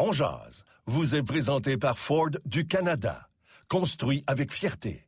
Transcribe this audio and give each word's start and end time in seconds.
On 0.00 0.12
vous 0.86 1.16
est 1.16 1.24
présenté 1.24 1.76
par 1.76 1.98
Ford 1.98 2.30
du 2.44 2.68
Canada. 2.68 3.28
Construit 3.68 4.22
avec 4.28 4.52
fierté. 4.52 5.07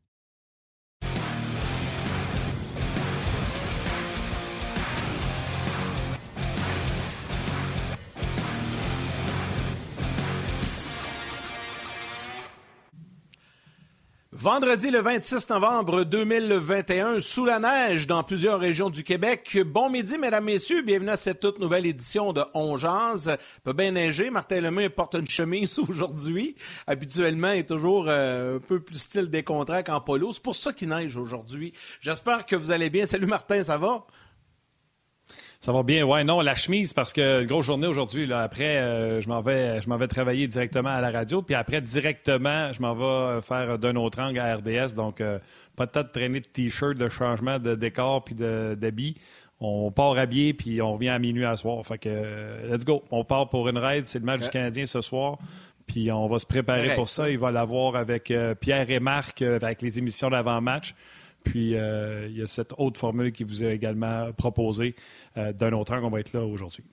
Vendredi 14.41 14.91
le 14.91 15.03
26 15.03 15.51
novembre 15.51 16.05
2021, 16.05 17.21
sous 17.21 17.45
la 17.45 17.59
neige 17.59 18.07
dans 18.07 18.23
plusieurs 18.23 18.59
régions 18.59 18.89
du 18.89 19.05
Québec. 19.05 19.59
Bon 19.67 19.91
midi, 19.91 20.17
mesdames, 20.17 20.45
messieurs. 20.47 20.81
Bienvenue 20.81 21.11
à 21.11 21.19
cette 21.19 21.41
toute 21.41 21.59
nouvelle 21.59 21.85
édition 21.85 22.33
de 22.33 22.43
On 22.55 22.79
Jazz. 22.79 23.37
Peut 23.65 23.75
bien 23.75 23.91
neiger. 23.91 24.31
Martin 24.31 24.63
Lemay 24.63 24.89
porte 24.89 25.15
une 25.15 25.29
chemise 25.29 25.79
aujourd'hui. 25.91 26.57
Habituellement, 26.87 27.53
il 27.53 27.59
est 27.59 27.69
toujours 27.69 28.07
euh, 28.09 28.57
un 28.57 28.61
peu 28.61 28.81
plus 28.81 28.97
style 28.97 29.29
décontracté 29.29 29.93
qu'en 29.93 30.01
polo. 30.01 30.33
C'est 30.33 30.43
pour 30.43 30.57
ça 30.57 30.73
qu'il 30.73 30.89
neige 30.89 31.19
aujourd'hui. 31.19 31.75
J'espère 32.01 32.47
que 32.47 32.57
vous 32.57 32.71
allez 32.71 32.89
bien. 32.89 33.05
Salut 33.05 33.27
Martin, 33.27 33.63
ça 33.63 33.77
va? 33.77 34.07
Ça 35.61 35.73
va 35.73 35.83
bien, 35.83 36.07
ouais, 36.07 36.25
non, 36.25 36.41
la 36.41 36.55
chemise, 36.55 36.95
parce 36.95 37.13
que 37.13 37.45
grosse 37.45 37.67
journée 37.67 37.87
aujourd'hui. 37.87 38.25
Là, 38.27 38.41
après, 38.41 38.79
euh, 38.79 39.21
je 39.21 39.29
m'en 39.29 39.43
vais, 39.43 39.83
je 39.83 39.91
m'en 39.91 39.99
vais 39.99 40.09
travailler 40.09 40.47
directement 40.47 40.89
à 40.89 41.03
la 41.03 41.11
radio, 41.11 41.43
puis 41.43 41.55
après, 41.55 41.83
directement, 41.83 42.73
je 42.73 42.81
m'en 42.81 42.95
vais 42.95 43.43
faire 43.43 43.79
d'un 43.79 43.95
autre 43.97 44.21
angle 44.21 44.39
à 44.39 44.57
RDS. 44.57 44.95
Donc, 44.97 45.21
euh, 45.21 45.39
pas 45.77 45.85
de 45.85 45.91
temps 45.91 46.03
de 46.03 46.09
traîner 46.09 46.41
de 46.41 46.47
t-shirt, 46.47 46.97
de 46.97 47.11
changement 47.11 47.59
de 47.59 47.75
décor 47.75 48.25
puis 48.25 48.35
d'habits. 48.35 49.17
On 49.61 49.91
part 49.91 50.17
habillé, 50.17 50.55
puis 50.55 50.81
on 50.81 50.95
revient 50.95 51.11
à 51.11 51.19
minuit 51.19 51.45
à 51.45 51.57
soir. 51.57 51.85
Fait 51.85 51.99
que, 51.99 52.09
euh, 52.09 52.75
let's 52.75 52.87
go. 52.87 53.05
On 53.11 53.23
part 53.23 53.51
pour 53.51 53.69
une 53.69 53.77
raid. 53.77 54.07
C'est 54.07 54.21
le 54.21 54.25
match 54.25 54.41
du 54.41 54.49
Canadien 54.49 54.87
ce 54.87 55.03
soir. 55.03 55.37
Puis 55.87 56.11
on 56.11 56.27
va 56.27 56.39
se 56.39 56.47
préparer 56.47 56.95
pour 56.95 57.11
ça. 57.11 57.29
Il 57.29 57.39
va 57.39 57.51
l'avoir 57.51 57.97
avec 57.97 58.33
Pierre 58.61 58.91
et 58.91 59.01
Marc, 59.01 59.43
avec 59.43 59.83
les 59.83 59.99
émissions 59.99 60.31
d'avant-match. 60.31 60.95
Puis 61.45 61.75
euh, 61.75 62.27
il 62.29 62.37
y 62.37 62.43
a 62.43 62.47
cette 62.47 62.75
autre 62.79 62.99
formule 62.99 63.33
qui 63.33 63.45
vous 63.45 63.65
est 63.65 63.75
également 63.75 64.33
proposée 64.33 64.95
euh, 65.37 65.53
d'un 65.53 65.73
autre 65.73 65.95
angle. 65.95 66.05
On 66.05 66.11
va 66.11 66.21
être 66.21 66.33
là 66.33 66.45
aujourd'hui. 66.45 66.85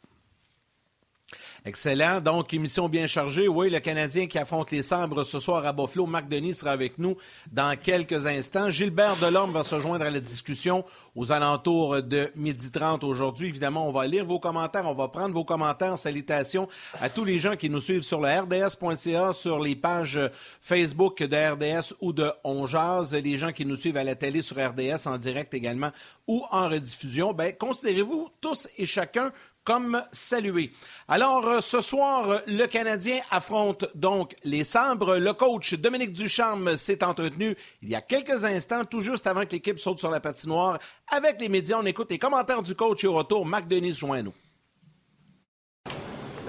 Excellent. 1.67 2.21
Donc, 2.21 2.53
émission 2.53 2.87
bien 2.87 3.07
chargée. 3.07 3.49
Oui, 3.49 3.69
le 3.69 3.79
Canadien 3.79 4.25
qui 4.27 4.37
affronte 4.37 4.71
les 4.71 4.81
Sabres 4.81 5.25
ce 5.25 5.37
soir 5.37 5.65
à 5.65 5.73
Buffalo. 5.73 6.05
Marc 6.05 6.29
Denis 6.29 6.53
sera 6.53 6.71
avec 6.71 6.97
nous 6.97 7.17
dans 7.51 7.77
quelques 7.77 8.25
instants. 8.25 8.69
Gilbert 8.69 9.17
Delorme 9.17 9.51
va 9.51 9.65
se 9.65 9.77
joindre 9.81 10.05
à 10.05 10.09
la 10.09 10.21
discussion 10.21 10.85
aux 11.13 11.33
alentours 11.33 12.01
de 12.01 12.31
12h30 12.37 13.03
aujourd'hui. 13.03 13.49
Évidemment, 13.49 13.85
on 13.85 13.91
va 13.91 14.07
lire 14.07 14.23
vos 14.23 14.39
commentaires. 14.39 14.85
On 14.85 14.93
va 14.93 15.09
prendre 15.09 15.33
vos 15.33 15.43
commentaires. 15.43 15.97
Salutations 15.97 16.69
à 17.01 17.09
tous 17.09 17.25
les 17.25 17.37
gens 17.37 17.57
qui 17.57 17.69
nous 17.69 17.81
suivent 17.81 18.01
sur 18.01 18.21
le 18.21 18.29
rds.ca, 18.29 19.33
sur 19.33 19.59
les 19.59 19.75
pages 19.75 20.21
Facebook 20.61 21.21
de 21.21 21.35
RDS 21.35 21.95
ou 21.99 22.13
de 22.13 22.31
Onjaz. 22.45 23.13
Les 23.13 23.35
gens 23.35 23.51
qui 23.51 23.65
nous 23.65 23.75
suivent 23.75 23.97
à 23.97 24.05
la 24.05 24.15
télé 24.15 24.41
sur 24.41 24.55
RDS 24.55 25.05
en 25.05 25.17
direct 25.17 25.53
également 25.53 25.91
ou 26.27 26.45
en 26.49 26.69
rediffusion. 26.69 27.33
Ben, 27.33 27.51
considérez-vous 27.51 28.29
tous 28.39 28.69
et 28.77 28.85
chacun 28.85 29.33
comme 29.67 30.01
salué. 30.13 30.71
Alors, 31.09 31.45
euh, 31.45 31.59
ce 31.59 31.81
soir, 31.81 32.39
le 32.47 32.67
Canadien 32.67 33.19
affronte 33.31 33.85
donc 33.95 34.33
les 34.45 34.63
Sabres. 34.63 35.17
Le 35.17 35.33
coach 35.33 35.73
Dominique 35.73 36.13
Ducharme 36.13 36.77
s'est 36.77 37.03
entretenu 37.03 37.53
il 37.81 37.89
y 37.89 37.95
a 37.95 37.99
quelques 37.99 38.45
instants, 38.45 38.85
tout 38.85 39.01
juste 39.01 39.27
avant 39.27 39.41
que 39.41 39.51
l'équipe 39.51 39.77
saute 39.77 39.99
sur 39.99 40.09
la 40.09 40.21
patinoire. 40.21 40.79
Avec 41.11 41.41
les 41.41 41.49
médias, 41.49 41.79
on 41.81 41.85
écoute 41.85 42.09
les 42.11 42.17
commentaires 42.17 42.63
du 42.63 42.75
coach 42.75 43.03
et 43.03 43.07
au 43.07 43.13
retour, 43.15 43.45
Marc 43.45 43.67
Denis 43.67 43.91
joint 43.91 44.21
nous. 44.21 44.33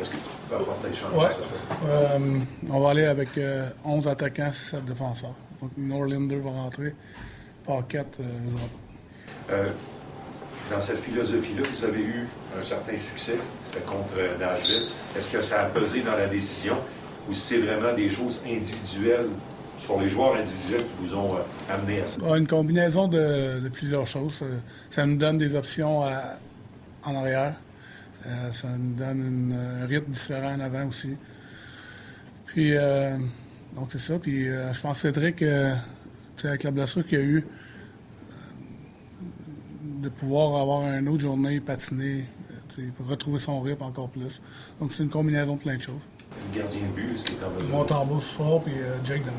Est-ce 0.00 0.10
que 0.10 0.16
tu 0.16 0.22
peux 0.48 0.54
apporter 0.54 0.88
les 0.88 0.94
changements 0.94 1.18
ouais. 1.18 1.30
euh, 1.88 2.18
On 2.70 2.78
va 2.78 2.90
aller 2.90 3.06
avec 3.06 3.36
euh, 3.36 3.68
11 3.84 4.06
attaquants, 4.06 4.52
7 4.52 4.84
défenseurs. 4.84 5.34
Donc, 5.60 5.72
Norlinder 5.76 6.38
va 6.38 6.50
rentrer. 6.50 6.94
Paquette 7.66 8.16
euh, 8.20 9.66
pas 9.66 9.97
dans 10.70 10.80
cette 10.80 10.98
philosophie-là, 10.98 11.62
vous 11.72 11.84
avez 11.84 12.02
eu 12.02 12.26
un 12.58 12.62
certain 12.62 12.96
succès, 12.96 13.36
c'était 13.64 13.84
contre 13.84 14.14
Nashville. 14.38 14.88
Est-ce 15.16 15.28
que 15.28 15.40
ça 15.40 15.62
a 15.62 15.64
pesé 15.66 16.00
dans 16.00 16.16
la 16.16 16.26
décision 16.26 16.76
ou 17.28 17.34
c'est 17.34 17.58
vraiment 17.58 17.92
des 17.94 18.10
choses 18.10 18.40
individuelles 18.46 19.28
sur 19.80 20.00
les 20.00 20.08
joueurs 20.08 20.36
individuels 20.36 20.82
qui 20.82 21.06
vous 21.06 21.14
ont 21.14 21.36
euh, 21.36 21.72
amené 21.72 22.00
à 22.00 22.06
ça? 22.06 22.36
Une 22.36 22.46
combinaison 22.46 23.08
de, 23.08 23.68
plusieurs 23.72 24.06
choses. 24.06 24.42
Ça 24.90 25.06
nous 25.06 25.16
donne 25.16 25.38
des 25.38 25.54
options 25.54 26.00
en 26.00 27.14
arrière. 27.14 27.54
Euh, 28.26 28.52
ça 28.52 28.68
nous 28.76 28.94
donne 28.94 29.54
un 29.82 29.86
rythme 29.86 30.10
différent 30.10 30.54
en 30.54 30.60
avant 30.60 30.86
aussi. 30.86 31.16
Puis, 32.46 32.76
euh, 32.76 33.16
donc 33.74 33.88
c'est 33.90 34.00
ça. 34.00 34.18
Puis, 34.18 34.46
je 34.46 34.80
pense, 34.80 35.00
Cédric, 35.00 35.42
avec 36.44 36.62
la 36.62 36.70
blessure 36.70 37.06
qu'il 37.06 37.18
y 37.18 37.22
a 37.22 37.24
eu, 37.24 37.46
de 40.00 40.08
pouvoir 40.08 40.60
avoir 40.60 40.82
une 40.92 41.08
autre 41.08 41.20
journée, 41.20 41.60
patiner, 41.60 42.24
retrouver 43.06 43.38
son 43.38 43.60
rythme 43.60 43.82
encore 43.82 44.08
plus. 44.08 44.40
Donc, 44.80 44.92
c'est 44.92 45.02
une 45.02 45.08
combinaison 45.08 45.56
de 45.56 45.60
plein 45.60 45.76
de 45.76 45.82
choses. 45.82 46.00
Le 46.52 46.60
gardien 46.60 46.80
de 46.82 46.86
but, 46.92 47.14
est-ce 47.14 47.24
qu'il 47.24 47.34
est 47.34 47.44
en 47.44 47.50
mesure? 47.50 47.68
Montembeau 47.70 48.20
ce 48.20 48.34
soir, 48.34 48.60
puis 48.60 48.74
euh, 48.74 48.94
Jake 49.04 49.22
demain. 49.22 49.32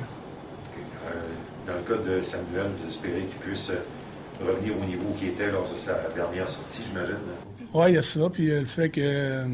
Euh, 1.07 1.67
dans 1.67 1.73
le 1.75 1.97
cas 1.97 2.03
de 2.03 2.21
Samuel, 2.21 2.67
vous 2.77 2.87
espérez 2.87 3.21
qu'il 3.21 3.39
puisse 3.39 3.69
euh, 3.69 4.45
revenir 4.45 4.73
au 4.77 4.85
niveau 4.85 5.09
qu'il 5.17 5.29
était 5.29 5.51
lors 5.51 5.69
de 5.71 5.77
sa 5.77 5.93
dernière 6.15 6.49
sortie, 6.49 6.83
j'imagine? 6.87 7.15
Oui, 7.73 7.91
il 7.91 7.95
y 7.95 7.97
a 7.97 8.01
ça. 8.01 8.29
Puis 8.29 8.47
le 8.47 8.65
fait 8.65 8.89
que 8.89 9.45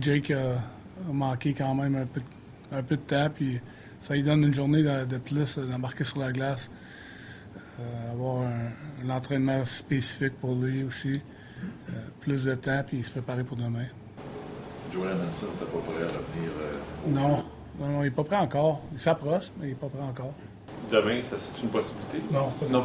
Jake 0.00 0.30
a, 0.32 0.60
manqué 1.10 1.54
quand 1.54 1.74
même 1.74 1.94
un 1.94 2.06
peu, 2.06 2.20
un 2.72 2.82
peu 2.82 2.96
de 2.96 3.02
temps, 3.02 3.30
puis 3.34 3.60
ça 4.00 4.14
lui 4.14 4.22
donne 4.22 4.42
une 4.44 4.54
journée 4.54 4.82
de, 4.82 5.04
de 5.04 5.18
plus 5.18 5.58
d'embarquer 5.58 6.04
sur 6.04 6.18
la 6.18 6.32
glace. 6.32 6.68
Euh, 7.80 8.12
avoir 8.12 8.42
un, 8.42 9.10
entraînement 9.10 9.64
spécifique 9.64 10.34
pour 10.40 10.56
lui 10.56 10.82
aussi, 10.82 11.20
euh, 11.88 11.92
plus 12.20 12.44
de 12.44 12.54
temps, 12.56 12.82
puis 12.84 13.04
se 13.04 13.10
préparer 13.10 13.44
pour 13.44 13.56
demain. 13.56 13.86
Joel 14.92 15.16
Nelson 15.16 15.46
n'était 15.46 15.72
pas 15.72 15.78
prêt 15.78 16.02
à 16.02 16.06
revenir? 16.06 16.50
Euh, 16.60 17.10
non. 17.10 17.44
non, 17.78 18.00
il 18.00 18.04
n'est 18.06 18.10
pas 18.10 18.24
prêt 18.24 18.36
encore. 18.36 18.82
Il 18.92 18.98
s'approche, 18.98 19.50
mais 19.58 19.66
il 19.66 19.68
n'est 19.70 19.74
pas 19.76 19.86
prêt 19.86 20.02
encore. 20.02 20.34
Demain, 20.90 21.20
ça 21.30 21.36
c'est 21.38 21.62
une 21.62 21.68
possibilité? 21.68 22.18
Non. 22.32 22.52
Non. 22.68 22.84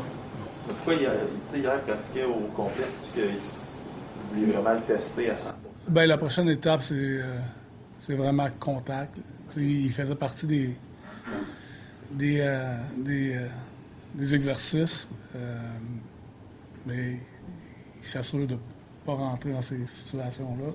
Pourquoi 0.67 0.93
hier, 0.93 1.11
hier 1.51 1.81
pratiquait 1.81 2.25
au 2.25 2.47
complexe, 2.55 3.11
qu'il 3.13 3.23
voulait 4.31 4.53
vraiment 4.53 4.75
le 4.75 4.81
tester 4.81 5.31
à 5.31 5.37
100 5.37 5.49
Bien, 5.89 6.05
la 6.05 6.17
prochaine 6.17 6.49
étape, 6.49 6.83
c'est, 6.83 7.19
c'est 8.05 8.13
vraiment 8.13 8.47
contact. 8.59 9.17
il 9.57 9.91
faisait 9.91 10.15
partie 10.15 10.45
des, 10.45 10.75
des, 12.11 12.65
des 12.95 13.39
des 14.13 14.35
exercices, 14.35 15.07
euh, 15.35 15.57
mais 16.85 17.19
il 17.97 18.05
s'assure 18.05 18.47
de 18.47 18.53
ne 18.53 18.59
pas 19.05 19.13
rentrer 19.13 19.51
dans 19.51 19.61
ces 19.61 19.85
situations-là. 19.85 20.73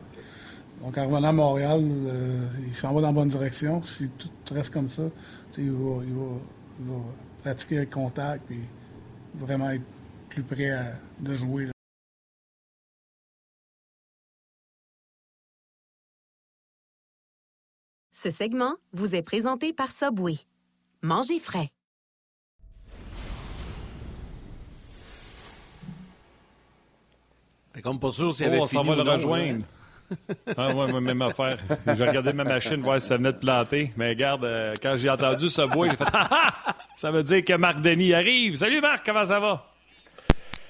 Donc, 0.81 0.97
en 0.97 1.07
revenant 1.07 1.29
à 1.29 1.33
Montréal, 1.33 1.81
euh, 1.83 2.49
il 2.67 2.75
s'en 2.75 2.93
va 2.93 3.01
dans 3.01 3.09
la 3.09 3.13
bonne 3.13 3.29
direction. 3.29 3.83
Si 3.83 4.09
tout 4.11 4.55
reste 4.55 4.73
comme 4.73 4.89
ça, 4.89 5.03
il 5.57 5.71
va, 5.71 6.05
il, 6.05 6.15
va, 6.15 7.01
pratiquer 7.41 7.79
avec 7.79 7.91
contact 7.91 8.51
et 8.51 8.61
vraiment 9.35 9.71
être 9.71 9.85
plus 10.29 10.43
prêt 10.43 10.71
à, 10.71 10.93
de 11.21 11.35
jouer. 11.37 11.69
Ce 18.13 18.31
segment 18.31 18.75
vous 18.93 19.15
est 19.15 19.23
présenté 19.23 19.73
par 19.73 19.91
Subway. 19.91 20.35
Mangez 21.03 21.39
frais. 21.39 21.71
T'es 27.79 27.83
comme 27.83 28.01
pas 28.01 28.11
sûr 28.11 28.35
s'il 28.35 28.45
y 28.45 28.49
avait 28.49 28.59
oh, 28.59 28.65
on 28.65 28.67
s'en 28.67 28.83
va 28.83 28.97
le 28.97 29.03
rejoindre. 29.03 29.65
ah, 30.57 30.75
ouais, 30.75 31.01
même 31.01 31.23
affaire. 31.23 31.59
J'ai 31.87 32.09
regardé 32.09 32.33
ma 32.33 32.43
machine 32.43 32.83
voir 32.83 33.01
si 33.01 33.07
ça 33.07 33.19
venait 33.19 33.33
de 33.33 33.39
planter. 33.39 33.93
Mais 33.97 34.09
regarde, 34.09 34.43
euh, 34.43 34.75
quand 34.83 34.97
j'ai 34.97 35.09
entendu 35.09 35.49
ce 35.49 35.63
bois, 35.63 35.89
j'ai 35.89 35.95
fait 35.95 36.05
ah, 36.13 36.29
ah! 36.29 36.77
Ça 36.97 37.13
veut 37.13 37.23
dire 37.23 37.45
que 37.45 37.53
Marc 37.53 37.81
Denis 37.81 38.15
arrive. 38.15 38.57
Salut 38.57 38.81
Marc, 38.81 39.07
comment 39.07 39.25
ça 39.25 39.39
va? 39.39 39.65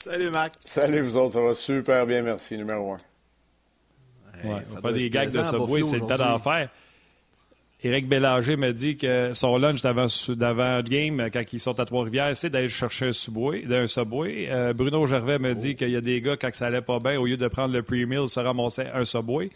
Salut 0.04 0.28
Marc. 0.28 0.56
Salut 0.60 1.00
vous 1.00 1.16
autres, 1.16 1.32
ça 1.32 1.40
va 1.40 1.54
super 1.54 2.04
bien, 2.04 2.20
merci, 2.20 2.58
numéro 2.58 2.92
un. 2.92 2.98
ouais, 4.44 4.62
on 4.76 4.82
fait 4.82 4.92
des 4.92 5.08
gags 5.08 5.32
de 5.32 5.42
ce 5.42 5.56
bois, 5.56 5.82
c'est 5.84 6.00
le 6.00 6.06
temps 6.06 6.18
d'en 6.18 6.38
faire. 6.38 6.68
Éric 7.80 8.08
Bélanger 8.08 8.56
me 8.56 8.72
dit 8.72 8.96
que 8.96 9.32
son 9.34 9.56
lunch 9.56 9.82
d'avant 9.82 10.06
le 10.06 10.82
game, 10.82 11.30
quand 11.32 11.44
ils 11.52 11.60
sont 11.60 11.78
à 11.78 11.84
Trois-Rivières, 11.84 12.36
c'est 12.36 12.50
d'aller 12.50 12.66
chercher 12.66 13.08
un 13.08 13.12
subway. 13.12 13.64
Un 13.70 13.86
subway. 13.86 14.48
Euh, 14.50 14.72
Bruno 14.72 15.06
Gervais 15.06 15.38
me 15.38 15.54
dit 15.54 15.76
qu'il 15.76 15.90
y 15.90 15.96
a 15.96 16.00
des 16.00 16.20
gars, 16.20 16.36
quand 16.36 16.52
ça 16.52 16.66
allait 16.66 16.82
pas 16.82 16.98
bien, 16.98 17.20
au 17.20 17.26
lieu 17.26 17.36
de 17.36 17.46
prendre 17.46 17.72
le 17.72 17.84
pre-meal, 17.84 18.26
se 18.26 18.40
ramassaient 18.40 18.90
un 18.92 19.04
subway. 19.04 19.50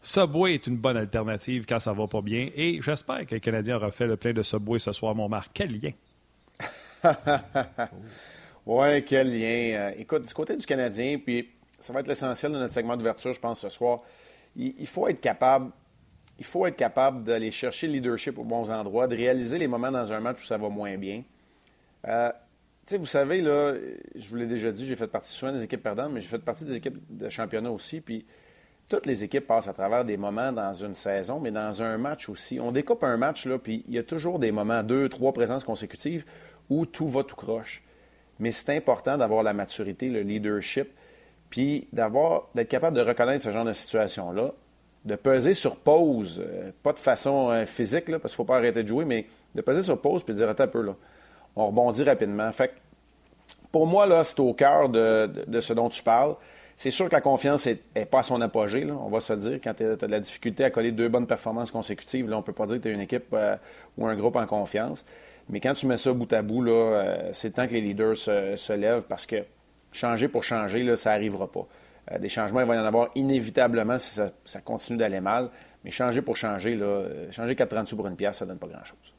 Subway 0.00 0.54
est 0.54 0.68
une 0.68 0.76
bonne 0.76 0.96
alternative 0.96 1.64
quand 1.68 1.80
ça 1.80 1.92
va 1.92 2.06
pas 2.06 2.20
bien. 2.20 2.48
Et 2.54 2.80
j'espère 2.80 3.26
que 3.26 3.34
les 3.34 3.40
Canadiens 3.40 3.74
aura 3.74 3.90
fait 3.90 4.06
le 4.06 4.16
plein 4.16 4.32
de 4.32 4.42
Subway 4.42 4.78
ce 4.78 4.92
soir, 4.92 5.16
mon 5.16 5.28
Marc. 5.28 5.50
Quel 5.52 5.72
lien! 5.72 5.90
oui, 8.66 9.04
quel 9.04 9.32
lien. 9.32 9.72
Euh, 9.74 9.92
écoute, 9.98 10.24
du 10.24 10.32
côté 10.32 10.56
du 10.56 10.64
Canadien, 10.64 11.18
puis 11.18 11.50
ça 11.80 11.92
va 11.92 11.98
être 12.00 12.06
l'essentiel 12.06 12.52
de 12.52 12.58
notre 12.58 12.72
segment 12.72 12.96
d'ouverture, 12.96 13.32
je 13.32 13.40
pense, 13.40 13.58
ce 13.58 13.68
soir. 13.68 14.02
il 14.54 14.86
faut 14.86 15.08
être 15.08 15.20
capable 15.20 15.72
il 16.38 16.44
faut 16.44 16.66
être 16.66 16.76
capable 16.76 17.24
d'aller 17.24 17.50
chercher 17.50 17.86
le 17.86 17.94
leadership 17.94 18.38
aux 18.38 18.44
bons 18.44 18.70
endroits, 18.70 19.08
de 19.08 19.16
réaliser 19.16 19.58
les 19.58 19.66
moments 19.66 19.90
dans 19.90 20.12
un 20.12 20.20
match 20.20 20.42
où 20.42 20.44
ça 20.44 20.56
va 20.56 20.68
moins 20.68 20.96
bien. 20.96 21.22
Euh, 22.06 22.30
vous 22.96 23.06
savez, 23.06 23.42
là, 23.42 23.74
je 24.14 24.30
vous 24.30 24.36
l'ai 24.36 24.46
déjà 24.46 24.70
dit, 24.70 24.86
j'ai 24.86 24.96
fait 24.96 25.08
partie 25.08 25.32
souvent 25.32 25.52
des 25.52 25.62
équipes 25.62 25.82
perdantes, 25.82 26.12
mais 26.12 26.20
j'ai 26.20 26.28
fait 26.28 26.38
partie 26.38 26.64
des 26.64 26.76
équipes 26.76 26.98
de 27.10 27.28
championnat 27.28 27.70
aussi. 27.70 28.02
Toutes 28.88 29.04
les 29.04 29.24
équipes 29.24 29.46
passent 29.46 29.68
à 29.68 29.74
travers 29.74 30.04
des 30.04 30.16
moments 30.16 30.52
dans 30.52 30.72
une 30.72 30.94
saison, 30.94 31.40
mais 31.40 31.50
dans 31.50 31.82
un 31.82 31.98
match 31.98 32.28
aussi. 32.28 32.58
On 32.60 32.72
découpe 32.72 33.04
un 33.04 33.18
match, 33.18 33.44
là, 33.44 33.58
puis 33.58 33.84
il 33.88 33.94
y 33.94 33.98
a 33.98 34.02
toujours 34.02 34.38
des 34.38 34.52
moments, 34.52 34.82
deux, 34.82 35.08
trois 35.08 35.32
présences 35.32 35.64
consécutives, 35.64 36.24
où 36.70 36.86
tout 36.86 37.06
va 37.06 37.24
tout 37.24 37.36
croche. 37.36 37.82
Mais 38.38 38.52
c'est 38.52 38.74
important 38.74 39.18
d'avoir 39.18 39.42
la 39.42 39.52
maturité, 39.52 40.08
le 40.08 40.22
leadership, 40.22 40.88
puis 41.50 41.88
d'avoir, 41.92 42.48
d'être 42.54 42.68
capable 42.68 42.96
de 42.96 43.02
reconnaître 43.02 43.42
ce 43.42 43.50
genre 43.50 43.64
de 43.64 43.72
situation-là, 43.72 44.54
de 45.04 45.16
peser 45.16 45.54
sur 45.54 45.76
pause, 45.76 46.42
euh, 46.44 46.70
pas 46.82 46.92
de 46.92 46.98
façon 46.98 47.50
euh, 47.50 47.66
physique, 47.66 48.08
là, 48.08 48.18
parce 48.18 48.34
qu'il 48.34 48.42
ne 48.42 48.46
faut 48.46 48.52
pas 48.52 48.56
arrêter 48.56 48.82
de 48.82 48.88
jouer, 48.88 49.04
mais 49.04 49.26
de 49.54 49.62
peser 49.62 49.82
sur 49.82 50.00
pause 50.00 50.22
puis 50.22 50.34
de 50.34 50.38
dire, 50.38 50.48
attends 50.48 50.64
un 50.64 50.68
peu, 50.68 50.82
là, 50.82 50.94
on 51.56 51.66
rebondit 51.66 52.02
rapidement. 52.02 52.50
Fait 52.52 52.72
pour 53.72 53.86
moi, 53.86 54.06
là, 54.06 54.24
c'est 54.24 54.40
au 54.40 54.54
cœur 54.54 54.88
de, 54.88 55.60
ce 55.60 55.72
dont 55.72 55.88
tu 55.88 56.02
parles. 56.02 56.34
C'est 56.76 56.90
sûr 56.90 57.08
que 57.08 57.14
la 57.14 57.20
confiance 57.20 57.66
n'est 57.66 58.06
pas 58.06 58.20
à 58.20 58.22
son 58.22 58.40
apogée, 58.40 58.84
là, 58.84 58.94
on 58.94 59.08
va 59.08 59.20
se 59.20 59.32
le 59.32 59.38
dire. 59.40 59.58
Quand 59.62 59.74
tu 59.74 59.84
as, 59.84 59.96
de 59.96 60.06
la 60.06 60.20
difficulté 60.20 60.64
à 60.64 60.70
coller 60.70 60.92
deux 60.92 61.08
bonnes 61.08 61.26
performances 61.26 61.70
consécutives, 61.70 62.28
là, 62.30 62.36
on 62.36 62.40
ne 62.40 62.44
peut 62.44 62.52
pas 62.52 62.66
dire 62.66 62.76
que 62.76 62.82
tu 62.82 62.88
as 62.88 62.92
une 62.92 63.00
équipe 63.00 63.26
euh, 63.32 63.56
ou 63.96 64.06
un 64.06 64.14
groupe 64.14 64.36
en 64.36 64.46
confiance. 64.46 65.04
Mais 65.48 65.60
quand 65.60 65.74
tu 65.74 65.86
mets 65.86 65.96
ça 65.96 66.12
bout 66.12 66.32
à 66.32 66.42
bout, 66.42 66.64
c'est 67.32 67.54
temps 67.54 67.66
que 67.66 67.72
les 67.72 67.80
leaders 67.80 68.16
se, 68.16 68.54
se, 68.56 68.72
lèvent 68.74 69.06
parce 69.08 69.26
que 69.26 69.36
changer 69.92 70.28
pour 70.28 70.44
changer, 70.44 70.82
là, 70.82 70.94
ça 70.94 71.10
n'arrivera 71.10 71.50
pas. 71.50 71.66
Euh, 72.10 72.18
des 72.18 72.28
changements, 72.28 72.60
il 72.60 72.66
va 72.66 72.76
y 72.76 72.78
en 72.78 72.84
avoir 72.84 73.08
inévitablement 73.14 73.98
si 73.98 74.20
ça, 74.44 74.60
continue 74.60 74.98
d'aller 74.98 75.20
mal. 75.20 75.50
Mais 75.84 75.90
changer 75.90 76.22
pour 76.22 76.36
changer, 76.36 76.76
euh, 76.80 77.30
changer 77.30 77.54
4,30 77.54 77.86
sous 77.86 77.96
pour 77.96 78.06
une 78.06 78.16
pièce, 78.16 78.38
ça 78.38 78.44
ne 78.44 78.50
donne 78.50 78.58
pas 78.58 78.66
grand-chose. 78.66 79.14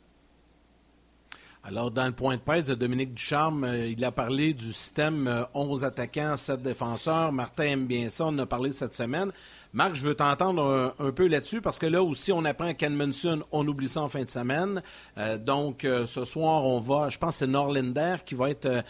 Alors, 1.63 1.91
dans 1.91 2.05
le 2.05 2.13
point 2.13 2.37
de 2.37 2.41
presse 2.41 2.67
de 2.67 2.75
Dominique 2.75 3.13
Ducharme, 3.13 3.65
euh, 3.65 3.87
il 3.87 4.03
a 4.03 4.11
parlé 4.11 4.53
du 4.53 4.73
système 4.73 5.45
11 5.53 5.83
attaquants, 5.83 6.35
7 6.37 6.61
défenseurs. 6.61 7.31
Martin 7.31 7.63
aime 7.63 7.85
bien 7.85 8.09
ça, 8.09 8.25
on 8.25 8.29
en 8.29 8.39
a 8.39 8.45
parlé 8.45 8.71
cette 8.71 8.93
semaine. 8.93 9.31
Marc, 9.71 9.93
je 9.93 10.03
veux 10.03 10.15
t'entendre 10.15 10.95
un, 10.97 11.11
peu 11.11 11.27
là-dessus 11.27 11.61
parce 11.61 11.77
que 11.77 11.85
là 11.85 12.01
aussi, 12.01 12.31
on 12.31 12.43
apprend 12.43 12.73
Ken 12.73 12.91
Munson, 12.91 13.41
on 13.51 13.67
oublie 13.67 13.87
ça 13.87 14.01
en 14.01 14.09
fin 14.09 14.23
de 14.23 14.29
semaine. 14.29 14.81
Euh, 15.19 15.37
donc, 15.37 15.85
euh, 15.85 16.07
ce 16.07 16.25
soir, 16.25 16.65
on 16.65 16.79
va, 16.79 17.09
je 17.09 17.19
pense 17.19 17.35
que 17.35 17.39
c'est 17.45 17.47
Norlinder 17.47 18.15
qui 18.25 18.33
va 18.33 18.49
être 18.49 18.65
euh, 18.65 18.81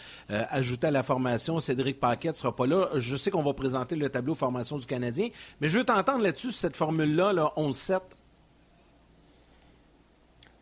ajouté 0.48 0.86
à 0.86 0.90
la 0.90 1.02
formation. 1.02 1.60
Cédric 1.60 2.00
Paquet 2.00 2.30
ne 2.30 2.34
sera 2.34 2.56
pas 2.56 2.66
là. 2.66 2.88
Je 2.96 3.14
sais 3.14 3.30
qu'on 3.30 3.42
va 3.42 3.52
présenter 3.52 3.94
le 3.94 4.08
tableau 4.08 4.34
formation 4.34 4.78
du 4.78 4.86
Canadien, 4.86 5.28
mais 5.60 5.68
je 5.68 5.76
veux 5.76 5.84
t'entendre 5.84 6.22
là-dessus, 6.22 6.52
cette 6.52 6.78
formule-là, 6.78 7.34
là, 7.34 7.52
11-7. 7.58 8.00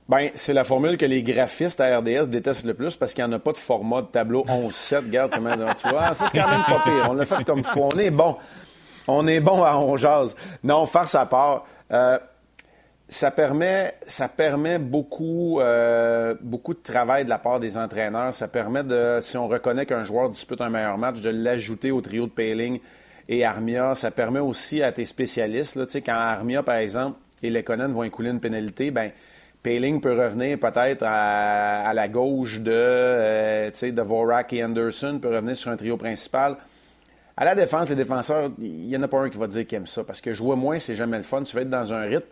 Bien, 0.08 0.30
c'est 0.34 0.54
la 0.54 0.64
formule 0.64 0.96
que 0.96 1.06
les 1.06 1.22
graphistes 1.22 1.80
à 1.80 1.96
RDS 1.96 2.28
détestent 2.28 2.64
le 2.64 2.74
plus 2.74 2.96
parce 2.96 3.14
qu'il 3.14 3.22
n'y 3.24 3.30
en 3.30 3.34
a 3.34 3.38
pas 3.38 3.52
de 3.52 3.58
format 3.58 4.02
de 4.02 4.06
tableau 4.08 4.42
11-7. 4.48 5.04
Regarde 5.04 5.32
comment 5.32 5.50
tu 5.50 5.88
vois. 5.88 6.12
Ça, 6.14 6.26
c'est 6.28 6.38
quand 6.38 6.48
même 6.48 6.64
pas 6.64 6.80
pire. 6.82 7.08
On 7.10 7.12
l'a 7.12 7.26
fait 7.26 7.44
comme 7.44 7.62
faut. 7.62 7.88
On 7.92 7.98
est 7.98 8.10
bon 8.10 8.36
on 9.08 9.26
est 9.26 9.40
bon 9.40 9.62
à 9.62 9.76
on. 9.76 9.96
Non, 10.62 10.86
faire 10.86 11.08
sa 11.08 11.26
part. 11.26 11.64
Euh, 11.90 12.18
ça 13.08 13.30
permet, 13.30 13.94
ça 14.02 14.28
permet 14.28 14.78
beaucoup, 14.78 15.60
euh, 15.60 16.34
beaucoup 16.42 16.74
de 16.74 16.82
travail 16.82 17.24
de 17.24 17.30
la 17.30 17.38
part 17.38 17.58
des 17.58 17.78
entraîneurs. 17.78 18.34
Ça 18.34 18.48
permet 18.48 18.84
de, 18.84 19.18
si 19.20 19.36
on 19.38 19.48
reconnaît 19.48 19.86
qu'un 19.86 20.04
joueur 20.04 20.28
dispute 20.28 20.60
un 20.60 20.68
meilleur 20.68 20.98
match, 20.98 21.20
de 21.20 21.30
l'ajouter 21.30 21.90
au 21.90 22.02
trio 22.02 22.26
de 22.26 22.32
Payling 22.32 22.80
et 23.28 23.44
Armia. 23.44 23.94
Ça 23.94 24.10
permet 24.10 24.40
aussi 24.40 24.82
à 24.82 24.92
tes 24.92 25.06
spécialistes, 25.06 25.78
quand 26.04 26.12
Armia, 26.12 26.62
par 26.62 26.76
exemple, 26.76 27.18
et 27.42 27.50
Lekonen 27.50 27.92
vont 27.92 28.02
écouler 28.02 28.30
une 28.30 28.40
pénalité, 28.40 28.90
ben 28.90 29.10
Payling 29.62 30.00
peut 30.00 30.12
revenir 30.12 30.58
peut-être 30.58 31.02
à, 31.04 31.92
la 31.92 32.08
gauche 32.08 32.60
de, 32.60 32.70
euh, 32.72 33.70
de 33.70 34.02
Vorak 34.02 34.52
et 34.52 34.64
Anderson, 34.64 35.18
peut 35.20 35.34
revenir 35.34 35.56
sur 35.56 35.70
un 35.70 35.76
trio 35.76 35.96
principal. 35.96 36.56
À 37.40 37.44
la 37.44 37.54
défense, 37.54 37.88
les 37.90 37.94
défenseurs, 37.94 38.50
il 38.58 38.88
n'y 38.88 38.96
en 38.96 39.02
a 39.02 39.06
pas 39.06 39.20
un 39.20 39.30
qui 39.30 39.38
va 39.38 39.46
dire 39.46 39.64
qu'il 39.64 39.76
aime 39.76 39.86
ça. 39.86 40.02
Parce 40.02 40.20
que 40.20 40.32
jouer 40.32 40.56
moins, 40.56 40.80
c'est 40.80 40.96
jamais 40.96 41.18
le 41.18 41.22
fun. 41.22 41.44
Tu 41.44 41.54
vas 41.54 41.62
être 41.62 41.70
dans 41.70 41.94
un 41.94 42.02
rythme. 42.02 42.26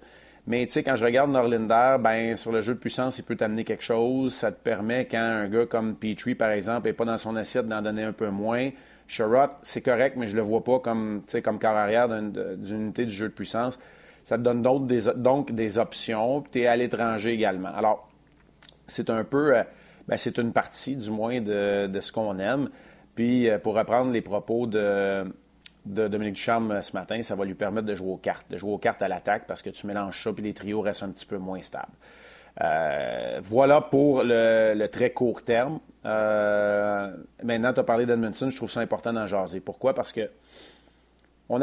Mais 0.48 0.66
tu 0.66 0.72
sais, 0.72 0.82
quand 0.82 0.96
je 0.96 1.04
regarde 1.04 1.30
Norlinder, 1.30 1.96
ben 2.00 2.34
sur 2.34 2.50
le 2.50 2.60
jeu 2.60 2.74
de 2.74 2.80
puissance, 2.80 3.16
il 3.18 3.22
peut 3.22 3.36
t'amener 3.36 3.62
quelque 3.62 3.84
chose. 3.84 4.34
Ça 4.34 4.50
te 4.50 4.60
permet, 4.60 5.06
quand 5.06 5.20
un 5.20 5.48
gars 5.48 5.64
comme 5.64 5.94
Petrie, 5.94 6.34
par 6.34 6.50
exemple, 6.50 6.88
n'est 6.88 6.92
pas 6.92 7.04
dans 7.04 7.18
son 7.18 7.36
assiette, 7.36 7.68
d'en 7.68 7.82
donner 7.82 8.02
un 8.02 8.12
peu 8.12 8.30
moins. 8.30 8.70
Sherrod, 9.06 9.50
c'est 9.62 9.80
correct, 9.80 10.16
mais 10.16 10.26
je 10.26 10.34
le 10.34 10.42
vois 10.42 10.64
pas 10.64 10.80
comme, 10.80 11.22
comme 11.44 11.60
corps 11.60 11.76
arrière 11.76 12.08
d'une 12.08 12.58
unité 12.68 13.04
du 13.04 13.14
jeu 13.14 13.28
de 13.28 13.32
puissance. 13.32 13.78
Ça 14.24 14.36
te 14.36 14.42
donne 14.42 14.60
donc 14.60 15.52
des 15.52 15.78
options. 15.78 16.42
Tu 16.50 16.62
es 16.62 16.66
à 16.66 16.74
l'étranger 16.74 17.30
également. 17.30 17.72
Alors, 17.76 18.08
c'est 18.88 19.08
un 19.08 19.22
peu, 19.22 19.56
euh, 19.56 19.62
ben, 20.08 20.16
c'est 20.16 20.38
une 20.38 20.52
partie, 20.52 20.96
du 20.96 21.12
moins, 21.12 21.40
de 21.40 22.00
ce 22.00 22.10
qu'on 22.10 22.40
aime. 22.40 22.70
Puis, 23.16 23.48
euh, 23.48 23.58
pour 23.58 23.74
reprendre 23.74 24.12
les 24.12 24.20
propos 24.20 24.68
de, 24.68 25.24
Dominique 25.86 26.34
Ducharme 26.34 26.70
euh, 26.70 26.82
ce 26.82 26.92
matin, 26.92 27.20
ça 27.22 27.34
va 27.34 27.44
lui 27.44 27.54
permettre 27.54 27.86
de 27.86 27.94
jouer 27.96 28.10
aux 28.12 28.16
cartes, 28.18 28.48
de 28.50 28.58
jouer 28.58 28.72
aux 28.72 28.78
cartes 28.78 29.02
à 29.02 29.08
l'attaque 29.08 29.46
parce 29.48 29.62
que 29.62 29.70
tu 29.70 29.88
mélanges 29.88 30.22
ça, 30.22 30.32
puis 30.32 30.44
les 30.44 30.52
trios 30.52 30.82
restent 30.82 31.02
un 31.02 31.08
petit 31.08 31.26
peu 31.26 31.38
moins 31.38 31.62
stables. 31.62 31.92
Euh, 32.62 33.40
voilà 33.42 33.80
pour 33.80 34.22
le, 34.22 34.86
très 34.86 35.10
court 35.10 35.42
terme. 35.42 35.80
maintenant, 36.04 37.72
tu 37.72 37.80
as 37.80 37.84
parlé 37.84 38.06
d'Edmondson, 38.06 38.50
je 38.50 38.56
trouve 38.56 38.70
ça 38.70 38.80
important 38.80 39.12
d'en 39.12 39.26
jaser. 39.26 39.60
Pourquoi? 39.60 39.94
Parce 39.94 40.12
que 40.12 40.30
on, 41.48 41.58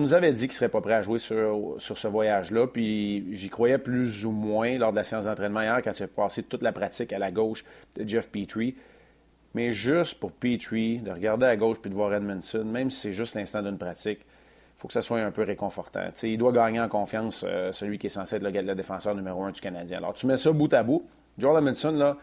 nous 0.00 0.14
avait 0.14 0.32
dit 0.32 0.40
qu'il 0.40 0.48
ne 0.48 0.54
serait 0.54 0.68
pas 0.68 0.80
prêt 0.80 0.94
à 0.94 1.02
jouer 1.02 1.18
sur, 1.18 1.76
sur 1.78 1.96
ce 1.96 2.08
voyage-là, 2.08 2.66
puis 2.66 3.24
j'y 3.34 3.48
croyais 3.48 3.78
plus 3.78 4.26
ou 4.26 4.32
moins 4.32 4.76
lors 4.76 4.90
de 4.90 4.96
la 4.96 5.04
séance 5.04 5.26
d'entraînement 5.26 5.62
hier 5.62 5.80
quand 5.82 5.92
tu 5.92 6.02
as 6.02 6.08
passé 6.08 6.42
toute 6.42 6.62
la 6.62 6.72
pratique 6.72 7.12
à 7.12 7.18
la 7.18 7.30
gauche 7.30 7.64
de 7.96 8.06
Jeff 8.06 8.28
Petrie. 8.28 8.74
Mais 9.54 9.72
juste 9.72 10.20
pour 10.20 10.32
Petrie, 10.32 10.98
de 10.98 11.10
regarder 11.10 11.46
à 11.46 11.56
gauche 11.56 11.78
puis 11.80 11.90
de 11.90 11.94
voir 11.94 12.14
Edmondson, 12.14 12.64
même 12.64 12.90
si 12.90 13.00
c'est 13.00 13.12
juste 13.12 13.34
l'instant 13.34 13.62
d'une 13.62 13.78
pratique, 13.78 14.20
il 14.20 14.80
faut 14.80 14.88
que 14.88 14.94
ça 14.94 15.02
soit 15.02 15.20
un 15.20 15.30
peu 15.30 15.42
réconfortant. 15.42 16.08
il 16.22 16.38
doit 16.38 16.52
gagner 16.52 16.80
en 16.80 16.88
confiance 16.88 17.44
euh, 17.46 17.72
celui 17.72 17.98
qui 17.98 18.06
est 18.06 18.10
censé 18.10 18.36
être 18.36 18.42
le, 18.42 18.74
défenseur 18.74 19.14
numéro 19.14 19.42
un 19.44 19.50
du 19.50 19.60
Canadien. 19.60 19.98
Alors, 19.98 20.14
tu 20.14 20.26
mets 20.26 20.36
ça 20.36 20.52
bout 20.52 20.72
à 20.72 20.82
bout. 20.82 21.06
Joel 21.36 21.58
Edmondson, 21.58 21.92
là, 21.92 22.16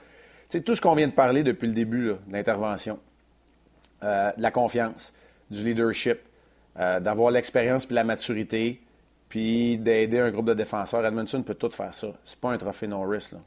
tout 0.66 0.74
ce 0.74 0.82
qu'on 0.82 0.96
vient 0.96 1.08
de 1.08 1.14
parler 1.14 1.44
depuis 1.44 1.68
le 1.68 1.74
début 1.74 2.08
de 2.08 2.18
l'intervention, 2.32 3.00
euh, 4.04 4.32
la 4.38 4.52
confiance, 4.52 5.14
du 5.52 5.64
leadership, 5.64 6.20
euh, 6.80 7.00
d'avoir 7.00 7.32
l'expérience 7.32 7.86
puis 7.86 7.96
la 7.96 8.04
maturité, 8.04 8.82
puis 9.30 9.78
d'aider 9.78 10.20
un 10.20 10.32
groupe 10.32 10.46
de 10.46 10.54
défenseurs. 10.54 11.06
Edmondson 11.06 11.44
peut 11.44 11.56
tout 11.56 11.70
faire 11.70 11.94
ça. 11.94 12.08
C'est 12.24 12.40
pas 12.40 12.52
un 12.52 12.58
trophée 12.58 12.88
Norris, 12.88 13.30
là. 13.34 13.40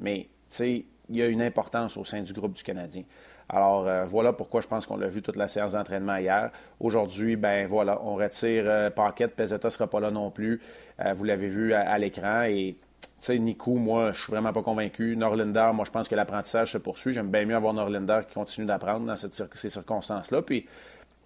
Mais, 0.00 0.22
tu 0.22 0.28
sais, 0.48 0.84
il 1.10 1.16
y 1.16 1.22
a 1.22 1.26
une 1.26 1.42
importance 1.42 1.96
au 1.96 2.04
sein 2.04 2.22
du 2.22 2.32
groupe 2.32 2.52
du 2.52 2.62
Canadien. 2.62 3.02
Alors, 3.48 3.86
euh, 3.86 4.04
voilà 4.04 4.32
pourquoi 4.32 4.60
je 4.62 4.66
pense 4.66 4.86
qu'on 4.86 4.96
l'a 4.96 5.06
vu 5.06 5.20
toute 5.20 5.36
la 5.36 5.48
séance 5.48 5.72
d'entraînement 5.72 6.16
hier. 6.16 6.50
Aujourd'hui, 6.80 7.36
ben 7.36 7.66
voilà, 7.66 8.00
on 8.02 8.14
retire 8.14 8.64
euh, 8.66 8.90
Paquette, 8.90 9.38
ne 9.38 9.70
sera 9.70 9.86
pas 9.86 10.00
là 10.00 10.10
non 10.10 10.30
plus. 10.30 10.60
Euh, 11.04 11.12
vous 11.12 11.24
l'avez 11.24 11.48
vu 11.48 11.74
à, 11.74 11.98
l'écran. 11.98 12.42
Et, 12.44 12.76
tu 13.02 13.08
sais, 13.20 13.38
Nico, 13.38 13.74
moi, 13.74 14.12
je 14.12 14.22
suis 14.22 14.30
vraiment 14.32 14.52
pas 14.52 14.62
convaincu. 14.62 15.14
Norlinder, 15.16 15.70
moi, 15.74 15.84
je 15.84 15.90
pense 15.90 16.08
que 16.08 16.14
l'apprentissage 16.14 16.72
se 16.72 16.78
poursuit. 16.78 17.12
J'aime 17.12 17.30
bien 17.30 17.44
mieux 17.44 17.54
avoir 17.54 17.74
Norlinder 17.74 18.20
qui 18.26 18.34
continue 18.34 18.66
d'apprendre 18.66 19.06
dans 19.06 19.16
cette, 19.16 19.34
ces 19.54 19.68
circonstances-là. 19.68 20.40
Puis, 20.40 20.66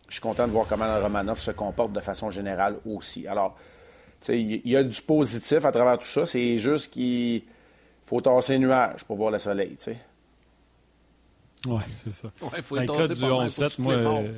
je 0.08 0.14
suis 0.14 0.22
content 0.22 0.46
de 0.46 0.52
voir 0.52 0.66
comment 0.68 1.00
Romanov 1.00 1.38
se 1.38 1.52
comporte 1.52 1.92
de 1.92 2.00
façon 2.00 2.30
générale 2.30 2.76
aussi. 2.84 3.28
Alors, 3.28 3.56
tu 4.20 4.26
sais, 4.26 4.40
il 4.40 4.68
y 4.68 4.76
a 4.76 4.82
du 4.82 5.02
positif 5.02 5.64
à 5.64 5.70
travers 5.70 5.98
tout 5.98 6.06
ça. 6.06 6.26
C'est 6.26 6.58
juste 6.58 6.90
qu'il 6.92 7.42
faut 8.08 8.20
tasser 8.20 8.54
les 8.54 8.60
nuages 8.60 9.04
pour 9.04 9.16
voir 9.16 9.30
le 9.30 9.38
soleil, 9.38 9.76
tu 9.76 9.84
sais. 9.84 9.96
Oui, 11.66 11.82
c'est 12.02 12.12
ça. 12.12 12.28
Ouais, 12.40 12.62
faut 12.62 12.76
dans 12.76 12.94
le 12.94 13.08
cas 13.08 13.14
du 13.14 13.20
11-7, 13.20 13.80
moi. 13.80 13.92
Euh, 13.94 14.28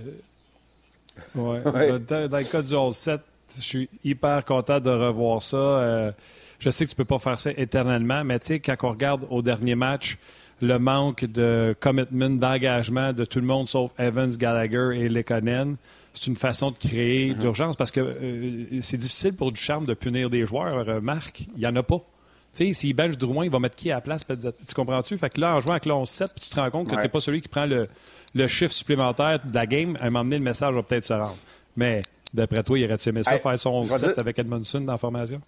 ouais. 1.35 1.63
Dans, 2.01 2.29
dans, 2.29 2.39
le 2.39 2.45
cas 2.45 2.63
du 2.63 2.75
11-7, 2.75 3.21
je 3.57 3.63
suis 3.63 3.89
hyper 4.05 4.45
content 4.45 4.81
de 4.81 4.91
revoir 4.91 5.43
ça. 5.43 5.57
Euh, 5.57 6.13
je 6.59 6.71
sais 6.71 6.85
que 6.85 6.91
tu 6.91 6.97
peux 6.97 7.05
pas 7.05 7.19
faire 7.19 7.39
ça 7.39 7.51
éternellement, 7.57 8.25
mais 8.25 8.39
tu 8.39 8.47
sais, 8.47 8.61
quand 8.61 8.77
on 8.83 8.89
regarde 8.89 9.27
au 9.31 9.43
dernier 9.43 9.75
match, 9.75 10.19
le 10.61 10.79
manque 10.79 11.25
de 11.25 11.75
commitment, 11.79 12.31
d'engagement 12.31 13.13
de 13.13 13.25
tout 13.25 13.41
le 13.41 13.47
monde 13.47 13.69
sauf 13.69 13.93
Evans, 13.99 14.31
Gallagher 14.31 14.91
et 14.95 15.09
Lekonen, 15.09 15.77
c'est 16.13 16.27
une 16.27 16.37
façon 16.37 16.71
de 16.71 16.77
créer 16.77 17.31
mm-hmm. 17.31 17.39
d'urgence 17.39 17.77
parce 17.77 17.93
que 17.93 18.01
euh, 18.01 18.81
c'est 18.81 18.99
difficile 18.99 19.35
pour 19.35 19.53
Ducharme 19.53 19.87
de 19.87 19.95
punir 19.95 20.29
des 20.29 20.45
joueurs. 20.45 21.01
Marc, 21.01 21.45
il 21.55 21.61
n'y 21.61 21.67
en 21.67 21.77
a 21.77 21.83
pas. 21.83 22.03
Tu 22.53 22.67
sais, 22.67 22.73
s'il 22.73 22.95
bench 22.95 23.17
Drouin, 23.17 23.45
il 23.45 23.51
va 23.51 23.61
mettre 23.61 23.77
qui 23.77 23.91
à 23.93 23.97
la 23.97 24.01
place? 24.01 24.27
Tu 24.27 24.75
comprends-tu? 24.75 25.17
Fait 25.19 25.31
que 25.31 25.41
là, 25.41 25.55
en 25.55 25.61
jouant 25.61 25.73
avec 25.73 25.87
le 25.87 25.95
7 26.05 26.33
puis 26.35 26.49
tu 26.49 26.51
te 26.51 26.61
rends 26.61 26.71
compte 26.71 26.89
que 26.89 26.95
tu 26.97 27.01
n'es 27.01 27.09
pas 27.09 27.21
celui 27.21 27.41
qui 27.41 27.49
prend 27.49 27.67
le, 27.67 27.89
le 28.35 28.47
chiffre 28.49 28.73
supplémentaire 28.73 29.45
de 29.45 29.55
la 29.55 29.67
game, 29.67 29.97
à 30.01 30.07
un 30.07 30.11
moment 30.11 30.25
donné, 30.25 30.39
le 30.39 30.45
message 30.45 30.75
va 30.75 30.83
peut-être 30.83 31.05
se 31.05 31.13
rendre. 31.13 31.37
Mais 31.77 32.03
d'après 32.35 32.63
toi, 32.63 32.79
il 32.79 32.85
aurait-tu 32.85 33.09
aimé 33.09 33.23
ça, 33.23 33.39
faire 33.39 33.59
son 33.59 33.85
7 33.85 34.19
avec 34.19 34.39
Edmondson 34.39 34.81
dans 34.81 34.93
la 34.93 34.99
formation? 34.99 35.41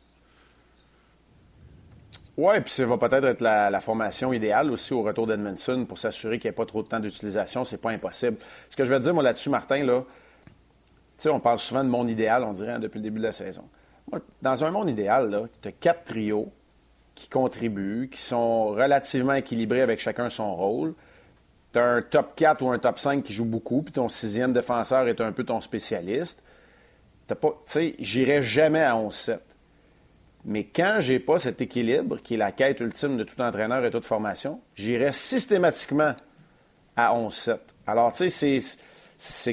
Oui, 2.36 2.60
puis 2.62 2.72
ça 2.72 2.86
va 2.86 2.96
peut-être 2.96 3.24
être 3.24 3.40
la, 3.42 3.80
formation 3.80 4.32
idéale 4.32 4.70
aussi 4.70 4.94
au 4.94 5.02
retour 5.02 5.26
d'Edmondson 5.26 5.84
pour 5.86 5.98
s'assurer 5.98 6.38
qu'il 6.38 6.48
n'y 6.48 6.52
ait 6.52 6.56
pas 6.56 6.64
trop 6.64 6.82
de 6.82 6.88
temps 6.88 7.00
d'utilisation. 7.00 7.64
C'est 7.64 7.80
pas 7.80 7.90
impossible. 7.90 8.38
Ce 8.70 8.76
que 8.76 8.84
je 8.84 8.90
vais 8.90 8.98
te 8.98 9.04
dire, 9.04 9.12
moi, 9.12 9.22
là-dessus, 9.22 9.50
Martin, 9.50 9.84
là, 9.84 10.00
tu 10.00 10.48
sais, 11.18 11.28
on 11.28 11.40
parle 11.40 11.58
souvent 11.58 11.84
de 11.84 11.90
monde 11.90 12.08
idéal, 12.08 12.42
on 12.44 12.52
dirait, 12.52 12.72
hein, 12.72 12.78
depuis 12.78 12.98
le 12.98 13.04
début 13.04 13.18
de 13.18 13.24
la 13.24 13.32
saison. 13.32 13.64
dans 14.40 14.64
un 14.64 14.70
monde 14.70 14.88
idéal, 14.88 15.48
tu 15.60 15.68
as 15.68 15.72
quatre 15.72 16.04
trios 16.04 16.50
qui 17.14 17.28
contribuent, 17.28 18.08
qui 18.10 18.20
sont 18.20 18.68
relativement 18.68 19.34
équilibrés 19.34 19.82
avec 19.82 20.00
chacun 20.00 20.30
son 20.30 20.54
rôle. 20.54 20.94
Tu 21.72 21.78
as 21.78 21.84
un 21.84 22.02
top 22.02 22.34
4 22.36 22.62
ou 22.62 22.70
un 22.70 22.78
top 22.78 22.98
5 22.98 23.22
qui 23.22 23.32
joue 23.32 23.44
beaucoup, 23.44 23.82
puis 23.82 23.92
ton 23.92 24.08
sixième 24.08 24.52
défenseur 24.52 25.08
est 25.08 25.20
un 25.20 25.32
peu 25.32 25.44
ton 25.44 25.60
spécialiste. 25.60 26.42
Tu 27.28 27.34
sais, 27.64 27.94
j'irai 27.98 28.42
jamais 28.42 28.82
à 28.82 28.94
11-7. 28.94 29.38
Mais 30.44 30.64
quand 30.64 30.96
j'ai 31.00 31.20
pas 31.20 31.38
cet 31.38 31.60
équilibre, 31.60 32.18
qui 32.18 32.34
est 32.34 32.36
la 32.38 32.52
quête 32.52 32.80
ultime 32.80 33.16
de 33.16 33.24
tout 33.24 33.40
entraîneur 33.40 33.84
et 33.84 33.90
toute 33.90 34.04
formation, 34.04 34.60
j'irai 34.74 35.12
systématiquement 35.12 36.14
à 36.96 37.14
11-7. 37.14 37.58
Alors, 37.86 38.12
tu 38.12 38.28
sais, 38.28 38.60
c'est 38.60 38.78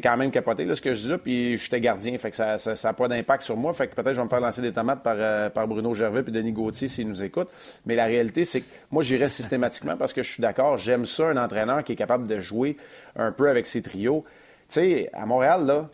quand 0.01 0.17
même 0.17 0.31
capoté 0.31 0.65
là, 0.65 0.73
ce 0.73 0.81
que 0.81 0.93
je 0.93 1.01
dis 1.01 1.09
là, 1.09 1.17
puis 1.17 1.57
j'étais 1.57 1.79
gardien, 1.79 2.17
fait 2.17 2.31
que 2.31 2.35
ça 2.35 2.57
n'a 2.57 2.93
pas 2.93 3.07
d'impact 3.07 3.43
sur 3.43 3.55
moi, 3.55 3.73
fait 3.73 3.87
que 3.87 3.95
peut-être 3.95 4.13
je 4.13 4.17
vais 4.17 4.23
me 4.23 4.29
faire 4.29 4.39
lancer 4.39 4.61
des 4.61 4.73
tomates 4.73 5.03
par, 5.03 5.15
euh, 5.17 5.49
Bruno 5.67 5.93
Gervais 5.93 6.23
puis 6.23 6.31
Denis 6.31 6.53
Gauthier 6.53 6.87
s'ils 6.87 7.07
nous 7.07 7.21
écoutent. 7.21 7.51
Mais 7.85 7.95
la 7.95 8.05
réalité, 8.05 8.45
c'est 8.45 8.61
que 8.61 8.65
moi, 8.89 9.03
j'irai 9.03 9.29
systématiquement 9.29 9.95
parce 9.97 10.13
que 10.13 10.23
je 10.23 10.31
suis 10.31 10.41
d'accord, 10.41 10.77
j'aime 10.77 11.05
ça, 11.05 11.27
un 11.27 11.37
entraîneur 11.37 11.83
qui 11.83 11.93
est 11.93 11.95
capable 11.95 12.27
de 12.27 12.39
jouer 12.39 12.77
un 13.15 13.31
peu 13.31 13.49
avec 13.49 13.67
ses 13.67 13.81
trios. 13.81 14.23
Tu 14.67 14.75
sais, 14.75 15.09
à 15.13 15.25
Montréal, 15.25 15.65
là, 15.65 15.89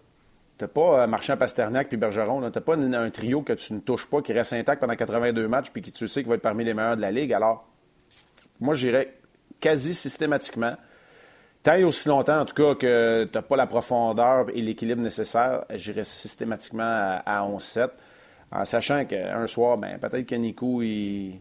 T'as 0.57 0.69
pas 0.69 1.01
euh, 1.01 1.07
Marchand, 1.07 1.35
Pasternak 1.35 1.89
puis 1.89 1.97
Bergeron. 1.97 2.49
T'as 2.49 2.61
pas 2.61 2.77
un 2.77 3.09
trio 3.09 3.41
que 3.41 3.51
tu 3.53 3.73
ne 3.73 3.79
touches 3.79 4.05
pas, 4.05 4.21
qui 4.21 4.31
reste 4.31 4.53
intact 4.53 4.79
pendant 4.79 4.95
82 4.95 5.47
matchs 5.49 5.69
puis 5.71 5.81
qui 5.81 5.91
tu 5.91 6.07
sais 6.07 6.21
qu'il 6.21 6.29
va 6.29 6.35
être 6.35 6.41
parmi 6.41 6.63
les 6.63 6.73
meilleurs 6.73 6.95
de 6.95 7.01
la 7.01 7.11
Ligue. 7.11 7.33
Alors, 7.33 7.67
moi, 8.61 8.73
j'irais 8.73 9.13
quasi 9.59 9.93
systématiquement. 9.93 10.75
Tant 11.65 11.73
et 11.73 11.83
aussi 11.83 12.07
longtemps, 12.09 12.41
en 12.41 12.45
tout 12.45 12.53
cas, 12.53 12.75
que 12.75 13.23
tu 13.23 13.35
n'as 13.35 13.41
pas 13.41 13.55
la 13.55 13.65
profondeur 13.65 14.45
et 14.53 14.61
l'équilibre 14.61 15.01
nécessaire, 15.01 15.65
j'irais 15.73 16.03
systématiquement 16.03 16.83
à, 17.25 17.41
11-7. 17.41 17.89
En 18.51 18.65
sachant 18.65 19.03
qu'un 19.05 19.47
soir, 19.47 19.75
ben, 19.75 19.97
peut-être 19.97 20.27
que 20.27 20.35
Nico, 20.35 20.83
il... 20.83 21.39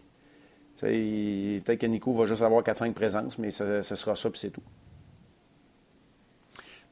peut-être 0.80 1.78
que 1.78 1.86
Nico 1.86 2.14
va 2.14 2.24
juste 2.24 2.40
avoir 2.40 2.62
4-5 2.62 2.94
présences, 2.94 3.36
mais 3.36 3.50
ce, 3.50 3.82
ce 3.82 3.94
sera 3.96 4.16
ça, 4.16 4.30
puis 4.30 4.40
c'est 4.40 4.50
tout. 4.50 4.62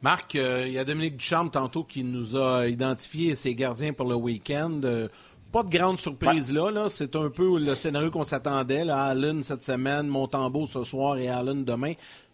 Marc, 0.03 0.37
euh, 0.37 0.65
il 0.67 0.75
y 0.75 0.79
a 0.79 0.85
Dominique 0.85 1.17
Duchamp 1.17 1.49
tantôt 1.49 1.85
qui 1.85 2.05
nous 2.05 2.37
a 2.37 2.67
identifié 2.67 3.35
ses 3.35 3.55
gardiens 3.55 3.95
pour 3.95 4.09
le 4.09 4.15
week-end. 4.15 4.79
Euh, 4.85 5.09
pas 5.53 5.63
de 5.63 5.71
grande 5.71 5.99
surprise 5.99 6.53
là. 6.53 6.89
C'est 6.89 7.15
un 7.15 7.31
peu 7.31 7.59
le 7.59 7.75
scénario 7.75 8.11
qu'on 8.11 8.25
s'attendait. 8.25 8.89
Allen 8.91 9.43
cette 9.43 9.63
semaine, 9.63 10.07
Montembeau 10.07 10.67
ce 10.67 10.83
soir 10.83 11.19
et 11.19 11.29
Allen 11.29 11.65
demain. 11.65 11.93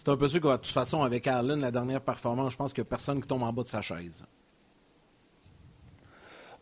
C'est 0.09 0.15
un 0.15 0.17
peu 0.17 0.29
sûr 0.31 0.41
que 0.41 0.49
de 0.49 0.57
toute 0.57 0.69
façon, 0.69 1.03
avec 1.03 1.27
Allen, 1.27 1.61
la 1.61 1.71
dernière 1.71 2.01
performance, 2.01 2.53
je 2.53 2.57
pense 2.57 2.73
qu'il 2.73 2.83
n'y 2.83 2.89
a 2.89 2.89
personne 2.89 3.21
qui 3.21 3.29
tombe 3.29 3.43
en 3.43 3.53
bas 3.53 3.63
de 3.63 3.69
sa 3.69 3.83
chaise. 3.83 4.25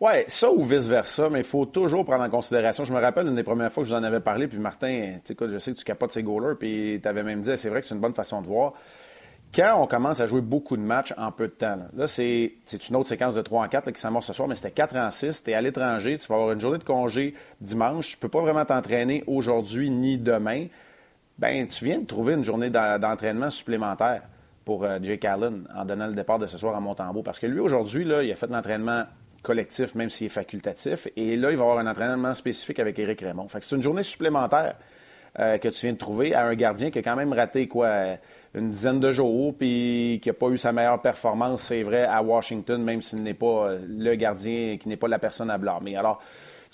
Oui, 0.00 0.10
ça 0.26 0.50
ou 0.50 0.64
vice-versa, 0.64 1.30
mais 1.30 1.38
il 1.38 1.44
faut 1.44 1.64
toujours 1.64 2.04
prendre 2.04 2.24
en 2.24 2.28
considération. 2.28 2.84
Je 2.84 2.92
me 2.92 3.00
rappelle 3.00 3.28
une 3.28 3.36
des 3.36 3.44
premières 3.44 3.70
fois 3.70 3.84
que 3.84 3.88
je 3.88 3.94
vous 3.94 4.00
en 4.00 4.02
avais 4.02 4.18
parlé, 4.18 4.48
puis 4.48 4.58
Martin, 4.58 5.18
je 5.24 5.58
sais 5.58 5.72
que 5.72 5.78
tu 5.78 5.84
capotes 5.84 6.10
ses 6.10 6.24
goalers, 6.24 6.56
puis 6.58 6.98
tu 7.00 7.08
avais 7.08 7.22
même 7.22 7.40
dit, 7.40 7.56
c'est 7.56 7.68
vrai 7.68 7.82
que 7.82 7.86
c'est 7.86 7.94
une 7.94 8.00
bonne 8.00 8.14
façon 8.14 8.42
de 8.42 8.48
voir 8.48 8.72
quand 9.54 9.80
on 9.80 9.86
commence 9.86 10.18
à 10.20 10.26
jouer 10.26 10.40
beaucoup 10.40 10.76
de 10.76 10.82
matchs 10.82 11.14
en 11.16 11.30
peu 11.30 11.46
de 11.46 11.52
temps, 11.52 11.78
là, 11.96 12.08
c'est, 12.08 12.52
une 12.90 12.96
autre 12.96 13.08
séquence 13.08 13.36
de 13.36 13.42
3 13.42 13.64
en 13.64 13.68
4 13.68 13.92
qui 13.92 14.00
s'amorce 14.00 14.26
ce 14.26 14.32
soir, 14.32 14.48
mais 14.48 14.56
c'était 14.56 14.72
4 14.72 14.96
en 14.96 15.08
6. 15.08 15.44
Tu 15.44 15.50
es 15.52 15.54
à 15.54 15.60
l'étranger, 15.60 16.18
tu 16.18 16.26
vas 16.26 16.34
avoir 16.34 16.52
une 16.52 16.60
journée 16.60 16.78
de 16.78 16.84
congé 16.84 17.34
dimanche, 17.60 18.10
tu 18.10 18.16
peux 18.16 18.28
pas 18.28 18.40
vraiment 18.40 18.64
t'entraîner 18.64 19.22
aujourd'hui 19.28 19.88
ni 19.88 20.18
demain. 20.18 20.66
Ben, 21.38 21.66
tu 21.66 21.84
viens 21.84 21.98
de 21.98 22.06
trouver 22.06 22.34
une 22.34 22.44
journée 22.44 22.70
d'entraînement 22.70 23.50
supplémentaire 23.50 24.22
pour 24.64 24.84
euh, 24.84 24.98
Jake 25.02 25.24
Allen 25.24 25.68
en 25.74 25.84
donnant 25.84 26.06
le 26.06 26.14
départ 26.14 26.38
de 26.38 26.46
ce 26.46 26.56
soir 26.56 26.74
à 26.74 26.80
Montembeau. 26.80 27.22
Parce 27.22 27.38
que 27.38 27.46
lui, 27.46 27.60
aujourd'hui, 27.60 28.04
il 28.04 28.32
a 28.32 28.36
fait 28.36 28.50
l'entraînement 28.50 29.04
collectif, 29.42 29.94
même 29.94 30.08
s'il 30.08 30.26
est 30.26 30.30
facultatif. 30.30 31.08
Et 31.14 31.36
là, 31.36 31.50
il 31.50 31.56
va 31.56 31.64
avoir 31.64 31.78
un 31.78 31.86
entraînement 31.86 32.32
spécifique 32.34 32.80
avec 32.80 32.98
Éric 32.98 33.20
Raymond. 33.20 33.48
Fait 33.48 33.60
que 33.60 33.66
c'est 33.66 33.76
une 33.76 33.82
journée 33.82 34.02
supplémentaire 34.02 34.76
euh, 35.38 35.58
que 35.58 35.68
tu 35.68 35.86
viens 35.86 35.92
de 35.92 35.98
trouver 35.98 36.34
à 36.34 36.46
un 36.46 36.54
gardien 36.54 36.90
qui 36.90 36.98
a 36.98 37.02
quand 37.02 37.16
même 37.16 37.34
raté 37.34 37.68
quoi 37.68 38.16
une 38.54 38.70
dizaine 38.70 38.98
de 39.00 39.12
jours, 39.12 39.54
puis 39.56 40.18
qui 40.22 40.30
n'a 40.30 40.32
pas 40.32 40.48
eu 40.48 40.56
sa 40.56 40.72
meilleure 40.72 41.02
performance, 41.02 41.60
c'est 41.60 41.82
vrai, 41.82 42.04
à 42.04 42.22
Washington, 42.22 42.82
même 42.82 43.02
s'il 43.02 43.22
n'est 43.22 43.34
pas 43.34 43.68
euh, 43.68 43.78
le 43.86 44.14
gardien, 44.14 44.78
qui 44.78 44.88
n'est 44.88 44.96
pas 44.96 45.08
la 45.08 45.18
personne 45.18 45.50
à 45.50 45.58
blâmer. 45.58 45.96
Alors, 45.96 46.22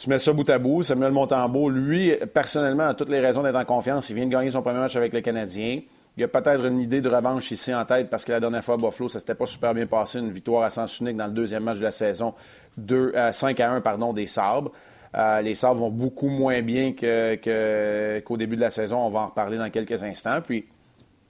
tu 0.02 0.11
mets 0.11 0.18
ça 0.18 0.32
bout 0.32 0.50
à 0.50 0.59
bout. 0.59 0.82
Samuel 0.82 1.12
Montembeau, 1.12 1.71
lui, 1.71 2.12
personnellement, 2.35 2.88
a 2.88 2.94
toutes 2.94 3.09
les 3.09 3.21
raisons 3.21 3.44
d'être 3.44 3.54
en 3.54 3.64
confiance. 3.64 4.11
Il 4.11 4.16
vient 4.16 4.26
de 4.26 4.32
gagner 4.32 4.50
son 4.50 4.61
premier 4.61 4.80
match 4.80 4.97
avec 4.97 5.12
le 5.12 5.21
Canadien. 5.21 5.80
Il 6.16 6.25
a 6.25 6.28
peut-être 6.28 6.64
une 6.64 6.80
idée 6.80 7.00
de 7.00 7.09
revanche 7.09 7.52
ici 7.52 7.73
en 7.73 7.85
tête 7.85 8.11
parce 8.11 8.25
que 8.25 8.32
la 8.32 8.40
dernière 8.40 8.64
fois 8.64 8.76
Buffalo, 8.76 9.09
ça 9.09 9.21
s'était 9.21 9.37
pas 9.37 9.47
super 9.47 9.75
bien 9.75 9.87
passé. 9.87 10.18
Une 10.18 10.32
victoire 10.32 10.64
à 10.64 10.71
sens 10.71 10.99
unique 10.99 11.16
dans 11.16 11.26
le 11.26 11.32
deuxième 11.32 11.62
match 11.62 11.78
de 11.78 11.85
la 11.85 11.92
saison, 11.92 12.35
2, 12.78 13.12
5 13.30 13.61
euh, 13.61 13.64
à 13.64 13.71
1 13.71 13.80
pardon, 13.80 14.12
des 14.12 14.26
Sabres. 14.26 14.73
Euh, 15.14 15.40
les 15.40 15.54
Sabres 15.54 15.78
vont 15.78 15.90
beaucoup 15.90 16.30
moins 16.30 16.62
bien 16.62 16.90
qu'au 16.94 18.37
début 18.37 18.56
de 18.56 18.61
la 18.61 18.71
saison. 18.71 18.99
On 18.99 19.09
va 19.09 19.21
en 19.21 19.26
reparler 19.28 19.56
dans 19.56 19.71
quelques 19.71 20.02
instants. 20.02 20.40
Puis, 20.44 20.66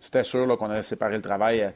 c'était 0.00 0.22
sûr 0.22 0.46
qu'on 0.56 0.70
aurait 0.70 0.82
séparé 0.82 1.16
le 1.16 1.22
travail 1.22 1.70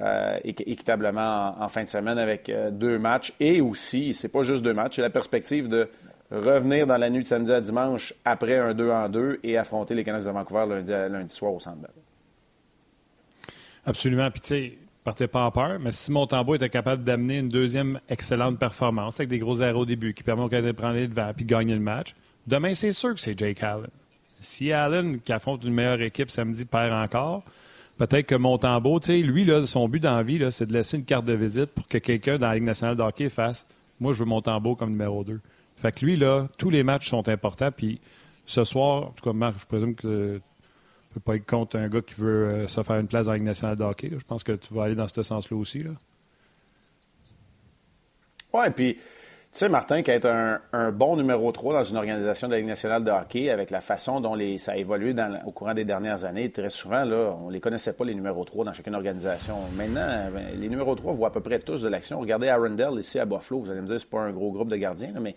euh, 0.00 0.38
équitablement 0.44 1.54
en, 1.60 1.68
fin 1.68 1.84
de 1.84 1.88
semaine 1.88 2.18
avec 2.18 2.50
deux 2.72 2.98
matchs. 2.98 3.32
Et 3.38 3.60
aussi, 3.60 4.12
c'est 4.12 4.28
pas 4.28 4.42
juste 4.42 4.64
deux 4.64 4.74
matchs, 4.74 4.96
c'est 4.96 5.02
la 5.02 5.10
perspective 5.10 5.68
de 5.68 5.88
revenir 6.32 6.86
dans 6.86 6.96
la 6.96 7.10
nuit 7.10 7.22
de 7.22 7.28
samedi 7.28 7.52
à 7.52 7.60
dimanche 7.60 8.14
après 8.24 8.58
un 8.58 8.74
2 8.74 8.90
en 8.90 9.08
2 9.08 9.40
et 9.42 9.58
affronter 9.58 9.94
les 9.94 10.04
Canucks 10.04 10.24
de 10.24 10.30
Vancouver 10.30 10.66
lundi, 10.68 10.90
lundi 10.90 11.34
soir 11.34 11.52
au 11.52 11.60
Centre 11.60 11.78
Bell. 11.78 11.90
Absolument. 13.84 14.30
Puis, 14.30 14.40
tu 14.40 14.46
sais, 14.46 14.78
partez 15.04 15.26
pas 15.26 15.44
en 15.44 15.50
peur, 15.50 15.78
mais 15.80 15.92
si 15.92 16.12
Montembeau 16.12 16.54
était 16.54 16.68
capable 16.68 17.04
d'amener 17.04 17.38
une 17.38 17.48
deuxième 17.48 17.98
excellente 18.08 18.58
performance 18.58 19.18
avec 19.20 19.28
des 19.28 19.38
gros 19.38 19.62
arrêts 19.62 19.72
au 19.72 19.84
début 19.84 20.14
qui 20.14 20.22
permet 20.22 20.42
au 20.42 20.48
Canadien 20.48 20.70
de 20.70 20.76
prendre 20.76 20.94
les 20.94 21.08
devants 21.08 21.32
puis 21.34 21.44
de 21.44 21.50
gagner 21.50 21.74
le 21.74 21.80
match, 21.80 22.14
demain, 22.46 22.74
c'est 22.74 22.92
sûr 22.92 23.14
que 23.14 23.20
c'est 23.20 23.38
Jake 23.38 23.62
Allen. 23.62 23.90
Si 24.32 24.72
Allen, 24.72 25.20
qui 25.20 25.32
affronte 25.32 25.64
une 25.64 25.74
meilleure 25.74 26.00
équipe 26.00 26.30
samedi, 26.30 26.64
perd 26.64 26.92
encore, 26.92 27.42
peut-être 27.98 28.26
que 28.26 28.34
Montembeau, 28.34 29.00
tu 29.00 29.06
sais, 29.06 29.18
lui, 29.18 29.44
là, 29.44 29.66
son 29.66 29.88
but 29.88 30.00
dans 30.00 30.20
la 30.20 30.50
c'est 30.50 30.66
de 30.66 30.72
laisser 30.72 30.96
une 30.96 31.04
carte 31.04 31.24
de 31.24 31.34
visite 31.34 31.66
pour 31.66 31.86
que 31.86 31.98
quelqu'un 31.98 32.38
dans 32.38 32.48
la 32.48 32.54
Ligue 32.54 32.64
nationale 32.64 32.96
de 32.96 33.02
hockey 33.02 33.28
fasse 33.28 33.66
Moi, 34.00 34.12
je 34.12 34.20
veux 34.20 34.24
Montembeau 34.24 34.74
comme 34.74 34.90
numéro 34.90 35.24
2. 35.24 35.40
Fait 35.82 35.90
que 35.90 36.04
lui, 36.04 36.14
là, 36.14 36.46
tous 36.58 36.70
les 36.70 36.84
matchs 36.84 37.10
sont 37.10 37.28
importants. 37.28 37.72
Puis 37.72 38.00
ce 38.46 38.62
soir, 38.62 39.08
en 39.08 39.10
tout 39.10 39.24
cas, 39.24 39.32
Marc, 39.32 39.58
je 39.58 39.66
présume 39.66 39.96
que 39.96 40.02
tu 40.02 40.08
ne 40.08 40.40
peux 41.14 41.20
pas 41.20 41.34
être 41.34 41.44
contre 41.44 41.76
un 41.76 41.88
gars 41.88 42.00
qui 42.00 42.14
veut 42.14 42.46
euh, 42.46 42.66
se 42.68 42.84
faire 42.84 43.00
une 43.00 43.08
place 43.08 43.26
dans 43.26 43.32
la 43.32 43.38
Ligue 43.38 43.46
nationale 43.48 43.74
de 43.74 43.82
hockey. 43.82 44.10
Je 44.16 44.24
pense 44.24 44.44
que 44.44 44.52
tu 44.52 44.72
vas 44.72 44.84
aller 44.84 44.94
dans 44.94 45.08
ce 45.08 45.24
sens-là 45.24 45.56
aussi. 45.56 45.82
Là. 45.82 45.90
Ouais, 48.54 48.70
puis 48.70 48.94
tu 48.94 49.00
sais, 49.58 49.68
Martin, 49.68 50.02
qu'être 50.02 50.26
un, 50.26 50.60
un, 50.72 50.92
bon 50.92 51.16
numéro 51.16 51.50
3 51.50 51.74
dans 51.74 51.82
une 51.82 51.96
organisation 51.96 52.46
de 52.46 52.52
la 52.52 52.58
Ligue 52.58 52.68
nationale 52.68 53.02
de 53.02 53.10
hockey, 53.10 53.50
avec 53.50 53.70
la 53.70 53.80
façon 53.80 54.20
dont 54.20 54.36
les, 54.36 54.58
ça 54.58 54.72
a 54.72 54.76
évolué 54.76 55.16
au 55.44 55.50
courant 55.50 55.74
des 55.74 55.84
dernières 55.84 56.24
années, 56.24 56.52
très 56.52 56.70
souvent, 56.70 57.04
là, 57.04 57.36
on 57.42 57.48
ne 57.48 57.52
les 57.54 57.60
connaissait 57.60 57.92
pas, 57.92 58.04
les 58.04 58.14
numéros 58.14 58.44
3, 58.44 58.64
dans 58.64 58.72
chacune 58.72 58.94
organisation. 58.94 59.56
Maintenant, 59.76 60.30
ben, 60.32 60.44
les 60.54 60.68
numéros 60.68 60.94
3 60.94 61.12
voient 61.12 61.28
à 61.28 61.32
peu 61.32 61.40
près 61.40 61.58
tous 61.58 61.82
de 61.82 61.88
l'action. 61.88 62.20
Regardez 62.20 62.48
Arundel 62.48 63.00
ici 63.00 63.18
à 63.18 63.24
Buffalo. 63.24 63.62
Vous 63.62 63.70
allez 63.70 63.80
me 63.80 63.88
dire, 63.88 63.98
c'est 63.98 64.08
pas 64.08 64.20
un 64.20 64.30
gros 64.30 64.52
groupe 64.52 64.68
de 64.68 64.76
gardiens, 64.76 65.12
mais 65.20 65.34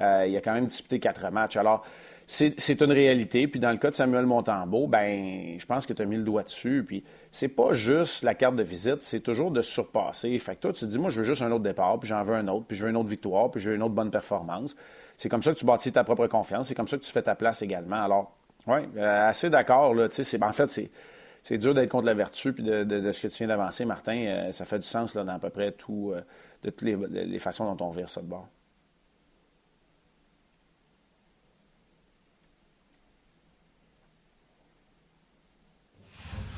euh, 0.00 0.26
il 0.28 0.36
a 0.36 0.40
quand 0.40 0.54
même 0.54 0.66
disputé 0.66 1.00
quatre 1.00 1.30
matchs. 1.30 1.56
Alors, 1.56 1.84
c'est 2.26 2.80
une 2.80 2.92
réalité. 2.92 3.46
Puis 3.46 3.60
dans 3.60 3.70
le 3.70 3.76
cas 3.76 3.90
de 3.90 3.94
Samuel 3.94 4.26
Montembeau, 4.26 4.86
ben, 4.86 5.58
je 5.58 5.66
pense 5.66 5.86
que 5.86 5.92
tu 5.92 6.02
as 6.02 6.04
mis 6.06 6.16
le 6.16 6.22
doigt 6.22 6.42
dessus. 6.42 6.84
Puis 6.86 7.04
c'est 7.30 7.48
pas 7.48 7.72
juste 7.72 8.22
la 8.22 8.34
carte 8.34 8.56
de 8.56 8.62
visite, 8.62 9.02
c'est 9.02 9.20
toujours 9.20 9.50
de 9.50 9.60
surpasser. 9.60 10.38
Fait 10.38 10.54
que 10.56 10.60
toi, 10.60 10.72
tu 10.72 10.80
te 10.80 10.84
dis, 10.86 10.98
moi, 10.98 11.10
je 11.10 11.20
veux 11.20 11.24
juste 11.24 11.42
un 11.42 11.50
autre 11.50 11.64
départ, 11.64 11.98
puis 11.98 12.08
j'en 12.08 12.22
veux 12.22 12.34
un 12.34 12.48
autre, 12.48 12.64
puis 12.66 12.76
je 12.76 12.84
veux 12.84 12.90
une 12.90 12.96
autre 12.96 13.08
victoire, 13.08 13.50
puis 13.50 13.60
je 13.60 13.70
veux 13.70 13.76
une 13.76 13.82
autre 13.82 13.94
bonne 13.94 14.10
performance. 14.10 14.74
C'est 15.18 15.28
comme 15.28 15.42
ça 15.42 15.52
que 15.52 15.58
tu 15.58 15.66
bâtis 15.66 15.92
ta 15.92 16.04
propre 16.04 16.26
confiance. 16.26 16.68
C'est 16.68 16.74
comme 16.74 16.88
ça 16.88 16.96
que 16.96 17.02
tu 17.02 17.12
fais 17.12 17.22
ta 17.22 17.34
place 17.34 17.62
également. 17.62 18.02
Alors, 18.02 18.34
oui, 18.66 18.78
euh, 18.96 19.28
assez 19.28 19.50
d'accord. 19.50 19.94
Là, 19.94 20.06
en 20.06 20.52
fait, 20.52 20.90
c'est 21.42 21.58
dur 21.58 21.74
d'être 21.74 21.90
contre 21.90 22.06
la 22.06 22.14
vertu 22.14 22.52
puis 22.52 22.62
de, 22.62 23.12
ce 23.12 23.20
que 23.20 23.28
tu 23.28 23.38
viens 23.38 23.48
d'avancer, 23.48 23.84
Martin. 23.84 24.16
Euh, 24.16 24.52
ça 24.52 24.64
fait 24.64 24.78
du 24.78 24.86
sens 24.86 25.14
là, 25.14 25.24
dans 25.24 25.34
à 25.34 25.38
peu 25.38 25.50
près 25.50 25.72
de 25.72 25.76
toutes 25.76 26.82
les, 26.82 26.96
les, 26.96 27.38
façons 27.38 27.72
dont 27.74 27.86
on 27.86 27.90
vire 27.90 28.08
ça 28.08 28.20
de 28.20 28.26
bord. 28.26 28.48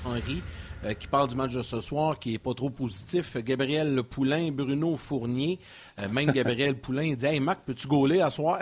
Henri, 0.05 0.43
euh, 0.85 0.95
qui 0.95 1.07
parle 1.07 1.29
du 1.29 1.35
match 1.35 1.53
de 1.53 1.63
ce 1.63 1.81
soir, 1.81 2.19
qui 2.19 2.33
n'est 2.33 2.39
pas 2.39 2.55
trop 2.55 2.71
positif. 2.71 3.37
Gabriel 3.39 4.03
Poulain, 4.03 4.51
Bruno 4.51 4.97
Fournier, 4.97 5.59
euh, 6.01 6.09
même 6.09 6.31
Gabriel 6.33 6.79
Poulain, 6.79 7.05
il 7.05 7.17
dit 7.17 7.27
Hey 7.27 7.41
Marc, 7.41 7.61
peux-tu 7.65 7.87
gauler 7.89 8.21
à 8.21 8.31
soir? 8.31 8.61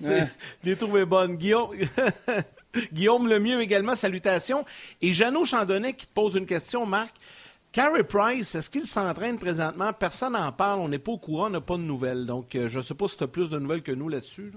Les 0.64 0.76
trouver 0.76 1.04
bonnes. 1.04 1.36
Guillaume... 1.36 1.70
Guillaume 2.92 3.28
Lemieux 3.28 3.60
également, 3.60 3.96
salutations. 3.96 4.64
Et 5.02 5.12
Jeannot 5.12 5.44
Chandonnet 5.44 5.94
qui 5.94 6.06
te 6.06 6.12
pose 6.12 6.36
une 6.36 6.46
question, 6.46 6.86
Marc. 6.86 7.14
Carey 7.72 8.02
Price, 8.02 8.54
est-ce 8.56 8.68
qu'il 8.68 8.86
s'entraîne 8.86 9.38
présentement? 9.38 9.92
Personne 9.92 10.32
n'en 10.32 10.50
parle, 10.50 10.80
on 10.80 10.88
n'est 10.88 10.98
pas 10.98 11.12
au 11.12 11.18
courant, 11.18 11.46
on 11.46 11.50
n'a 11.50 11.60
pas 11.60 11.76
de 11.76 11.82
nouvelles. 11.82 12.26
Donc, 12.26 12.56
euh, 12.56 12.68
je 12.68 12.78
ne 12.78 12.82
sais 12.82 12.94
pas 12.94 13.06
si 13.06 13.16
tu 13.16 13.22
as 13.22 13.28
plus 13.28 13.48
de 13.48 13.60
nouvelles 13.60 13.82
que 13.82 13.92
nous 13.92 14.08
là-dessus. 14.08 14.52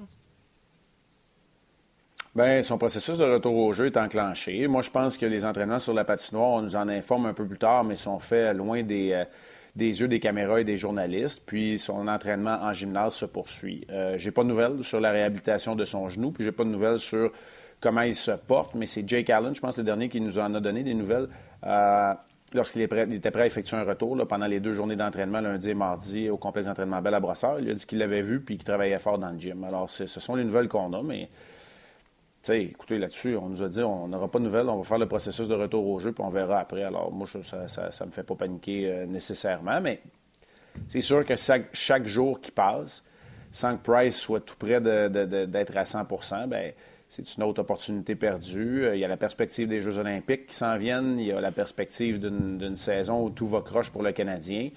Bien, 2.36 2.64
son 2.64 2.80
processus 2.80 3.20
de 3.20 3.26
retour 3.26 3.56
au 3.56 3.74
jeu 3.74 3.86
est 3.86 3.98
enclenché. 3.98 4.68
Moi, 4.68 4.82
je 4.82 4.90
pense 4.90 5.18
que 5.18 5.26
les 5.28 5.46
entraînements 5.46 5.78
sur 5.78 5.94
la 5.94 6.04
patinoire, 6.04 6.50
on 6.50 6.62
nous 6.64 6.76
en 6.76 6.90
informe 6.90 7.28
un 7.28 7.34
peu 7.34 7.46
plus 7.46 7.60
tard, 7.60 7.84
mais 7.84 7.96
sont 7.96 8.18
faits 8.18 8.58
loin 8.58 8.82
des, 8.82 9.12
euh, 9.14 9.24
des 9.76 10.02
yeux 10.02 10.08
des 10.08 10.20
caméras 10.20 10.62
et 10.62 10.64
des 10.64 10.76
journalistes. 10.76 11.44
Puis 11.46 11.78
son 11.78 12.08
entraînement 12.08 12.58
en 12.60 12.74
gymnase 12.74 13.14
se 13.14 13.28
poursuit. 13.28 13.86
Euh, 13.92 14.16
j'ai 14.18 14.32
pas 14.32 14.42
de 14.42 14.48
nouvelles 14.48 14.84
sur 14.84 15.00
la 15.00 15.12
réhabilitation 15.12 15.76
de 15.76 15.86
son 15.86 16.10
genou, 16.10 16.32
puis 16.32 16.44
j'ai 16.44 16.52
pas 16.52 16.64
de 16.64 16.70
nouvelles 16.70 16.98
sur 16.98 17.32
comment 17.80 18.02
il 18.02 18.16
se 18.16 18.32
porte, 18.32 18.74
mais 18.74 18.88
c'est 18.88 19.08
Jake 19.08 19.30
Allen, 19.30 19.54
je 19.54 19.62
pense, 19.62 19.78
le 19.78 19.84
dernier 19.84 20.10
qui 20.10 20.20
nous 20.20 20.40
en 20.40 20.56
a 20.56 20.60
donné 20.60 20.82
des 20.82 20.96
nouvelles. 20.96 21.28
Euh, 21.68 22.14
lorsqu'il 22.56 22.82
était 22.82 23.30
prêt 23.30 23.44
à 23.44 23.46
effectuer 23.46 23.78
un 23.78 23.84
retour 23.84 24.18
pendant 24.28 24.48
les 24.48 24.60
deux 24.60 24.74
journées 24.74 24.96
d'entraînement, 24.96 25.40
lundi 25.40 25.70
et 25.70 25.76
mardi, 25.76 26.32
au 26.32 26.38
complexe 26.38 26.66
d'entraînement 26.66 27.00
Belle 27.00 27.14
à 27.14 27.20
Brossard. 27.20 27.60
Il 27.60 27.70
a 27.70 27.76
dit 27.76 27.86
qu'il 27.86 28.00
l'avait 28.00 28.24
vu 28.24 28.42
puis 28.42 28.58
qu'il 28.58 28.66
travaillait 28.66 28.98
fort 28.98 29.20
dans 29.20 29.30
le 29.30 29.40
gym. 29.40 29.64
Alors, 29.64 29.88
ce 29.88 30.08
sont 30.08 30.36
les 30.36 30.44
nouvelles 30.44 30.68
qu'on 30.68 30.94
a, 30.94 31.04
mais 31.04 31.30
sais, 32.44 32.62
écoutez, 32.64 32.98
là-dessus, 32.98 33.36
on 33.38 33.50
nous 33.50 33.64
a 33.64 33.70
dit 33.70 33.82
on 33.82 34.08
n'aura 34.08 34.30
pas 34.30 34.40
de 34.40 34.44
nouvelles, 34.44 34.68
on 34.70 34.78
va 34.78 34.84
faire 34.84 34.98
le 34.98 35.08
processus 35.08 35.48
de 35.48 35.56
retour 35.56 35.88
au 35.88 36.00
jeu, 36.00 36.12
puis 36.12 36.24
on 36.24 36.30
verra 36.30 36.60
après. 36.60 36.84
Alors, 36.84 37.12
moi, 37.12 37.28
ça 37.28 37.58
ne 37.58 38.06
me 38.06 38.12
fait 38.12 38.24
pas 38.24 38.36
paniquer 38.36 38.88
euh, 38.88 39.06
nécessairement, 39.06 39.80
mais 39.82 40.02
c'est 40.88 41.02
sûr 41.02 41.26
que 41.26 41.36
chaque, 41.36 42.08
jour 42.08 42.42
qui 42.42 42.52
passe, 42.52 43.04
sans 43.52 43.78
que 43.78 43.84
Price 43.84 44.18
soit 44.18 44.42
tout 44.42 44.56
près 44.58 44.82
d'être 44.82 45.78
à 45.78 45.86
100 45.86 46.08
bien, 46.48 46.72
c'est 47.08 47.38
une 47.38 47.44
autre 47.44 47.62
opportunité 47.62 48.16
perdue. 48.16 48.86
Euh, 48.86 48.96
il 48.96 49.00
y 49.00 49.06
a 49.06 49.08
la 49.08 49.18
perspective 49.18 49.68
des 49.68 49.82
Jeux 49.82 49.98
olympiques 50.00 50.48
qui 50.48 50.56
s'en 50.56 50.78
viennent. 50.78 51.20
Il 51.20 51.28
y 51.28 51.32
a 51.32 51.40
la 51.40 51.52
perspective 51.52 52.20
d'une 52.20 52.76
saison 52.76 53.26
où 53.26 53.30
tout 53.30 53.48
va 53.48 53.62
croche 53.62 53.92
pour 53.92 54.02
le 54.02 54.12
Canadien. 54.12 54.70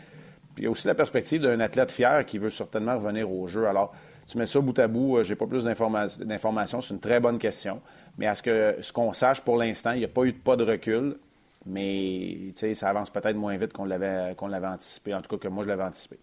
Puis 0.55 0.63
il 0.63 0.65
y 0.65 0.67
a 0.67 0.71
aussi 0.71 0.87
la 0.87 0.95
perspective 0.95 1.41
d'un 1.41 1.61
athlète 1.61 1.91
fier 1.91 2.27
qui 2.27 2.37
veut 2.39 2.51
certainement 2.51 2.97
revenir 2.97 3.33
au 3.33 3.47
jeu. 3.47 3.67
Alors, 3.67 3.95
tu 4.27 4.39
mets 4.39 4.47
ça 4.47 4.61
bout 4.61 4.79
à 4.79 4.89
bout, 4.89 5.19
euh, 5.19 5.25
j'ai 5.25 5.37
pas 5.37 5.47
plus 5.47 5.65
d'informations. 5.65 6.81
C'est 6.81 6.95
une 6.95 7.01
très 7.01 7.21
bonne 7.21 7.39
question. 7.39 7.81
Mais 8.19 8.27
à 8.27 8.35
ce 8.35 8.43
que 8.43 8.77
ce 8.81 8.93
qu'on 8.93 9.13
sache 9.13 9.41
pour 9.41 9.57
l'instant, 9.57 9.93
il 9.93 9.99
n'y 9.99 10.05
a 10.05 10.09
pas 10.09 10.25
eu 10.25 10.33
de 10.33 10.39
pas 10.39 10.57
de 10.57 10.65
recul. 10.65 11.17
Mais 11.65 12.53
ça 12.75 12.89
avance 12.89 13.11
peut-être 13.11 13.37
moins 13.37 13.57
vite 13.57 13.73
qu'on 13.73 13.85
l'avait 13.85 14.35
qu'on 14.37 14.49
l'avait 14.49 14.67
anticipé. 14.67 15.15
En 15.15 15.23
tout 15.23 15.37
cas, 15.37 15.49
que 15.49 15.53
moi, 15.53 15.65
je 15.65 15.69
l'avais 15.69 15.83
anticipé. 15.83 16.19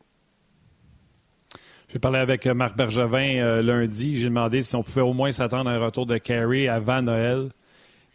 J'ai 1.89 1.99
parlé 1.99 2.19
avec 2.19 2.47
euh, 2.47 2.53
Marc 2.53 2.75
Bergevin 2.75 3.37
euh, 3.39 3.61
lundi. 3.61 4.17
J'ai 4.17 4.29
demandé 4.29 4.61
si 4.61 4.75
on 4.75 4.83
pouvait 4.83 5.01
au 5.01 5.13
moins 5.13 5.31
s'attendre 5.31 5.69
à 5.69 5.73
un 5.73 5.79
retour 5.79 6.05
de 6.05 6.17
Carey 6.17 6.67
avant 6.67 7.01
Noël. 7.01 7.49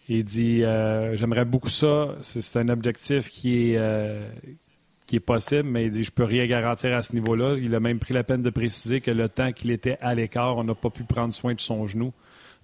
Il 0.08 0.24
dit 0.24 0.60
J'aimerais 0.60 1.44
beaucoup 1.44 1.68
ça. 1.68 2.14
C'est 2.22 2.58
un 2.58 2.70
objectif 2.70 3.28
qui 3.28 3.74
est, 3.74 3.78
qui 5.08 5.16
est 5.16 5.20
possible, 5.20 5.68
mais 5.68 5.86
il 5.86 5.90
dit 5.90 6.04
je 6.04 6.12
peux 6.12 6.22
rien 6.22 6.46
garantir 6.46 6.94
à 6.94 7.02
ce 7.02 7.14
niveau-là. 7.14 7.56
Il 7.60 7.74
a 7.74 7.80
même 7.80 7.98
pris 7.98 8.14
la 8.14 8.22
peine 8.22 8.42
de 8.42 8.50
préciser 8.50 9.00
que 9.00 9.10
le 9.10 9.28
temps 9.28 9.52
qu'il 9.52 9.70
était 9.72 9.96
à 10.00 10.14
l'écart, 10.14 10.58
on 10.58 10.64
n'a 10.64 10.74
pas 10.74 10.90
pu 10.90 11.02
prendre 11.02 11.34
soin 11.34 11.54
de 11.54 11.60
son 11.60 11.86
genou. 11.86 12.12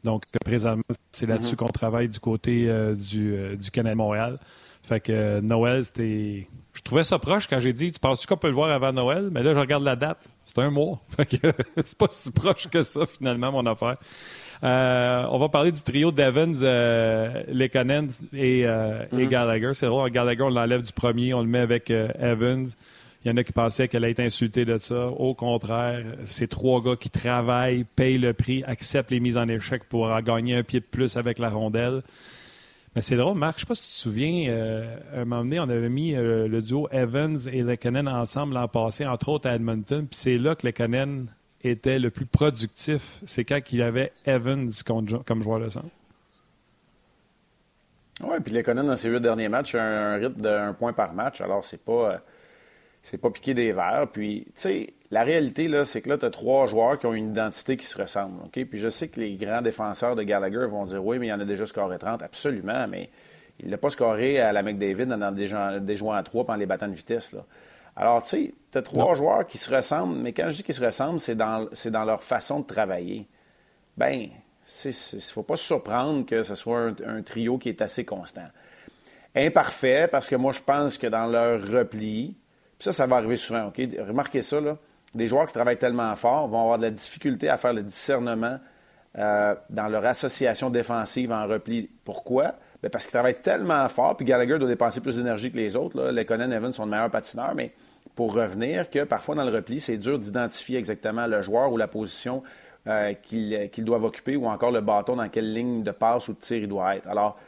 Donc, 0.05 0.25
présentement, 0.45 0.85
c'est 1.11 1.27
là-dessus 1.27 1.53
mhm. 1.53 1.57
qu'on 1.57 1.69
travaille 1.69 2.09
du 2.09 2.21
côté 2.21 2.69
euh, 2.69 2.95
du, 2.95 3.35
euh, 3.35 3.57
du 3.57 3.71
Canada 3.71 3.97
Montréal. 3.97 4.39
Fait 4.83 5.01
que 5.01 5.13
euh, 5.13 5.41
Noël, 5.41 5.83
c'était. 5.85 6.47
Je 6.75 6.83
trouvais 6.83 7.05
ça 7.05 7.19
proche 7.19 7.49
quand 7.49 7.59
j'ai 7.61 7.73
dit 7.73 7.91
Tu 7.91 7.99
penses-tu 7.99 8.27
qu'on 8.27 8.37
peut 8.37 8.49
le 8.49 8.55
voir 8.55 8.71
avant 8.71 8.93
Noël? 8.93 9.31
Mais 9.33 9.43
là, 9.43 9.55
je 9.55 9.59
regarde 9.59 9.83
la 9.83 9.97
date. 9.97 10.29
C'est 10.45 10.59
un 10.59 10.71
mois. 10.71 11.01
Fait 11.17 11.25
que 11.25 11.53
c'est 11.77 11.97
pas 11.97 12.09
si 12.11 12.31
proche 12.31 12.69
que 12.69 12.83
ça, 12.83 13.07
finalement, 13.07 13.51
mon 13.51 13.65
affaire. 13.65 13.97
Euh, 14.65 15.27
on 15.31 15.39
va 15.39 15.51
parler 15.51 15.73
du 15.73 15.83
trio 15.83 16.11
d'Evans, 16.11 16.63
euh, 16.63 17.43
et, 17.47 18.67
euh, 18.67 19.05
et, 19.13 19.17
mhm. 19.17 19.29
Gallagher. 19.29 19.73
C'est 19.75 19.87
drôle, 19.87 20.11
Gallagher, 20.11 20.43
on 20.43 20.49
l'enlève 20.49 20.83
du 20.83 20.93
premier, 20.93 21.35
on 21.35 21.43
le 21.43 21.49
met 21.49 21.59
avec 21.59 21.91
euh, 21.91 22.09
Evans. 22.19 22.67
Il 23.25 23.29
y 23.29 23.31
en 23.31 23.37
a 23.37 23.45
qui 23.45 23.53
pensaient 23.53 23.89
qu'elle 23.89 24.05
a 24.05 24.09
été 24.09 24.23
insultée 24.23 24.65
de 24.65 24.79
ça. 24.79 25.09
Au 25.09 25.35
contraire, 25.35 26.03
c'est 26.25 26.47
trois 26.47 26.83
gars 26.83 26.97
qui 26.97 27.11
travaillent, 27.11 27.85
payent 27.97 28.19
le 28.19 28.33
prix, 28.33 28.63
acceptent 28.65 29.11
les 29.11 29.21
mises 29.21 29.39
en 29.39 29.49
échec 29.49 29.85
pour 29.85 30.11
gagner 30.23 30.57
un 30.57 30.63
pied 30.63 30.81
de 30.81 30.85
plus 30.85 31.17
avec 31.17 31.39
la 31.39 31.51
rondelle. 31.51 32.03
Mais 32.95 33.03
c'est 33.03 33.17
drôle, 33.17 33.37
Marc, 33.37 33.59
je 33.59 33.61
sais 33.61 33.67
pas 33.67 33.75
si 33.75 33.89
tu 33.89 33.95
te 33.97 34.01
souviens, 34.03 34.49
euh, 34.49 34.97
à 35.15 35.21
un 35.21 35.25
moment 35.25 35.43
donné, 35.43 35.59
on 35.59 35.65
avait 35.65 35.89
mis 35.89 36.13
le 36.13 36.61
duo 36.61 36.87
Evans 36.93 37.39
et 37.51 37.63
Lekonen 37.63 38.09
ensemble 38.09 38.55
l'an 38.55 38.69
passé, 38.69 39.05
entre 39.07 39.31
autres 39.31 39.49
à 39.49 39.55
Edmonton, 39.55 40.07
puis 40.07 40.19
c'est 40.19 40.39
là 40.39 40.55
que 40.55 40.67
Lekonen 40.67 41.27
était 41.69 41.99
le 41.99 42.11
plus 42.11 42.27
productif, 42.27 43.21
c'est 43.27 43.45
quand 43.45 43.61
il 43.73 43.83
avait 43.83 44.13
Evans 44.27 44.69
comme 45.27 45.43
joueur 45.43 45.61
de 45.61 45.69
centre. 45.69 45.87
Oui, 48.23 48.37
puis 48.45 48.63
connaît 48.63 48.85
dans 48.85 48.97
ses 48.97 49.09
huit 49.09 49.21
derniers 49.21 49.49
matchs, 49.49 49.75
un, 49.75 50.17
rythme 50.17 50.41
d'un 50.41 50.73
point 50.73 50.93
par 50.93 51.13
match. 51.15 51.41
Alors, 51.41 51.65
c'est 51.65 51.83
pas, 51.83 52.13
euh, 52.13 52.19
c'est 53.03 53.19
pas 53.19 53.31
piqué 53.31 53.55
des 53.55 53.73
verres. 53.73 54.07
Puis, 54.13 54.45
tu 54.47 54.53
sais, 54.55 54.95
la 55.11 55.25
réalité, 55.25 55.67
là, 55.67 55.85
c'est 55.85 56.01
que 56.01 56.09
là, 56.09 56.19
tu 56.19 56.25
as 56.25 56.31
trois 56.31 56.67
joueurs 56.67 56.99
qui 56.99 57.07
ont 57.07 57.15
une 57.15 57.31
identité 57.31 57.77
qui 57.77 57.87
se 57.87 58.01
ressemble. 58.01 58.49
Puis, 58.51 58.79
je 58.79 58.89
sais 58.89 59.09
que 59.09 59.19
les 59.19 59.35
grands 59.35 59.63
défenseurs 59.63 60.15
de 60.15 60.23
Gallagher 60.23 60.67
vont 60.67 60.85
dire 60.85 61.05
oui, 61.05 61.19
mais 61.19 61.27
il 61.27 61.31
y 61.31 61.33
en 61.33 61.41
a 61.41 61.45
déjà 61.45 61.67
scoré 61.67 61.99
30. 61.99 62.23
Absolument, 62.23 62.87
mais 62.89 63.11
il 63.61 63.69
n'a 63.69 63.79
pas 63.79 63.91
scoré 63.91 64.39
à 64.39 64.53
la 64.53 64.63
McDavid 64.63 65.07
des, 65.35 65.81
des 65.81 65.97
joueurs 65.97 66.15
à 66.15 66.23
trois 66.23 66.45
pendant 66.45 66.59
les 66.59 66.67
battants 66.67 66.89
de 66.89 66.95
vitesse. 66.95 67.33
Là. 67.33 67.45
Alors, 67.97 68.23
tu 68.23 68.29
sais, 68.31 68.55
tu 68.73 68.79
as 68.79 68.83
trois 68.83 69.15
joueurs 69.15 69.47
qui 69.47 69.59
se 69.59 69.73
ressemblent, 69.73 70.17
mais 70.17 70.33
quand 70.33 70.49
je 70.51 70.57
dis 70.57 70.63
qu'ils 70.63 70.75
se 70.75 70.85
ressemblent, 70.85 71.21
c'est 71.21 71.37
dans, 71.37 71.69
dans 71.87 72.05
leur 72.05 72.23
façon 72.23 72.61
de 72.61 72.67
travailler. 72.67 73.29
Bien, 73.97 74.29
il 74.85 74.89
ne 74.89 75.21
faut 75.21 75.43
pas 75.43 75.57
se 75.57 75.65
surprendre 75.65 76.27
que 76.27 76.43
ce 76.43 76.55
soit 76.55 76.93
un, 77.07 77.23
trio 77.23 77.59
qui 77.59 77.69
est 77.69 77.83
assez 77.83 78.05
constant. 78.05 78.49
Imparfait, 79.37 80.09
parce 80.11 80.29
que 80.29 80.37
moi, 80.37 80.53
je 80.53 80.61
pense 80.61 80.99
que 80.99 81.07
dans 81.07 81.27
leur 81.27 81.61
repli, 81.67 82.37
puis 82.79 82.85
ça, 82.85 82.93
ça 82.93 83.07
va 83.07 83.17
arriver 83.17 83.37
souvent, 83.37 83.67
OK? 83.67 83.81
Remarquez 83.99 84.43
ça, 84.43 84.61
là. 84.61 84.77
Des 85.15 85.29
joueurs 85.29 85.47
qui 85.47 85.53
travaillent 85.53 85.79
tellement 85.79 86.15
fort 86.17 86.49
vont 86.49 86.61
avoir 86.61 86.79
de 86.79 86.85
la 86.85 86.91
difficulté 86.91 87.49
à 87.49 87.57
faire 87.57 87.73
le 87.73 87.83
discernement 87.83 88.59
euh, 89.17 89.55
dans 89.71 89.87
leur 89.87 90.05
association 90.05 90.71
défensive 90.71 91.31
en 91.31 91.47
repli. 91.47 91.89
Pourquoi? 92.05 92.57
Bien 92.83 92.91
parce 92.91 93.05
qu'ils 93.05 93.13
travaillent 93.13 93.41
tellement 93.41 93.89
fort, 93.89 94.17
puis 94.17 94.27
Gallagher 94.27 94.59
doit 94.59 94.69
dépenser 94.69 95.01
plus 95.01 95.17
d'énergie 95.17 95.53
que 95.53 95.57
les 95.57 95.77
autres. 95.77 95.97
Là. 95.97 96.11
Les 96.11 96.25
Conan 96.25 96.51
Evans 96.51 96.73
sont 96.73 96.87
de 96.87 96.91
meilleurs 96.91 97.11
patineurs, 97.11 97.55
mais 97.55 97.73
pour 98.15 98.35
revenir 98.35 98.91
que 98.91 99.05
parfois 99.05 99.35
dans 99.35 99.45
le 99.45 99.51
repli, 99.51 99.81
c'est 99.81 99.97
dur 99.97 100.19
d'identifier 100.19 100.79
exactement 100.79 101.27
le 101.27 101.43
joueur 101.43 101.73
ou 101.73 101.77
la 101.77 101.89
position 101.89 102.43
euh, 102.87 103.15
qu'il 103.15 103.85
doit 103.85 104.03
occuper 104.03 104.37
ou 104.37 104.47
encore 104.47 104.71
le 104.71 104.81
bâton 104.81 105.17
dans 105.17 105.29
quelle 105.29 105.53
ligne 105.53 105.83
de 105.83 105.91
passe 105.91 106.29
ou 106.29 106.35
de 106.35 106.39
tir 106.39 106.59
il 106.59 106.69
doit 106.69 106.97
être. 106.97 107.09
Alors, 107.09 107.39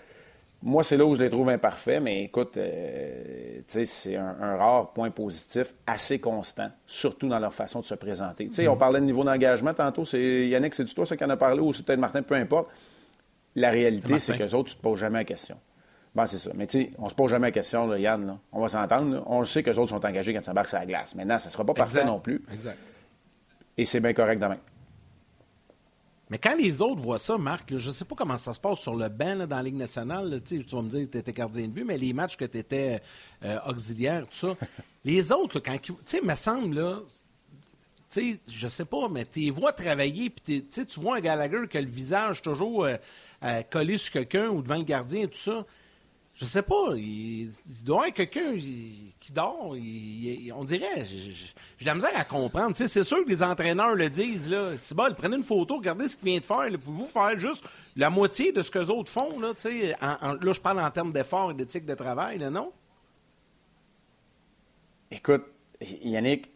moi, 0.63 0.83
c'est 0.83 0.97
là 0.97 1.05
où 1.05 1.15
je 1.15 1.23
les 1.23 1.31
trouve 1.31 1.49
imparfaits, 1.51 2.03
mais 2.03 2.25
écoute, 2.25 2.57
euh, 2.57 3.61
c'est 3.67 4.17
un, 4.17 4.57
rare 4.57 4.93
point 4.93 5.11
positif 5.11 5.75
assez 5.87 6.19
constant, 6.19 6.71
surtout 6.87 7.29
dans 7.29 7.39
leur 7.39 7.55
façon 7.55 7.81
de 7.81 7.85
se 7.85 7.95
présenter. 7.95 8.49
On 8.49 8.51
mm-hmm. 8.51 8.79
parlait 8.79 9.01
de 9.01 9.05
niveau 9.05 9.23
d'engagement 9.23 9.75
tantôt, 9.75 10.05
c'est 10.05 10.49
Yannick, 10.49 10.75
c'est 10.75 10.85
du 10.85 10.95
toi 10.95 11.07
ça 11.07 11.17
qui 11.17 11.25
en 11.25 11.31
a 11.31 11.37
parlé 11.37 11.61
ou 11.61 11.73
c'est 11.73 11.85
peut-être 11.85 12.01
Martin, 12.01 12.23
peu 12.23 12.35
importe. 12.35 12.69
La 13.55 13.71
réalité, 13.71 14.19
c'est 14.19 14.37
que 14.37 14.43
les 14.43 14.55
autres, 14.55 14.71
tu 14.71 14.77
ne 14.77 14.79
te 14.79 14.83
poses 14.83 14.99
jamais 14.99 15.19
la 15.19 15.25
question. 15.25 15.57
Ben, 16.17 16.25
c'est 16.25 16.39
ça. 16.39 16.51
Mais 16.55 16.67
tu 16.67 16.81
sais, 16.81 16.91
on 16.97 17.11
se 17.11 17.15
pose 17.15 17.31
jamais 17.31 17.49
la 17.49 17.53
question, 17.53 17.95
Yann. 17.95 18.39
On 18.51 18.63
va 18.63 18.69
s'entendre. 18.69 19.23
On 19.27 19.41
le 19.41 19.47
sait 19.47 19.63
que 19.63 19.69
les 19.69 19.79
autres 19.79 19.91
sont 19.91 20.05
engagés 20.05 20.33
quand 20.33 20.43
ça 20.43 20.53
embarque 20.53 20.69
sur 20.69 20.79
la 20.79 20.87
glace. 20.87 21.15
Maintenant, 21.15 21.39
ça 21.39 21.49
ne 21.49 21.53
sera 21.53 21.63
pas 21.63 21.75
parfait 21.75 22.07
non 22.07 22.21
plus. 22.21 22.43
Exact. 22.51 22.79
Et 23.77 23.85
c'est 23.85 24.01
bien 24.01 24.15
correct 24.15 24.41
demain. 24.41 24.57
Mais 26.31 26.39
quand 26.39 26.57
les 26.57 26.81
autres 26.81 27.03
voient 27.03 27.19
ça, 27.19 27.37
Marc, 27.37 27.77
je 27.77 27.89
ne 27.89 27.93
sais 27.93 28.07
pas 28.07 28.15
comment 28.15 28.39
ça 28.39 28.55
se 28.55 28.59
passe 28.59 28.79
sur 28.79 28.97
le 28.97 29.11
banc 29.11 29.47
dans 29.47 29.57
la 29.57 29.63
Ligue 29.63 29.77
nationale. 29.77 30.41
tu 30.43 30.59
vas 30.59 30.81
me 30.81 30.89
dire 30.89 31.03
que 31.03 31.13
tu 31.13 31.19
étais 31.19 31.35
gardien 31.35 31.67
de 31.67 31.73
but, 31.73 31.85
mais 31.85 31.99
les 31.99 32.15
matchs 32.15 32.39
que 32.39 32.47
tu 32.47 32.57
étais 32.57 33.03
euh, 33.45 33.59
auxiliaire, 33.69 34.23
tout 34.23 34.37
ça. 34.37 34.57
les 35.05 35.31
autres, 35.33 35.61
quand 35.61 35.77
Tu 35.83 35.93
sais, 36.07 36.23
me 36.23 36.35
semble, 36.35 36.77
là, 36.77 37.01
tu 38.09 38.33
sais, 38.33 38.41
je 38.49 38.69
sais 38.69 38.87
pas, 38.87 39.09
mais 39.11 39.27
tu 39.27 39.51
vois 39.51 39.73
travailler, 39.73 40.31
puis 40.31 40.65
tu 40.67 40.85
vois 40.99 41.19
un 41.19 41.21
Gallagher 41.21 41.69
qui 41.71 41.77
a 41.77 41.83
le 41.83 41.91
visage 41.91 42.41
toujours 42.41 42.87
euh, 42.87 42.97
euh, 43.45 43.63
collé 43.71 43.99
sur 43.99 44.15
quelqu'un 44.15 44.49
ou 44.49 44.63
devant 44.63 44.77
le 44.77 44.85
gardien 44.85 45.25
et 45.25 45.29
tout 45.29 45.37
ça. 45.37 45.67
Je 46.37 46.45
sais 46.45 46.63
pas. 46.63 46.91
Il, 46.97 47.51
doit 47.83 47.97
y 47.97 47.99
avoir 47.99 48.13
quelqu'un 48.13 48.53
qui 48.53 49.33
dort. 49.33 49.71
on 49.71 50.65
dirait. 50.65 51.05
J'ai 51.07 51.85
la 51.85 51.95
misère 51.95 52.11
à 52.15 52.25
comprendre. 52.25 52.77
c'est 52.77 53.05
sûr 53.05 53.25
que 53.25 53.31
les 53.31 53.43
entraîneurs 53.43 53.95
le 53.95 54.11
disent. 54.11 54.51
Là. 54.51 54.73
C'est 54.77 54.95
bon, 54.95 55.15
prenez 55.17 55.37
une 55.37 55.45
photo, 55.45 55.79
regardez 55.79 56.09
ce 56.09 56.17
qu'il 56.17 56.27
vient 56.27 56.39
de 56.39 56.45
faire. 56.45 56.69
Pouvez-vous 56.79 57.07
faire 57.07 57.39
juste 57.39 57.67
la 57.97 58.11
moitié 58.11 58.53
de 58.53 58.61
ce 58.61 58.71
que 58.71 58.79
les 58.79 58.91
autres 58.91 59.11
font? 59.11 59.41
Là, 59.41 59.55
là 59.65 60.53
je 60.53 60.61
parle 60.61 60.81
en 60.81 60.91
termes 60.91 61.13
d'effort 61.13 61.53
et 61.53 61.55
d'éthique 61.55 61.87
de 61.87 61.95
travail, 61.95 62.39
là, 62.39 62.51
non? 62.51 62.71
Écoute, 65.11 65.45
Yannick, 65.81 66.51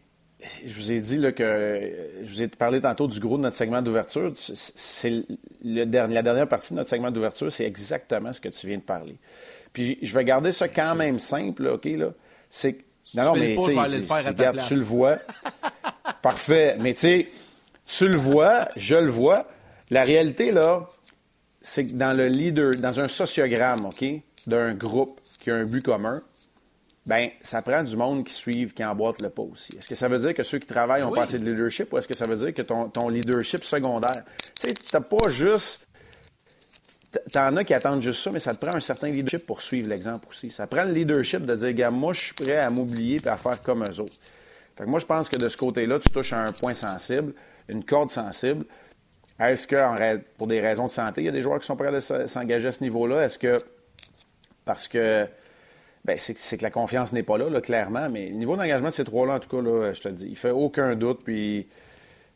je 0.63 0.73
vous 0.75 0.91
ai 0.91 0.99
dit 0.99 1.17
là, 1.17 1.31
que 1.31 2.21
je 2.23 2.29
vous 2.29 2.43
ai 2.43 2.47
parlé 2.49 2.81
tantôt 2.81 3.07
du 3.07 3.19
gros 3.19 3.37
de 3.37 3.43
notre 3.43 3.55
segment 3.55 3.81
d'ouverture. 3.81 4.33
C'est 4.35 5.23
la 5.63 5.85
dernière 5.85 6.47
partie 6.47 6.73
de 6.73 6.77
notre 6.77 6.89
segment 6.89 7.09
d'ouverture, 7.09 7.51
c'est 7.51 7.65
exactement 7.65 8.31
ce 8.31 8.41
que 8.41 8.49
tu 8.49 8.67
viens 8.67 8.77
de 8.77 8.83
parler. 8.83 9.17
Puis 9.73 9.97
je 10.01 10.13
vais 10.13 10.25
garder 10.25 10.51
ça 10.51 10.67
quand 10.67 10.95
même 10.95 11.19
simple, 11.19 11.67
OK? 11.67 11.85
Là. 11.85 12.09
C'est 12.49 12.77
non, 13.15 13.23
non, 13.25 13.33
mais 13.33 13.55
tu 13.55 14.67
tu 14.67 14.75
le 14.75 14.83
vois. 14.83 15.17
Parfait. 16.21 16.77
Mais 16.79 16.93
tu 16.93 16.99
sais, 16.99 17.29
tu 17.85 18.07
le 18.07 18.17
vois, 18.17 18.69
je 18.75 18.95
le 18.95 19.09
vois. 19.09 19.47
La 19.89 20.03
réalité, 20.03 20.51
là, 20.51 20.87
c'est 21.61 21.85
que 21.87 21.93
dans 21.93 22.15
le 22.15 22.27
leader, 22.27 22.71
dans 22.75 22.99
un 23.01 23.07
sociogramme, 23.07 23.85
OK, 23.85 24.05
d'un 24.47 24.73
groupe 24.73 25.19
qui 25.39 25.51
a 25.51 25.55
un 25.55 25.65
but 25.65 25.83
commun, 25.83 26.21
ben 27.05 27.29
ça 27.41 27.61
prend 27.61 27.83
du 27.83 27.97
monde 27.97 28.23
qui 28.23 28.33
suive, 28.33 28.73
qui 28.73 28.85
emboîte 28.85 29.21
le 29.21 29.29
pas 29.29 29.41
aussi. 29.41 29.75
Est-ce 29.77 29.87
que 29.87 29.95
ça 29.95 30.07
veut 30.07 30.19
dire 30.19 30.33
que 30.33 30.43
ceux 30.43 30.59
qui 30.59 30.67
travaillent 30.67 31.03
ont 31.03 31.09
Oui. 31.09 31.15
pas 31.17 31.23
assez 31.23 31.39
de 31.39 31.49
leadership 31.49 31.91
ou 31.91 31.97
est-ce 31.97 32.07
que 32.07 32.15
ça 32.15 32.27
veut 32.27 32.37
dire 32.37 32.53
que 32.53 32.61
ton, 32.61 32.89
ton 32.89 33.09
leadership 33.09 33.63
secondaire, 33.63 34.23
tu 34.59 34.69
sais, 34.69 34.73
t'as 34.91 35.01
pas 35.01 35.29
juste 35.29 35.87
T'en 37.33 37.55
as 37.57 37.63
qui 37.65 37.73
attendent 37.73 38.01
juste 38.01 38.21
ça, 38.23 38.31
mais 38.31 38.39
ça 38.39 38.53
te 38.53 38.65
prend 38.65 38.75
un 38.75 38.79
certain 38.79 39.09
leadership 39.09 39.45
pour 39.45 39.61
suivre 39.61 39.89
l'exemple 39.89 40.27
aussi. 40.29 40.49
Ça 40.49 40.65
prend 40.65 40.85
le 40.85 40.93
leadership 40.93 41.45
de 41.45 41.55
dire, 41.55 41.73
gars, 41.73 41.91
moi, 41.91 42.13
je 42.13 42.21
suis 42.21 42.33
prêt 42.33 42.57
à 42.57 42.69
m'oublier 42.69 43.19
et 43.23 43.27
à 43.27 43.35
faire 43.35 43.61
comme 43.61 43.83
eux 43.83 43.99
autres. 43.99 44.13
Fait 44.77 44.85
que 44.85 44.89
moi, 44.89 44.99
je 44.99 45.05
pense 45.05 45.27
que 45.27 45.35
de 45.35 45.49
ce 45.49 45.57
côté-là, 45.57 45.99
tu 45.99 46.09
touches 46.09 46.31
à 46.31 46.39
un 46.39 46.51
point 46.53 46.73
sensible, 46.73 47.33
une 47.67 47.83
corde 47.83 48.09
sensible. 48.11 48.65
Est-ce 49.39 49.67
que, 49.67 50.17
pour 50.37 50.47
des 50.47 50.61
raisons 50.61 50.85
de 50.85 50.91
santé, 50.91 51.21
il 51.21 51.25
y 51.25 51.29
a 51.29 51.31
des 51.33 51.41
joueurs 51.41 51.59
qui 51.59 51.65
sont 51.65 51.75
prêts 51.75 51.93
à 51.93 52.27
s'engager 52.27 52.67
à 52.69 52.71
ce 52.71 52.83
niveau-là? 52.83 53.25
Est-ce 53.25 53.37
que, 53.37 53.59
parce 54.63 54.87
que, 54.87 55.27
ben, 56.05 56.15
c'est 56.17 56.33
que- 56.33 56.39
c'est 56.39 56.57
que 56.57 56.63
la 56.63 56.71
confiance 56.71 57.11
n'est 57.11 57.23
pas 57.23 57.37
là, 57.37 57.49
là, 57.49 57.59
clairement, 57.59 58.09
mais 58.09 58.29
le 58.29 58.35
niveau 58.35 58.55
d'engagement 58.55 58.87
de 58.87 58.93
ces 58.93 59.03
trois-là, 59.03 59.33
en 59.33 59.39
tout 59.39 59.49
cas, 59.49 59.61
là, 59.61 59.91
je 59.91 59.99
te 59.99 60.07
le 60.07 60.13
dis, 60.13 60.27
il 60.29 60.37
fait 60.37 60.51
aucun 60.51 60.95
doute, 60.95 61.23
puis 61.25 61.67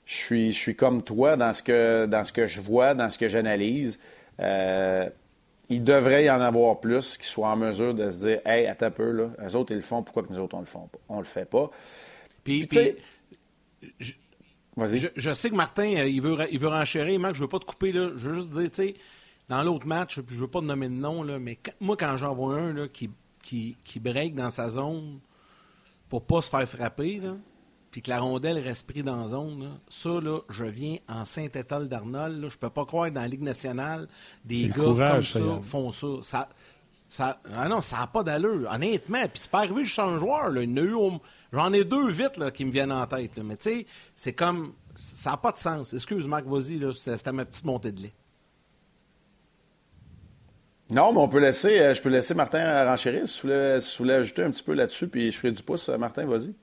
je 0.06 0.16
suis, 0.16 0.52
je 0.52 0.60
suis 0.60 0.76
comme 0.76 1.02
toi 1.02 1.38
dans 1.38 1.54
ce 1.54 1.64
que, 1.64 2.06
dans 2.08 2.24
ce 2.26 2.34
que 2.34 2.46
je 2.46 2.60
vois, 2.60 2.94
dans 2.94 3.10
ce 3.10 3.18
que 3.18 3.30
j'analyse. 3.30 4.00
Euh, 4.40 5.10
il 5.70 5.84
devrait 5.84 6.26
y 6.26 6.30
en 6.30 6.42
avoir 6.42 6.80
plus 6.80 7.18
qui 7.18 7.28
soient 7.28 7.50
en 7.50 7.56
mesure 7.56 7.94
de 7.94 8.10
se 8.10 8.28
dire 8.28 8.42
Hey, 8.46 8.68
attends 8.68 8.88
un 8.88 8.92
peu, 8.92 9.12
là, 9.12 9.30
eux 9.48 9.56
autres, 9.56 9.72
ils 9.72 9.78
le 9.78 9.82
font, 9.82 10.04
pourquoi 10.04 10.24
que 10.24 10.32
nous 10.32 10.40
autres, 10.40 10.56
on 10.56 10.60
le, 10.60 10.66
font 10.66 10.88
pas? 10.88 11.00
on 11.10 11.18
le 11.20 11.26
fait 11.26 11.46
pas? 11.46 11.72
Puis, 12.44 12.68
puis, 12.68 12.96
je, 13.98 15.08
je 15.16 15.34
sais 15.34 15.50
que 15.50 15.56
Martin, 15.56 15.96
euh, 15.98 16.08
il 16.08 16.22
veut, 16.22 16.38
il 16.52 16.60
veut 16.60 16.68
renchérir. 16.68 17.20
Marc, 17.20 17.36
je 17.36 17.42
veux 17.42 17.48
pas 17.48 17.60
te 17.60 17.66
couper. 17.66 17.92
Là. 17.92 18.12
Je 18.16 18.30
veux 18.30 18.36
juste 18.36 18.52
dire, 18.52 18.70
tu 18.70 18.76
sais, 18.76 18.96
dans 19.48 19.64
l'autre 19.64 19.88
match, 19.88 20.20
je 20.28 20.36
veux 20.36 20.48
pas 20.48 20.60
te 20.60 20.66
nommer 20.66 20.88
de 20.88 20.94
nom, 20.94 21.24
là, 21.24 21.40
mais 21.40 21.56
quand- 21.56 21.72
moi, 21.80 21.96
quand 21.98 22.18
j'en 22.18 22.34
vois 22.34 22.56
un 22.56 22.74
là, 22.74 22.88
qui, 22.88 23.10
qui, 23.42 23.78
qui 23.86 24.00
break 24.00 24.36
dans 24.36 24.50
sa 24.50 24.70
zone 24.70 25.20
pour 26.10 26.28
pas 26.28 26.42
se 26.42 26.50
faire 26.50 26.68
frapper, 26.68 27.20
là, 27.20 27.36
puis 27.96 28.02
que 28.02 28.10
la 28.10 28.20
rondelle 28.20 28.60
reste 28.60 28.88
prise 28.88 29.06
dans 29.06 29.16
la 29.16 29.30
zone, 29.30 29.64
là, 29.64 29.70
ça, 29.88 30.10
là, 30.10 30.42
je 30.50 30.66
viens 30.66 30.98
en 31.08 31.24
Saint-Étoile 31.24 31.88
d'Arnold. 31.88 32.46
Je 32.50 32.58
peux 32.58 32.70
pas 32.70 32.84
croire 32.84 33.08
que 33.08 33.14
dans 33.14 33.22
la 33.22 33.30
Ligue 33.30 33.42
nationale, 33.42 34.10
des 34.44 34.64
le 34.64 34.74
gars 34.74 34.84
courage, 34.84 35.32
comme 35.32 35.46
ça 35.46 35.60
font 35.62 35.92
ça. 35.94 36.08
ça 36.22 36.50
ça, 37.08 37.40
ah 37.54 37.70
non, 37.70 37.80
ça 37.80 38.00
n'a 38.00 38.08
pas 38.08 38.22
d'allure, 38.22 38.70
honnêtement. 38.70 39.22
Puis 39.22 39.40
c'est 39.40 39.50
pas 39.50 39.60
arrivé 39.60 39.86
juste 39.86 39.98
un 40.00 40.20
joueur. 40.20 40.50
Là. 40.50 40.64
Il 40.64 40.72
y 40.72 40.74
en 40.74 40.76
a 40.76 40.82
eu 40.82 40.92
au- 40.94 41.22
J'en 41.54 41.72
ai 41.72 41.86
deux 41.86 42.10
vite 42.10 42.36
là, 42.36 42.52
qui 42.52 42.66
me 42.66 42.72
viennent 42.72 42.92
en 42.92 43.08
tête. 43.08 43.38
là. 43.38 43.44
Mais 43.46 43.56
tu 43.56 43.70
sais, 43.70 43.86
c'est 44.14 44.34
comme. 44.34 44.74
Ça 44.98 45.32
n'a 45.32 45.38
pas 45.38 45.54
de 45.54 45.58
sens. 45.58 45.94
Excuse, 45.94 46.28
Marc, 46.28 46.44
vas-y. 46.48 46.78
là, 46.78 46.92
C'était 46.92 47.32
ma 47.32 47.46
petite 47.46 47.64
montée 47.64 47.94
de 47.94 48.02
lait. 48.02 48.14
Non, 50.90 51.14
mais 51.14 51.20
on 51.20 51.30
peut 51.30 51.40
laisser, 51.40 51.80
euh, 51.80 51.94
je 51.94 52.02
peux 52.02 52.10
laisser 52.10 52.34
Martin 52.34 52.84
renchérir 52.84 53.26
si 53.26 53.42
vous 53.42 53.48
voulez, 53.48 53.80
si 53.80 53.98
vous 53.98 54.04
voulez 54.04 54.16
ajouter 54.16 54.44
un 54.44 54.52
petit 54.52 54.64
peu 54.64 54.74
là-dessus, 54.74 55.08
puis 55.08 55.32
je 55.32 55.38
ferai 55.38 55.54
du 55.54 55.64
pouce. 55.64 55.88
Euh, 55.88 55.98
Martin, 55.98 56.26
vas-y. 56.26 56.54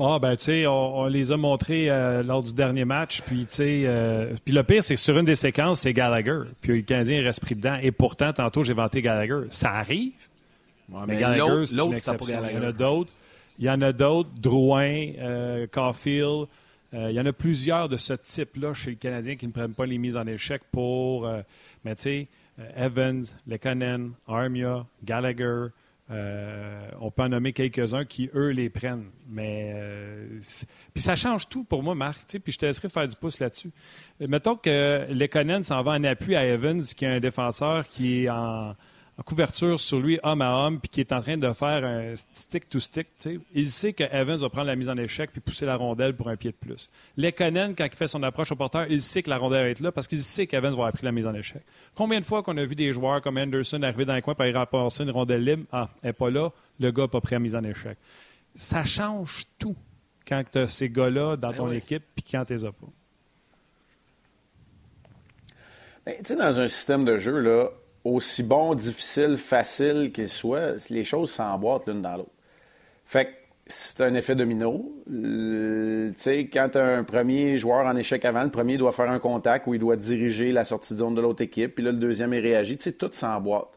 Ah, 0.00 0.18
ben, 0.20 0.36
tu 0.36 0.44
sais, 0.44 0.66
on, 0.66 0.98
on 1.00 1.06
les 1.06 1.32
a 1.32 1.36
montrés 1.36 1.90
euh, 1.90 2.22
lors 2.22 2.42
du 2.42 2.52
dernier 2.52 2.84
match. 2.84 3.20
Puis, 3.22 3.46
tu 3.46 3.54
sais, 3.54 3.82
euh, 3.84 4.32
puis 4.44 4.54
le 4.54 4.62
pire, 4.62 4.82
c'est 4.82 4.94
que 4.94 5.00
sur 5.00 5.18
une 5.18 5.24
des 5.24 5.34
séquences, 5.34 5.80
c'est 5.80 5.92
Gallagher. 5.92 6.40
Puis 6.62 6.76
le 6.76 6.82
Canadien 6.82 7.22
reste 7.22 7.40
pris 7.40 7.56
dedans. 7.56 7.78
Et 7.82 7.90
pourtant, 7.90 8.32
tantôt, 8.32 8.62
j'ai 8.62 8.74
vanté 8.74 9.02
Gallagher. 9.02 9.46
Ça 9.50 9.72
arrive. 9.72 10.12
Ouais, 10.88 11.00
mais 11.06 11.14
mais 11.14 11.20
Gallagher, 11.20 11.66
c'est 11.66 11.76
une 11.76 11.92
exception. 11.92 12.26
Il 12.28 12.34
y 12.34 12.36
en 12.36 12.44
a 12.44 12.52
Gallagher. 12.52 12.78
d'autres. 12.78 13.10
Il 13.58 13.64
y 13.64 13.70
en 13.70 13.82
a 13.82 13.92
d'autres. 13.92 14.30
Drouin, 14.40 15.12
euh, 15.18 15.66
Caulfield. 15.70 16.46
Euh, 16.94 17.08
il 17.10 17.16
y 17.16 17.20
en 17.20 17.26
a 17.26 17.32
plusieurs 17.32 17.88
de 17.88 17.96
ce 17.96 18.14
type-là 18.14 18.72
chez 18.74 18.90
le 18.90 18.96
Canadien 18.96 19.36
qui 19.36 19.46
ne 19.46 19.52
prennent 19.52 19.74
pas 19.74 19.84
les 19.84 19.98
mises 19.98 20.16
en 20.16 20.26
échec 20.26 20.62
pour. 20.70 21.28
mais 21.84 21.94
tu 21.96 22.02
sais, 22.02 22.28
Evans, 22.76 23.24
Lekonen, 23.46 24.12
Armia, 24.26 24.86
Gallagher. 25.04 25.66
Euh, 26.10 26.88
on 27.00 27.10
peut 27.10 27.22
en 27.22 27.28
nommer 27.28 27.52
quelques-uns 27.52 28.04
qui, 28.04 28.30
eux, 28.34 28.48
les 28.48 28.70
prennent. 28.70 29.06
Mais. 29.28 29.72
euh, 29.74 30.38
puis 30.94 31.02
ça 31.02 31.16
change 31.16 31.48
tout 31.48 31.64
pour 31.64 31.82
moi, 31.82 31.94
Marc. 31.94 32.38
Puis 32.42 32.52
je 32.52 32.58
te 32.58 32.66
laisserai 32.66 32.88
faire 32.88 33.06
du 33.06 33.16
pouce 33.16 33.40
là-dessus. 33.40 33.70
Euh, 34.22 34.26
Mettons 34.28 34.56
que 34.56 35.06
Lekonen 35.10 35.62
s'en 35.62 35.82
va 35.82 35.92
en 35.92 36.04
appui 36.04 36.34
à 36.34 36.44
Evans, 36.46 36.82
qui 36.82 37.04
est 37.04 37.08
un 37.08 37.20
défenseur 37.20 37.86
qui 37.86 38.24
est 38.24 38.30
en, 38.30 38.74
en 39.18 39.22
couverture 39.24 39.80
sur 39.80 39.98
lui, 39.98 40.20
homme 40.22 40.42
à 40.42 40.64
homme, 40.64 40.78
puis 40.78 40.88
qui 40.88 41.00
est 41.00 41.12
en 41.12 41.20
train 41.20 41.36
de 41.36 41.52
faire 41.52 41.84
un 41.84 42.14
stick-to-stick. 42.14 43.08
Il 43.52 43.68
sait 43.68 43.92
que 43.92 44.04
Evans 44.04 44.38
va 44.38 44.48
prendre 44.48 44.68
la 44.68 44.76
mise 44.76 44.88
en 44.88 44.96
échec 44.96 45.32
puis 45.32 45.40
pousser 45.40 45.66
la 45.66 45.74
rondelle 45.74 46.14
pour 46.14 46.28
un 46.28 46.36
pied 46.36 46.52
de 46.52 46.56
plus. 46.56 46.88
Lekonen, 47.16 47.74
quand 47.74 47.84
il 47.84 47.96
fait 47.96 48.06
son 48.06 48.22
approche 48.22 48.52
au 48.52 48.56
porteur, 48.56 48.86
il 48.88 49.02
sait 49.02 49.24
que 49.24 49.30
la 49.30 49.38
rondelle 49.38 49.64
va 49.64 49.70
être 49.70 49.80
là 49.80 49.90
parce 49.90 50.06
qu'il 50.06 50.22
sait 50.22 50.46
qu'Evans 50.46 50.70
va 50.70 50.74
avoir 50.74 50.92
pris 50.92 51.04
la 51.04 51.10
mise 51.10 51.26
en 51.26 51.34
échec. 51.34 51.62
Combien 51.96 52.20
de 52.20 52.24
fois 52.24 52.44
qu'on 52.44 52.56
a 52.58 52.64
vu 52.64 52.76
des 52.76 52.92
joueurs 52.92 53.20
comme 53.20 53.38
Anderson 53.38 53.82
arriver 53.82 54.04
dans 54.04 54.14
le 54.14 54.22
coin 54.22 54.34
pour 54.34 54.42
aller 54.42 54.52
remporter 54.52 55.02
une 55.02 55.10
rondelle 55.10 55.44
libre? 55.44 55.64
Ah, 55.72 55.90
elle 56.02 56.10
n'est 56.10 56.12
pas 56.12 56.30
là, 56.30 56.50
le 56.78 56.90
gars 56.92 57.02
n'a 57.02 57.08
pas 57.08 57.20
pris 57.20 57.34
la 57.34 57.40
mise 57.40 57.56
en 57.56 57.64
échec. 57.64 57.98
Ça 58.54 58.84
change 58.84 59.46
tout 59.58 59.76
quand 60.28 60.44
tu 60.50 60.58
as 60.58 60.68
ces 60.68 60.90
gars-là 60.90 61.36
dans 61.36 61.52
ton 61.52 61.70
oui. 61.70 61.78
équipe 61.78 62.04
puis 62.14 62.24
quand 62.30 62.44
tu 62.44 62.52
les 62.52 62.64
as 62.64 62.70
pas. 62.70 62.86
Ben, 66.06 66.14
tu 66.18 66.24
sais, 66.24 66.36
dans 66.36 66.60
un 66.60 66.68
système 66.68 67.04
de 67.04 67.18
jeu, 67.18 67.40
là, 67.40 67.70
aussi 68.14 68.42
bon, 68.42 68.74
difficile, 68.74 69.36
facile 69.36 70.10
qu'il 70.12 70.28
soit, 70.28 70.90
les 70.90 71.04
choses 71.04 71.30
s'emboîtent 71.30 71.86
l'une 71.86 72.02
dans 72.02 72.16
l'autre. 72.16 72.30
Fait 73.04 73.26
que 73.26 73.30
c'est 73.68 74.00
un 74.00 74.14
effet 74.14 74.34
domino. 74.34 74.90
Euh, 75.12 76.10
Tu 76.10 76.14
sais, 76.16 76.46
quand 76.46 76.74
un 76.76 77.04
premier 77.04 77.58
joueur 77.58 77.86
en 77.86 77.96
échec 77.96 78.24
avant, 78.24 78.42
le 78.42 78.50
premier 78.50 78.78
doit 78.78 78.92
faire 78.92 79.10
un 79.10 79.18
contact 79.18 79.66
où 79.66 79.74
il 79.74 79.80
doit 79.80 79.96
diriger 79.96 80.50
la 80.50 80.64
sortie 80.64 80.94
de 80.94 80.98
zone 81.00 81.14
de 81.14 81.20
l'autre 81.20 81.42
équipe, 81.42 81.74
puis 81.74 81.84
là, 81.84 81.92
le 81.92 81.98
deuxième 81.98 82.32
est 82.32 82.40
réagi. 82.40 82.76
Tu 82.78 82.84
sais, 82.84 82.92
tout 82.92 83.10
s'emboîte. 83.12 83.68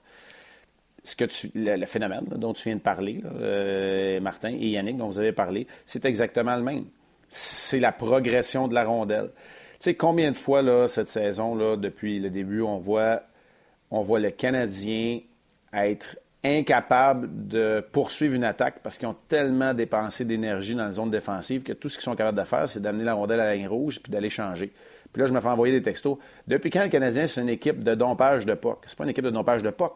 Ce 1.04 1.16
que 1.16 1.26
tu, 1.26 1.50
le, 1.56 1.86
phénomène 1.86 2.26
dont 2.36 2.54
tu 2.54 2.70
viens 2.70 2.76
de 2.76 2.82
parler, 2.82 3.24
euh, 3.26 4.20
Martin 4.22 4.50
et 4.50 4.70
Yannick, 4.70 4.98
dont 4.98 5.08
vous 5.08 5.20
avez 5.20 5.32
parlé, 5.32 5.66
c'est 5.86 6.06
exactement 6.06 6.56
le 6.56 6.62
même. 6.62 6.86
C'est 7.28 7.80
la 7.80 7.92
progression 7.92 8.68
de 8.68 8.76
la 8.76 8.84
rondelle. 8.84 9.32
Tu 9.74 9.86
sais, 9.86 9.96
combien 9.96 10.32
de 10.32 10.38
fois, 10.38 10.62
là, 10.62 10.88
cette 10.88 11.08
saison, 11.08 11.56
là, 11.56 11.76
depuis 11.76 12.20
le 12.20 12.30
début, 12.30 12.62
on 12.62 12.78
voit, 12.78 13.24
on 13.92 14.02
voit 14.02 14.20
le 14.20 14.32
Canadien 14.32 15.20
être 15.74 16.18
incapable 16.44 17.48
de 17.48 17.86
poursuivre 17.92 18.34
une 18.34 18.44
attaque 18.44 18.80
parce 18.82 18.98
qu'ils 18.98 19.08
ont 19.08 19.16
tellement 19.28 19.74
dépensé 19.74 20.26
d'énergie 20.26 20.74
dans 20.74 20.86
la 20.86 20.92
zone 20.92 21.12
défensive 21.12 21.62
que 21.62 21.74
tout 21.74 21.88
ce 21.88 21.98
qu'ils 21.98 22.04
sont 22.04 22.16
capables 22.16 22.40
de 22.40 22.44
faire, 22.44 22.68
c'est 22.68 22.80
d'amener 22.80 23.04
la 23.04 23.14
rondelle 23.14 23.40
à 23.40 23.46
la 23.46 23.56
ligne 23.56 23.68
rouge 23.68 24.00
puis 24.02 24.12
d'aller 24.12 24.30
changer. 24.30 24.74
Puis 25.14 25.22
là, 25.22 25.28
je 25.28 25.34
me 25.34 25.40
fais 25.40 25.50
envoyer 25.50 25.74
des 25.74 25.84
textos. 25.84 26.18
Depuis 26.48 26.70
quand 26.70 26.82
le 26.82 26.90
Canadien, 26.90 27.28
c'est 27.28 27.42
une 27.42 27.50
équipe 27.50 27.84
de 27.84 27.94
dompage 27.94 28.46
de 28.46 28.54
POC? 28.54 28.86
C'est 28.88 28.98
pas 28.98 29.04
une 29.04 29.10
équipe 29.10 29.26
de 29.26 29.30
dompage 29.30 29.62
de 29.62 29.70
POC. 29.70 29.94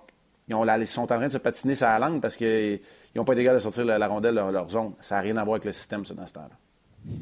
Ils, 0.47 0.87
sont 0.87 1.01
en 1.01 1.07
train 1.07 1.25
de 1.25 1.31
se 1.31 1.37
patiner 1.39 1.73
la 1.81 1.97
langue 1.97 2.21
parce 2.21 2.35
qu'ils 2.35 2.79
n'ont 3.15 3.23
pas 3.23 3.33
été 3.33 3.43
capables 3.43 3.59
de 3.59 3.63
sortir 3.63 3.85
la, 3.85 4.07
rondelle 4.07 4.35
de 4.35 4.39
leur, 4.39 4.51
leur 4.51 4.69
zone. 4.69 4.91
Ça 4.99 5.15
n'a 5.15 5.21
rien 5.21 5.37
à 5.37 5.43
voir 5.43 5.55
avec 5.55 5.65
le 5.65 5.71
système, 5.71 6.05
ça, 6.05 6.13
dans 6.13 6.27
ce 6.27 6.33
temps-là. 6.33 7.15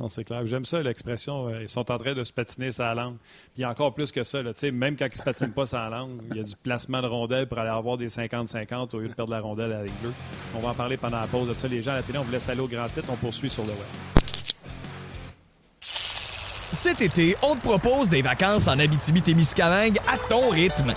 Non, 0.00 0.08
c'est 0.08 0.24
clair. 0.24 0.46
J'aime 0.46 0.64
ça, 0.64 0.82
l'expression. 0.82 1.48
euh, 1.48 1.62
ils 1.62 1.68
sont 1.68 1.92
en 1.92 1.98
train 1.98 2.14
de 2.14 2.24
se 2.24 2.32
patiner 2.32 2.72
sa 2.72 2.94
langue. 2.94 3.16
Puis 3.54 3.66
encore 3.66 3.92
plus 3.92 4.10
que 4.10 4.24
ça. 4.24 4.38
Même 4.72 4.96
quand 4.96 5.04
ils 5.04 5.10
ne 5.10 5.14
se 5.14 5.22
patinent 5.22 5.52
pas 5.52 5.66
sa 5.66 5.90
langue, 5.90 6.22
il 6.30 6.38
y 6.38 6.40
a 6.40 6.42
du 6.42 6.56
placement 6.56 7.02
de 7.02 7.06
rondelles 7.06 7.46
pour 7.46 7.58
aller 7.58 7.68
avoir 7.68 7.98
des 7.98 8.08
50-50 8.08 8.96
au 8.96 8.98
lieu 9.00 9.08
de 9.08 9.12
perdre 9.12 9.32
la 9.32 9.40
rondelle 9.40 9.72
à 9.72 9.78
la 9.78 9.84
ligne 9.84 9.92
bleue. 10.00 10.12
On 10.56 10.60
va 10.60 10.70
en 10.70 10.74
parler 10.74 10.96
pendant 10.96 11.20
la 11.20 11.26
pause 11.26 11.48
de 11.48 11.52
ça. 11.52 11.68
Les 11.68 11.82
gens 11.82 11.92
à 11.92 11.96
la 11.96 12.02
télé, 12.02 12.18
on 12.18 12.22
vous 12.22 12.32
laisse 12.32 12.48
aller 12.48 12.60
au 12.62 12.66
grand. 12.66 12.86
On 13.10 13.16
poursuit 13.16 13.50
sur 13.50 13.62
le 13.64 13.68
web. 13.70 13.78
Cet 15.80 17.02
été, 17.02 17.36
on 17.42 17.54
te 17.54 17.60
propose 17.60 18.08
des 18.08 18.22
vacances 18.22 18.68
en 18.68 18.78
Abitibi-Témiscamingue 18.78 19.98
à 20.08 20.16
ton 20.30 20.48
rythme. 20.48 20.94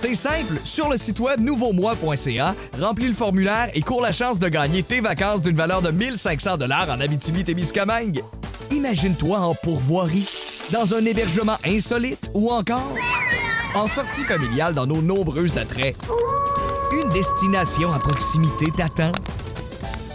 C'est 0.00 0.14
simple, 0.14 0.58
sur 0.64 0.88
le 0.88 0.96
site 0.96 1.20
web 1.20 1.40
nouveaumois.ca, 1.40 2.54
remplis 2.80 3.08
le 3.08 3.12
formulaire 3.12 3.68
et 3.74 3.82
cours 3.82 4.00
la 4.00 4.12
chance 4.12 4.38
de 4.38 4.48
gagner 4.48 4.82
tes 4.82 5.02
vacances 5.02 5.42
d'une 5.42 5.54
valeur 5.54 5.82
de 5.82 5.90
1500 5.90 6.56
dollars 6.56 6.88
en 6.88 6.98
Abitibi-Témiscamingue. 7.00 8.24
Imagine-toi 8.70 9.38
en 9.38 9.54
pourvoirie, 9.54 10.26
dans 10.72 10.94
un 10.94 11.04
hébergement 11.04 11.58
insolite 11.66 12.30
ou 12.32 12.50
encore 12.50 12.94
en 13.74 13.86
sortie 13.86 14.22
familiale 14.22 14.72
dans 14.72 14.86
nos 14.86 15.02
nombreux 15.02 15.58
attraits. 15.58 15.94
Une 16.92 17.10
destination 17.10 17.92
à 17.92 17.98
proximité 17.98 18.70
t'attend. 18.74 19.12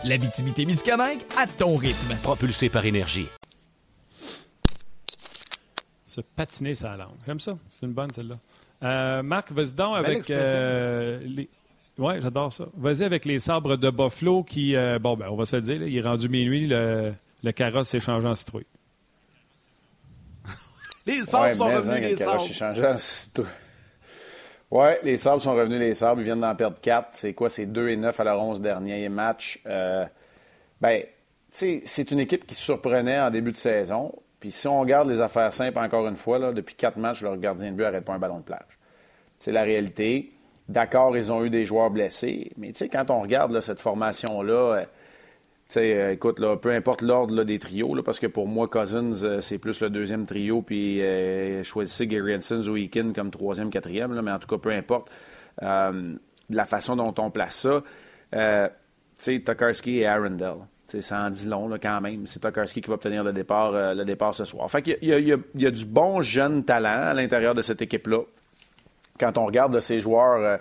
L'Abitibi-Témiscamingue 0.03 1.21
à 1.37 1.45
ton 1.45 1.75
rythme. 1.75 2.15
Propulsé 2.23 2.69
par 2.69 2.87
énergie. 2.87 3.27
Se 6.07 6.21
patiner 6.21 6.73
sa 6.73 6.97
langue. 6.97 7.09
J'aime 7.27 7.39
ça. 7.39 7.53
C'est 7.69 7.85
une 7.85 7.93
bonne, 7.93 8.09
celle-là. 8.09 8.37
Euh, 8.83 9.23
Marc, 9.23 9.51
vas-y 9.51 9.71
donc 9.73 9.95
avec 9.97 10.29
euh, 10.29 11.19
les. 11.23 11.49
Oui, 11.97 12.15
j'adore 12.21 12.51
ça. 12.51 12.65
Vas-y 12.75 13.03
avec 13.03 13.23
les 13.25 13.39
sabres 13.39 13.77
de 13.77 13.89
Buffalo 13.89 14.43
qui, 14.43 14.75
euh, 14.75 14.99
bon, 14.99 15.15
ben, 15.15 15.27
on 15.29 15.35
va 15.37 15.45
se 15.45 15.55
le 15.55 15.61
dire, 15.61 15.79
là, 15.79 15.87
il 15.87 15.97
est 15.97 16.01
rendu 16.01 16.27
minuit, 16.27 16.67
le, 16.67 17.13
le 17.41 17.51
carrosse 17.53 17.87
s'est 17.89 18.01
changé 18.01 18.27
en 18.27 18.35
citrouille. 18.35 18.65
Les 21.05 21.23
sabres 21.23 21.45
Ouais, 21.45 21.55
sont 21.55 21.65
revenus, 21.65 21.89
hein, 21.97 21.99
les 22.01 22.11
le 22.11 22.17
Carrosse 22.17 22.33
sabres. 22.33 22.47
s'est 22.47 22.53
changé 22.53 22.85
en 22.85 22.97
citrouille. 22.97 23.47
Ouais, 24.71 24.99
les 25.03 25.15
Sabres 25.15 25.41
sont 25.41 25.53
revenus, 25.53 25.79
les 25.79 25.93
Sabres. 25.93 26.19
Ils 26.21 26.25
viennent 26.25 26.41
d'en 26.41 26.55
perdre 26.55 26.77
4. 26.81 27.09
C'est 27.11 27.33
quoi? 27.33 27.49
C'est 27.49 27.67
2 27.67 27.89
et 27.89 27.95
9 27.95 28.19
à 28.19 28.23
leur 28.23 28.41
11 28.41 28.59
dernier 28.61 29.07
match. 29.09 29.59
Euh, 29.67 30.05
ben, 30.81 31.03
tu 31.53 31.81
c'est 31.85 32.11
une 32.11 32.19
équipe 32.19 32.45
qui 32.47 32.55
surprenait 32.55 33.19
en 33.19 33.29
début 33.29 33.51
de 33.51 33.57
saison. 33.57 34.11
Puis 34.39 34.51
si 34.51 34.67
on 34.67 34.79
regarde 34.79 35.09
les 35.09 35.21
affaires 35.21 35.53
simples, 35.53 35.79
encore 35.79 36.07
une 36.07 36.15
fois, 36.15 36.53
depuis 36.53 36.75
quatre 36.75 36.97
matchs, 36.97 37.21
leur 37.21 37.37
gardien 37.37 37.71
de 37.71 37.75
but 37.75 37.83
n'arrête 37.83 38.05
pas 38.05 38.13
un 38.13 38.19
ballon 38.19 38.39
de 38.39 38.43
plage. 38.43 38.79
C'est 39.39 39.51
la 39.51 39.63
réalité. 39.63 40.31
D'accord, 40.67 41.15
ils 41.15 41.31
ont 41.31 41.45
eu 41.45 41.49
des 41.49 41.65
joueurs 41.65 41.91
blessés, 41.91 42.51
mais 42.57 42.73
quand 42.91 43.11
on 43.11 43.21
regarde 43.21 43.59
cette 43.61 43.79
formation-là, 43.79 44.85
euh, 45.77 46.11
écoute, 46.11 46.39
là, 46.39 46.57
peu 46.57 46.71
importe 46.71 47.01
l'ordre 47.01 47.43
des 47.43 47.59
trios, 47.59 48.01
parce 48.03 48.19
que 48.19 48.27
pour 48.27 48.47
moi, 48.47 48.67
Cousins, 48.67 49.23
euh, 49.23 49.41
c'est 49.41 49.57
plus 49.57 49.79
le 49.81 49.89
deuxième 49.89 50.25
trio, 50.25 50.61
puis 50.61 51.01
euh, 51.01 51.63
choisissez 51.63 52.07
Gary 52.07 52.35
Hansen 52.35 52.67
ou 52.67 52.77
Eakin 52.77 53.13
comme 53.13 53.29
troisième, 53.29 53.69
quatrième, 53.69 54.19
mais 54.21 54.31
en 54.31 54.39
tout 54.39 54.47
cas, 54.47 54.57
peu 54.57 54.71
importe 54.71 55.09
la 55.61 56.65
façon 56.65 56.95
dont 56.95 57.13
on 57.17 57.31
place 57.31 57.55
ça. 57.55 57.83
tu 58.31 58.37
sais, 59.17 59.43
et 59.87 60.05
Arundel. 60.05 60.55
Ça 60.87 61.19
en 61.19 61.29
dit 61.29 61.47
long 61.47 61.69
quand 61.81 62.01
même. 62.01 62.25
C'est 62.25 62.39
Tokarski 62.39 62.81
qui 62.81 62.87
va 62.87 62.95
obtenir 62.95 63.23
le 63.23 63.33
départ, 63.33 63.71
le 63.71 64.03
départ 64.03 64.33
ce 64.35 64.45
soir. 64.45 64.69
Fait 64.69 64.81
qu'il 64.81 64.97
y, 65.01 65.65
a 65.65 65.71
du 65.71 65.85
bon 65.85 66.21
jeune 66.21 66.63
talent 66.63 67.09
à 67.09 67.13
l'intérieur 67.13 67.55
de 67.55 67.61
cette 67.61 67.81
équipe-là 67.81 68.21
quand 69.19 69.37
on 69.37 69.45
regarde 69.45 69.79
ces 69.79 69.99
joueurs, 69.99 70.39
euh, 70.41 70.57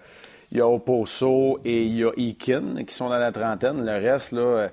il 0.53 0.59
y 0.59 0.61
a 0.61 0.69
Oposo 0.69 1.61
et 1.65 1.85
il 1.85 1.99
y 1.99 2.05
a 2.05 2.11
Eakin 2.17 2.85
qui 2.87 2.95
sont 2.95 3.09
dans 3.09 3.19
la 3.19 3.33
trentaine. 3.33 3.85
Le 3.85 3.93
reste, 3.93 4.33
là, 4.33 4.69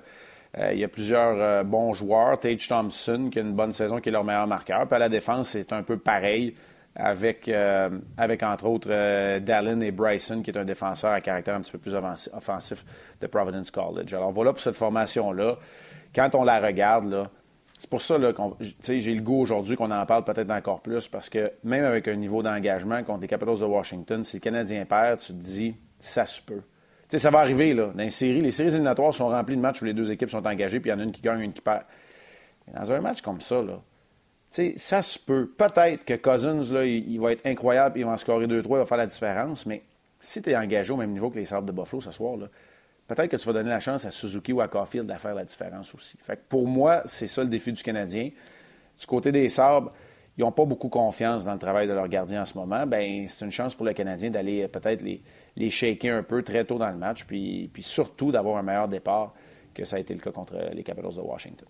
euh, 0.58 0.72
il 0.72 0.78
y 0.78 0.84
a 0.84 0.88
plusieurs 0.88 1.34
euh, 1.40 1.62
bons 1.64 1.92
joueurs. 1.92 2.38
Tage 2.38 2.68
Thompson, 2.68 3.28
qui 3.30 3.38
a 3.38 3.42
une 3.42 3.54
bonne 3.54 3.72
saison, 3.72 3.98
qui 3.98 4.10
est 4.10 4.12
leur 4.12 4.24
meilleur 4.24 4.46
marqueur. 4.46 4.86
Puis 4.86 4.94
à 4.94 4.98
la 4.98 5.08
défense, 5.08 5.50
c'est 5.50 5.72
un 5.72 5.82
peu 5.82 5.96
pareil 5.96 6.54
avec, 6.94 7.50
avec 8.16 8.42
entre 8.42 8.66
autres, 8.66 9.38
Dallin 9.38 9.80
et 9.80 9.90
Bryson, 9.90 10.42
qui 10.42 10.50
est 10.50 10.58
un 10.58 10.64
défenseur 10.64 11.12
à 11.12 11.20
caractère 11.20 11.54
un 11.54 11.60
petit 11.60 11.72
peu 11.72 11.78
plus 11.78 11.94
offensif 11.94 12.84
de 13.20 13.26
Providence 13.26 13.70
College. 13.70 14.12
Alors 14.12 14.30
voilà 14.30 14.52
pour 14.52 14.60
cette 14.60 14.76
formation-là. 14.76 15.56
Quand 16.14 16.34
on 16.34 16.44
la 16.44 16.60
regarde, 16.60 17.10
là, 17.10 17.30
c'est 17.82 17.90
pour 17.90 18.00
ça 18.00 18.16
que 18.16 19.00
j'ai 19.00 19.14
le 19.14 19.22
goût 19.22 19.40
aujourd'hui 19.40 19.74
qu'on 19.74 19.90
en 19.90 20.06
parle 20.06 20.22
peut-être 20.22 20.52
encore 20.52 20.82
plus 20.82 21.08
parce 21.08 21.28
que 21.28 21.50
même 21.64 21.84
avec 21.84 22.06
un 22.06 22.14
niveau 22.14 22.40
d'engagement 22.40 23.02
contre 23.02 23.22
les 23.22 23.26
Capitals 23.26 23.58
de 23.58 23.64
Washington, 23.64 24.22
si 24.22 24.36
le 24.36 24.40
Canadien 24.40 24.84
perd, 24.84 25.18
tu 25.18 25.32
te 25.32 25.38
dis, 25.42 25.74
ça 25.98 26.24
se 26.24 26.40
peut. 26.40 26.62
ça 27.08 27.30
va 27.30 27.40
arriver 27.40 27.74
là, 27.74 27.86
dans 27.86 28.02
les 28.04 28.10
séries. 28.10 28.40
Les 28.40 28.52
séries 28.52 28.68
éliminatoires 28.68 29.12
sont 29.12 29.28
remplies 29.28 29.56
de 29.56 29.60
matchs 29.60 29.82
où 29.82 29.84
les 29.84 29.94
deux 29.94 30.12
équipes 30.12 30.30
sont 30.30 30.46
engagées, 30.46 30.78
puis 30.78 30.90
il 30.90 30.92
y 30.92 30.96
en 30.96 31.00
a 31.00 31.02
une 31.02 31.10
qui 31.10 31.22
gagne, 31.22 31.40
une 31.40 31.52
qui 31.52 31.60
perd. 31.60 31.82
Dans 32.72 32.92
un 32.92 33.00
match 33.00 33.20
comme 33.20 33.40
ça, 33.40 33.60
là, 33.62 33.80
ça 34.76 35.02
se 35.02 35.18
peut. 35.18 35.50
Peut-être 35.56 36.04
que 36.04 36.14
Cousins, 36.14 36.72
là, 36.72 36.84
il, 36.84 37.18
va 37.18 37.32
être 37.32 37.46
incroyable, 37.46 37.98
il 37.98 38.04
va 38.04 38.12
en 38.12 38.16
scorer 38.16 38.46
2-3, 38.46 38.62
il 38.62 38.68
va 38.68 38.84
faire 38.84 38.98
la 38.98 39.06
différence, 39.06 39.66
mais 39.66 39.82
si 40.20 40.42
tu 40.42 40.50
es 40.50 40.56
engagé 40.56 40.92
au 40.92 40.96
même 40.96 41.12
niveau 41.12 41.30
que 41.30 41.38
les 41.38 41.46
Sabres 41.46 41.66
de 41.66 41.72
Buffalo 41.72 42.00
ce 42.00 42.10
soir, 42.10 42.36
là, 42.36 42.46
peut-être 43.08 43.30
que 43.30 43.36
tu 43.36 43.46
vas 43.46 43.54
donner 43.54 43.70
la 43.70 43.80
chance 43.80 44.04
à 44.04 44.10
Suzuki 44.10 44.52
ou 44.52 44.60
à 44.60 44.68
Caulfield 44.68 45.06
de 45.06 45.18
faire 45.18 45.34
la 45.34 45.44
différence 45.44 45.94
aussi. 45.94 46.18
Fait 46.20 46.38
pour 46.48 46.66
moi, 46.68 47.02
c'est 47.06 47.26
ça 47.26 47.42
le 47.42 47.48
défi 47.48 47.72
du 47.72 47.82
Canadien. 47.82 48.30
Du 48.98 49.06
côté 49.06 49.32
des 49.32 49.48
Sabres, 49.48 49.92
ils 50.36 50.42
n'ont 50.42 50.52
pas 50.52 50.64
beaucoup 50.64 50.88
confiance 50.88 51.44
dans 51.44 51.52
le 51.52 51.58
travail 51.58 51.88
de 51.88 51.92
leur 51.92 52.08
gardien 52.08 52.42
en 52.42 52.44
ce 52.44 52.56
moment. 52.56 52.86
Ben, 52.86 53.26
c'est 53.28 53.44
une 53.44 53.50
chance 53.50 53.74
pour 53.74 53.86
le 53.86 53.92
Canadien 53.94 54.30
d'aller 54.30 54.64
euh, 54.64 54.68
peut-être 54.68 55.02
les, 55.02 55.22
les 55.56 55.70
shaker 55.70 56.16
un 56.16 56.22
peu 56.22 56.42
très 56.42 56.64
tôt 56.64 56.78
dans 56.78 56.90
le 56.90 56.96
match, 56.96 57.24
puis 57.24 57.70
surtout 57.80 58.30
d'avoir 58.32 58.58
un 58.58 58.62
meilleur 58.62 58.88
départ 58.88 59.34
que 59.74 59.84
ça 59.84 59.96
a 59.96 59.98
été 59.98 60.14
le 60.14 60.20
cas 60.20 60.30
contre 60.30 60.56
les 60.72 60.82
Capitals 60.82 61.14
de 61.14 61.20
Washington. 61.20 61.68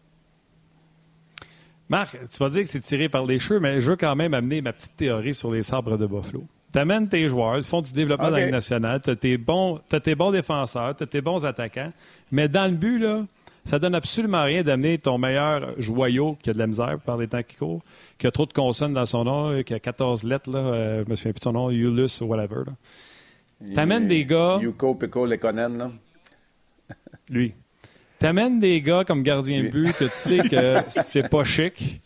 Marc, 1.92 2.16
tu 2.30 2.38
vas 2.38 2.48
dire 2.48 2.62
que 2.62 2.70
c'est 2.70 2.80
tiré 2.80 3.10
par 3.10 3.26
les 3.26 3.38
cheveux, 3.38 3.60
mais 3.60 3.82
je 3.82 3.90
veux 3.90 3.96
quand 3.96 4.16
même 4.16 4.32
amener 4.32 4.62
ma 4.62 4.72
petite 4.72 4.96
théorie 4.96 5.34
sur 5.34 5.52
les 5.52 5.60
sabres 5.60 5.98
de 5.98 6.06
Buffalo. 6.06 6.42
Tu 6.72 6.78
amènes 6.78 7.06
tes 7.06 7.28
joueurs, 7.28 7.58
ils 7.58 7.64
font 7.64 7.82
du 7.82 7.92
développement 7.92 8.30
dans 8.30 8.38
la 8.38 8.50
nationale, 8.50 9.02
tu 9.02 9.10
as, 9.10 9.16
tes 9.16 9.36
bons, 9.36 9.78
tes 10.02 10.14
bons 10.14 10.30
défenseurs, 10.30 10.96
tu 10.96 11.02
as 11.02 11.06
tes 11.06 11.20
bons 11.20 11.44
attaquants, 11.44 11.92
mais 12.30 12.48
dans 12.48 12.64
le 12.64 12.78
but, 12.78 12.98
là, 12.98 13.26
ça 13.66 13.78
donne 13.78 13.94
absolument 13.94 14.42
rien 14.42 14.62
d'amener 14.62 14.96
ton 14.96 15.18
meilleur 15.18 15.78
joyau 15.78 16.38
qui 16.42 16.48
a 16.48 16.54
de 16.54 16.58
la 16.58 16.66
misère 16.66 16.98
par 16.98 17.18
les 17.18 17.28
temps 17.28 17.42
qui 17.42 17.56
courent, 17.56 17.82
qui 18.16 18.26
a 18.26 18.30
trop 18.30 18.46
de 18.46 18.54
consonnes 18.54 18.94
dans 18.94 19.04
son 19.04 19.24
nom, 19.24 19.62
qui 19.62 19.74
a 19.74 19.78
14 19.78 20.24
lettres, 20.24 20.50
là, 20.50 20.60
euh, 20.60 21.04
je 21.04 21.10
me 21.10 21.14
souviens 21.14 21.32
plus 21.32 21.40
de 21.40 21.44
son 21.44 21.52
nom, 21.52 21.70
Ulus 21.70 22.22
ou 22.22 22.24
whatever. 22.24 22.62
Tu 23.70 23.78
amènes 23.78 24.08
des 24.08 24.24
gars. 24.24 24.58
Yuko 24.62 24.94
Pico 24.94 25.26
Lekonen, 25.26 25.76
là. 25.76 25.90
Lui. 27.28 27.52
Tu 28.22 28.28
amènes 28.28 28.60
des 28.60 28.80
gars 28.80 29.02
comme 29.02 29.24
gardien 29.24 29.64
de 29.64 29.68
but 29.68 29.92
que 29.96 30.04
tu 30.04 30.10
sais 30.14 30.38
que 30.48 30.76
c'est 30.88 31.28
pas 31.28 31.42
chic. 31.42 31.74
Tu 31.74 31.98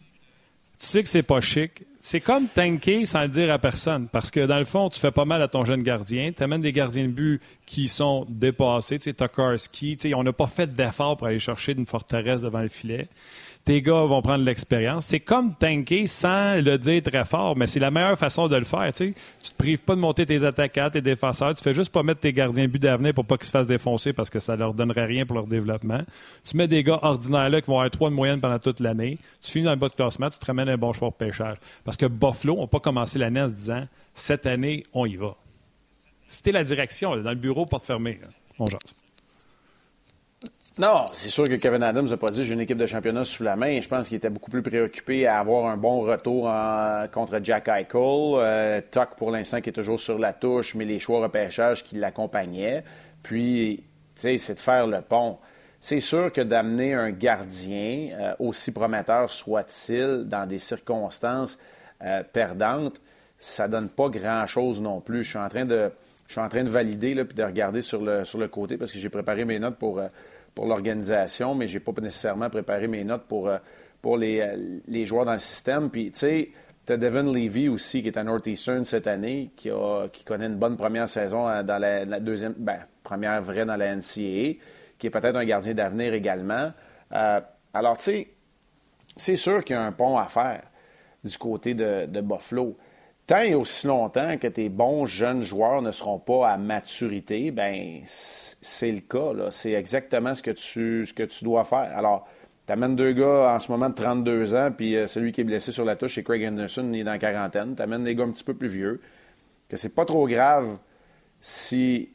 sais 0.78 1.02
que 1.02 1.08
c'est 1.10 1.22
pas 1.22 1.42
chic 1.42 1.84
c'est 2.06 2.20
comme 2.20 2.46
tanker 2.46 3.04
sans 3.04 3.22
le 3.22 3.28
dire 3.28 3.52
à 3.52 3.58
personne. 3.58 4.06
Parce 4.06 4.30
que 4.30 4.46
dans 4.46 4.58
le 4.58 4.64
fond, 4.64 4.88
tu 4.88 5.00
fais 5.00 5.10
pas 5.10 5.24
mal 5.24 5.42
à 5.42 5.48
ton 5.48 5.64
jeune 5.64 5.82
gardien. 5.82 6.30
Tu 6.30 6.40
amènes 6.40 6.60
des 6.60 6.72
gardiens 6.72 7.06
de 7.06 7.10
but 7.10 7.42
qui 7.66 7.88
sont 7.88 8.24
dépassés. 8.28 9.00
Tu 9.00 9.06
sais, 9.06 9.12
Tokarski, 9.12 9.98
on 10.14 10.22
n'a 10.22 10.32
pas 10.32 10.46
fait 10.46 10.72
d'effort 10.72 11.16
pour 11.16 11.26
aller 11.26 11.40
chercher 11.40 11.72
une 11.72 11.84
forteresse 11.84 12.42
devant 12.42 12.60
le 12.60 12.68
filet 12.68 13.08
tes 13.66 13.82
gars 13.82 14.04
vont 14.04 14.22
prendre 14.22 14.44
l'expérience. 14.44 15.06
C'est 15.06 15.18
comme 15.18 15.52
tanker 15.56 16.06
sans 16.06 16.62
le 16.62 16.78
dire 16.78 17.02
très 17.02 17.24
fort, 17.24 17.56
mais 17.56 17.66
c'est 17.66 17.80
la 17.80 17.90
meilleure 17.90 18.16
façon 18.16 18.46
de 18.46 18.54
le 18.54 18.64
faire. 18.64 18.92
Tu 18.92 19.08
ne 19.08 19.12
te 19.12 19.56
prives 19.58 19.80
pas 19.80 19.96
de 19.96 20.00
monter 20.00 20.24
tes 20.24 20.44
attaquants, 20.44 20.88
tes 20.88 21.00
défenseurs. 21.00 21.52
Tu 21.52 21.64
fais 21.64 21.74
juste 21.74 21.92
pas 21.92 22.04
mettre 22.04 22.20
tes 22.20 22.32
gardiens 22.32 22.68
but 22.68 22.80
d'avenir 22.80 23.12
pour 23.12 23.24
pas 23.24 23.36
qu'ils 23.36 23.46
se 23.46 23.50
fassent 23.50 23.66
défoncer 23.66 24.12
parce 24.12 24.30
que 24.30 24.38
ça 24.38 24.54
leur 24.54 24.72
donnerait 24.72 25.06
rien 25.06 25.26
pour 25.26 25.34
leur 25.34 25.48
développement. 25.48 26.00
Tu 26.44 26.56
mets 26.56 26.68
des 26.68 26.84
gars 26.84 27.00
ordinaires 27.02 27.50
là 27.50 27.60
qui 27.60 27.66
vont 27.66 27.78
avoir 27.78 27.90
trois 27.90 28.08
de 28.08 28.14
moyenne 28.14 28.40
pendant 28.40 28.60
toute 28.60 28.78
l'année. 28.78 29.18
Tu 29.42 29.50
finis 29.50 29.64
dans 29.64 29.72
le 29.72 29.76
bas 29.76 29.88
de 29.88 29.94
classement, 29.94 30.30
tu 30.30 30.38
te 30.38 30.46
ramènes 30.46 30.68
un 30.68 30.78
bon 30.78 30.92
choix 30.92 31.10
de 31.10 31.14
pêcheur. 31.14 31.56
Parce 31.84 31.96
que 31.96 32.06
Buffalo 32.06 32.60
n'a 32.60 32.66
pas 32.68 32.80
commencé 32.80 33.18
l'année 33.18 33.42
en 33.42 33.48
se 33.48 33.54
disant 33.54 33.88
cette 34.14 34.46
année, 34.46 34.84
on 34.92 35.06
y 35.06 35.16
va. 35.16 35.34
C'était 36.28 36.52
la 36.52 36.62
direction, 36.62 37.16
dans 37.16 37.30
le 37.30 37.34
bureau, 37.34 37.66
porte 37.66 37.84
fermée. 37.84 38.20
Bon 38.60 38.66
genre. 38.66 38.78
Non, 40.78 41.06
c'est 41.14 41.30
sûr 41.30 41.48
que 41.48 41.54
Kevin 41.54 41.82
Adams 41.82 42.06
n'a 42.06 42.18
pas 42.18 42.28
dit 42.28 42.44
j'ai 42.44 42.52
une 42.52 42.60
équipe 42.60 42.76
de 42.76 42.84
championnat 42.84 43.24
sous 43.24 43.42
la 43.42 43.56
main. 43.56 43.80
Je 43.80 43.88
pense 43.88 44.08
qu'il 44.08 44.18
était 44.18 44.28
beaucoup 44.28 44.50
plus 44.50 44.60
préoccupé 44.60 45.26
à 45.26 45.38
avoir 45.38 45.70
un 45.70 45.78
bon 45.78 46.02
retour 46.02 46.52
contre 47.12 47.40
Jack 47.42 47.68
Eichel. 47.68 47.88
Euh, 47.94 48.82
Tuck, 48.90 49.16
pour 49.16 49.30
l'instant, 49.30 49.62
qui 49.62 49.70
est 49.70 49.72
toujours 49.72 49.98
sur 49.98 50.18
la 50.18 50.34
touche, 50.34 50.74
mais 50.74 50.84
les 50.84 50.98
choix 50.98 51.22
repêchage 51.22 51.82
qui 51.82 51.96
l'accompagnaient. 51.96 52.84
Puis, 53.22 53.84
tu 54.14 54.20
sais, 54.20 54.36
c'est 54.36 54.52
de 54.52 54.58
faire 54.58 54.86
le 54.86 55.00
pont. 55.00 55.38
C'est 55.80 56.00
sûr 56.00 56.30
que 56.30 56.42
d'amener 56.42 56.92
un 56.92 57.10
gardien, 57.10 58.10
euh, 58.12 58.34
aussi 58.38 58.70
prometteur 58.70 59.30
soit-il, 59.30 60.24
dans 60.26 60.44
des 60.44 60.58
circonstances 60.58 61.56
euh, 62.02 62.22
perdantes, 62.22 63.00
ça 63.38 63.66
donne 63.66 63.88
pas 63.88 64.10
grand-chose 64.10 64.82
non 64.82 65.00
plus. 65.00 65.24
Je 65.24 65.30
suis 65.30 65.38
en 65.38 65.48
train 65.48 65.64
de, 65.64 65.90
je 66.26 66.32
suis 66.32 66.40
en 66.42 66.50
train 66.50 66.64
de 66.64 66.68
valider 66.68 67.14
là, 67.14 67.24
puis 67.24 67.34
de 67.34 67.44
regarder 67.44 67.80
sur 67.80 68.02
le, 68.02 68.26
sur 68.26 68.38
le 68.38 68.48
côté 68.48 68.76
parce 68.76 68.92
que 68.92 68.98
j'ai 68.98 69.08
préparé 69.08 69.46
mes 69.46 69.58
notes 69.58 69.76
pour 69.76 70.02
pour 70.56 70.66
l'organisation, 70.66 71.54
mais 71.54 71.68
je 71.68 71.74
n'ai 71.74 71.80
pas 71.80 71.92
nécessairement 72.00 72.48
préparé 72.48 72.88
mes 72.88 73.04
notes 73.04 73.26
pour, 73.28 73.46
euh, 73.46 73.58
pour 74.00 74.16
les, 74.16 74.40
euh, 74.40 74.80
les 74.88 75.04
joueurs 75.04 75.26
dans 75.26 75.34
le 75.34 75.38
système. 75.38 75.90
Puis, 75.90 76.10
tu 76.10 76.20
sais, 76.20 76.50
tu 76.86 76.94
as 76.94 76.96
Devin 76.96 77.30
Levy 77.30 77.68
aussi, 77.68 78.00
qui 78.00 78.08
est 78.08 78.16
à 78.16 78.24
Northeastern 78.24 78.82
cette 78.82 79.06
année, 79.06 79.50
qui, 79.54 79.70
a, 79.70 80.08
qui 80.08 80.24
connaît 80.24 80.46
une 80.46 80.56
bonne 80.56 80.78
première 80.78 81.08
saison 81.08 81.46
euh, 81.46 81.62
dans 81.62 81.78
la, 81.78 82.20
deuxième, 82.20 82.54
ben, 82.56 82.78
première 83.04 83.42
vraie 83.42 83.66
dans 83.66 83.76
la 83.76 83.94
NCAA, 83.94 84.56
qui 84.98 85.06
est 85.06 85.10
peut-être 85.10 85.36
un 85.36 85.44
gardien 85.44 85.74
d'avenir 85.74 86.14
également. 86.14 86.72
alors, 87.10 87.98
tu 87.98 88.04
sais, 88.04 88.28
c'est 89.14 89.36
sûr 89.36 89.62
qu'il 89.62 89.76
y 89.76 89.78
a 89.78 89.82
un 89.82 89.92
pont 89.92 90.16
à 90.16 90.24
faire 90.24 90.62
du 91.22 91.36
côté 91.36 91.74
de 91.74 92.20
Buffalo 92.22 92.78
tant 93.26 93.40
et 93.40 93.54
aussi 93.54 93.86
longtemps 93.86 94.38
que 94.38 94.46
tes 94.46 94.68
bons 94.68 95.06
jeunes 95.06 95.42
joueurs 95.42 95.82
ne 95.82 95.90
seront 95.90 96.18
pas 96.18 96.48
à 96.50 96.56
maturité, 96.56 97.50
ben 97.50 98.00
c'est 98.04 98.92
le 98.92 99.00
cas. 99.00 99.50
C'est 99.50 99.72
exactement 99.72 100.34
ce 100.34 100.42
que, 100.42 100.52
tu, 100.52 101.06
ce 101.06 101.12
que 101.12 101.24
tu 101.24 101.44
dois 101.44 101.64
faire. 101.64 101.90
Alors, 101.96 102.28
tu 102.66 102.72
amènes 102.72 102.96
deux 102.96 103.12
gars 103.12 103.54
en 103.54 103.60
ce 103.60 103.70
moment 103.70 103.88
de 103.88 103.94
32 103.94 104.54
ans, 104.54 104.70
puis 104.76 104.96
euh, 104.96 105.06
celui 105.06 105.32
qui 105.32 105.40
est 105.40 105.44
blessé 105.44 105.72
sur 105.72 105.84
la 105.84 105.96
touche, 105.96 106.16
c'est 106.16 106.22
Craig 106.22 106.44
Anderson, 106.44 106.88
il 106.92 107.00
est 107.00 107.04
dans 107.04 107.12
la 107.12 107.18
quarantaine. 107.18 107.74
Tu 107.76 107.82
amènes 107.82 108.04
des 108.04 108.14
gars 108.14 108.24
un 108.24 108.30
petit 108.30 108.44
peu 108.44 108.54
plus 108.54 108.68
vieux, 108.68 109.00
que 109.68 109.76
c'est 109.76 109.94
pas 109.94 110.04
trop 110.04 110.26
grave 110.26 110.78
si. 111.40 112.10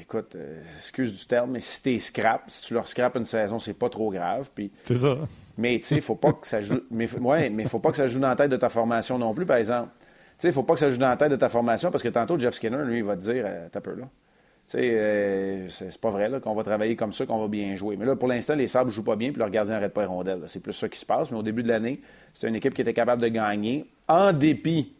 Écoute, 0.00 0.34
euh, 0.34 0.60
excuse 0.78 1.16
du 1.16 1.26
terme, 1.26 1.52
mais 1.52 1.60
si 1.60 1.80
t'es 1.80 1.98
scrap, 2.00 2.42
si 2.48 2.64
tu 2.64 2.74
leur 2.74 2.88
scrapes 2.88 3.16
une 3.16 3.24
saison, 3.24 3.60
c'est 3.60 3.72
pas 3.72 3.88
trop 3.88 4.10
grave. 4.10 4.50
Puis, 4.52 4.72
c'est 4.82 4.96
ça. 4.96 5.16
Mais 5.56 5.78
tu 5.78 5.86
sais, 5.86 6.00
faut 6.00 6.16
pas 6.16 6.32
que 6.32 6.44
ça 6.44 6.60
joue. 6.60 6.80
Mais, 6.90 7.08
ouais, 7.20 7.50
mais 7.50 7.66
faut 7.66 7.78
pas 7.78 7.92
que 7.92 7.96
ça 7.96 8.08
joue 8.08 8.18
dans 8.18 8.28
la 8.28 8.34
tête 8.34 8.50
de 8.50 8.56
ta 8.56 8.68
formation 8.68 9.16
non 9.16 9.32
plus, 9.32 9.46
par 9.46 9.58
exemple. 9.58 9.90
Sais, 10.38 10.48
il 10.48 10.50
ne 10.50 10.54
faut 10.54 10.62
pas 10.64 10.74
que 10.74 10.80
ça 10.80 10.90
joue 10.90 10.98
dans 10.98 11.08
la 11.08 11.16
tête 11.16 11.30
de 11.30 11.36
ta 11.36 11.48
formation 11.48 11.90
parce 11.90 12.02
que 12.02 12.08
tantôt, 12.08 12.38
Jeff 12.38 12.54
Skinner, 12.54 12.84
lui, 12.84 12.98
il 12.98 13.04
va 13.04 13.16
te 13.16 13.22
dire 13.22 13.44
euh, 13.46 13.68
T'as 13.70 13.80
peur 13.80 13.96
là. 13.96 14.04
Tu 14.68 14.78
sais, 14.78 14.90
euh, 14.92 15.68
c'est 15.68 16.00
pas 16.00 16.10
vrai 16.10 16.28
qu'on 16.40 16.54
va 16.54 16.64
travailler 16.64 16.96
comme 16.96 17.12
ça, 17.12 17.24
qu'on 17.24 17.38
va 17.38 17.46
bien 17.46 17.76
jouer. 17.76 17.96
Mais 17.96 18.04
là, 18.04 18.16
pour 18.16 18.28
l'instant, 18.28 18.54
les 18.56 18.66
Sabres 18.66 18.90
ne 18.90 18.92
jouent 18.92 19.04
pas 19.04 19.14
bien 19.14 19.30
puis 19.30 19.38
leur 19.38 19.48
gardien 19.48 19.74
n'arrête 19.74 19.94
pas 19.94 20.00
les 20.00 20.08
rondelles. 20.08 20.42
C'est 20.48 20.60
plus 20.60 20.72
ça 20.72 20.88
qui 20.88 20.98
se 20.98 21.06
passe. 21.06 21.30
Mais 21.30 21.38
au 21.38 21.42
début 21.42 21.62
de 21.62 21.68
l'année, 21.68 22.00
c'est 22.34 22.48
une 22.48 22.56
équipe 22.56 22.74
qui 22.74 22.82
était 22.82 22.92
capable 22.92 23.22
de 23.22 23.28
gagner 23.28 23.86
en 24.08 24.32
dépit 24.32 24.92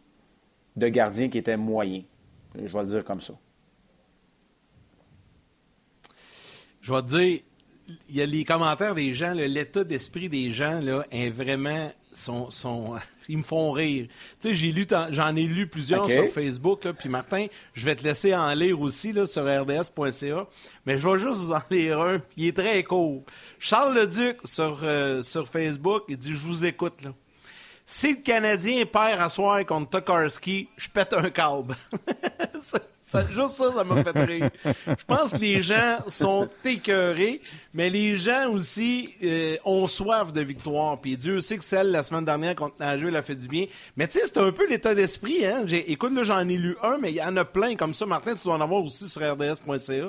de 0.77 0.87
gardiens 0.87 1.27
qui 1.27 1.37
étaient 1.37 1.57
moyens. 1.57 2.05
Je 2.55 2.71
vais 2.71 2.81
le 2.81 2.87
dire 2.87 3.03
comme 3.03 3.19
ça. 3.19 3.33
Je 6.81 6.93
vais 6.93 7.01
te 7.01 7.07
dire, 7.07 7.41
il 8.09 8.15
y 8.15 8.21
a 8.21 8.25
les 8.25 8.45
commentaires 8.45 8.95
des 8.95 9.13
gens, 9.13 9.33
l'état 9.33 9.83
d'esprit 9.83 10.29
des 10.29 10.51
gens 10.51 10.79
là, 10.79 11.05
est 11.11 11.29
vraiment. 11.29 11.91
Sont, 12.17 12.49
sont, 12.49 12.95
ils 13.29 13.37
me 13.37 13.43
font 13.43 13.71
rire. 13.71 14.07
Tu 14.39 14.49
sais, 14.49 14.53
j'ai 14.55 14.71
lu, 14.71 14.87
j'en 15.11 15.35
ai 15.35 15.43
lu 15.43 15.67
plusieurs 15.67 16.09
sur 16.09 16.27
Facebook, 16.29 16.83
là, 16.83 16.93
puis 16.93 17.09
Martin, 17.09 17.45
je 17.73 17.85
vais 17.85 17.95
te 17.95 18.03
laisser 18.03 18.33
en 18.33 18.51
lire 18.53 18.81
aussi 18.81 19.13
là, 19.13 19.25
sur 19.27 19.43
rds.ca, 19.43 20.47
mais 20.85 20.97
je 20.97 21.07
vais 21.07 21.19
juste 21.19 21.37
vous 21.37 21.51
en 21.51 21.61
lire 21.69 22.01
un, 22.01 22.21
il 22.35 22.47
est 22.47 22.57
très 22.57 22.83
court. 22.83 23.23
Charles 23.59 23.95
Leduc 23.95 24.37
sur, 24.45 24.79
euh, 24.83 25.21
sur 25.21 25.47
Facebook, 25.47 26.03
il 26.09 26.17
dit 26.17 26.31
Je 26.31 26.47
vous 26.47 26.65
écoute. 26.65 27.03
Là. 27.03 27.13
Si 27.89 28.09
le 28.09 28.21
Canadien 28.21 28.85
perd 28.85 29.21
à 29.21 29.29
soir 29.29 29.65
contre 29.65 29.91
Tokarski, 29.91 30.67
je 30.75 30.89
pète 30.89 31.13
un 31.13 31.29
câble. 31.29 31.73
Juste 33.31 33.53
ça, 33.53 33.71
ça 33.71 33.83
m'a 33.85 34.03
fait 34.03 34.25
rire. 34.25 34.49
Je 34.85 35.05
pense 35.07 35.31
que 35.31 35.37
les 35.37 35.61
gens 35.61 35.99
sont 36.07 36.49
écœurés, 36.65 37.39
mais 37.73 37.89
les 37.89 38.17
gens 38.17 38.49
aussi 38.51 39.11
euh, 39.23 39.55
ont 39.63 39.87
soif 39.87 40.33
de 40.33 40.41
victoire. 40.41 40.99
Puis 40.99 41.15
Dieu 41.15 41.39
sait 41.39 41.57
que 41.57 41.63
celle 41.63 41.91
la 41.91 42.03
semaine 42.03 42.25
dernière 42.25 42.55
contre 42.55 42.75
Nageux, 42.81 43.07
elle 43.07 43.15
a 43.15 43.21
fait 43.21 43.35
du 43.35 43.47
bien. 43.47 43.67
Mais 43.95 44.05
tu 44.09 44.19
sais, 44.19 44.27
c'est 44.27 44.37
un 44.39 44.51
peu 44.51 44.67
l'état 44.67 44.93
d'esprit. 44.93 45.45
Hein? 45.45 45.65
Écoute, 45.69 46.11
là, 46.13 46.25
j'en 46.25 46.45
ai 46.45 46.57
lu 46.57 46.75
un, 46.83 46.97
mais 46.97 47.11
il 47.11 47.15
y 47.15 47.23
en 47.23 47.37
a 47.37 47.45
plein 47.45 47.77
comme 47.77 47.93
ça. 47.93 48.05
Martin, 48.05 48.35
tu 48.35 48.43
dois 48.43 48.55
en 48.55 48.61
avoir 48.61 48.83
aussi 48.83 49.07
sur 49.07 49.21
rds.ca. 49.21 50.07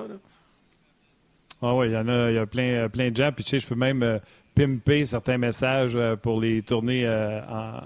Ah 1.63 1.75
oui, 1.77 1.87
il 1.87 1.93
y 1.93 1.97
en 1.97 2.09
a, 2.09 2.33
y 2.33 2.39
a 2.39 2.47
plein, 2.47 2.75
euh, 2.75 2.89
plein 2.89 3.13
de 3.13 3.17
gens. 3.17 3.31
Puis 3.31 3.45
tu 3.45 3.51
sais, 3.51 3.59
je 3.61 3.69
peux 3.69 3.77
même 3.77 4.03
euh, 4.03 4.19
pimper 4.59 5.05
certains 5.05 5.39
messages 5.39 5.95
euh, 5.95 6.17
pour 6.17 6.41
les 6.41 6.63
tourner 6.63 7.07
euh, 7.07 7.41
en, 7.49 7.81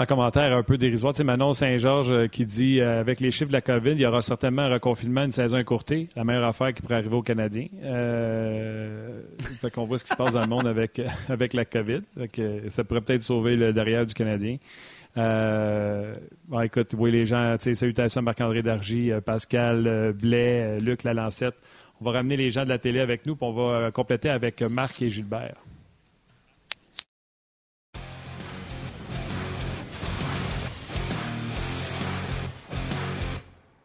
en 0.00 0.06
commentaire 0.06 0.56
un 0.56 0.62
peu 0.62 0.78
dérisoire. 0.78 1.12
Tu 1.12 1.18
sais, 1.18 1.24
Manon 1.24 1.52
Saint-Georges 1.52 2.12
euh, 2.12 2.28
qui 2.28 2.44
dit 2.44 2.80
avec 2.80 3.18
les 3.18 3.32
chiffres 3.32 3.48
de 3.48 3.54
la 3.54 3.60
COVID, 3.60 3.90
il 3.92 4.00
y 4.00 4.06
aura 4.06 4.22
certainement 4.22 4.62
un 4.62 4.74
reconfinement, 4.74 5.24
une 5.24 5.32
saison 5.32 5.58
écourtée, 5.58 6.08
la 6.14 6.22
meilleure 6.22 6.44
affaire 6.44 6.72
qui 6.72 6.82
pourrait 6.82 6.96
arriver 6.96 7.16
aux 7.16 7.22
Canadiens. 7.22 7.66
Euh, 7.82 9.22
fait 9.60 9.70
qu'on 9.72 9.86
voit 9.86 9.98
ce 9.98 10.04
qui 10.04 10.10
se 10.10 10.16
passe 10.16 10.34
dans 10.34 10.40
le 10.40 10.46
monde 10.46 10.68
avec, 10.68 11.00
avec 11.28 11.52
la 11.52 11.64
COVID. 11.64 12.02
Ça 12.68 12.84
pourrait 12.84 13.00
peut-être 13.00 13.22
sauver 13.22 13.56
le 13.56 13.72
derrière 13.72 14.06
du 14.06 14.14
Canadien. 14.14 14.58
Euh, 15.16 16.14
bon, 16.46 16.60
écoute, 16.60 16.94
les 17.06 17.26
gens, 17.26 17.56
tu 17.56 17.64
sais, 17.64 17.74
salutations 17.74 18.20
à 18.20 18.22
Marc-André 18.22 18.62
Dargy, 18.62 19.10
Pascal 19.24 20.12
Blais, 20.12 20.78
Luc 20.78 21.02
Lalancette. 21.02 21.56
On 22.00 22.06
va 22.06 22.12
ramener 22.12 22.36
les 22.36 22.50
gens 22.50 22.64
de 22.64 22.70
la 22.70 22.78
télé 22.78 23.00
avec 23.00 23.26
nous, 23.26 23.36
puis 23.36 23.46
on 23.46 23.52
va 23.52 23.74
euh, 23.74 23.90
compléter 23.90 24.30
avec 24.30 24.62
euh, 24.62 24.70
Marc 24.70 25.02
et 25.02 25.10
Gilbert. 25.10 25.56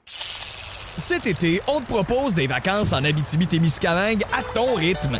Cet 0.05 1.27
été, 1.27 1.59
on 1.67 1.81
te 1.81 1.87
propose 1.87 2.33
des 2.33 2.47
vacances 2.47 2.93
en 2.93 3.03
Abitibi-Témiscamingue 3.03 4.23
à 4.33 4.41
ton 4.53 4.73
rythme. 4.75 5.19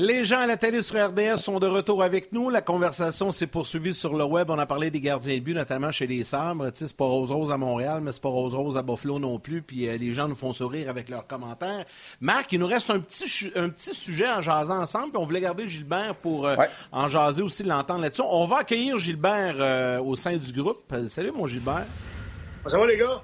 Les 0.00 0.24
gens 0.24 0.38
à 0.38 0.46
la 0.46 0.56
télé 0.56 0.80
sur 0.80 0.94
RDS 1.08 1.38
sont 1.38 1.58
de 1.58 1.66
retour 1.66 2.04
avec 2.04 2.30
nous. 2.32 2.50
La 2.50 2.60
conversation 2.62 3.32
s'est 3.32 3.48
poursuivie 3.48 3.92
sur 3.92 4.14
le 4.16 4.22
web. 4.22 4.48
On 4.48 4.56
a 4.60 4.64
parlé 4.64 4.92
des 4.92 5.00
gardiens 5.00 5.34
de 5.34 5.40
but, 5.40 5.54
notamment 5.54 5.90
chez 5.90 6.06
les 6.06 6.22
Sabres. 6.22 6.70
Tu 6.70 6.78
sais, 6.78 6.86
c'est 6.86 6.96
pas 6.96 7.04
rose-rose 7.06 7.50
à 7.50 7.56
Montréal, 7.56 7.98
mais 8.00 8.12
c'est 8.12 8.22
pas 8.22 8.28
rose-rose 8.28 8.76
à 8.76 8.82
Buffalo 8.82 9.18
non 9.18 9.40
plus. 9.40 9.60
Puis 9.60 9.88
euh, 9.88 9.96
les 9.96 10.12
gens 10.12 10.28
nous 10.28 10.36
font 10.36 10.52
sourire 10.52 10.88
avec 10.88 11.08
leurs 11.08 11.26
commentaires. 11.26 11.84
Marc, 12.20 12.52
il 12.52 12.60
nous 12.60 12.68
reste 12.68 12.90
un 12.90 13.00
petit, 13.00 13.26
chu- 13.26 13.50
un 13.56 13.70
petit 13.70 13.92
sujet 13.92 14.28
en 14.28 14.40
jasant 14.40 14.78
ensemble. 14.80 15.08
Puis 15.10 15.18
on 15.20 15.24
voulait 15.24 15.40
garder 15.40 15.66
Gilbert 15.66 16.14
pour 16.14 16.46
euh, 16.46 16.54
en 16.92 17.08
jaser 17.08 17.42
aussi, 17.42 17.64
l'entendre 17.64 18.02
là-dessus. 18.02 18.22
On 18.24 18.46
va 18.46 18.58
accueillir 18.58 18.98
Gilbert 18.98 19.56
euh, 19.58 19.98
au 20.00 20.14
sein 20.14 20.36
du 20.36 20.52
groupe. 20.52 20.94
Salut, 21.08 21.32
mon 21.32 21.48
Gilbert. 21.48 21.86
Ça 22.68 22.78
va, 22.78 22.86
les 22.86 22.98
gars? 22.98 23.20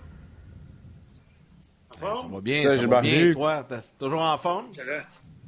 Ça 2.01 2.27
va 2.29 2.41
bien, 2.41 2.65
Salut, 2.65 2.81
ça 2.81 2.87
va 2.89 3.01
Gilbert. 3.01 3.23
bien. 3.25 3.33
Toi, 3.33 3.63
t'es 3.69 3.77
toujours 3.97 4.23
en 4.23 4.37
forme? 4.39 4.67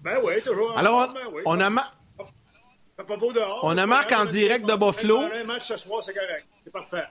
Ben 0.07 0.21
oui, 0.23 0.40
toujours. 0.40 0.79
Alors, 0.79 1.12
ben 1.12 1.21
oui. 1.33 1.42
on 1.47 1.59
a... 1.59 1.69
ma- 1.69 1.92
Fait 2.97 3.03
pas 3.03 3.16
beau 3.16 3.33
dehors. 3.33 3.59
on 3.64 3.77
a 3.77 3.87
Marc 3.87 4.12
en 4.12 4.25
direct 4.25 4.64
de 4.64 4.75
Buffalo. 4.77 5.19
Un 5.23 5.42
match 5.42 5.66
ce 5.66 5.77
soir, 5.77 6.01
c'est 6.01 6.14
correct. 6.14 6.47
C'est 6.62 6.73
parfait. 6.73 7.03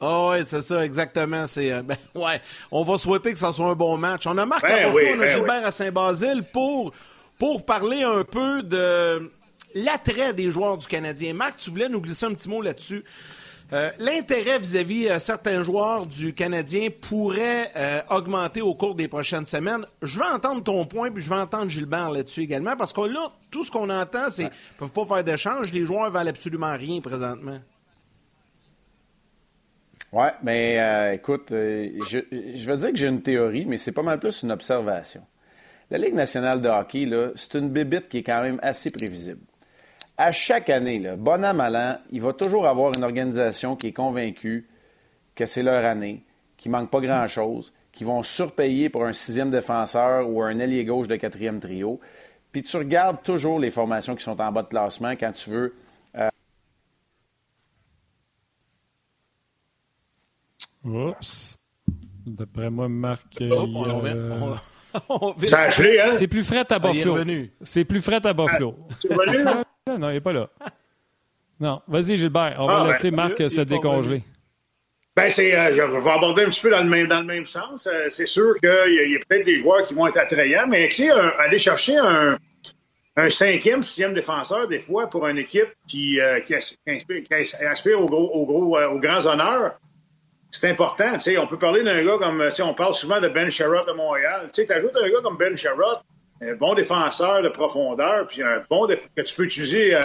Ah 0.00 0.28
ouais, 0.28 0.44
c'est 0.46 0.62
ça, 0.62 0.82
exactement. 0.86 1.46
C'est, 1.46 1.70
euh, 1.70 1.82
ben, 1.84 1.98
ouais, 2.14 2.40
on 2.70 2.82
va 2.82 2.96
souhaiter 2.96 3.34
que 3.34 3.38
ça 3.38 3.52
soit 3.52 3.66
un 3.68 3.74
bon 3.74 3.98
match. 3.98 4.26
On 4.26 4.38
a 4.38 4.46
Marc 4.46 4.62
Ben 4.62 4.72
à 4.72 4.76
Buffalo, 4.86 4.96
oui, 4.96 5.04
on 5.10 5.20
a 5.20 5.24
ben 5.26 5.34
Gilbert 5.36 5.66
à 5.66 5.70
Saint-Basile 5.70 6.44
pour, 6.50 6.92
pour 7.38 7.66
parler 7.66 8.02
un 8.04 8.24
peu 8.24 8.62
de 8.62 9.30
l'attrait 9.74 10.32
des 10.32 10.50
joueurs 10.50 10.78
du 10.78 10.86
Canadien. 10.86 11.34
Marc, 11.34 11.58
tu 11.58 11.68
voulais 11.68 11.90
nous 11.90 12.00
glisser 12.00 12.24
un 12.24 12.32
petit 12.32 12.48
mot 12.48 12.62
là-dessus. 12.62 13.04
Euh, 13.72 13.90
L'intérêt 13.98 14.58
vis-à-vis 14.58 15.08
euh, 15.08 15.18
certains 15.18 15.62
joueurs 15.62 16.06
du 16.06 16.32
Canadien 16.32 16.88
pourrait 17.02 17.70
euh, 17.76 18.00
augmenter 18.08 18.62
au 18.62 18.74
cours 18.74 18.94
des 18.94 19.08
prochaines 19.08 19.44
semaines. 19.44 19.84
Je 20.02 20.18
veux 20.18 20.24
entendre 20.24 20.62
ton 20.62 20.86
point, 20.86 21.10
puis 21.10 21.22
je 21.22 21.28
veux 21.28 21.36
entendre 21.36 21.68
Gilbert 21.68 22.10
là-dessus 22.10 22.40
également, 22.42 22.76
parce 22.76 22.94
que 22.94 23.02
là, 23.02 23.30
tout 23.50 23.64
ce 23.64 23.70
qu'on 23.70 23.90
entend, 23.90 24.30
c'est 24.30 24.44
qu'ils 24.44 24.52
ne 24.52 24.78
peuvent 24.78 24.92
pas 24.92 25.04
faire 25.04 25.24
d'échange. 25.24 25.70
Les 25.72 25.84
joueurs 25.84 26.10
valent 26.10 26.30
absolument 26.30 26.72
rien 26.72 27.00
présentement. 27.02 27.58
Ouais, 30.12 30.32
mais 30.42 30.78
euh, 30.78 31.12
écoute, 31.12 31.52
euh, 31.52 31.90
je, 32.08 32.20
je 32.30 32.70
veux 32.70 32.76
dire 32.78 32.90
que 32.92 32.96
j'ai 32.96 33.08
une 33.08 33.20
théorie, 33.20 33.66
mais 33.66 33.76
c'est 33.76 33.92
pas 33.92 34.02
mal 34.02 34.18
plus 34.18 34.42
une 34.42 34.50
observation. 34.50 35.20
La 35.90 35.98
Ligue 35.98 36.14
nationale 36.14 36.62
de 36.62 36.68
hockey, 36.68 37.04
là, 37.04 37.30
c'est 37.34 37.54
une 37.56 37.68
bébite 37.68 38.08
qui 38.08 38.18
est 38.18 38.22
quand 38.22 38.40
même 38.40 38.58
assez 38.62 38.90
prévisible. 38.90 39.40
À 40.20 40.32
chaque 40.32 40.68
année, 40.68 40.98
là, 40.98 41.14
bon 41.16 41.44
an, 41.44 41.54
mal 41.54 41.76
an, 41.76 41.98
il 42.10 42.20
va 42.20 42.32
toujours 42.32 42.66
avoir 42.66 42.92
une 42.92 43.04
organisation 43.04 43.76
qui 43.76 43.86
est 43.86 43.92
convaincue 43.92 44.68
que 45.36 45.46
c'est 45.46 45.62
leur 45.62 45.84
année, 45.84 46.24
qu'il 46.56 46.72
manque 46.72 46.90
pas 46.90 47.00
grand-chose, 47.00 47.72
qu'ils 47.92 48.08
vont 48.08 48.24
surpayer 48.24 48.88
pour 48.88 49.04
un 49.04 49.12
sixième 49.12 49.50
défenseur 49.50 50.28
ou 50.28 50.42
un 50.42 50.58
ailier 50.58 50.84
gauche 50.84 51.06
de 51.06 51.14
quatrième 51.14 51.60
trio. 51.60 52.00
Puis 52.50 52.62
tu 52.62 52.76
regardes 52.76 53.22
toujours 53.22 53.60
les 53.60 53.70
formations 53.70 54.16
qui 54.16 54.24
sont 54.24 54.40
en 54.40 54.50
bas 54.50 54.62
de 54.62 54.68
classement 54.68 55.12
quand 55.12 55.30
tu 55.30 55.50
veux 55.50 55.74
euh, 56.16 56.28
Oups. 60.84 61.56
D'après 62.26 62.70
moi, 62.70 62.88
Marc. 62.88 63.26
Oh, 63.40 63.44
il, 63.44 63.76
on 63.76 63.80
revient- 63.82 64.14
euh, 64.16 64.30
on- 65.10 65.30
hein? 65.30 66.12
C'est 66.12 66.28
plus 66.28 66.42
frais 66.44 66.58
à 66.60 66.66
Ah, 66.70 66.78
Buffalo. 66.78 67.18
C'est 67.62 67.84
plus 67.84 68.02
frais 68.02 68.24
à 68.26 68.32
Buffalo. 68.32 68.74
Ah, 69.46 69.62
non, 69.96 70.10
il 70.10 70.14
n'est 70.14 70.20
pas 70.20 70.32
là. 70.32 70.48
Non, 71.60 71.80
vas-y, 71.88 72.18
Gilbert. 72.18 72.56
On 72.58 72.68
Ah, 72.68 72.74
va 72.78 72.82
ben, 72.82 72.88
laisser 72.88 73.10
Marc 73.10 73.38
il 73.40 73.50
se 73.50 73.60
décongeler. 73.62 74.22
Ben, 75.16 75.30
c'est, 75.30 75.52
euh, 75.56 75.72
je 75.72 75.80
vais 75.82 76.10
aborder 76.10 76.42
un 76.42 76.50
petit 76.50 76.60
peu 76.60 76.70
dans 76.70 76.82
le 76.82 76.88
même, 76.88 77.08
dans 77.08 77.18
le 77.20 77.26
même 77.26 77.46
sens. 77.46 77.86
Euh, 77.88 78.06
c'est 78.08 78.28
sûr 78.28 78.54
qu'il 78.60 78.68
y 78.68 78.72
a, 78.72 78.86
il 78.86 79.12
y 79.12 79.16
a 79.16 79.18
peut-être 79.28 79.44
des 79.46 79.58
joueurs 79.58 79.84
qui 79.86 79.94
vont 79.94 80.06
être 80.06 80.18
attrayants, 80.18 80.66
mais 80.68 80.88
tu 80.88 80.94
sais, 81.06 81.10
un- 81.10 81.32
aller 81.40 81.58
chercher 81.58 81.96
un, 81.96 82.38
un 83.16 83.30
cinquième, 83.30 83.82
sixième 83.82 84.14
défenseur, 84.14 84.68
des 84.68 84.78
fois, 84.78 85.08
pour 85.10 85.26
une 85.26 85.38
équipe 85.38 85.70
qui, 85.88 86.20
euh, 86.20 86.38
qui, 86.40 86.54
as- 86.54 86.76
qui 86.86 86.92
aspire, 86.94 87.22
qui 87.24 87.34
aspire 87.64 88.00
aux, 88.00 88.06
gros, 88.06 88.30
aux, 88.32 88.46
gros, 88.46 88.78
aux 88.80 88.98
grands 89.00 89.26
honneurs, 89.26 89.72
c'est 90.52 90.70
important. 90.70 91.14
Tu 91.14 91.20
sais, 91.20 91.38
on 91.38 91.48
peut 91.48 91.58
parler 91.58 91.82
d'un 91.82 92.04
gars 92.04 92.18
comme, 92.18 92.40
tu 92.50 92.54
sais, 92.54 92.62
on 92.62 92.74
parle 92.74 92.94
souvent 92.94 93.20
de 93.20 93.26
Ben 93.28 93.50
Sherrod 93.50 93.86
de 93.88 93.92
Montréal. 93.92 94.48
Tu 94.54 94.64
sais, 94.64 94.72
ajoutes 94.72 94.96
un 94.96 95.08
gars 95.08 95.20
comme 95.24 95.36
Ben 95.36 95.56
Sherrod, 95.56 95.98
un 96.40 96.54
bon 96.54 96.74
défenseur 96.74 97.42
de 97.42 97.48
profondeur, 97.48 98.28
puis 98.28 98.42
un 98.42 98.62
bon 98.68 98.86
que 98.86 99.22
tu 99.22 99.34
peux 99.34 99.44
utiliser 99.44 99.94
euh, 99.94 100.00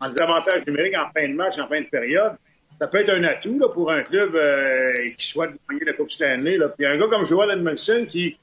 en 0.00 0.08
désavantage 0.08 0.66
numérique 0.66 0.94
en 0.96 1.10
fin 1.12 1.28
de 1.28 1.34
match, 1.34 1.58
en 1.58 1.68
fin 1.68 1.80
de 1.80 1.86
période. 1.86 2.32
Ça 2.80 2.88
peut 2.88 3.00
être 3.00 3.10
un 3.10 3.22
atout 3.24 3.58
là, 3.58 3.68
pour 3.68 3.90
un 3.92 4.02
club 4.02 4.34
euh, 4.34 4.92
qui 5.16 5.28
souhaite 5.28 5.52
gagner 5.70 5.84
la 5.84 5.92
Coupe 5.92 6.10
Stanley. 6.10 6.56
Là. 6.56 6.68
Puis 6.68 6.86
un 6.86 6.96
gars 6.98 7.06
comme 7.08 7.24
Joel 7.24 7.50
Edmondson 7.50 8.06
qui 8.10 8.36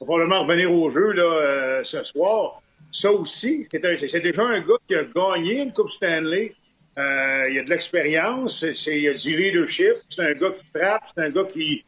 va 0.00 0.06
probablement 0.06 0.42
revenir 0.42 0.72
au 0.72 0.90
jeu 0.90 1.12
là, 1.12 1.22
euh, 1.22 1.80
ce 1.84 2.02
soir. 2.04 2.62
Ça 2.90 3.12
aussi, 3.12 3.68
c'est 3.70 4.20
déjà 4.20 4.42
un 4.42 4.60
gars 4.60 4.74
qui 4.88 4.94
a 4.96 5.04
gagné 5.04 5.62
une 5.62 5.72
Coupe 5.72 5.90
Stanley. 5.90 6.54
Euh, 6.98 7.48
il 7.50 7.58
a 7.58 7.62
de 7.62 7.70
l'expérience, 7.70 8.62
il 8.62 9.08
a 9.08 9.14
du 9.14 9.36
leadership, 9.36 9.94
c'est 10.08 10.22
un 10.22 10.32
gars 10.32 10.50
qui 10.50 10.66
frappe, 10.76 11.02
c'est 11.14 11.22
un 11.22 11.30
gars 11.30 11.44
qui, 11.44 11.84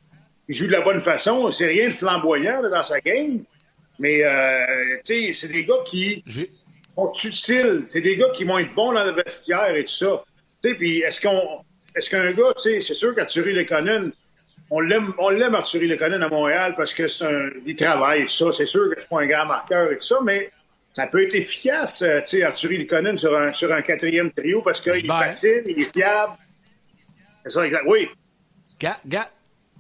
qui 0.47 0.55
joue 0.55 0.67
de 0.67 0.73
la 0.73 0.83
bonne 0.83 1.03
façon. 1.03 1.51
C'est 1.51 1.67
rien 1.67 1.89
de 1.89 1.95
flamboyant 1.95 2.63
dans 2.63 2.83
sa 2.85 3.01
game, 3.01 3.41
mais 4.03 4.25
euh, 4.25 4.99
tu 5.05 5.15
sais, 5.15 5.33
c'est 5.33 5.53
des 5.53 5.65
gars 5.65 5.83
qui 5.87 6.25
sont 6.97 7.13
utiles. 7.23 7.85
C'est 7.87 8.01
des 8.01 8.17
gars 8.17 8.31
qui 8.35 8.43
vont 8.43 8.59
être 8.59 8.75
bons 8.75 8.93
dans 8.93 9.05
le 9.05 9.13
vestiaire 9.13 9.77
et 9.77 9.85
tout 9.85 9.95
ça. 9.95 10.25
Tu 10.63 10.71
sais, 10.71 10.75
puis 10.75 11.03
est-ce 11.03 11.21
qu'on, 11.21 11.65
est-ce 11.95 12.11
qu'un 12.11 12.33
gars, 12.33 12.53
tu 12.61 12.63
sais, 12.63 12.81
c'est 12.81 12.95
sûr 12.95 13.15
qu'Arthurie 13.15 13.53
Lekonen, 13.53 14.11
on 14.71 14.81
l'aime, 14.81 15.15
on 15.19 15.29
l'aime 15.29 15.55
Arthurie 15.55 15.87
Lekonen 15.87 16.21
à 16.21 16.29
Montréal 16.29 16.75
parce 16.77 16.93
que 16.93 17.07
c'est 17.07 17.27
un, 17.27 17.51
il 17.65 17.77
travaille, 17.77 18.29
ça. 18.29 18.47
C'est 18.53 18.67
sûr 18.67 18.91
que 18.91 19.01
c'est 19.01 19.09
pas 19.09 19.21
un 19.23 19.27
grand 19.27 19.47
marqueur 19.47 19.93
et 19.93 19.99
tout 19.99 20.07
ça, 20.07 20.19
mais 20.25 20.51
ça 20.93 21.07
peut 21.07 21.25
être 21.25 21.37
efficace. 21.37 22.03
Euh, 22.03 22.19
tu 22.23 22.39
sais, 22.39 22.43
Arthur 22.43 22.71
Likonen 22.71 23.17
sur 23.17 23.39
un, 23.39 23.53
sur 23.53 23.73
un 23.73 23.83
quatrième 23.83 24.33
trio 24.33 24.63
parce 24.63 24.81
qu'il 24.81 24.97
est 24.97 25.07
facile, 25.07 25.63
il 25.67 25.81
est 25.81 25.93
fiable. 25.93 26.33
C'est 27.45 27.51
ça, 27.51 27.65
exact. 27.65 27.85
Oui. 27.87 28.09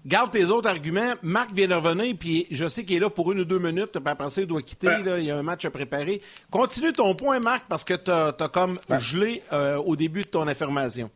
Garde 0.06 0.30
tes 0.30 0.44
autres 0.44 0.68
arguments. 0.68 1.14
Marc 1.22 1.52
vient 1.52 1.68
de 1.68 1.74
revenir, 1.74 2.14
puis 2.18 2.46
je 2.50 2.66
sais 2.68 2.84
qu'il 2.84 2.96
est 2.96 3.00
là 3.00 3.10
pour 3.10 3.32
une 3.32 3.40
ou 3.40 3.44
deux 3.44 3.58
minutes, 3.58 3.92
puis 3.92 4.02
après 4.04 4.30
ça, 4.30 4.40
il 4.40 4.46
doit 4.46 4.62
quitter. 4.62 4.86
Là, 4.86 5.18
il 5.18 5.24
y 5.24 5.30
a 5.30 5.36
un 5.36 5.42
match 5.42 5.64
à 5.64 5.70
préparer. 5.70 6.20
Continue 6.50 6.92
ton 6.92 7.14
point, 7.14 7.40
Marc, 7.40 7.66
parce 7.68 7.84
que 7.84 7.94
tu 7.94 8.10
as, 8.10 8.48
comme 8.52 8.78
gelé 8.98 9.42
euh, 9.52 9.76
au 9.76 9.96
début 9.96 10.22
de 10.22 10.28
ton 10.28 10.46
affirmation. 10.48 11.10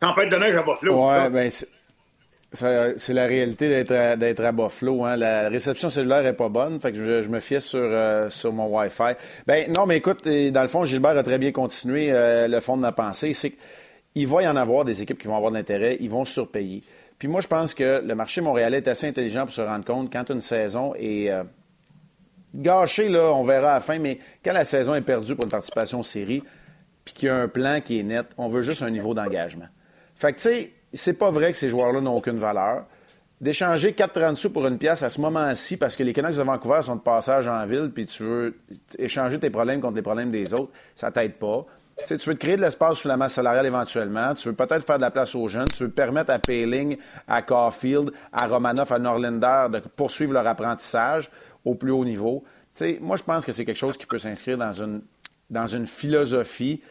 Tempête 0.00 0.30
de 0.30 0.36
neige 0.36 0.56
à 0.56 0.62
Buffalo. 0.62 1.06
Ouais, 1.06 1.30
ben, 1.30 1.50
c'est 2.52 3.12
la 3.12 3.26
réalité 3.26 3.84
d'être 3.84 4.40
à, 4.40 4.52
Buffalo. 4.52 5.04
Hein. 5.04 5.16
La 5.16 5.48
réception 5.48 5.90
cellulaire 5.90 6.22
n'est 6.22 6.32
pas 6.32 6.48
bonne, 6.48 6.80
fait 6.80 6.92
que 6.92 7.22
je, 7.22 7.28
me 7.28 7.40
fiais 7.40 7.60
sur, 7.60 7.80
euh, 7.80 8.28
sur 8.30 8.52
mon 8.52 8.66
Wi-Fi. 8.66 9.14
Ben, 9.46 9.72
non, 9.74 9.86
mais 9.86 9.96
écoute, 9.96 10.26
dans 10.26 10.62
le 10.62 10.68
fond, 10.68 10.84
Gilbert 10.84 11.16
a 11.16 11.22
très 11.22 11.38
bien 11.38 11.52
continué 11.52 12.10
euh, 12.10 12.48
le 12.48 12.60
fond 12.60 12.76
de 12.76 12.82
ma 12.82 12.92
pensée. 12.92 13.32
C'est 13.32 13.54
qu'il 14.12 14.26
va 14.26 14.42
y 14.42 14.48
en 14.48 14.56
avoir 14.56 14.84
des 14.84 15.02
équipes 15.02 15.18
qui 15.18 15.28
vont 15.28 15.36
avoir 15.36 15.50
de 15.50 15.56
l'intérêt, 15.56 15.96
ils 16.00 16.10
vont 16.10 16.24
surpayer. 16.24 16.82
Puis 17.18 17.28
moi, 17.28 17.40
je 17.40 17.48
pense 17.48 17.74
que 17.74 18.02
le 18.04 18.14
marché 18.14 18.40
montréalais 18.40 18.78
est 18.78 18.88
assez 18.88 19.06
intelligent 19.06 19.42
pour 19.42 19.52
se 19.52 19.62
rendre 19.62 19.84
compte 19.84 20.12
quand 20.12 20.30
une 20.30 20.40
saison 20.40 20.94
est 20.96 21.30
euh, 21.30 21.44
gâchée, 22.54 23.08
là, 23.08 23.32
on 23.32 23.44
verra 23.44 23.70
à 23.70 23.74
la 23.74 23.80
fin, 23.80 23.98
mais 23.98 24.18
quand 24.44 24.52
la 24.52 24.64
saison 24.64 24.94
est 24.94 25.02
perdue 25.02 25.34
pour 25.34 25.44
une 25.44 25.50
participation 25.50 26.00
aux 26.00 26.04
séries, 26.04 26.42
puis 27.04 27.14
qu'il 27.14 27.26
y 27.28 27.30
a 27.30 27.36
un 27.36 27.48
plan 27.48 27.80
qui 27.80 28.00
est 28.00 28.02
net, 28.02 28.26
on 28.36 28.48
veut 28.48 28.62
juste 28.62 28.82
un 28.82 28.90
niveau 28.90 29.14
d'engagement. 29.14 29.68
Fait 30.14 30.32
que, 30.32 30.38
tu 30.38 30.42
sais, 30.42 30.72
c'est 30.92 31.18
pas 31.18 31.30
vrai 31.30 31.52
que 31.52 31.58
ces 31.58 31.68
joueurs-là 31.68 32.00
n'ont 32.00 32.14
aucune 32.14 32.36
valeur. 32.36 32.84
D'échanger 33.40 33.90
4,30 33.90 34.34
sous 34.36 34.50
pour 34.50 34.66
une 34.66 34.78
pièce 34.78 35.02
à 35.02 35.10
ce 35.10 35.20
moment-ci, 35.20 35.76
parce 35.76 35.94
que 35.94 36.02
les 36.02 36.12
Canucks 36.12 36.36
de 36.36 36.42
Vancouver 36.42 36.80
sont 36.82 36.96
de 36.96 37.02
passage 37.02 37.46
en 37.46 37.64
ville, 37.66 37.90
puis 37.94 38.06
tu 38.06 38.22
veux 38.22 38.58
échanger 38.98 39.38
tes 39.38 39.50
problèmes 39.50 39.80
contre 39.80 39.96
les 39.96 40.02
problèmes 40.02 40.30
des 40.30 40.54
autres, 40.54 40.72
ça 40.94 41.10
t'aide 41.10 41.34
pas. 41.34 41.66
Tu 42.06 42.14
veux 42.14 42.34
créer 42.34 42.56
de 42.56 42.60
l'espace 42.60 42.98
sous 42.98 43.08
la 43.08 43.16
masse 43.16 43.34
salariale 43.34 43.66
éventuellement. 43.66 44.34
Tu 44.34 44.48
veux 44.48 44.54
peut-être 44.54 44.86
faire 44.86 44.96
de 44.96 45.02
la 45.02 45.10
place 45.10 45.34
aux 45.34 45.48
jeunes. 45.48 45.68
Tu 45.74 45.84
veux 45.84 45.90
permettre 45.90 46.30
à 46.30 46.38
Payling, 46.38 46.98
à 47.26 47.42
Caulfield, 47.42 48.12
à 48.32 48.46
Romanoff, 48.46 48.92
à 48.92 48.98
Norlinder 48.98 49.66
de 49.72 49.78
poursuivre 49.80 50.32
leur 50.32 50.46
apprentissage 50.46 51.30
au 51.64 51.74
plus 51.74 51.90
haut 51.90 52.04
niveau. 52.04 52.44
moi, 53.00 53.16
je 53.16 53.22
pense 53.22 53.44
que 53.44 53.52
c'est 53.52 53.64
quelque 53.64 53.76
chose 53.76 53.96
qui 53.96 54.06
peut 54.06 54.18
s'inscrire 54.18 54.58
dans 54.58 54.72
une, 54.72 55.02
dans 55.50 55.66
une 55.66 55.86
philosophie 55.86 56.82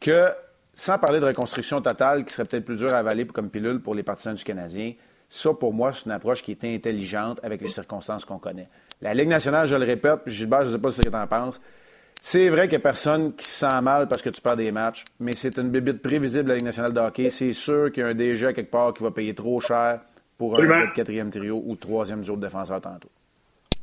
que 0.00 0.28
sans 0.74 0.98
parler 0.98 1.18
de 1.18 1.24
reconstruction 1.24 1.80
totale, 1.80 2.24
qui 2.24 2.32
serait 2.32 2.46
peut-être 2.46 2.64
plus 2.64 2.76
dur 2.76 2.94
à 2.94 2.98
avaler 2.98 3.26
comme 3.26 3.50
pilule 3.50 3.80
pour 3.80 3.96
les 3.96 4.04
partisans 4.04 4.34
du 4.34 4.44
Canadien, 4.44 4.92
ça, 5.28 5.52
pour 5.52 5.74
moi, 5.74 5.92
c'est 5.92 6.06
une 6.06 6.12
approche 6.12 6.42
qui 6.42 6.52
est 6.52 6.64
intelligente 6.64 7.40
avec 7.42 7.60
les 7.60 7.68
circonstances 7.68 8.24
qu'on 8.24 8.38
connaît. 8.38 8.68
La 9.02 9.12
Ligue 9.12 9.28
nationale, 9.28 9.66
je 9.66 9.74
le 9.74 9.84
répète, 9.84 10.20
puis 10.24 10.32
Gilbert, 10.32 10.62
je 10.62 10.68
ne 10.68 10.72
sais 10.72 10.78
pas 10.78 10.90
ce 10.90 11.02
que 11.02 11.08
tu 11.08 11.16
en 11.16 11.26
penses, 11.26 11.60
c'est 12.20 12.48
vrai 12.48 12.62
qu'il 12.62 12.72
n'y 12.72 12.76
a 12.76 12.80
personne 12.80 13.34
qui 13.34 13.46
se 13.46 13.60
sent 13.60 13.80
mal 13.80 14.08
parce 14.08 14.22
que 14.22 14.30
tu 14.30 14.40
perds 14.40 14.56
des 14.56 14.72
matchs, 14.72 15.04
mais 15.20 15.32
c'est 15.34 15.56
une 15.58 15.70
bébite 15.70 16.02
prévisible 16.02 16.44
de 16.44 16.48
la 16.48 16.54
Ligue 16.56 16.64
nationale 16.64 16.92
de 16.92 17.00
hockey. 17.00 17.30
C'est 17.30 17.52
sûr 17.52 17.92
qu'il 17.92 18.02
y 18.02 18.06
a 18.06 18.08
un 18.08 18.14
DG 18.14 18.52
quelque 18.54 18.70
part 18.70 18.92
qui 18.92 19.02
va 19.02 19.10
payer 19.10 19.34
trop 19.34 19.60
cher 19.60 20.00
pour 20.36 20.58
un 20.58 20.86
quatrième 20.88 21.30
trio 21.30 21.62
ou 21.64 21.76
troisième 21.76 22.22
duo 22.22 22.36
de 22.36 22.42
défenseur 22.42 22.80
tantôt. 22.80 23.10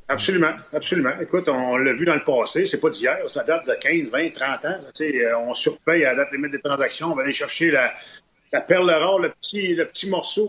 Absolument, 0.08 0.54
absolument. 0.74 1.14
Écoute, 1.20 1.50
on, 1.50 1.78
l'a 1.78 1.94
vu 1.94 2.06
dans 2.06 2.14
le 2.14 2.24
passé, 2.24 2.68
c'est 2.68 2.80
pas 2.80 2.90
d'hier, 2.90 3.18
ça 3.28 3.44
date 3.44 3.66
de 3.66 3.74
15, 3.74 4.10
20, 4.12 4.34
30 4.36 4.66
ans. 4.66 4.80
Euh, 5.02 5.38
on 5.48 5.54
surpaye 5.56 6.06
à 6.06 6.14
la 6.14 6.24
date 6.24 6.32
limite 6.34 6.52
des 6.52 6.62
transactions, 6.62 7.12
on 7.12 7.16
va 7.16 7.24
aller 7.24 7.34
chercher 7.34 7.72
la, 7.72 7.92
la 8.54 8.62
perle 8.62 8.92
rare, 8.92 9.18
le 9.18 9.32
petit, 9.32 9.74
le 9.74 9.88
petit 9.88 10.08
morceau 10.08 10.48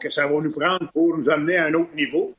que 0.00 0.10
ça 0.10 0.26
va 0.26 0.40
nous 0.40 0.50
prendre 0.50 0.90
pour 0.92 1.18
nous 1.18 1.28
amener 1.28 1.58
à 1.58 1.66
un 1.66 1.74
autre 1.74 1.94
niveau. 1.94 2.34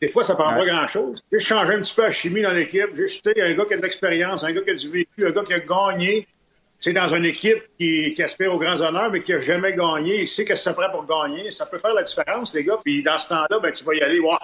Des 0.00 0.08
fois, 0.08 0.24
ça 0.24 0.34
prend 0.34 0.54
pas 0.54 0.64
grand-chose. 0.64 1.22
Juste 1.30 1.46
changer 1.46 1.74
un 1.74 1.80
petit 1.80 1.94
peu 1.94 2.02
la 2.02 2.10
chimie 2.10 2.42
dans 2.42 2.52
l'équipe, 2.52 2.94
juste 2.94 3.28
un 3.36 3.54
gars 3.54 3.64
qui 3.66 3.74
a 3.74 3.76
de 3.76 3.82
l'expérience, 3.82 4.44
un 4.44 4.52
gars 4.52 4.62
qui 4.62 4.70
a 4.70 4.74
du 4.74 4.88
vécu, 4.88 5.26
un 5.26 5.30
gars 5.30 5.44
qui 5.44 5.52
a 5.52 5.60
gagné. 5.60 6.26
C'est 6.78 6.94
dans 6.94 7.08
une 7.08 7.26
équipe 7.26 7.62
qui, 7.78 8.10
qui, 8.14 8.22
aspire 8.22 8.54
aux 8.54 8.58
grands 8.58 8.80
honneurs, 8.80 9.10
mais 9.10 9.22
qui 9.22 9.32
n'a 9.32 9.40
jamais 9.40 9.74
gagné. 9.74 10.22
Il 10.22 10.28
sait 10.28 10.46
que 10.46 10.56
ça 10.56 10.72
prend 10.72 10.88
pour 10.90 11.04
gagner. 11.04 11.50
Ça 11.50 11.66
peut 11.66 11.78
faire 11.78 11.92
la 11.92 12.02
différence, 12.02 12.54
les 12.54 12.64
gars. 12.64 12.78
Puis 12.82 13.02
dans 13.02 13.18
ce 13.18 13.28
temps-là, 13.28 13.58
ben, 13.60 13.70
tu 13.72 13.84
vas 13.84 13.94
y 13.94 14.00
aller. 14.00 14.18
Wow, 14.18 14.38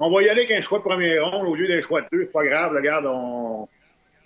on 0.00 0.10
va 0.10 0.22
y 0.22 0.28
aller 0.28 0.42
avec 0.42 0.50
un 0.50 0.60
choix 0.62 0.78
de 0.78 0.84
premier 0.84 1.20
ronde 1.20 1.46
au 1.46 1.54
lieu 1.54 1.68
d'un 1.68 1.80
choix 1.80 2.00
de 2.00 2.06
deux. 2.10 2.22
C'est 2.22 2.32
pas 2.32 2.44
grave, 2.44 2.72
regarde, 2.74 3.06
on, 3.06 3.68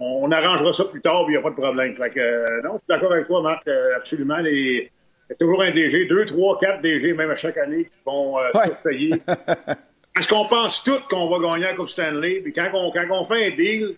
on 0.00 0.30
arrangera 0.30 0.72
ça 0.72 0.84
plus 0.84 1.02
tard, 1.02 1.24
il 1.28 1.32
n'y 1.32 1.36
a 1.36 1.42
pas 1.42 1.50
de 1.50 1.56
problème. 1.56 1.96
Fait 1.96 2.10
que, 2.10 2.20
euh, 2.20 2.62
non, 2.62 2.74
je 2.74 2.78
suis 2.78 2.88
d'accord 2.88 3.12
avec 3.12 3.26
toi, 3.26 3.42
Marc, 3.42 3.66
euh, 3.68 3.96
absolument. 3.96 4.38
Les, 4.38 4.90
il 5.28 5.30
y 5.30 5.32
a 5.32 5.36
toujours 5.36 5.62
un 5.62 5.70
DG, 5.70 6.06
deux, 6.06 6.26
trois, 6.26 6.58
quatre 6.60 6.80
DG, 6.80 7.12
même 7.12 7.30
à 7.30 7.36
chaque 7.36 7.58
année, 7.58 7.84
qui 7.84 7.98
vont 8.06 8.38
euh, 8.38 8.50
payer. 8.82 9.14
Parce 10.14 10.26
qu'on 10.28 10.46
pense 10.46 10.84
tous 10.84 11.00
qu'on 11.10 11.28
va 11.28 11.38
gagner 11.40 11.64
la 11.64 11.74
Coupe 11.74 11.88
Stanley. 11.88 12.40
Puis 12.40 12.52
quand 12.52 12.70
on, 12.72 12.92
quand 12.92 13.06
on 13.10 13.26
fait 13.26 13.46
un 13.52 13.56
deal, 13.56 13.96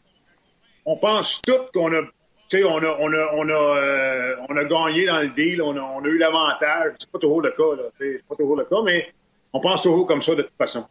on 0.87 0.97
pense 0.97 1.43
tous 1.43 1.71
qu'on 1.75 1.93
a 1.93 2.03
tu 2.49 2.59
sais, 2.59 2.65
on 2.65 2.77
a, 2.77 2.97
on 3.01 3.13
a, 3.13 3.35
on 3.35 3.49
a, 3.49 3.53
euh, 3.53 4.37
on 4.49 4.57
a 4.57 4.65
gagné 4.65 5.07
dans 5.07 5.21
le 5.21 5.31
deal, 5.31 5.61
on 5.61 5.77
a, 5.77 5.81
on 5.81 6.05
a 6.05 6.07
eu 6.07 6.17
l'avantage. 6.17 6.93
C'est 7.01 7.11
pas 7.11 7.19
toujours 7.19 7.43
le 7.43 7.51
cas, 7.51 7.83
là. 7.83 7.89
C'est 7.99 8.25
pas 8.29 8.37
toujours 8.37 8.57
le 8.57 8.65
cas, 8.65 8.83
mais 8.85 9.13
on 9.53 9.61
pense 9.61 9.83
toujours 9.83 10.07
comme 10.07 10.23
ça 10.23 10.35
de 10.37 10.43
toute 10.43 10.57
façon. 10.57 10.85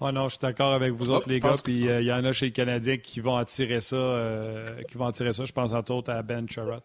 Oh 0.00 0.12
non, 0.12 0.24
je 0.24 0.30
suis 0.30 0.38
d'accord 0.40 0.72
avec 0.72 0.92
vous 0.92 1.10
autres, 1.10 1.28
les 1.28 1.40
gars. 1.40 1.54
Puis 1.62 1.88
euh, 1.88 2.00
il 2.00 2.06
y 2.06 2.12
en 2.12 2.24
a 2.24 2.32
chez 2.32 2.46
les 2.46 2.52
Canadiens 2.52 2.96
qui 2.96 3.18
vont 3.18 3.36
attirer 3.36 3.80
ça. 3.80 3.96
Euh, 3.96 4.64
qui 4.88 4.96
vont 4.96 5.06
attirer 5.06 5.32
ça. 5.32 5.44
Je 5.44 5.52
pense 5.52 5.72
entre 5.74 5.92
autres 5.94 6.12
à 6.12 6.22
Ben 6.22 6.48
Sherrod. 6.48 6.82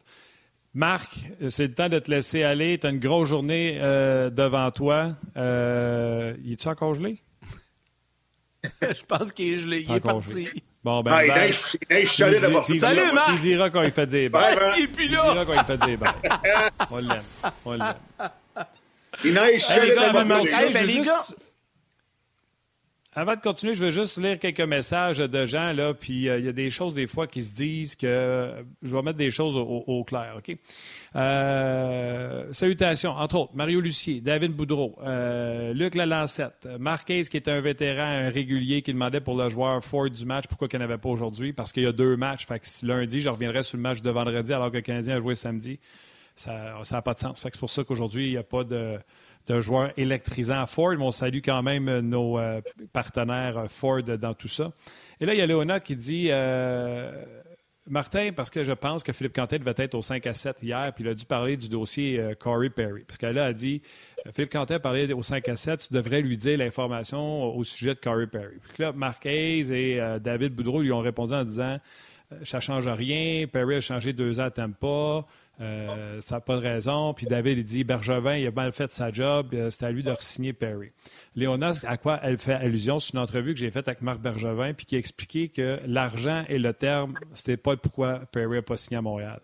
Marc, 0.78 1.09
c'est 1.49 1.69
le 1.69 1.73
temps 1.73 1.89
de 1.89 1.97
te 1.97 2.11
laisser 2.11 2.43
aller. 2.43 2.78
Tu 2.78 2.86
as 2.86 2.91
une 2.91 2.99
grosse 2.99 3.30
journée 3.30 3.80
euh, 3.82 4.30
devant 4.30 4.69
toi. 4.69 5.09
Euh, 5.36 6.36
il 6.45 6.53
est-tu 6.53 6.67
encore 6.67 6.93
gelé? 6.93 7.19
je 8.84 9.03
pense 9.07 9.32
qu'il 9.32 9.55
est 9.55 9.57
gelé. 9.57 9.86
Il 9.89 9.95
est 9.95 10.05
parti. 10.05 10.47
Bon, 10.84 11.01
ben, 11.01 11.13
ah, 11.15 11.25
il 11.25 11.34
neige, 11.34 11.78
il 11.82 11.95
neige 11.95 12.11
solide 12.11 12.41
d'abord. 12.41 12.63
Salut, 12.63 13.01
Marc! 13.11 13.34
Tu 13.34 13.39
diras 13.39 13.71
quand 13.71 13.82
il 13.82 13.91
fait 13.91 14.05
des 14.05 14.30
balles. 14.30 14.75
Et 14.80 14.88
puis 14.88 15.07
là! 15.07 15.23
Tu 15.25 15.32
diras 15.32 15.45
quand 15.45 15.53
il 15.53 15.65
fait 15.65 15.86
des 15.88 15.97
balles. 15.97 16.71
On 16.91 16.97
l'aime. 16.97 17.23
On 17.65 17.71
l'aime. 17.71 17.95
Il 19.25 19.34
neige 19.34 19.61
solide 19.65 19.95
d'abord. 19.95 20.45
les 20.45 21.01
gars, 21.01 21.25
avant 23.18 23.36
de 23.36 23.41
continuer, 23.41 23.74
je 23.74 23.84
veux 23.84 23.89
juste 23.89 24.22
lire 24.22 24.38
quelques 24.38 24.61
messages 24.61 25.18
de 25.18 25.45
gens, 25.47 25.74
là, 25.74 25.95
puis 25.95 26.30
euh, 26.30 26.38
il 26.38 26.45
y 26.45 26.49
a 26.49 26.51
des 26.51 26.70
choses 26.70 26.93
des 26.93 27.07
fois 27.07 27.26
qui 27.26 27.41
se 27.41 27.55
disent 27.55 27.95
que 27.95 28.51
je 28.84 28.95
vais 28.95 29.01
mettre 29.01 29.18
des 29.18 29.32
choses 29.32 29.57
au, 29.57 30.03
clair, 30.03 30.36
OK? 30.38 30.55
Euh, 31.15 32.53
salutations, 32.53 33.09
entre 33.09 33.38
autres, 33.38 33.55
Mario 33.55 33.82
Lucier, 33.82 34.22
David 34.22 34.51
Boudreau, 34.51 34.99
euh, 35.01 35.74
Luc 35.74 35.95
Lalancette, 35.95 36.68
Marquez, 36.80 37.24
qui 37.24 37.38
est 37.38 37.47
un 37.47 37.59
vétéran, 37.59 38.03
un 38.03 38.30
régulier, 38.30 38.84
qui 38.84 38.93
demandait 38.93 39.20
pour 39.20 39.36
le 39.36 39.49
joueur 39.49 39.84
Ford 39.84 40.11
du 40.11 40.26
match 40.26 40.45
pourquoi 40.47 40.68
il 40.72 40.78
n'y 40.78 40.84
en 40.84 40.86
avait 40.86 40.99
pas 40.99 41.09
aujourd'hui, 41.09 41.53
parce 41.53 41.72
qu'il 41.72 41.84
y 41.84 41.88
a 41.88 41.91
deux 41.91 42.18
matchs. 42.18 42.45
Fait 42.45 42.59
que 42.59 42.86
lundi, 42.86 43.20
je 43.20 43.30
reviendrai 43.30 43.63
sur 43.63 43.78
le 43.78 43.82
match 43.82 44.03
de 44.03 44.11
vendredi 44.11 44.53
alors 44.53 44.70
que 44.70 44.76
le 44.76 44.82
Canadien 44.82 45.15
a 45.15 45.20
joué 45.20 45.34
samedi. 45.34 45.80
Ça 46.36 46.76
n'a 46.91 47.01
pas 47.01 47.15
de 47.15 47.20
sens. 47.20 47.39
Fait 47.39 47.49
que 47.49 47.55
c'est 47.55 47.59
pour 47.59 47.72
ça 47.72 47.84
qu'aujourd'hui, 47.84 48.28
il 48.28 48.32
n'y 48.32 48.38
a 48.38 48.43
pas 48.43 48.63
de 48.63 48.99
de 49.48 49.62
joueurs 49.62 49.91
électrisants 49.98 50.62
à 50.62 50.66
Ford. 50.66 50.93
Mais 50.98 51.04
on 51.04 51.12
salue 51.12 51.39
quand 51.43 51.64
même 51.64 52.00
nos 52.02 52.38
euh, 52.38 52.62
partenaires 52.93 53.58
euh, 53.58 53.68
Ford 53.68 54.04
dans 54.04 54.34
tout 54.34 54.48
ça. 54.48 54.72
Et 55.20 55.26
là, 55.26 55.34
il 55.34 55.39
y 55.39 55.41
a 55.41 55.45
Léona 55.45 55.80
qui 55.80 55.95
dit 55.95 56.28
euh, 56.30 57.12
Martin, 57.89 58.32
parce 58.36 58.50
que 58.50 58.64
je 58.64 58.74
pense 58.74 59.04
que 59.04 59.14
Philippe 59.14 59.34
Cantet 59.34 59.60
devait 59.60 59.74
être 59.78 59.95
au 59.95 60.02
5 60.02 60.28
à 60.28 60.34
7 60.34 60.58
hier, 60.62 60.82
puis 60.93 61.06
il 61.06 61.08
a 61.08 61.14
dû 61.14 61.26
parler 61.26 61.56
du 61.56 61.70
dossier 61.70 62.22
Corey 62.38 62.70
Perry. 62.70 63.04
Parce 63.08 63.18
qu'elle 63.18 63.39
a 63.39 63.54
dit 63.54 63.82
Philippe 64.36 64.52
Cantet 64.52 64.80
parlait 64.80 65.12
au 65.14 65.22
5 65.22 65.48
à 65.48 65.56
7, 65.56 65.88
tu 65.88 65.93
devrais 65.93 66.22
lui 66.22 66.36
dire 66.36 66.58
l'information 66.58 67.56
au 67.56 67.64
sujet 67.64 67.95
de 67.95 68.00
Corey 68.00 68.28
Perry. 68.28 68.58
Puis 68.74 68.84
là, 68.84 68.91
Marquez 68.91 69.60
et 69.72 70.20
David 70.20 70.54
Boudreau 70.54 70.82
lui 70.82 70.91
ont 70.91 71.00
répondu 71.00 71.34
en 71.34 71.45
disant 71.45 71.80
Ça 72.43 72.60
change 72.60 72.89
rien, 72.89 73.48
Perry 73.48 73.76
a 73.76 73.82
changé 73.82 74.12
deux 74.12 74.41
ans 74.41 74.45
à 74.45 74.52
Tampa. 74.52 75.26
Euh, 75.60 76.22
ça 76.22 76.36
n'a 76.36 76.41
pas 76.41 76.55
de 76.58 76.62
raison. 76.62 77.14
Puis 77.14 77.26
David, 77.26 77.58
il 77.58 77.64
dit 77.64 77.84
Bergevin, 77.84 78.36
il 78.36 78.47
a 78.47 78.51
mal 78.51 78.72
fait 78.72 78.89
sa 78.91 79.12
job. 79.12 79.47
Euh, 79.53 79.70
c'est 79.70 79.84
à 79.84 79.91
lui 79.91 80.03
de 80.03 80.14
signer 80.20 80.53
Perry. 80.53 80.91
Léona, 81.36 81.72
à 81.84 81.97
quoi 81.97 82.20
elle 82.24 82.38
fait 82.38 82.53
allusion? 82.53 82.99
C'est 82.99 83.14
une 83.14 83.20
entrevue 83.20 83.53
que 83.53 83.60
j'ai 83.60 83.72
faite 83.72 83.88
avec 83.88 84.01
Marc 84.01 84.20
Bergevin, 84.20 84.74
puis 84.74 84.86
qui 84.86 84.95
a 84.95 84.99
expliqué 84.99 85.49
que 85.49 85.74
l'argent 85.88 86.43
et 86.47 86.60
le 86.60 86.74
terme, 86.74 87.14
c'était 87.34 87.58
pas 87.58 87.76
pourquoi 87.76 88.22
Perry 88.32 88.58
n'a 88.58 88.62
pas 88.62 88.78
signé 88.78 88.97
à 88.97 89.01
Montréal. 89.01 89.39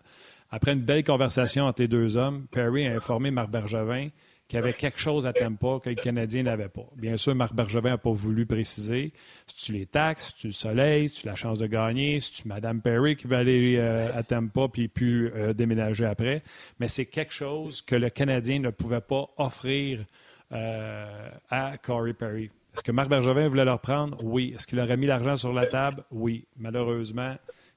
Après 0.50 0.72
une 0.72 0.82
belle 0.82 1.02
conversation 1.02 1.64
entre 1.64 1.82
les 1.82 1.88
deux 1.88 2.16
hommes, 2.16 2.46
Perry 2.52 2.86
a 2.86 2.94
informé 2.94 3.32
Marc 3.32 3.50
Bergevin 3.50 4.08
qu'il 4.48 4.58
y 4.58 4.62
avait 4.62 4.72
quelque 4.72 4.98
chose 4.98 5.26
à 5.26 5.32
Tampa 5.32 5.78
que 5.82 5.88
les 5.88 5.94
Canadiens 5.94 6.42
n'avaient 6.42 6.68
pas. 6.68 6.86
Bien 7.00 7.16
sûr, 7.16 7.34
Marc 7.34 7.54
Bergevin 7.54 7.90
n'a 7.90 7.98
pas 7.98 8.12
voulu 8.12 8.44
préciser. 8.46 9.12
Si 9.46 9.66
tu 9.66 9.72
les 9.72 9.86
taxes, 9.86 10.28
si 10.28 10.34
tu 10.34 10.46
le 10.48 10.52
soleil, 10.52 11.08
si 11.08 11.22
tu 11.22 11.26
la 11.26 11.34
chance 11.34 11.58
de 11.58 11.66
gagner, 11.66 12.20
si 12.20 12.32
tu 12.32 12.48
Madame 12.48 12.80
Perry 12.82 13.16
qui 13.16 13.26
va 13.26 13.38
aller 13.38 13.76
euh, 13.78 14.10
à 14.14 14.22
Tampa 14.22 14.68
puis 14.68 14.88
puis 14.88 15.30
euh, 15.34 15.54
déménager 15.54 16.04
après. 16.04 16.42
Mais 16.78 16.88
c'est 16.88 17.06
quelque 17.06 17.32
chose 17.32 17.80
que 17.82 17.96
le 17.96 18.10
Canadien 18.10 18.58
ne 18.58 18.70
pouvait 18.70 19.00
pas 19.00 19.30
offrir 19.38 20.04
euh, 20.52 21.30
à 21.48 21.76
Corey 21.78 22.12
Perry. 22.12 22.50
Est-ce 22.74 22.82
que 22.82 22.92
Marc 22.92 23.08
Bergevin 23.08 23.46
voulait 23.46 23.64
leur 23.64 23.80
prendre? 23.80 24.16
Oui. 24.24 24.52
Est-ce 24.54 24.66
qu'il 24.66 24.80
aurait 24.80 24.96
mis 24.96 25.06
l'argent 25.06 25.36
sur 25.36 25.52
la 25.52 25.66
table? 25.66 26.04
Oui. 26.10 26.44
Malheureusement, 26.58 27.36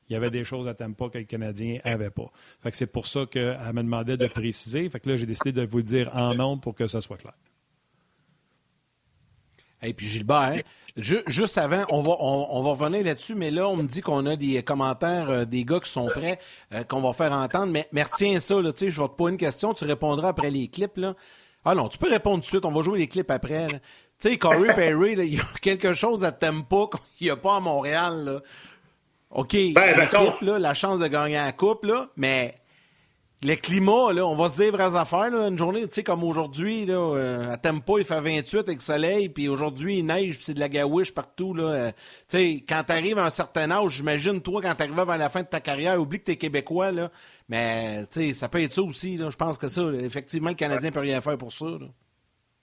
il 0.10 0.14
y 0.14 0.16
avait 0.16 0.32
des 0.32 0.44
choses 0.44 0.68
à 0.68 0.74
Tampa 0.74 1.10
que 1.10 1.18
les 1.18 1.26
Canadiens 1.26 1.80
n'avaient 1.84 2.10
pas. 2.10 2.32
Fait 2.62 2.74
c'est 2.74 2.92
pour 2.92 3.08
ça 3.08 3.26
qu'elle 3.26 3.58
me 3.74 3.84
demandait 3.84 4.18
de 4.18 4.28
préciser. 4.28 4.90
Fait 4.90 5.06
là, 5.06 5.18
j'ai 5.18 5.26
décidé 5.26 5.52
de 5.52 5.66
vous 5.66 5.78
le 5.78 5.84
dire 5.84 6.10
en 6.14 6.34
nombre 6.34 6.62
pour 6.62 6.76
que 6.76 6.88
ça 6.88 7.02
soit 7.02 7.18
clair. 7.18 7.34
Et 9.84 9.94
puis 9.94 10.08
Gilbert, 10.08 10.56
ju- 10.96 11.24
juste 11.28 11.58
avant, 11.58 11.86
on 11.92 12.02
va, 12.02 12.16
on, 12.20 12.62
revenir 12.64 13.04
là-dessus, 13.06 13.36
mais 13.36 13.52
là, 13.52 13.68
on 13.68 13.78
me 13.78 13.84
dit 13.84 14.02
qu'on 14.02 14.26
a 14.26 14.36
des 14.36 14.64
commentaires 14.64 15.30
euh, 15.30 15.46
des 15.46 15.66
gars 15.66 15.80
qui 15.80 15.90
sont 15.90 16.08
prêts, 16.08 16.40
euh, 16.74 16.84
qu'on 16.84 17.02
va 17.02 17.14
faire 17.14 17.32
entendre. 17.32 17.72
Mais, 17.72 17.88
mais 17.92 18.04
retiens 18.04 18.40
ça, 18.40 18.60
là, 18.62 18.72
je 18.76 18.86
vais 18.86 18.92
te 18.92 19.14
poser 19.14 19.32
une 19.34 19.38
question, 19.38 19.74
tu 19.74 19.86
répondras 19.86 20.30
après 20.30 20.50
les 20.50 20.68
clips. 20.68 20.98
Là. 20.98 21.16
Ah 21.64 21.76
non, 21.76 21.90
tu 21.90 21.98
peux 21.98 22.10
répondre 22.10 22.38
tout 22.38 22.42
de 22.42 22.46
suite, 22.46 22.66
on 22.66 22.72
va 22.72 22.82
jouer 22.82 22.98
les 22.98 23.08
clips 23.08 23.30
après. 23.30 23.68
Tu 24.20 24.30
sais, 24.30 24.38
Corey 24.40 24.74
Perry, 24.74 25.14
il 25.14 25.36
y 25.36 25.40
a 25.40 25.44
quelque 25.62 25.94
chose 25.94 26.24
à 26.24 26.32
Tempa 26.32 26.88
qu'il 27.18 27.28
n'y 27.28 27.32
a 27.32 27.36
pas 27.36 27.58
à 27.58 27.60
Montréal. 27.60 28.42
OK, 29.38 29.54
Ben, 29.74 29.92
le 29.92 29.98
mettons- 29.98 30.32
clip, 30.32 30.42
là, 30.50 30.60
la 30.60 30.74
chance 30.74 31.00
de 31.00 31.08
gagner 31.08 31.36
la 31.36 31.52
coupe, 31.54 31.86
là, 31.86 32.10
mais 32.18 32.56
le 33.44 33.54
climat, 33.56 34.12
là, 34.14 34.26
on 34.26 34.36
va 34.36 34.50
se 34.50 34.64
dire 34.64 34.72
vraies 34.72 34.96
affaires, 34.96 35.30
là, 35.30 35.48
une 35.48 35.58
journée, 35.60 35.82
tu 35.84 35.90
sais, 35.92 36.04
comme 36.04 36.24
aujourd'hui, 36.24 36.86
là, 36.88 36.96
euh, 36.96 37.52
à 37.54 37.58
Tempa, 37.58 37.94
il 38.00 38.04
fait 38.04 38.20
28 38.20 38.58
avec 38.68 38.82
soleil, 38.82 39.30
puis 39.30 39.48
aujourd'hui, 39.48 40.00
il 40.00 40.06
neige, 40.08 40.38
puis 40.38 40.46
c'est 40.46 40.54
de 40.56 40.60
la 40.60 40.70
gaouiche 40.70 41.14
partout, 41.14 41.54
là. 41.54 41.64
euh, 41.66 41.92
tu 42.28 42.38
sais, 42.38 42.64
quand 42.68 42.82
t'arrives 42.88 43.20
à 43.20 43.26
un 43.26 43.30
certain 43.30 43.70
âge, 43.70 43.92
j'imagine, 43.92 44.42
toi, 44.42 44.60
quand 44.60 44.74
t'arrives 44.74 44.96
vers 44.96 45.18
la 45.18 45.30
fin 45.30 45.44
de 45.44 45.48
ta 45.48 45.60
carrière, 45.60 46.02
oublie 46.02 46.18
que 46.18 46.24
t'es 46.26 46.36
Québécois, 46.38 46.92
là, 46.92 47.12
mais, 47.48 48.06
tu 48.12 48.20
sais, 48.30 48.34
ça 48.34 48.50
peut 48.50 48.62
être 48.64 48.74
ça 48.74 48.82
aussi, 48.82 49.18
là. 49.18 49.30
Je 49.30 49.38
pense 49.38 49.60
que 49.60 49.68
ça, 49.68 49.84
là, 49.84 50.00
effectivement, 50.00 50.50
le 50.50 50.56
Canadien 50.56 50.90
peut 50.92 51.00
rien 51.02 51.22
faire 51.22 51.38
pour 51.38 51.54
ça, 51.54 51.66
là. 51.66 51.86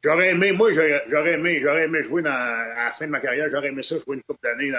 J'aurais 0.04 0.28
aimé, 0.32 0.52
moi, 0.52 0.70
j'aurais 0.70 1.32
aimé, 1.32 1.60
j'aurais 1.62 1.84
aimé 1.84 2.02
jouer 2.02 2.20
dans, 2.20 2.30
à 2.30 2.84
la 2.84 2.90
fin 2.90 3.06
de 3.06 3.10
ma 3.10 3.20
carrière, 3.20 3.48
j'aurais 3.50 3.68
aimé 3.68 3.82
ça 3.82 3.96
jouer 3.98 4.16
une 4.16 4.22
coupe 4.22 4.36
d'années 4.42 4.70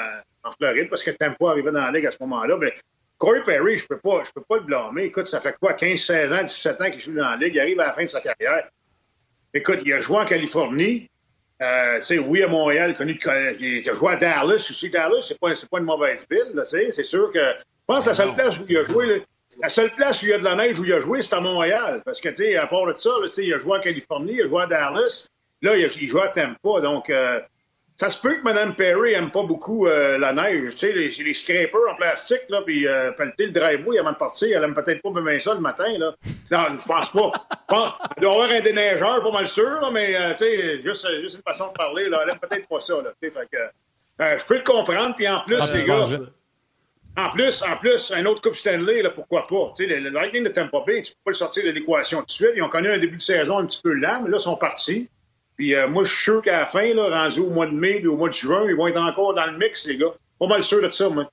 en 0.44 0.52
Floride 0.52 0.88
parce 0.88 1.02
que 1.02 1.10
Tampa 1.10 1.50
arrivait 1.50 1.72
dans 1.72 1.84
la 1.84 1.92
ligue 1.92 2.06
à 2.06 2.12
ce 2.12 2.18
moment-là. 2.20 2.58
Mais 2.58 2.76
Corey 3.18 3.42
Perry, 3.44 3.76
je 3.80 3.88
peux 3.88 3.98
pas, 3.98 4.22
je 4.24 4.32
peux 4.32 4.44
pas 4.48 4.58
le 4.58 4.64
blâmer. 4.64 5.06
Écoute, 5.06 5.28
ça 5.28 5.40
fait 5.40 5.56
quoi, 5.60 5.74
15, 5.74 6.00
16 6.00 6.32
ans, 6.32 6.44
17 6.44 6.82
ans 6.82 6.92
qu'il 6.92 7.02
joue 7.02 7.14
dans 7.16 7.32
la 7.32 7.38
ligue, 7.38 7.56
il 7.56 7.60
arrive 7.60 7.80
à 7.80 7.88
la 7.88 7.94
fin 7.94 8.04
de 8.04 8.10
sa 8.10 8.22
carrière. 8.22 8.70
Écoute, 9.52 9.80
il 9.84 9.94
a 9.94 10.02
joué 10.02 10.18
en 10.18 10.26
Californie. 10.26 11.10
Euh, 11.60 11.98
tu 11.98 12.06
sais, 12.06 12.20
oui, 12.20 12.44
à 12.44 12.48
Montréal, 12.48 12.96
connu 12.96 13.16
de, 13.16 13.60
il 13.60 13.90
a 13.90 13.96
joué 13.96 14.14
à 14.14 14.18
Dallas 14.18 14.68
aussi. 14.70 14.92
Dallas, 14.92 15.24
c'est 15.28 15.40
pas, 15.40 15.56
c'est 15.56 15.70
pas 15.70 15.80
une 15.80 15.86
mauvaise 15.86 16.20
ville, 16.30 16.52
là, 16.54 16.64
tu 16.66 16.78
sais. 16.78 16.92
C'est 16.92 17.04
sûr 17.04 17.32
que, 17.32 17.40
je 17.40 17.86
pense 17.88 18.04
que 18.04 18.10
la 18.10 18.16
seule 18.16 18.36
place 18.36 18.60
où 18.60 18.64
il 18.70 18.78
a 18.78 18.82
joué, 18.82 19.06
là, 19.08 19.16
la 19.62 19.70
seule 19.70 19.92
place 19.92 20.22
où 20.22 20.26
il 20.26 20.30
y 20.30 20.34
a 20.34 20.38
de 20.38 20.44
la 20.44 20.56
neige 20.56 20.80
où 20.80 20.86
il 20.86 20.94
a 20.94 21.00
joué, 21.00 21.22
c'est 21.22 21.36
à 21.36 21.40
Montréal. 21.40 22.02
Parce 22.06 22.20
que, 22.22 22.30
tu 22.30 22.36
sais, 22.36 22.56
à 22.58 22.68
part 22.68 22.86
de 22.88 22.94
ça, 22.98 23.10
là, 23.22 23.28
il 23.38 23.54
a 23.54 23.58
joué 23.58 23.78
en 23.78 23.80
Californie, 23.80 24.34
il 24.34 24.42
a 24.44 24.48
joué 24.48 24.64
à 24.64 24.66
Dallas. 24.68 25.28
Là, 25.62 25.78
il, 25.78 25.86
a- 25.86 25.98
il 26.02 26.08
joue 26.10 26.20
à 26.20 26.28
Tampa. 26.30 26.82
Donc, 26.82 27.10
euh, 27.10 27.40
ça 27.96 28.10
se 28.10 28.20
peut 28.20 28.36
que 28.36 28.42
Mme 28.44 28.76
Perry 28.76 29.14
aime 29.14 29.32
pas 29.32 29.44
beaucoup 29.44 29.88
euh, 29.88 30.18
la 30.18 30.34
neige. 30.34 30.72
Tu 30.74 30.78
sais, 30.80 30.92
les, 30.92 31.10
les 31.10 31.34
scrapers 31.34 31.80
en 31.90 31.96
plastique, 31.96 32.42
là, 32.50 32.62
puis 32.66 32.86
euh, 32.88 33.12
pelleter 33.14 33.46
le 33.46 33.52
driveway 33.54 33.98
avant 34.00 34.12
de 34.12 34.18
partir, 34.18 34.58
elle 34.58 34.64
aime 34.66 34.74
peut-être 34.74 35.02
pas 35.02 35.22
bien 35.22 35.40
ça 35.40 35.54
le 35.54 35.62
matin, 35.62 35.98
là. 35.98 36.14
Non, 36.52 36.78
je 36.82 36.86
pense 36.86 37.10
pas. 37.12 37.32
Pense, 37.70 37.94
il 38.18 38.22
doit 38.24 38.32
y 38.32 38.36
avoir 38.36 38.50
un 38.52 38.60
déneigeur, 38.62 39.24
pas 39.24 39.32
mal 39.32 39.48
sûr, 39.48 39.70
là, 39.82 39.90
mais, 39.94 40.14
euh, 40.16 40.32
tu 40.32 40.40
sais, 40.40 40.82
juste, 40.84 41.08
juste 41.22 41.38
une 41.38 41.44
façon 41.44 41.68
de 41.68 41.74
parler, 41.74 42.10
là. 42.10 42.20
Elle 42.24 42.32
aime 42.32 42.40
peut-être 42.40 42.68
pas 42.68 42.82
ça, 42.82 42.96
là. 42.96 43.12
tu 43.22 43.30
sais, 43.30 43.40
fait 43.40 43.48
que, 43.50 44.38
je 44.40 44.46
peux 44.46 44.58
le 44.58 44.64
comprendre, 44.64 45.16
puis 45.16 45.28
en 45.30 45.40
plus, 45.48 45.58
Ah, 45.62 45.66
les 45.74 45.84
gars... 45.86 46.04
En 47.18 47.30
plus, 47.30 47.64
en 47.64 47.78
plus, 47.78 48.12
un 48.12 48.26
autre 48.26 48.42
Coupe 48.42 48.56
Stanley, 48.56 49.02
là, 49.02 49.10
pourquoi 49.10 49.48
pas? 49.48 49.72
Le, 49.80 50.00
le 50.00 50.10
Lightning 50.10 50.44
de 50.44 50.50
Tampa 50.50 50.80
Bay, 50.86 51.02
tu 51.02 51.14
peux 51.14 51.20
pas 51.26 51.32
le 51.32 51.36
sortir 51.36 51.64
de 51.64 51.70
l'équation 51.70 52.20
tout 52.20 52.26
de 52.26 52.32
suite. 52.32 52.52
Ils 52.56 52.62
ont 52.62 52.70
connu 52.70 52.90
un 52.90 52.98
début 52.98 53.18
de 53.18 53.22
saison 53.22 53.60
un 53.60 53.66
petit 53.66 53.82
peu 53.82 53.94
lent, 53.94 54.22
mais 54.24 54.30
là, 54.30 54.38
ils 54.38 54.44
sont 54.44 54.58
partis. 54.58 55.10
Puis 55.56 55.74
euh, 55.76 55.88
moi, 55.88 56.04
je 56.04 56.14
suis 56.14 56.24
sûr 56.24 56.42
qu'à 56.42 56.60
la 56.60 56.66
fin, 56.66 56.94
là, 56.94 57.24
rendu 57.24 57.40
au 57.40 57.50
mois 57.50 57.68
de 57.68 57.72
mai 57.72 58.00
puis 58.00 58.08
au 58.08 58.18
mois 58.18 58.28
de 58.28 58.34
juin, 58.34 58.66
ils 58.68 58.76
vont 58.76 58.88
être 58.88 59.00
encore 59.00 59.34
dans 59.34 59.46
le 59.46 59.58
mix, 59.58 59.88
les 59.88 59.98
gars. 59.98 60.14
Pas 60.40 60.48
mal 60.48 60.64
sûr 60.64 60.82
de 60.82 60.90
ça, 60.90 61.10
moi. 61.10 61.30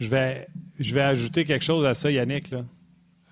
Je 0.00 0.08
vais, 0.08 0.46
je 0.80 0.92
vais 0.92 1.02
ajouter 1.02 1.44
quelque 1.44 1.64
chose 1.64 1.84
à 1.86 1.94
ça, 1.94 2.10
Yannick. 2.10 2.46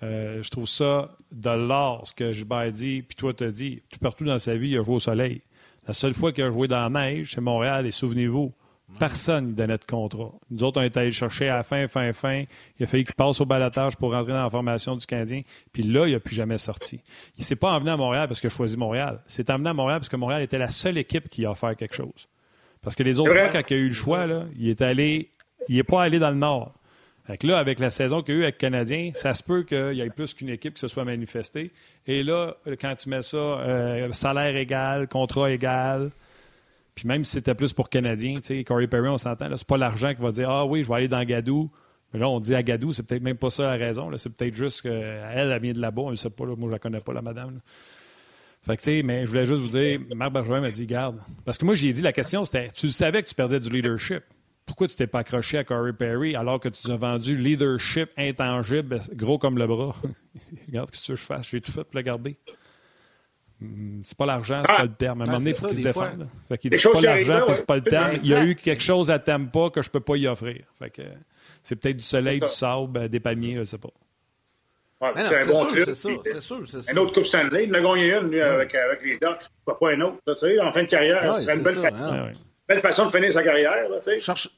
Euh, 0.03 0.41
je 0.41 0.49
trouve 0.49 0.67
ça 0.67 1.09
de 1.31 1.49
l'or, 1.49 2.07
ce 2.07 2.13
que 2.13 2.31
Gilbert 2.31 2.71
dit, 2.71 3.01
puis 3.01 3.15
toi 3.15 3.33
t'as 3.33 3.51
dit. 3.51 3.83
Tout 3.91 3.99
partout 3.99 4.23
dans 4.23 4.39
sa 4.39 4.55
vie, 4.55 4.69
il 4.69 4.77
a 4.77 4.83
joué 4.83 4.95
au 4.95 4.99
soleil. 4.99 5.41
La 5.87 5.93
seule 5.93 6.13
fois 6.13 6.31
qu'il 6.31 6.43
a 6.45 6.49
joué 6.49 6.67
dans 6.67 6.89
la 6.89 6.89
neige, 6.89 7.31
c'est 7.35 7.41
Montréal, 7.41 7.85
et 7.85 7.91
souvenez-vous, 7.91 8.53
personne 8.99 9.49
ne 9.49 9.51
donnait 9.53 9.77
de 9.77 9.85
contrat. 9.85 10.31
Nous 10.49 10.63
autres, 10.63 10.79
on 10.79 10.83
est 10.83 10.95
allés 10.97 11.07
le 11.07 11.13
chercher 11.13 11.49
à 11.49 11.57
la 11.57 11.63
fin, 11.63 11.87
fin, 11.87 12.11
fin. 12.13 12.43
Il 12.79 12.83
a 12.83 12.87
fallu 12.87 13.03
qu'il 13.03 13.15
passe 13.15 13.41
au 13.41 13.45
balatage 13.45 13.95
pour 13.97 14.11
rentrer 14.11 14.33
dans 14.33 14.43
la 14.43 14.49
formation 14.49 14.95
du 14.95 15.05
Canadien. 15.05 15.41
Puis 15.73 15.83
là, 15.83 16.07
il 16.07 16.13
n'a 16.13 16.19
plus 16.19 16.35
jamais 16.35 16.57
sorti. 16.57 17.01
Il 17.37 17.41
ne 17.41 17.43
s'est 17.43 17.55
pas 17.55 17.71
emmené 17.71 17.91
à 17.91 17.97
Montréal 17.97 18.27
parce 18.27 18.39
qu'il 18.39 18.47
a 18.47 18.53
choisi 18.53 18.77
Montréal. 18.77 19.21
Il 19.27 19.31
s'est 19.31 19.51
emmené 19.51 19.69
à 19.69 19.73
Montréal 19.73 19.99
parce 19.99 20.09
que 20.09 20.15
Montréal 20.15 20.41
était 20.41 20.57
la 20.57 20.69
seule 20.69 20.97
équipe 20.97 21.29
qui 21.29 21.45
a 21.45 21.51
offert 21.51 21.75
quelque 21.75 21.95
chose. 21.95 22.27
Parce 22.81 22.95
que 22.95 23.03
les 23.03 23.19
autres 23.19 23.31
C'est 23.31 23.39
fois, 23.39 23.49
quand 23.49 23.69
il 23.69 23.73
a 23.73 23.77
eu 23.77 23.87
le 23.87 23.93
choix, 23.93 24.27
là, 24.27 24.45
il 24.57 24.69
est 24.69 24.81
allé. 24.81 25.29
Il 25.69 25.75
n'est 25.75 25.83
pas 25.83 26.03
allé 26.03 26.17
dans 26.19 26.31
le 26.31 26.37
Nord. 26.37 26.73
Fait 27.27 27.37
que 27.37 27.47
là, 27.47 27.59
avec 27.59 27.79
la 27.79 27.91
saison 27.91 28.23
qu'il 28.23 28.33
y 28.33 28.37
a 28.37 28.39
eu 28.39 28.43
avec 28.43 28.55
le 28.55 28.59
Canadien, 28.59 29.11
ça 29.13 29.33
se 29.35 29.43
peut 29.43 29.63
qu'il 29.63 29.93
y 29.93 30.01
ait 30.01 30.07
plus 30.15 30.33
qu'une 30.33 30.49
équipe 30.49 30.73
qui 30.73 30.79
se 30.79 30.87
soit 30.87 31.05
manifestée. 31.05 31.71
Et 32.07 32.23
là, 32.23 32.55
quand 32.79 32.93
tu 32.95 33.09
mets 33.09 33.21
ça, 33.21 33.37
euh, 33.37 34.11
salaire 34.11 34.55
égal, 34.55 35.07
contrat 35.07 35.51
égal, 35.51 36.09
puis 37.01 37.07
même 37.07 37.23
si 37.23 37.31
c'était 37.31 37.55
plus 37.55 37.73
pour 37.73 37.89
Canadien, 37.89 38.33
tu 38.35 38.43
sais, 38.43 38.63
Corey 38.63 38.85
Perry, 38.85 39.09
on 39.09 39.17
s'entend, 39.17 39.47
c'est 39.55 39.65
pas 39.65 39.77
l'argent 39.77 40.13
qui 40.13 40.21
va 40.21 40.31
dire 40.31 40.51
Ah 40.51 40.67
oui, 40.67 40.83
je 40.83 40.87
vais 40.87 40.93
aller 40.93 41.07
dans 41.07 41.23
Gadou. 41.23 41.71
Mais 42.13 42.19
là, 42.19 42.29
on 42.29 42.39
dit 42.39 42.53
à 42.53 42.61
Gadou, 42.61 42.93
c'est 42.93 43.01
peut-être 43.01 43.23
même 43.23 43.37
pas 43.37 43.49
ça 43.49 43.65
la 43.65 43.71
raison. 43.71 44.15
C'est 44.17 44.29
peut-être 44.29 44.53
juste 44.53 44.83
qu'elle, 44.83 44.93
elle 45.33 45.59
vient 45.59 45.73
de 45.73 45.81
là-bas. 45.81 46.03
On 46.03 46.11
ne 46.11 46.15
sait 46.15 46.29
pas. 46.29 46.45
Moi, 46.45 46.55
je 46.61 46.67
la 46.67 46.77
connais 46.77 47.01
pas, 47.01 47.11
la 47.11 47.23
madame. 47.23 47.59
Fait 48.61 48.77
que, 48.77 48.83
tu 48.83 48.91
sais, 48.91 49.01
mais 49.01 49.25
je 49.25 49.31
voulais 49.31 49.47
juste 49.47 49.63
vous 49.63 49.71
dire, 49.79 49.99
Marc 50.15 50.31
Bergevin 50.31 50.61
m'a 50.61 50.69
dit, 50.69 50.85
garde. 50.85 51.19
Parce 51.43 51.57
que 51.57 51.65
moi, 51.65 51.73
j'ai 51.73 51.91
dit, 51.91 52.03
la 52.03 52.13
question, 52.13 52.45
c'était, 52.45 52.67
tu 52.67 52.89
savais 52.89 53.23
que 53.23 53.27
tu 53.27 53.33
perdais 53.33 53.59
du 53.59 53.71
leadership. 53.71 54.21
Pourquoi 54.67 54.87
tu 54.87 54.95
t'es 54.95 55.07
pas 55.07 55.21
accroché 55.21 55.57
à 55.57 55.63
Corey 55.63 55.93
Perry 55.93 56.35
alors 56.35 56.59
que 56.59 56.69
tu 56.69 56.91
as 56.91 56.97
vendu 56.97 57.35
leadership 57.35 58.11
intangible, 58.15 59.01
gros 59.15 59.39
comme 59.39 59.57
le 59.57 59.65
bras? 59.65 59.95
Regarde, 60.67 60.91
qu'est-ce 60.91 61.01
que 61.01 61.05
tu 61.07 61.11
que 61.13 61.19
je 61.19 61.25
fasse? 61.25 61.49
J'ai 61.49 61.61
tout 61.61 61.71
fait 61.71 61.83
pour 61.83 61.95
le 61.95 62.03
garder. 62.03 62.37
Hum, 63.61 64.01
C'est 64.03 64.17
pas 64.17 64.25
l'argent, 64.25 64.63
c'est 64.65 64.71
Ah! 64.73 64.77
pas 64.77 64.83
le 64.85 64.93
terme. 64.95 65.21
À 65.21 65.23
un 65.23 65.27
Ah, 65.27 65.31
moment 65.31 65.37
donné, 65.39 65.51
il 65.51 65.55
faut 65.55 65.67
qu'il 65.67 65.77
se 65.77 65.81
défende. 65.83 66.27
Fait 66.47 66.57
qu'il 66.57 66.71
dit, 66.71 66.79
c'est 66.79 66.89
pas 66.91 67.01
l'argent, 67.01 67.45
ouais. 67.47 67.53
c'est 67.53 67.65
pas 67.67 67.75
le 67.75 67.83
terme. 67.83 68.17
Il 68.21 68.27
y 68.27 68.33
a 68.33 68.43
eu 68.45 68.55
quelque 68.55 68.81
chose 68.81 69.11
à 69.11 69.19
Tampa 69.19 69.69
que 69.71 69.81
je 69.81 69.89
peux 69.89 69.99
pas 69.99 70.15
y 70.15 70.27
offrir. 70.27 70.63
Fait 70.79 70.89
que 70.89 71.01
c'est 71.61 71.75
peut-être 71.75 71.97
du 71.97 72.03
soleil, 72.03 72.39
du 72.39 72.49
sable, 72.49 72.97
euh, 72.97 73.07
des 73.07 73.19
palmiers, 73.19 73.57
je 73.57 73.63
sais 73.65 73.77
pas. 73.77 73.89
Ouais, 75.01 75.09
c'est 75.23 75.41
un 75.43 75.45
bon 75.47 75.59
sûr, 75.61 75.67
truc. 75.69 75.83
c'est 75.85 75.95
sûr, 75.95 76.09
c'est 76.23 76.41
sûr, 76.41 76.67
c'est 76.67 76.81
sûr. 76.81 76.93
Un 76.93 76.97
autre 77.01 77.13
Coupe 77.13 77.25
Stanley, 77.25 77.63
il 77.65 77.71
en 77.75 77.79
a 77.79 77.81
gagné 77.81 78.13
une, 78.15 78.27
lui, 78.29 78.41
avec, 78.41 78.73
avec 78.75 79.01
les 79.03 79.13
Ducks. 79.13 79.47
Pourquoi 79.65 79.89
pas 79.89 79.95
un 79.95 80.01
autre? 80.01 80.17
là, 80.27 80.33
Tu 80.35 80.39
sais, 80.41 80.59
en 80.59 80.71
fin 80.71 80.83
de 80.83 80.87
carrière, 80.87 81.23
Ouais, 81.31 81.55
une 81.55 81.63
belle, 81.63 81.73
ça, 81.75 81.89
fa- 81.89 81.95
hein. 81.95 82.31
Belle 82.67 82.79
façon 82.81 83.05
de 83.07 83.11
finir 83.11 83.31
sa 83.33 83.41
carrière, 83.43 83.89
là, 83.89 83.97
tu 83.97 84.03
sais. 84.11 84.19
Cherche... 84.21 84.49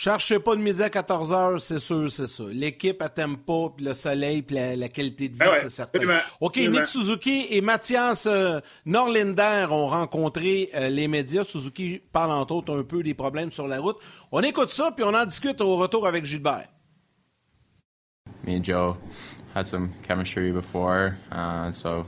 Cherchez 0.00 0.38
pas 0.38 0.54
de 0.54 0.60
midi 0.60 0.80
à 0.80 0.88
14 0.90 1.32
heures, 1.32 1.60
c'est 1.60 1.80
sûr, 1.80 2.08
c'est 2.08 2.28
ça. 2.28 2.44
L'équipe 2.52 3.02
à 3.02 3.08
Tempa, 3.08 3.72
puis 3.76 3.84
le 3.84 3.94
soleil, 3.94 4.42
puis 4.42 4.54
la, 4.54 4.76
la 4.76 4.88
qualité 4.88 5.28
de 5.28 5.34
vie, 5.34 5.40
Ah 5.42 5.50
ouais, 5.50 5.58
c'est 5.62 5.70
certain. 5.70 5.98
absolument, 5.98 6.20
OK, 6.40 6.56
absolument. 6.56 6.78
Nick 6.78 6.86
Suzuki 6.86 7.46
et 7.50 7.60
Mathias 7.60 8.26
euh, 8.26 8.60
Norlinder 8.86 9.66
ont 9.72 9.88
rencontré 9.88 10.70
euh, 10.76 10.88
les 10.88 11.08
médias. 11.08 11.42
Suzuki 11.42 12.00
parle 12.12 12.30
entre 12.30 12.54
autres 12.54 12.78
un 12.78 12.84
peu 12.84 13.02
des 13.02 13.14
problèmes 13.14 13.50
sur 13.50 13.66
la 13.66 13.80
route. 13.80 13.96
On 14.30 14.40
écoute 14.40 14.68
ça, 14.70 14.92
puis 14.94 15.04
on 15.04 15.12
en 15.12 15.24
discute 15.26 15.60
au 15.60 15.74
retour 15.76 16.06
avec 16.06 16.24
Gilbert. 16.24 16.68
me 18.44 18.54
and 18.54 18.62
Joe 18.64 18.96
had 19.52 19.66
some 19.66 19.92
chemistry 20.06 20.52
before, 20.52 21.16
uh, 21.32 21.72
so 21.72 22.06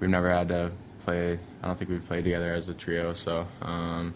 we've 0.00 0.10
never 0.10 0.28
had 0.28 0.48
to 0.48 0.72
play. 1.04 1.38
I 1.62 1.68
don't 1.68 1.78
think 1.78 1.88
we've 1.88 2.04
played 2.04 2.24
together 2.24 2.52
as 2.52 2.68
a 2.68 2.74
trio, 2.74 3.14
so 3.14 3.46
um, 3.62 4.12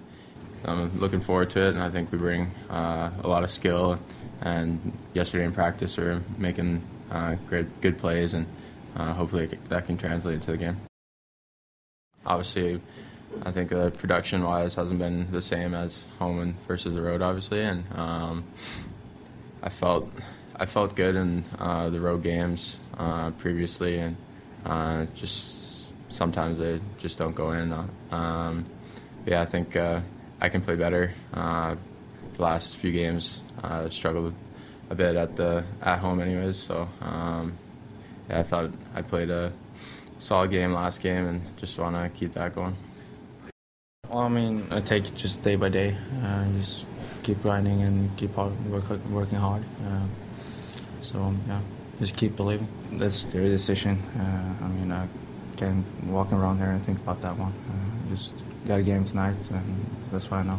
I'm 0.65 0.99
looking 0.99 1.21
forward 1.21 1.51
to 1.51 1.67
it. 1.67 1.75
And 1.75 1.83
I 1.83 1.91
think 1.91 2.13
we 2.13 2.19
bring 2.19 2.51
uh, 2.69 3.11
a 3.23 3.29
lot 3.29 3.45
of 3.45 3.51
skill. 3.51 3.99
And 4.43 4.97
yesterday 5.15 5.45
in 5.45 5.53
practice, 5.53 5.97
we 5.97 6.05
were 6.05 6.23
making 6.39 6.83
uh, 7.11 7.37
great, 7.49 7.81
good 7.81 7.99
plays, 7.99 8.35
and 8.35 8.47
uh, 8.97 9.13
hopefully 9.13 9.59
that 9.69 9.87
can 9.87 9.99
translate 9.99 10.37
into 10.37 10.53
the 10.53 10.57
game. 10.57 10.77
Obviously, 12.25 12.81
I 13.43 13.51
think 13.51 13.73
uh, 13.73 13.91
production-wise 13.91 14.75
hasn't 14.75 14.99
been 14.99 15.31
the 15.31 15.43
same 15.43 15.75
as 15.75 16.07
home 16.19 16.41
and 16.41 16.55
versus 16.67 16.95
the 16.95 17.03
road, 17.03 17.23
obviously, 17.23 17.63
and 17.63 17.85
um, 17.95 18.45
I 19.63 19.69
felt 19.69 20.09
I 20.57 20.67
felt 20.67 20.95
good 20.95 21.17
in 21.17 21.45
uh, 21.59 21.91
the 21.91 22.01
road 22.01 22.23
games 22.23 22.79
uh, 22.99 23.31
previously, 23.33 23.99
and 23.99 24.17
just 25.15 25.91
sometimes 26.11 26.59
they 26.59 26.81
just 26.99 27.19
don't 27.19 27.35
go 27.35 27.53
in. 27.53 27.73
Um, 28.11 28.67
yeah, 29.27 29.41
I 29.41 29.47
think 29.47 29.77
I 30.41 30.49
can 30.49 30.63
play 30.63 30.77
better. 30.77 31.13
Uh, 31.35 31.77
the 32.37 32.43
last 32.43 32.77
few 32.77 32.93
games 32.93 33.43
uh, 33.63 33.89
struggled 33.91 34.35
a 34.89 34.95
bit 34.95 35.17
at 35.17 35.37
the 35.37 35.65
at 35.83 35.99
home, 35.99 36.21
anyways. 36.21 36.57
So 36.57 36.89
um, 37.03 37.57
yeah, 38.29 38.41
I 38.41 38.43
thought 38.43 38.71
I 38.95 39.03
played 39.03 39.31
a 39.31 39.53
solid 40.19 40.51
game 40.51 40.73
last 40.73 41.01
game, 41.01 41.27
and 41.27 41.59
just 41.59 41.79
want 41.79 41.97
to 41.97 42.09
keep 42.19 42.33
that 42.35 42.55
going. 42.55 42.77
Well, 44.09 44.21
I 44.21 44.29
mean, 44.29 44.67
I 44.71 44.81
take 44.81 45.07
it 45.07 45.15
just 45.15 45.43
day 45.43 45.57
by 45.57 45.69
day. 45.69 45.97
Uh, 46.25 46.45
just 46.59 46.87
keep 47.23 47.41
grinding 47.43 47.83
and 47.83 48.17
keep 48.17 48.35
hard, 48.35 48.53
work, 48.67 48.89
working 49.11 49.39
hard. 49.39 49.63
Uh, 49.87 50.07
so 51.03 51.35
yeah, 51.47 51.61
just 52.01 52.17
keep 52.17 52.35
believing. 52.35 52.67
That's 52.93 53.25
their 53.27 53.45
decision. 53.45 54.03
Uh, 54.19 54.65
I 54.65 54.69
mean, 54.69 54.91
I 54.91 55.07
can't 55.57 55.85
walk 56.07 56.33
around 56.33 56.59
here 56.59 56.71
and 56.71 56.85
think 56.85 56.99
about 56.99 57.21
that 57.21 57.37
one. 57.37 57.53
Uh, 57.53 58.11
just 58.11 58.33
got 58.67 58.79
a 58.79 58.83
game 58.83 59.05
tonight, 59.05 59.35
and 59.51 59.63
that's 60.13 60.31
what 60.31 60.41
I 60.41 60.45
know. 60.45 60.59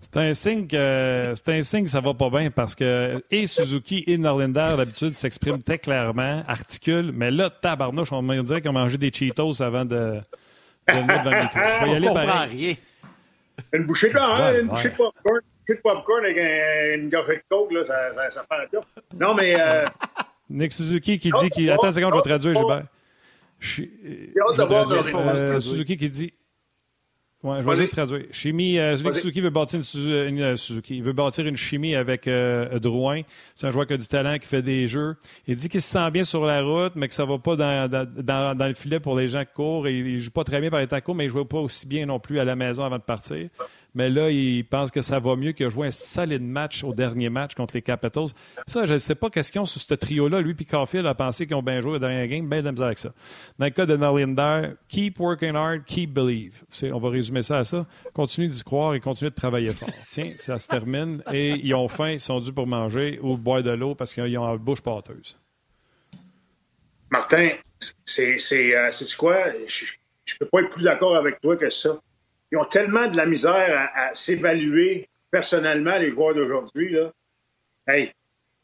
C'est 0.00 0.16
un 0.16 0.34
signe 0.34 0.66
que 0.66 1.22
c'est 1.36 1.48
un 1.56 1.62
signe 1.62 1.84
que 1.84 1.90
ça 1.90 2.00
va 2.00 2.14
pas 2.14 2.30
bien 2.30 2.50
parce 2.50 2.74
que 2.74 3.12
et 3.30 3.46
Suzuki 3.46 4.02
et 4.08 4.18
Norlinder 4.18 4.74
d'habitude 4.76 5.12
s'expriment 5.14 5.62
très 5.62 5.78
clairement, 5.78 6.42
articulent, 6.48 7.12
mais 7.14 7.30
là 7.30 7.48
tabarnouche, 7.48 8.10
on 8.10 8.20
me 8.22 8.42
dirait 8.42 8.60
qu'on 8.60 8.72
mangeait 8.72 8.98
des 8.98 9.12
Cheetos 9.12 9.62
avant 9.62 9.84
de, 9.84 10.20
de 10.88 10.96
mettre 11.06 11.22
dans 11.22 11.30
le 11.30 11.42
micro. 11.42 11.58
Ça 11.60 11.80
va 11.82 11.86
y 11.86 11.94
aller 11.94 12.08
pareil. 12.08 12.50
rien. 12.50 12.74
Une 13.72 13.84
bouchée 13.84 14.08
de, 14.10 14.18
hein, 14.18 14.60
une 14.60 14.66
bouchée 14.68 14.88
de 14.90 14.96
popcorn. 14.96 15.12
Une 15.36 15.40
bouchée 15.66 15.76
de 15.76 15.80
popcorn 15.82 16.24
avec 16.24 16.38
un- 16.38 16.94
une 16.98 17.08
gorgée 17.10 17.36
de 17.36 17.42
coke, 17.48 17.70
là, 17.72 17.80
ça, 17.86 18.14
ça, 18.14 18.30
ça 18.30 18.46
fait 18.48 18.76
un. 18.76 19.16
Non, 19.16 19.34
mais 19.34 19.54
euh, 19.60 19.84
Nick 20.48 20.72
Suzuki 20.72 21.20
qui 21.20 21.30
dit 21.40 21.50
qu'il. 21.50 21.70
Attends 21.70 21.86
une 21.86 21.92
seconde, 21.92 22.14
je 22.14 22.18
vais 22.18 22.22
traduire. 22.22 22.54
Gilbert. 22.54 22.84
J'ai 23.60 23.90
hâte 24.40 24.56
je 24.56 24.62
de 24.62 24.66
voir. 24.66 24.90
Euh, 25.28 25.60
Suzuki 25.60 25.96
qui 25.96 26.08
dit. 26.08 26.32
Ouais, 27.42 27.62
je 27.62 27.66
vais 27.70 27.76
juste 27.76 27.92
traduire. 27.92 28.26
Chimie, 28.32 28.78
euh. 28.78 28.98
Suzuki 28.98 29.40
veut 29.40 29.48
bâtir 29.48 29.80
une, 30.04 30.40
euh, 30.42 30.56
Suzuki. 30.56 30.98
Il 30.98 31.02
veut 31.02 31.14
bâtir 31.14 31.46
une 31.46 31.56
chimie 31.56 31.94
avec 31.94 32.28
euh, 32.28 32.78
Drouin. 32.78 33.22
C'est 33.56 33.66
un 33.66 33.70
joueur 33.70 33.86
qui 33.86 33.94
a 33.94 33.96
du 33.96 34.06
talent, 34.06 34.36
qui 34.38 34.46
fait 34.46 34.60
des 34.60 34.86
jeux. 34.86 35.16
Il 35.46 35.56
dit 35.56 35.70
qu'il 35.70 35.80
se 35.80 35.88
sent 35.90 36.10
bien 36.10 36.24
sur 36.24 36.44
la 36.44 36.62
route, 36.62 36.92
mais 36.96 37.08
que 37.08 37.14
ça 37.14 37.24
va 37.24 37.38
pas 37.38 37.56
dans, 37.56 37.88
dans, 37.90 38.06
dans- 38.06 38.54
dans 38.54 38.66
le 38.68 38.74
filet 38.74 39.00
pour 39.00 39.16
les 39.18 39.26
gens 39.28 39.42
qui 39.46 39.54
courent. 39.54 39.88
Il 39.88 40.18
joue 40.18 40.30
pas 40.32 40.44
très 40.44 40.60
bien 40.60 40.68
par 40.68 40.80
les 40.80 41.00
courts, 41.00 41.14
mais 41.14 41.24
il 41.24 41.30
joue 41.30 41.46
pas 41.46 41.60
aussi 41.60 41.86
bien 41.86 42.04
non 42.04 42.20
plus 42.20 42.38
à 42.40 42.44
la 42.44 42.56
maison 42.56 42.84
avant 42.84 42.98
de 42.98 43.02
partir. 43.02 43.48
Mais 43.94 44.08
là, 44.08 44.30
il 44.30 44.64
pense 44.64 44.90
que 44.90 45.02
ça 45.02 45.18
va 45.18 45.34
mieux 45.36 45.52
qu'il 45.52 45.66
a 45.66 45.68
joué 45.68 45.88
un 45.88 45.90
solide 45.90 46.42
match 46.42 46.84
au 46.84 46.94
dernier 46.94 47.28
match 47.28 47.54
contre 47.54 47.74
les 47.74 47.82
Capitals. 47.82 48.28
Ça, 48.66 48.86
je 48.86 48.92
ne 48.92 48.98
sais 48.98 49.14
pas 49.14 49.30
qu'est-ce 49.30 49.50
qu'ils 49.50 49.60
ont 49.60 49.64
sur 49.66 49.80
ce 49.80 49.94
trio-là. 49.94 50.40
Lui 50.40 50.54
et 50.58 50.64
Caulfield 50.64 51.06
a 51.06 51.14
pensé 51.14 51.46
qu'ils 51.46 51.56
ont 51.56 51.62
bien 51.62 51.80
joué 51.80 51.92
au 51.94 51.98
dernier 51.98 52.28
game. 52.28 52.48
Bien 52.48 52.60
de 52.60 52.64
la 52.66 52.70
misère 52.72 52.86
avec 52.86 52.98
ça. 52.98 53.12
Dans 53.58 53.64
le 53.66 53.70
cas 53.70 53.86
de 53.86 53.96
Norlinder, 53.96 54.74
keep 54.88 55.18
working 55.18 55.54
hard, 55.56 55.84
keep 55.86 56.12
believe. 56.12 56.62
C'est- 56.68 56.92
On 56.92 56.98
va 57.00 57.08
résumer 57.10 57.42
ça 57.42 57.58
à 57.58 57.64
ça. 57.64 57.86
Continue 58.14 58.48
d'y 58.48 58.62
croire 58.62 58.94
et 58.94 59.00
continue 59.00 59.30
de 59.30 59.34
travailler 59.34 59.72
fort. 59.72 59.88
Tiens, 60.10 60.32
ça 60.38 60.58
se 60.58 60.68
termine. 60.68 61.22
Et 61.32 61.50
ils 61.62 61.74
ont 61.74 61.88
faim, 61.88 62.10
ils 62.12 62.20
sont 62.20 62.38
dus 62.40 62.52
pour 62.52 62.66
manger 62.66 63.18
ou 63.22 63.36
boire 63.36 63.62
de 63.62 63.70
l'eau 63.70 63.94
parce 63.94 64.14
qu'ils 64.14 64.38
ont 64.38 64.46
la 64.46 64.56
bouche 64.56 64.80
pâteuse. 64.82 65.36
Martin, 67.10 67.50
c'est, 68.04 68.38
c'est, 68.38 68.74
euh, 68.76 68.88
c'est 68.92 69.16
quoi? 69.16 69.36
Je, 69.66 69.86
je 70.26 70.34
peux 70.38 70.46
pas 70.46 70.60
être 70.60 70.70
plus 70.70 70.84
d'accord 70.84 71.16
avec 71.16 71.40
toi 71.40 71.56
que 71.56 71.68
ça. 71.70 71.98
Ils 72.52 72.58
ont 72.58 72.64
tellement 72.64 73.06
de 73.08 73.16
la 73.16 73.26
misère 73.26 73.90
à, 73.94 74.08
à 74.08 74.14
s'évaluer 74.14 75.08
personnellement, 75.30 75.96
les 75.98 76.10
joueurs 76.10 76.34
d'aujourd'hui, 76.34 76.90
là. 76.92 77.12
Hey, 77.86 78.12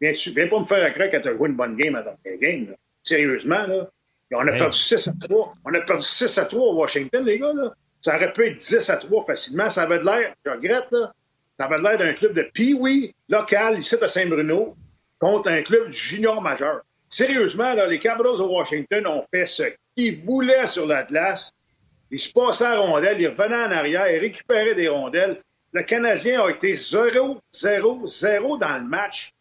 viens, 0.00 0.12
viens 0.12 0.48
pas 0.48 0.60
me 0.60 0.64
faire 0.66 0.84
accroire 0.84 1.08
quand 1.10 1.20
tu 1.20 1.28
as 1.28 1.36
joué 1.36 1.48
une 1.48 1.54
bonne 1.56 1.76
game 1.76 1.94
à 1.94 2.02
ta 2.02 2.16
game, 2.40 2.70
là. 2.70 2.76
Sérieusement, 3.02 3.66
là. 3.66 3.88
Et 4.30 4.34
on 4.34 4.40
a 4.40 4.50
Hey. 4.52 4.58
perdu 4.58 4.76
6 4.78 5.08
à 5.08 5.12
3. 5.28 5.52
On 5.64 5.74
a 5.74 5.80
perdu 5.82 6.02
6 6.04 6.38
à 6.38 6.44
3 6.46 6.70
à 6.70 6.74
Washington, 6.74 7.24
les 7.24 7.38
gars, 7.38 7.52
là. 7.52 7.72
Ça 8.00 8.16
aurait 8.16 8.32
pu 8.32 8.46
être 8.46 8.56
10 8.56 8.90
à 8.90 8.96
3 8.96 9.24
facilement. 9.24 9.70
Ça 9.70 9.82
avait 9.82 9.98
de 10.00 10.04
l'air, 10.04 10.34
je 10.44 10.50
regrette, 10.50 10.90
là. 10.90 11.12
Ça 11.58 11.66
avait 11.66 11.78
de 11.78 11.82
l'air 11.84 11.98
d'un 11.98 12.12
club 12.14 12.34
de 12.34 12.42
pee 12.52 13.14
local, 13.28 13.78
ici 13.78 13.96
à 14.02 14.08
Saint-Bruno, 14.08 14.76
contre 15.18 15.48
un 15.50 15.62
club 15.62 15.92
junior 15.92 16.42
majeur. 16.42 16.82
Sérieusement, 17.08 17.72
là, 17.72 17.86
les 17.86 18.00
Capitals 18.00 18.36
de 18.38 18.42
Washington 18.42 19.06
ont 19.06 19.24
fait 19.32 19.46
ce 19.46 19.62
qu'ils 19.96 20.22
voulaient 20.24 20.66
sur 20.66 20.86
la 20.86 21.04
Ils 22.10 22.20
se 22.20 22.32
passaient 22.32 22.64
à 22.66 22.78
rondelle, 22.78 23.20
ils 23.20 23.28
revenaient 23.28 23.56
en 23.56 23.72
arrière, 23.72 24.08
ils 24.10 24.18
récupéraient 24.18 24.74
des 24.74 24.88
rondelles. 24.88 25.42
Le 25.72 25.82
Canadien 25.82 26.42
a 26.42 26.50
été 26.50 26.74
0-0-0 26.74 28.58
dans 28.58 28.78
le 28.78 28.84
match. 28.84 29.32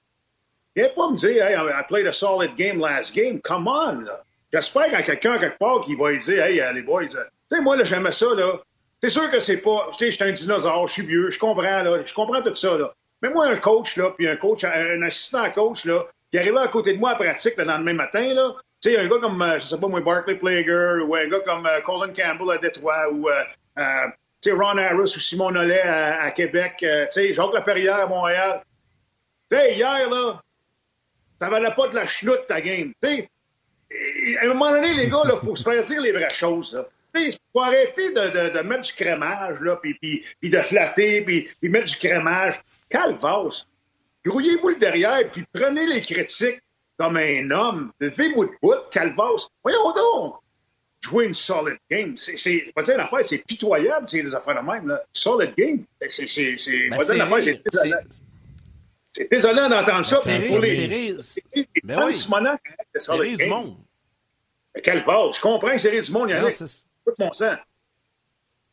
Viens 0.76 0.90
pas 0.90 1.10
me 1.10 1.18
dire, 1.18 1.46
hey, 1.46 1.56
I 1.56 1.84
played 1.88 2.08
a 2.08 2.14
solid 2.14 2.56
game 2.58 2.80
last 2.80 3.14
game. 3.14 3.40
Come 3.42 3.68
on, 3.68 4.02
là. 4.02 4.24
J'espère 4.52 4.86
qu'il 4.86 4.94
y 4.94 4.96
a 4.96 5.04
quelqu'un 5.04 5.40
quelque 5.40 5.58
part 5.58 5.82
qui 5.86 5.96
va 5.96 6.12
lui 6.12 6.20
dire, 6.20 6.44
hey, 6.44 6.62
les 6.74 6.82
boys, 6.82 7.04
euh, 7.04 7.24
tu 7.50 7.58
sais, 7.58 7.62
moi, 7.62 7.76
là, 7.78 7.84
j'aimais 7.84 8.12
ça, 8.12 8.34
là. 8.34 8.60
C'est 9.02 9.10
sûr 9.10 9.30
que 9.30 9.40
c'est 9.40 9.58
pas, 9.58 9.90
tu 9.98 10.06
sais, 10.06 10.12
je 10.12 10.16
suis 10.16 10.24
un 10.24 10.32
dinosaure, 10.32 10.88
je 10.88 10.94
suis 10.94 11.06
vieux, 11.06 11.30
je 11.30 11.40
comprends, 11.40 11.84
là, 11.84 12.02
je 12.06 12.14
comprends 12.14 12.42
tout 12.42 12.56
ça, 12.56 12.78
là. 12.78 12.94
Mais 13.22 13.30
moi, 13.30 13.48
un 13.48 13.58
coach, 13.58 13.96
là, 13.98 14.12
puis 14.12 14.28
un 14.28 14.36
coach, 14.36 14.64
un 14.64 15.02
assistant 15.04 15.50
coach, 15.52 15.86
là, 15.86 16.00
qui 16.32 16.38
arrivait 16.38 16.60
à 16.60 16.68
côté 16.68 16.94
de 16.94 17.00
moi 17.00 17.12
à 17.12 17.16
pratique 17.16 17.56
le 17.58 17.64
lendemain 17.64 17.94
matin, 17.94 18.34
là, 18.34 18.56
tu 18.86 18.92
sais, 18.92 19.00
un 19.00 19.08
gars 19.08 19.18
comme, 19.20 19.42
euh, 19.42 19.60
je 19.60 19.66
sais 19.66 19.78
pas 19.80 19.88
moi, 19.88 20.00
Barclay 20.00 20.36
Plager, 20.36 21.02
ou 21.04 21.16
un 21.16 21.28
gars 21.28 21.40
comme 21.40 21.66
euh, 21.66 21.82
Colin 21.82 22.14
Campbell 22.14 22.56
à 22.56 22.58
Détroit, 22.60 23.10
ou, 23.12 23.28
euh, 23.28 23.44
euh, 23.80 24.06
tu 24.42 24.52
sais, 24.52 24.52
Ron 24.52 24.78
Harris 24.78 25.16
ou 25.16 25.20
Simon 25.20 25.52
Nollet 25.52 25.82
à, 25.82 26.30
Québec, 26.30 26.74
euh, 26.84 27.06
tu 27.06 27.22
sais, 27.22 27.34
Jacques 27.34 27.54
Laperrière 27.54 28.02
à 28.02 28.08
Montréal. 28.08 28.62
Hier, 29.52 30.08
là, 30.08 30.40
ça 31.40 31.50
valait 31.50 31.74
pas 31.76 31.88
de 31.88 31.96
la 31.96 32.06
chenoute, 32.06 32.46
ta 32.48 32.62
game. 32.62 32.94
Tu 33.02 33.10
sais, 33.10 33.30
et- 33.90 34.38
à 34.38 34.44
un 34.44 34.48
moment 34.50 34.70
donné, 34.72 34.94
les 34.94 35.10
gars, 35.10 35.24
il 35.26 35.40
faut 35.40 35.56
se 35.56 35.64
faire 35.64 35.84
dire 35.84 36.02
les 36.02 36.12
vraies 36.12 36.34
choses. 36.34 36.74
là. 36.74 36.86
Sais, 37.16 37.36
faut 37.54 37.62
arrêter 37.62 38.14
de, 38.14 38.62
mettre 38.62 38.84
du 38.84 38.94
crémage, 38.94 39.60
là, 39.62 39.78
puis, 39.78 40.24
de 40.44 40.62
flatter, 40.62 41.22
puis, 41.22 41.50
mettre 41.64 41.86
du 41.86 41.98
crémage. 41.98 42.62
Calvasse. 42.88 43.66
Grouillez-vous 44.24 44.70
le 44.70 44.76
derrière, 44.76 45.28
puis 45.32 45.44
prenez 45.52 45.88
les 45.88 46.02
critiques 46.02 46.60
comme 46.98 47.18
un 47.18 47.52
homme. 47.52 47.92
Levez-vous 48.00 48.46
de 48.46 48.52
bout, 48.62 48.76
calvasse. 48.92 49.48
Voyons 49.64 49.94
donc. 49.94 50.36
Jouer 51.02 51.26
une 51.26 51.34
solid 51.36 51.78
game. 51.92 52.18
C'est, 52.18 52.36
c'est, 52.38 52.72
pas 52.74 52.82
dire 52.84 52.96
une 52.96 53.02
affaire, 53.02 53.20
c'est 53.26 53.38
pitoyable, 53.40 54.08
c'est 54.10 54.24
des 54.24 54.34
affaires 54.34 54.62
de 54.62 54.68
même, 54.68 54.88
là. 54.88 55.02
Solid 55.14 55.54
game. 55.56 55.84
C'est, 56.10 56.28
c'est, 56.28 56.56
c'est, 56.58 56.90
Ben, 56.90 56.98
pas 56.98 56.98
dire 56.98 57.06
c'est 57.06 57.16
une 57.16 57.22
affaire, 57.22 57.38
rire, 57.38 57.58
c'est 57.64 57.72
désolant. 57.84 58.02
C'est 59.16 59.32
désolant 59.32 59.70
d'entendre 59.70 60.06
ça. 60.06 60.18
C'est 60.18 60.48
pour 60.48 60.60
les- 60.60 61.16
c'est 61.22 61.44
du 63.38 63.46
monde. 63.48 63.78
Base. 65.06 65.36
Je 65.36 65.42
comprends 65.42 65.72
que 65.72 65.78
c'est 65.78 65.90
rire 65.90 66.04
du 66.04 66.12
monde, 66.12 66.30
il 66.32 66.36
y 66.36 66.40
en 66.40 66.46
a. 66.46 66.52
c'est- 66.52 66.86
Tout 67.06 67.14
mon 67.20 67.32
sang. 67.34 67.52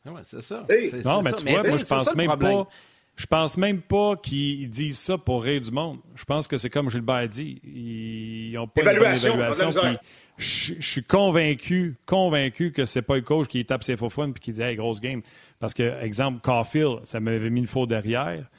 Ah 0.05 0.11
ouais, 0.11 0.21
c'est 0.23 0.41
ça. 0.41 0.65
Non, 1.05 1.21
mais 1.21 1.29
ça. 1.31 1.37
tu 1.37 1.45
vois, 1.45 1.63
moi, 1.63 1.77
je 1.77 1.85
pense 1.85 2.15
même 2.15 2.27
problème. 2.27 2.51
pas. 2.65 2.69
Je 3.15 3.27
pense 3.27 3.57
même 3.57 3.81
pas 3.81 4.15
qu'ils 4.15 4.67
disent 4.69 4.97
ça 4.97 5.17
pour 5.17 5.43
rire 5.43 5.61
du 5.61 5.71
monde. 5.71 5.99
Je 6.15 6.25
pense 6.25 6.47
que 6.47 6.57
c'est 6.57 6.69
comme 6.69 6.89
Gilbert 6.89 7.27
dit. 7.29 7.59
Ils 7.63 8.53
n'ont 8.55 8.67
pas 8.67 8.81
Évaluation, 8.81 9.33
une 9.33 9.39
bonne 9.39 9.45
évaluation. 9.51 9.81
puis 9.81 9.97
je 10.37 10.73
suis 10.81 11.03
convaincu, 11.03 11.95
convaincu 12.07 12.71
que 12.71 12.85
c'est 12.85 13.03
pas 13.03 13.15
le 13.15 13.21
coach 13.21 13.47
qui 13.47 13.63
tape 13.65 13.83
ses 13.83 13.95
faux 13.95 14.09
fun 14.09 14.31
puis 14.31 14.41
qui 14.41 14.51
dit 14.51 14.61
hey, 14.61 14.75
grosse 14.75 14.99
game. 14.99 15.21
Parce 15.59 15.75
que, 15.75 16.01
exemple, 16.03 16.39
Caulfield, 16.41 17.01
ça 17.03 17.19
m'avait 17.19 17.51
mis 17.51 17.61
le 17.61 17.67
faux 17.67 17.85
derrière. 17.85 18.49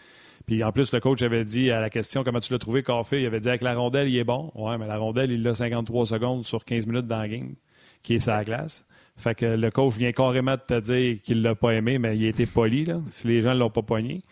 Puis 0.47 0.63
en 0.63 0.73
plus, 0.73 0.93
le 0.93 1.01
coach 1.01 1.23
avait 1.23 1.45
dit 1.45 1.71
à 1.71 1.81
la 1.81 1.91
question 1.91 2.23
comment 2.23 2.41
tu 2.41 2.53
l'as 2.53 2.59
trouvé, 2.59 2.83
Caulfield, 2.83 3.23
il 3.23 3.27
avait 3.27 3.41
dit 3.41 3.49
avec 3.49 3.63
la 3.63 3.75
rondelle, 3.75 4.09
il 4.09 4.17
est 4.17 4.25
bon. 4.25 4.53
Ouais, 4.55 4.79
mais 4.79 4.87
la 4.87 4.99
rondelle, 4.99 5.33
il 5.33 5.43
l'a 5.43 5.55
53 5.55 6.07
secondes 6.07 6.47
sur 6.47 6.65
15 6.65 6.87
minutes 6.87 7.07
dans 7.07 7.19
la 7.19 7.29
game, 7.29 7.55
qui 8.03 8.15
est 8.15 8.21
sa 8.21 8.45
glace. 8.45 8.85
Fait 9.17 9.35
que 9.35 9.47
le 9.47 9.71
coach 9.71 9.95
vient 9.97 10.13
carrément 10.13 10.55
de 10.57 10.61
te 10.67 10.81
dire 10.81 11.21
qu'il 11.23 11.43
l'a 11.43 11.55
pas 11.55 11.71
aimé, 11.73 11.99
mais 11.99 12.17
il 12.17 12.25
a 12.27 12.29
été 12.29 12.47
poli, 12.47 12.85
là, 12.85 12.97
si 13.11 13.27
les 13.29 13.43
gens 13.43 13.55
ne 13.55 13.61
l'ont 13.61 13.71
pas 13.71 13.83
pogné. 13.83 14.23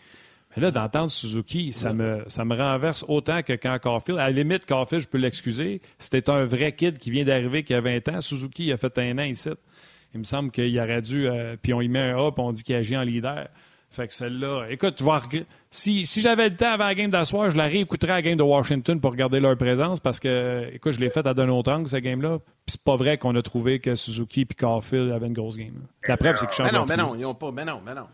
Mais 0.55 0.61
là, 0.61 0.71
d'entendre 0.71 1.09
Suzuki, 1.09 1.71
ça 1.71 1.93
me, 1.93 2.23
ça 2.27 2.45
me 2.45 2.55
renverse 2.55 3.03
autant 3.07 3.41
que 3.41 3.53
quand 3.53 3.79
Caulfield. 3.79 4.19
À 4.19 4.25
la 4.25 4.31
limite, 4.31 4.65
Caulfield, 4.67 5.01
je 5.01 5.07
peux 5.07 5.17
l'excuser. 5.17 5.81
C'était 5.97 6.29
un 6.29 6.43
vrai 6.45 6.73
kid 6.73 6.99
qui 6.99 7.09
vient 7.09 7.23
d'arriver, 7.23 7.63
qui 7.63 7.73
a 7.73 7.81
20 7.81 8.07
ans. 8.09 8.21
Suzuki, 8.21 8.65
il 8.65 8.71
a 8.71 8.77
fait 8.77 8.95
un 8.99 9.17
an 9.17 9.23
ici. 9.23 9.49
Il 10.13 10.19
me 10.19 10.23
semble 10.25 10.51
qu'il 10.51 10.77
aurait 10.79 11.01
dû. 11.01 11.27
euh, 11.27 11.55
puis 11.59 11.73
on 11.73 11.81
y 11.81 11.87
met 11.87 12.11
un 12.11 12.27
A, 12.27 12.31
puis 12.31 12.43
on 12.43 12.51
dit 12.51 12.63
qu'il 12.63 12.75
agit 12.75 12.95
en 12.95 13.01
leader. 13.01 13.47
Fait 13.93 14.07
que 14.07 14.13
celle-là. 14.15 14.65
Écoute, 14.71 14.95
tu 14.95 15.03
vas 15.03 15.19
regr- 15.19 15.45
si, 15.69 16.05
si 16.07 16.19
j'avais 16.21 16.49
le 16.49 16.55
temps 16.55 16.71
avant 16.71 16.87
la 16.87 16.95
game 16.95 17.11
d'asseoir, 17.11 17.51
je 17.51 17.57
la 17.57 17.65
réécouterais 17.65 18.11
à 18.11 18.15
la 18.15 18.21
game 18.23 18.35
de 18.37 18.41
Washington 18.43 18.99
pour 18.99 19.11
regarder 19.11 19.39
leur 19.39 19.55
présence 19.55 19.99
parce 19.99 20.19
que, 20.19 20.67
écoute, 20.73 20.93
je 20.93 20.99
l'ai 20.99 21.11
faite 21.11 21.27
à 21.27 21.35
d'un 21.35 21.47
autre 21.49 21.71
angle, 21.71 21.87
cette 21.87 22.03
game-là. 22.03 22.39
Puis 22.39 22.49
c'est 22.73 22.83
pas 22.83 22.95
vrai 22.95 23.19
qu'on 23.19 23.35
a 23.35 23.41
trouvé 23.43 23.79
que 23.79 23.93
Suzuki 23.93 24.41
et 24.49 24.53
Caulfield 24.55 25.11
avaient 25.11 25.27
une 25.27 25.33
grosse 25.33 25.57
game. 25.57 25.73
là. 25.75 25.87
La 26.07 26.17
preuve, 26.17 26.37
c'est 26.37 26.47
qu'ils 26.47 26.55
changent 26.55 26.71
Mais 26.71 26.77
non, 26.77 26.85
mais 26.87 26.97
non, 26.97 27.13
ils 27.15 27.25
ont 27.25 27.35
pas. 27.35 27.51
Mais 27.51 27.65
non, 27.65 27.81
mais 27.85 27.93
non. 27.93 28.07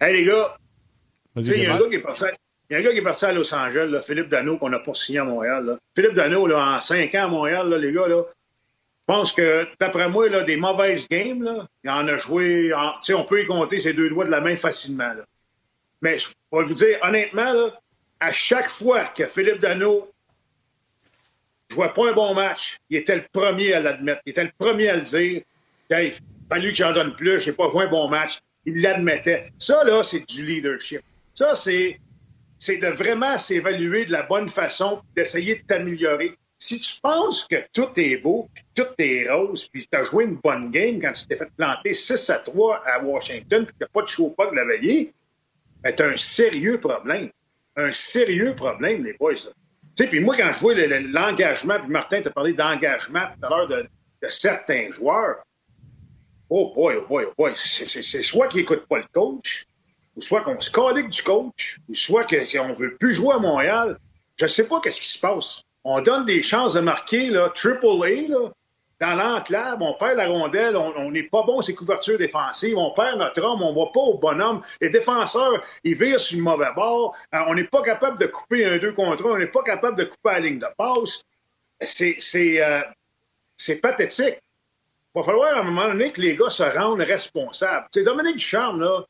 Hey, 0.00 0.12
les 0.14 0.24
gars, 0.24 0.56
tu 0.56 1.40
Vas-y, 1.40 1.44
sais, 1.44 1.56
il 1.58 1.62
y 1.62 1.66
a 1.66 1.74
un 1.74 1.78
gars 1.78 1.88
qui 1.88 1.96
est 1.96 2.00
parti 2.00 2.24
à- 2.24 2.32
il 2.70 2.74
y 2.74 2.76
a 2.76 2.78
un 2.80 2.82
gars 2.82 2.92
qui 2.92 2.98
est 2.98 3.02
parti 3.02 3.24
à 3.24 3.32
Los 3.32 3.54
Angeles, 3.54 3.88
là, 3.90 4.02
Philippe 4.02 4.28
Dano, 4.28 4.58
qu'on 4.58 4.68
n'a 4.68 4.78
pas 4.78 4.92
signé 4.94 5.20
à 5.20 5.24
Montréal. 5.24 5.64
là. 5.64 5.78
Philippe 5.96 6.14
Dano, 6.14 6.46
là, 6.46 6.76
en 6.76 6.80
cinq 6.80 7.14
ans 7.14 7.24
à 7.24 7.28
Montréal, 7.28 7.68
là, 7.70 7.78
les 7.78 7.92
gars, 7.92 8.06
là, 8.06 8.22
je 8.24 8.37
pense 9.08 9.32
que, 9.32 9.66
d'après 9.80 10.08
moi, 10.08 10.28
là, 10.28 10.44
des 10.44 10.56
mauvaises 10.56 11.08
games, 11.08 11.66
il 11.82 11.90
en 11.90 12.06
a 12.06 12.16
joué. 12.18 12.72
on 12.74 13.24
peut 13.24 13.42
y 13.42 13.46
compter 13.46 13.80
ses 13.80 13.94
deux 13.94 14.10
doigts 14.10 14.26
de 14.26 14.30
la 14.30 14.42
main 14.42 14.54
facilement. 14.54 15.12
Mais 16.02 16.18
je 16.18 16.28
vais 16.52 16.62
vous 16.62 16.74
dire, 16.74 16.98
honnêtement, 17.02 17.70
à 18.20 18.30
chaque 18.30 18.68
fois 18.68 19.06
que 19.06 19.26
Philippe 19.26 19.60
Dano 19.60 20.12
jouait 21.70 21.92
pas 21.94 22.10
un 22.10 22.12
bon 22.12 22.34
match, 22.34 22.76
il 22.90 22.98
était 22.98 23.16
le 23.16 23.24
premier 23.32 23.72
à 23.72 23.80
l'admettre. 23.80 24.20
Il 24.26 24.30
était 24.30 24.44
le 24.44 24.52
premier 24.56 24.88
à 24.90 24.96
le 24.96 25.02
dire. 25.02 25.42
Hey, 25.90 26.18
fallu 26.48 26.70
que 26.72 26.76
j'en 26.76 26.92
donne 26.92 27.16
plus, 27.16 27.40
j'ai 27.40 27.52
pas 27.52 27.70
joué 27.70 27.84
un 27.84 27.88
bon 27.88 28.08
match. 28.08 28.40
Il 28.66 28.82
l'admettait. 28.82 29.50
Ça, 29.58 29.84
là, 29.84 30.02
c'est 30.02 30.28
du 30.28 30.44
leadership. 30.44 31.00
Ça, 31.34 31.54
c'est, 31.54 31.98
c'est 32.58 32.76
de 32.76 32.88
vraiment 32.88 33.38
s'évaluer 33.38 34.04
de 34.04 34.12
la 34.12 34.22
bonne 34.24 34.50
façon, 34.50 35.00
d'essayer 35.16 35.54
de 35.56 35.62
t'améliorer. 35.62 36.36
Si 36.60 36.80
tu 36.80 37.00
penses 37.00 37.44
que 37.46 37.56
tout 37.72 37.88
est 37.96 38.16
beau, 38.16 38.48
puis 38.52 38.64
tout 38.74 38.88
est 38.98 39.30
rose, 39.30 39.68
puis 39.68 39.86
tu 39.90 39.96
as 39.98 40.02
joué 40.04 40.24
une 40.24 40.34
bonne 40.36 40.70
game 40.72 41.00
quand 41.00 41.12
tu 41.12 41.24
t'es 41.26 41.36
fait 41.36 41.48
planter 41.56 41.94
6 41.94 42.30
à 42.30 42.38
3 42.38 42.82
à 42.84 43.00
Washington, 43.02 43.64
puis 43.64 43.74
tu 43.78 43.82
n'as 43.84 43.88
pas 43.88 44.02
de 44.02 44.08
show 44.08 44.34
de 44.36 44.56
la 44.56 44.64
veillée, 44.64 45.12
ben, 45.82 45.94
tu 45.94 46.02
un 46.02 46.16
sérieux 46.16 46.80
problème. 46.80 47.30
Un 47.76 47.92
sérieux 47.92 48.56
problème, 48.56 49.04
les 49.04 49.12
boys. 49.12 49.34
Tu 49.36 49.44
sais, 49.94 50.08
puis 50.08 50.18
moi, 50.18 50.36
quand 50.36 50.52
je 50.52 50.58
vois 50.58 50.74
le- 50.74 50.86
le- 50.86 50.98
l'engagement, 51.12 51.78
puis 51.78 51.90
Martin 51.90 52.22
t'a 52.22 52.30
parlé 52.30 52.52
d'engagement 52.52 53.20
tout 53.40 53.46
à 53.46 53.48
l'heure 53.50 53.68
de, 53.68 53.86
certains 54.28 54.90
joueurs, 54.90 55.36
oh 56.50 56.72
boy, 56.74 56.96
oh 56.96 57.06
boy, 57.08 57.24
oh 57.28 57.32
boy, 57.38 57.52
c'est 57.54 58.22
soit 58.24 58.48
qu'ils 58.48 58.60
n'écoutent 58.60 58.86
pas 58.88 58.98
le 58.98 59.04
coach, 59.12 59.64
ou 60.16 60.22
soit 60.22 60.42
qu'on 60.42 60.60
se 60.60 60.70
calique 60.72 61.10
du 61.10 61.22
coach, 61.22 61.78
ou 61.88 61.94
soit 61.94 62.24
qu'on 62.24 62.68
ne 62.68 62.74
veut 62.74 62.96
plus 62.96 63.14
jouer 63.14 63.34
à 63.34 63.38
Montréal. 63.38 63.96
Je 64.36 64.44
ne 64.44 64.48
sais 64.48 64.66
pas 64.66 64.80
qu'est-ce 64.80 65.00
qui 65.00 65.08
se 65.08 65.20
passe. 65.20 65.62
On 65.90 66.02
donne 66.02 66.26
des 66.26 66.42
chances 66.42 66.74
de 66.74 66.80
marquer, 66.80 67.30
là, 67.30 67.48
triple 67.48 67.86
A, 67.86 68.28
là, 68.28 68.52
dans 69.00 69.14
l'enclave, 69.14 69.80
on 69.80 69.94
perd 69.94 70.18
la 70.18 70.28
rondelle, 70.28 70.76
on 70.76 71.10
n'est 71.10 71.22
pas 71.22 71.44
bon 71.44 71.62
ces 71.62 71.74
couvertures 71.74 72.18
défensives, 72.18 72.76
on 72.76 72.90
perd 72.90 73.18
notre 73.18 73.42
homme, 73.42 73.62
on 73.62 73.72
ne 73.72 73.78
va 73.78 73.90
pas 73.90 74.00
au 74.00 74.18
bonhomme. 74.18 74.60
Les 74.82 74.90
défenseurs, 74.90 75.64
ils 75.84 75.94
virent 75.94 76.20
sur 76.20 76.36
le 76.36 76.44
mauvais 76.44 76.74
bord. 76.76 77.16
Euh, 77.34 77.38
on 77.46 77.54
n'est 77.54 77.64
pas 77.64 77.80
capable 77.80 78.18
de 78.18 78.26
couper 78.26 78.66
un 78.66 78.76
deux 78.76 78.92
contre 78.92 79.24
un, 79.24 79.30
on 79.30 79.38
n'est 79.38 79.46
pas 79.46 79.62
capable 79.62 79.96
de 79.96 80.04
couper 80.04 80.30
la 80.30 80.40
ligne 80.40 80.58
de 80.58 80.66
passe. 80.76 81.24
C'est 81.80 82.62
euh, 82.62 82.82
pathétique. 83.80 84.42
Il 85.14 85.20
va 85.20 85.22
falloir 85.22 85.56
à 85.56 85.60
un 85.60 85.62
moment 85.62 85.88
donné 85.88 86.12
que 86.12 86.20
les 86.20 86.36
gars 86.36 86.50
se 86.50 86.64
rendent 86.64 87.00
responsables. 87.00 87.86
C'est 87.92 88.04
Dominique 88.04 88.36
Ducharme, 88.36 88.82
là. 88.82 89.06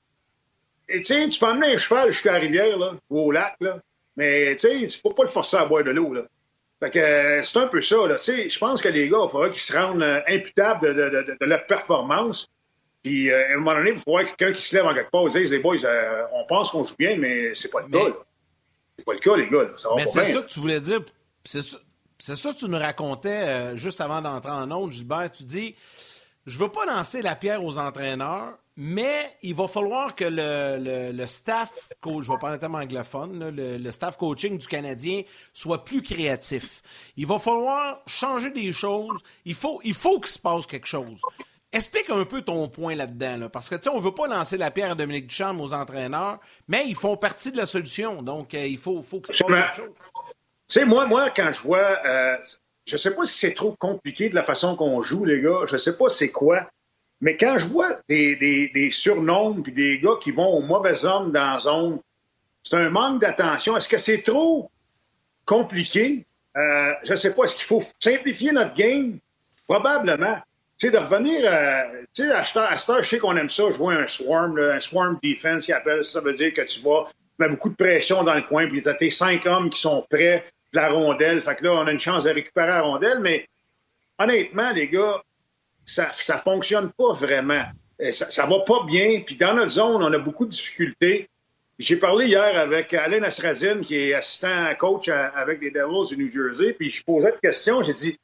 Et, 0.88 1.02
tu 1.02 1.40
peux 1.40 1.46
emmener 1.46 1.74
un 1.74 1.76
cheval 1.76 2.12
jusqu'à 2.12 2.34
la 2.34 2.38
rivière, 2.38 2.78
là, 2.78 2.92
ou 3.10 3.18
au 3.18 3.32
lac, 3.32 3.56
là, 3.58 3.78
mais 4.16 4.54
tu 4.54 4.68
ne 4.68 5.02
peux 5.02 5.14
pas 5.14 5.24
le 5.24 5.28
forcer 5.28 5.56
à 5.56 5.64
boire 5.64 5.82
de 5.82 5.90
l'eau. 5.90 6.14
Fait 6.80 6.90
que 6.90 6.98
euh, 6.98 7.42
c'est 7.42 7.58
un 7.58 7.66
peu 7.66 7.82
ça. 7.82 7.96
Là. 8.06 8.18
Je 8.20 8.58
pense 8.58 8.80
que 8.80 8.88
les 8.88 9.08
gars, 9.08 9.18
il 9.24 9.30
faudra 9.30 9.50
qu'ils 9.50 9.60
se 9.60 9.76
rendent 9.76 10.02
euh, 10.02 10.20
imputables 10.28 10.94
de, 10.94 11.08
de, 11.08 11.36
de, 11.40 11.46
leur 11.46 11.66
performance. 11.66 12.48
Puis, 13.02 13.30
euh, 13.30 13.50
à 13.50 13.54
un 13.54 13.56
moment 13.56 13.74
donné, 13.74 13.92
il 13.96 14.00
faudra 14.00 14.24
quelqu'un 14.24 14.52
qui 14.52 14.62
se 14.62 14.76
lève 14.76 14.86
en 14.86 14.94
quelque 14.94 15.10
part 15.10 15.26
et 15.26 15.30
dise 15.30 15.50
les 15.50 15.58
boys, 15.58 15.76
on 16.32 16.44
pense 16.46 16.70
qu'on 16.70 16.84
joue 16.84 16.94
bien, 16.98 17.16
mais 17.16 17.54
c'est 17.54 17.70
pas 17.70 17.80
le 17.80 17.88
cas. 17.88 18.16
C'est 18.96 19.04
pas 19.04 19.12
le 19.12 19.18
cas, 19.18 19.36
les 19.36 19.48
gars. 19.48 19.68
Ça 19.76 19.88
va 19.88 19.96
mais 19.96 20.06
c'est 20.06 20.24
ça 20.24 20.42
que 20.42 20.48
tu 20.48 20.60
voulais 20.60 20.80
dire. 20.80 21.00
C'est 21.44 21.62
ça, 21.62 22.36
ça, 22.36 22.52
que 22.52 22.58
tu 22.58 22.68
nous 22.68 22.78
racontais 22.78 23.76
juste 23.76 24.00
avant 24.00 24.20
d'entrer 24.20 24.50
en 24.50 24.70
autre, 24.70 24.92
Gilbert. 24.92 25.30
Tu 25.30 25.44
dis 25.44 25.74
je 26.48 26.58
veux 26.58 26.70
pas 26.70 26.86
lancer 26.86 27.22
la 27.22 27.36
pierre 27.36 27.62
aux 27.62 27.78
entraîneurs, 27.78 28.58
mais 28.76 29.36
il 29.42 29.54
va 29.54 29.68
falloir 29.68 30.14
que 30.14 30.24
le, 30.24 31.12
le, 31.12 31.26
staff, 31.26 31.88
coach, 32.00 32.24
je 32.24 32.32
vais 32.32 32.38
parler 32.40 32.56
en 32.56 32.58
termes 32.58 32.76
anglophone, 32.76 33.50
le, 33.50 33.92
staff 33.92 34.16
coaching 34.16 34.56
du 34.56 34.66
Canadien 34.66 35.22
soit 35.52 35.84
plus 35.84 36.00
créatif. 36.00 36.82
Il 37.16 37.26
va 37.26 37.38
falloir 37.38 38.00
changer 38.06 38.50
des 38.50 38.72
choses. 38.72 39.20
Il 39.44 39.54
faut, 39.54 39.80
il 39.84 39.94
faut 39.94 40.20
qu'il 40.20 40.32
se 40.32 40.38
passe 40.38 40.66
quelque 40.66 40.86
chose. 40.86 41.20
Explique 41.70 42.08
un 42.08 42.24
peu 42.24 42.40
ton 42.40 42.68
point 42.68 42.94
là-dedans, 42.94 43.50
parce 43.52 43.68
que 43.68 43.74
tu 43.74 43.82
sais, 43.82 43.88
on 43.90 44.00
veut 44.00 44.14
pas 44.14 44.26
lancer 44.26 44.56
la 44.56 44.70
pierre 44.70 44.92
à 44.92 44.94
Dominique 44.94 45.26
Duchamp 45.26 45.58
aux 45.60 45.74
entraîneurs, 45.74 46.38
mais 46.66 46.86
ils 46.86 46.94
font 46.94 47.16
partie 47.16 47.52
de 47.52 47.58
la 47.58 47.66
solution. 47.66 48.22
Donc, 48.22 48.54
euh, 48.54 48.66
il 48.66 48.78
faut, 48.78 49.02
faut 49.02 49.20
que 49.20 49.30
se 49.30 49.44
passe 49.44 49.52
quelque 49.52 49.74
chose. 49.74 50.10
Tu 50.68 50.80
sais, 50.80 50.84
moi, 50.86 51.04
moi, 51.04 51.30
quand 51.30 51.50
je 51.52 51.60
vois, 51.60 51.98
euh, 52.06 52.36
je 52.88 52.96
sais 52.96 53.14
pas 53.14 53.24
si 53.24 53.38
c'est 53.38 53.54
trop 53.54 53.76
compliqué 53.78 54.30
de 54.30 54.34
la 54.34 54.44
façon 54.44 54.74
qu'on 54.74 55.02
joue, 55.02 55.24
les 55.24 55.40
gars. 55.40 55.60
Je 55.66 55.76
sais 55.76 55.96
pas 55.96 56.08
c'est 56.08 56.30
quoi. 56.30 56.68
Mais 57.20 57.36
quand 57.36 57.58
je 57.58 57.66
vois 57.66 57.96
des, 58.08 58.88
surnoms 58.92 59.60
puis 59.60 59.72
des 59.72 59.98
gars 59.98 60.16
qui 60.22 60.30
vont 60.30 60.48
aux 60.48 60.62
mauvais 60.62 61.04
hommes 61.04 61.32
dans 61.32 61.52
la 61.52 61.58
zone, 61.58 62.00
c'est 62.62 62.76
un 62.76 62.90
manque 62.90 63.20
d'attention. 63.20 63.76
Est-ce 63.76 63.88
que 63.88 63.98
c'est 63.98 64.22
trop 64.22 64.70
compliqué? 65.44 66.24
Euh, 66.56 66.92
je 67.04 67.12
ne 67.12 67.16
sais 67.16 67.34
pas. 67.34 67.44
Est-ce 67.44 67.56
qu'il 67.56 67.66
faut 67.66 67.82
simplifier 68.00 68.52
notre 68.52 68.74
game? 68.74 69.18
Probablement. 69.66 70.38
Tu 70.78 70.86
sais, 70.86 70.92
de 70.92 70.98
revenir, 70.98 71.40
euh, 71.44 72.02
tu 72.14 72.22
sais, 72.22 72.30
à 72.30 72.44
cette 72.44 72.88
heure, 72.90 73.02
je 73.02 73.08
sais 73.08 73.18
qu'on 73.18 73.36
aime 73.36 73.50
ça, 73.50 73.70
jouer 73.72 73.96
un 73.96 74.06
swarm, 74.06 74.56
un 74.58 74.80
swarm 74.80 75.18
defense 75.22 75.66
qui 75.66 75.72
appelle, 75.72 76.06
ça 76.06 76.20
veut 76.20 76.34
dire 76.34 76.54
que 76.54 76.62
tu 76.62 76.80
vas 76.80 77.08
mettre 77.38 77.54
beaucoup 77.54 77.70
de 77.70 77.74
pression 77.74 78.22
dans 78.22 78.34
le 78.34 78.42
coin, 78.42 78.68
puis 78.68 78.80
tu 78.80 78.88
as 78.88 78.94
tes 78.94 79.10
cinq 79.10 79.44
hommes 79.46 79.70
qui 79.70 79.80
sont 79.80 80.06
prêts, 80.08 80.44
la 80.72 80.90
rondelle. 80.90 81.42
Fait 81.42 81.56
que 81.56 81.64
là, 81.64 81.74
on 81.74 81.86
a 81.86 81.92
une 81.92 82.00
chance 82.00 82.24
de 82.24 82.30
récupérer 82.30 82.68
la 82.68 82.82
rondelle, 82.82 83.20
mais 83.20 83.48
honnêtement, 84.18 84.70
les 84.72 84.88
gars, 84.88 85.22
ça 85.84 86.10
ne 86.28 86.38
fonctionne 86.38 86.90
pas 86.92 87.14
vraiment. 87.14 87.64
Euh, 88.00 88.12
ça, 88.12 88.46
ne 88.46 88.50
va 88.50 88.60
pas 88.60 88.84
bien. 88.86 89.22
Puis 89.24 89.36
dans 89.36 89.54
notre 89.54 89.72
zone, 89.72 90.02
on 90.02 90.12
a 90.12 90.18
beaucoup 90.18 90.44
de 90.44 90.50
difficultés. 90.50 91.28
J'ai 91.78 91.96
parlé 91.96 92.26
hier 92.26 92.58
avec 92.58 92.92
Alain 92.92 93.22
Asradine, 93.22 93.82
qui 93.82 93.94
est 93.96 94.14
assistant 94.14 94.74
coach 94.78 95.08
avec 95.08 95.60
les 95.60 95.70
Devils 95.70 96.16
du 96.16 96.24
New 96.24 96.32
Jersey, 96.32 96.72
puis 96.72 96.90
je 96.90 97.04
posais 97.04 97.30
une 97.30 97.40
question. 97.40 97.84
J'ai 97.84 97.94
dit, 97.94 98.18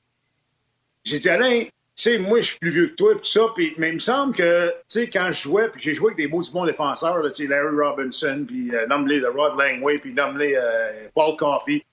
j'ai 1.05 1.18
dit, 1.18 1.28
Alain, 1.28 1.62
tu 1.62 1.70
sais, 1.95 2.18
moi, 2.18 2.40
je 2.40 2.47
suis 2.49 2.59
plus 2.59 2.72
vieux 2.72 2.88
que 2.88 2.95
toi, 2.97 3.14
tout 3.14 3.24
ça, 3.24 3.42
puis, 3.55 3.72
mais 3.78 3.90
il 3.90 3.95
me 3.95 3.99
semble 4.01 4.34
que, 4.34 4.70
tu 4.70 4.74
sais, 4.88 5.09
quand 5.09 5.30
je 5.30 5.42
jouais, 5.42 5.68
puis 5.68 5.80
j'ai 5.80 5.95
joué 5.95 6.09
avec 6.09 6.16
des 6.16 6.26
beaux 6.26 6.42
bons 6.53 6.66
défenseurs, 6.66 7.22
tu 7.26 7.45
sais, 7.45 7.49
Larry 7.49 7.76
Robinson, 7.76 8.45
puis 8.45 8.74
euh, 8.74 8.86
le 8.88 9.28
Rod 9.28 9.57
Langway, 9.57 9.99
puis 9.99 10.12
nomme 10.12 10.40
euh, 10.40 11.07
Paul 11.14 11.36
Coffey. 11.36 11.84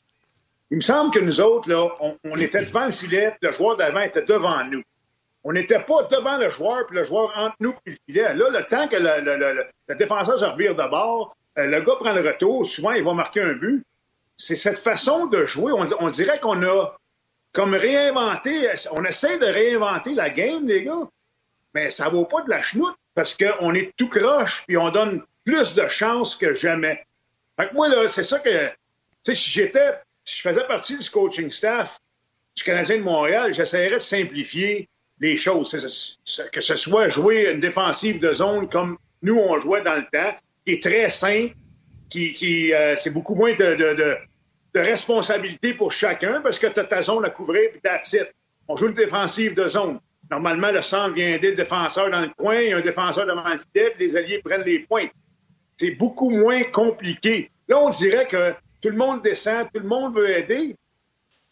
Il 0.71 0.77
me 0.77 0.81
semble 0.81 1.13
que 1.13 1.19
nous 1.19 1.41
autres, 1.41 1.69
là, 1.69 1.89
on, 1.99 2.17
on 2.23 2.37
était 2.37 2.65
devant 2.65 2.85
le 2.85 2.91
filet, 2.91 3.35
le 3.41 3.51
joueur 3.51 3.77
d'avant 3.77 3.99
était 4.01 4.23
devant 4.23 4.63
nous. 4.63 4.81
On 5.43 5.53
n'était 5.53 5.79
pas 5.79 6.03
devant 6.03 6.37
le 6.37 6.49
joueur, 6.49 6.85
puis 6.87 6.97
le 6.97 7.05
joueur 7.05 7.31
entre 7.35 7.55
nous 7.59 7.73
puis 7.83 7.93
le 7.93 7.97
filet. 8.05 8.33
Là, 8.33 8.49
le 8.49 8.63
temps 8.65 8.87
que 8.87 8.95
le, 8.95 9.95
défenseur 9.95 10.39
se 10.39 10.45
revire 10.45 10.75
de 10.75 10.87
bord, 10.87 11.35
euh, 11.57 11.65
le 11.65 11.81
gars 11.81 11.95
prend 11.99 12.13
le 12.13 12.27
retour, 12.27 12.69
souvent 12.69 12.91
il 12.91 13.03
va 13.03 13.13
marquer 13.13 13.41
un 13.41 13.53
but. 13.53 13.83
C'est 14.37 14.55
cette 14.55 14.79
façon 14.79 15.25
de 15.27 15.45
jouer. 15.45 15.71
On, 15.73 16.09
dirait 16.09 16.39
qu'on 16.39 16.63
a 16.63 16.95
comme 17.53 17.73
réinventé, 17.73 18.69
on 18.91 19.03
essaie 19.03 19.37
de 19.37 19.45
réinventer 19.45 20.13
la 20.13 20.29
game, 20.29 20.67
les 20.67 20.83
gars, 20.83 21.07
mais 21.73 21.89
ça 21.89 22.09
vaut 22.09 22.25
pas 22.25 22.41
de 22.43 22.49
la 22.49 22.61
chenoute 22.61 22.95
parce 23.13 23.35
qu'on 23.35 23.73
est 23.73 23.91
tout 23.97 24.09
croche 24.09 24.63
puis 24.65 24.77
on 24.77 24.89
donne 24.89 25.23
plus 25.43 25.75
de 25.75 25.87
chances 25.89 26.35
que 26.35 26.53
jamais. 26.53 27.03
Fait 27.59 27.69
que 27.69 27.73
moi, 27.73 27.89
là, 27.89 28.07
c'est 28.07 28.23
ça 28.23 28.39
que, 28.39 28.67
tu 28.67 28.73
sais, 29.23 29.35
si 29.35 29.49
j'étais, 29.49 29.91
si 30.25 30.37
je 30.37 30.41
faisais 30.41 30.67
partie 30.67 30.97
du 30.97 31.09
coaching 31.09 31.51
staff 31.51 31.99
du 32.55 32.63
Canadien 32.63 32.97
de 32.97 33.03
Montréal, 33.03 33.53
j'essaierais 33.53 33.95
de 33.95 33.99
simplifier 33.99 34.87
les 35.19 35.37
choses. 35.37 35.71
Que 36.51 36.61
ce 36.61 36.75
soit 36.75 37.09
jouer 37.09 37.51
une 37.51 37.59
défensive 37.59 38.19
de 38.19 38.33
zone 38.33 38.69
comme 38.69 38.97
nous, 39.21 39.37
on 39.37 39.59
jouait 39.59 39.83
dans 39.83 39.95
le 39.95 40.05
temps, 40.11 40.35
qui 40.65 40.73
est 40.73 40.83
très 40.83 41.09
simple, 41.09 41.53
qui, 42.09 42.33
qui 42.33 42.73
euh, 42.73 42.95
c'est 42.97 43.11
beaucoup 43.11 43.35
moins 43.35 43.53
de, 43.55 43.75
de, 43.75 44.17
de, 44.73 44.79
responsabilité 44.79 45.73
pour 45.73 45.91
chacun 45.91 46.41
parce 46.41 46.57
que 46.57 46.67
tu 46.67 46.79
as 46.79 46.85
ta 46.85 47.01
zone 47.01 47.25
à 47.25 47.29
couvrir 47.29 47.69
puis 47.71 47.81
that's 47.81 48.13
it. 48.13 48.33
On 48.67 48.75
joue 48.75 48.87
une 48.87 48.93
défensive 48.93 49.53
de 49.53 49.67
zone. 49.67 49.99
Normalement, 50.29 50.71
le 50.71 50.81
centre 50.81 51.13
vient 51.13 51.33
aider 51.33 51.51
le 51.51 51.55
défenseur 51.57 52.09
dans 52.09 52.21
le 52.21 52.29
coin, 52.29 52.59
il 52.59 52.69
y 52.69 52.73
a 52.73 52.77
un 52.77 52.81
défenseur 52.81 53.25
devant 53.25 53.47
le 53.47 53.59
filet, 53.73 53.93
les 53.99 54.15
alliés 54.15 54.41
prennent 54.43 54.63
les 54.63 54.79
points. 54.79 55.07
C'est 55.77 55.91
beaucoup 55.91 56.29
moins 56.29 56.63
compliqué. 56.63 57.51
Là, 57.67 57.79
on 57.79 57.89
dirait 57.89 58.27
que 58.27 58.53
tout 58.81 58.89
le 58.89 58.97
monde 58.97 59.21
descend, 59.21 59.67
tout 59.73 59.79
le 59.79 59.87
monde 59.87 60.15
veut 60.15 60.37
aider, 60.37 60.75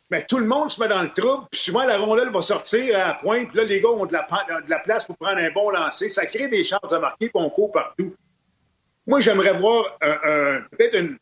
mais 0.10 0.26
tout 0.26 0.40
le 0.40 0.46
monde 0.46 0.72
se 0.72 0.80
met 0.80 0.88
dans 0.88 1.04
le 1.04 1.14
trouble, 1.14 1.48
puis 1.52 1.60
souvent 1.60 1.84
la 1.84 1.98
rondelle 1.98 2.32
va 2.32 2.42
sortir 2.42 2.96
à 2.96 3.10
la 3.10 3.14
pointe, 3.16 3.50
puis 3.50 3.58
là, 3.58 3.64
les 3.64 3.80
gars 3.80 3.90
ont 3.90 4.06
de 4.06 4.14
la, 4.14 4.80
place 4.80 5.06
pour 5.06 5.18
prendre 5.18 5.38
un 5.38 5.52
bon 5.52 5.70
lancer. 5.70 6.10
Ça 6.10 6.26
crée 6.26 6.48
des 6.48 6.64
chances 6.64 6.90
de 6.90 6.98
marquer, 6.98 7.30
puis 7.30 7.32
on 7.36 7.50
court 7.50 7.72
partout. 7.72 8.16
Moi, 9.06 9.20
j'aimerais 9.20 9.58
voir 9.60 9.98
un, 10.02 10.62
peut-être 10.72 11.16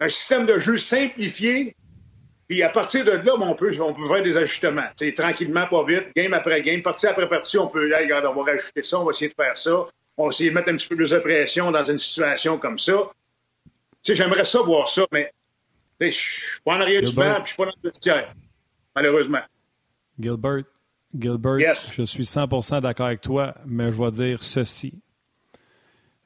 un 0.00 0.08
système 0.08 0.46
de 0.46 0.58
jeu 0.58 0.78
simplifié, 0.78 1.76
puis 2.48 2.62
à 2.62 2.68
partir 2.68 3.04
de 3.04 3.12
là, 3.12 3.34
on 3.38 3.54
peut, 3.54 3.74
on 3.80 3.94
peut 3.94 4.08
faire 4.08 4.22
des 4.22 4.36
ajustements. 4.36 4.88
C'est 4.96 5.14
tranquillement, 5.14 5.66
pas 5.66 5.84
vite, 5.84 6.08
game 6.16 6.32
après 6.34 6.62
game, 6.62 6.82
partie 6.82 7.06
après 7.06 7.28
partie, 7.28 7.58
on 7.58 7.68
peut, 7.68 7.86
là, 7.86 7.98
regarde, 7.98 8.26
on 8.26 8.42
va 8.42 8.52
rajouter 8.52 8.82
ça, 8.82 8.98
on 8.98 9.04
va 9.04 9.10
essayer 9.10 9.30
de 9.30 9.34
faire 9.34 9.58
ça, 9.58 9.86
on 10.16 10.24
va 10.24 10.30
essayer 10.30 10.50
de 10.50 10.54
mettre 10.54 10.70
un 10.70 10.76
petit 10.76 10.88
peu 10.88 10.96
plus 10.96 11.10
de 11.10 11.18
pression 11.18 11.70
dans 11.70 11.84
une 11.84 11.98
situation 11.98 12.58
comme 12.58 12.78
ça. 12.78 13.10
Tu 14.04 14.12
sais, 14.12 14.16
j'aimerais 14.16 14.44
ça 14.44 14.60
voir 14.60 14.88
ça, 14.88 15.06
mais 15.12 15.32
je 16.00 16.10
suis 16.10 16.42
pas 16.62 16.72
en 16.72 16.80
arrière 16.80 17.02
du 17.02 17.12
banc, 17.14 17.38
je 17.42 17.48
suis 17.48 17.56
pas 17.56 17.64
dans 17.64 17.72
le 17.82 17.88
vestiaire, 17.88 18.34
malheureusement. 18.94 19.40
Gilbert, 20.18 20.64
Gilbert, 21.18 21.74
je 21.74 22.02
suis 22.02 22.24
100% 22.24 22.82
d'accord 22.82 23.06
avec 23.06 23.22
toi, 23.22 23.54
mais 23.64 23.90
je 23.90 24.02
vais 24.02 24.10
dire 24.10 24.44
ceci. 24.44 25.00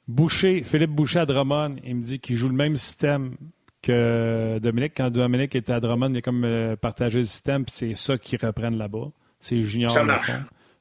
Boucher, 0.08 0.62
Philippe 0.64 0.90
Boucher 0.90 1.20
à 1.20 1.26
Drummond, 1.26 1.76
il 1.84 1.96
me 1.96 2.02
dit 2.02 2.18
qu'il 2.18 2.36
joue 2.36 2.48
le 2.48 2.54
même 2.54 2.74
système 2.74 3.36
que 3.82 4.58
Dominique. 4.58 4.94
Quand 4.96 5.10
Dominique 5.10 5.54
était 5.54 5.72
à 5.72 5.80
Drummond, 5.80 6.10
il 6.10 6.18
a 6.18 6.22
comme 6.22 6.44
euh, 6.44 6.76
partagé 6.76 7.18
le 7.18 7.24
système, 7.24 7.64
puis 7.64 7.72
c'est 7.72 7.94
ça 7.94 8.18
qu'ils 8.18 8.44
reprennent 8.44 8.76
là-bas. 8.76 9.10
C'est 9.38 9.60
Junior. 9.60 9.90
Ça 9.90 10.02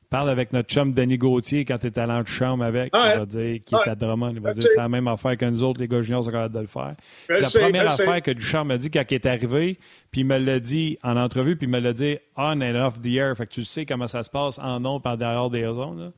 Parle 0.10 0.30
avec 0.30 0.54
notre 0.54 0.70
chum 0.70 0.94
Denis 0.94 1.18
Gauthier 1.18 1.66
quand 1.66 1.78
tu 1.78 1.88
es 1.88 2.00
à 2.00 2.26
chambre 2.26 2.64
avec. 2.64 2.92
il 2.94 3.20
va 3.20 3.26
dire 3.26 3.60
qu'il 3.62 3.78
est 3.78 3.90
à 3.90 3.96
Drummond. 3.96 4.32
Il 4.32 4.40
va 4.40 4.54
dire 4.54 4.64
c'est 4.64 4.78
la 4.78 4.88
même 4.88 5.08
affaire 5.08 5.38
que 5.38 5.46
nous 5.46 5.64
autres, 5.64 5.82
les 5.82 5.88
gars 5.88 6.02
juniors 6.02 6.24
sont 6.24 6.32
capables 6.32 6.56
de 6.56 6.62
le 6.62 6.68
faire. 6.68 6.96
la 7.28 7.50
première 7.50 7.88
affaire 7.88 8.22
que 8.22 8.32
Duchamp 8.32 8.64
m'a 8.66 8.78
dit 8.78 8.90
quand 8.90 9.04
il 9.10 9.16
est 9.16 9.26
arrivé, 9.26 9.78
puis 10.12 10.22
il 10.22 10.26
me 10.26 10.38
l'a 10.38 10.60
dit 10.60 10.98
en 11.04 11.18
entrevue, 11.18 11.58
puis 11.58 11.68
il 11.68 11.72
me 11.72 11.80
l'a 11.80 11.92
dit 11.92 12.18
on 12.38 12.62
and 12.62 12.76
off 12.76 13.02
the 13.02 13.16
air. 13.16 13.36
Fait 13.36 13.48
que 13.48 13.52
tu 13.52 13.66
sais 13.66 13.86
comment 13.86 14.08
ça 14.08 14.24
se 14.24 14.30
passe 14.30 14.60
en 14.60 14.84
ondes 14.86 15.04
par 15.04 15.18
derrière 15.18 15.50
des 15.50 15.66
zones. 15.66 16.14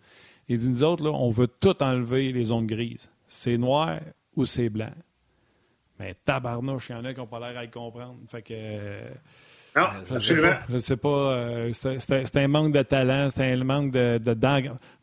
Il 0.48 0.60
dit 0.60 0.70
nous 0.70 0.84
autres, 0.84 1.04
là, 1.04 1.12
on 1.12 1.32
veut 1.32 1.48
tout 1.48 1.82
enlever 1.82 2.32
les 2.32 2.46
zones 2.46 2.68
grises. 2.68 3.12
C'est 3.28 3.58
noir 3.58 4.00
ou 4.36 4.46
c'est 4.46 4.70
blanc. 4.70 4.94
Mais 6.00 6.16
tabarnouche, 6.26 6.90
il 6.90 6.94
y 6.94 6.96
en 6.96 7.06
a 7.06 7.14
qui 7.14 7.20
n'ont 7.20 7.28
pas 7.28 7.40
l'air 7.40 7.58
à 7.58 7.64
le 7.64 7.70
comprendre. 7.72 8.18
Fait 8.28 8.42
que. 8.42 8.54
Non, 9.76 9.84
absolument. 10.12 10.54
Je 10.68 10.74
ne 10.74 10.80
sais 10.80 10.98
pas. 10.98 11.10
Euh, 11.10 11.72
c'est 11.72 12.36
un 12.38 12.48
manque 12.48 12.74
de 12.74 12.82
talent, 12.82 13.30
c'est 13.30 13.44
un 13.44 13.64
manque 13.64 13.92
de, 13.92 14.18
de 14.18 14.36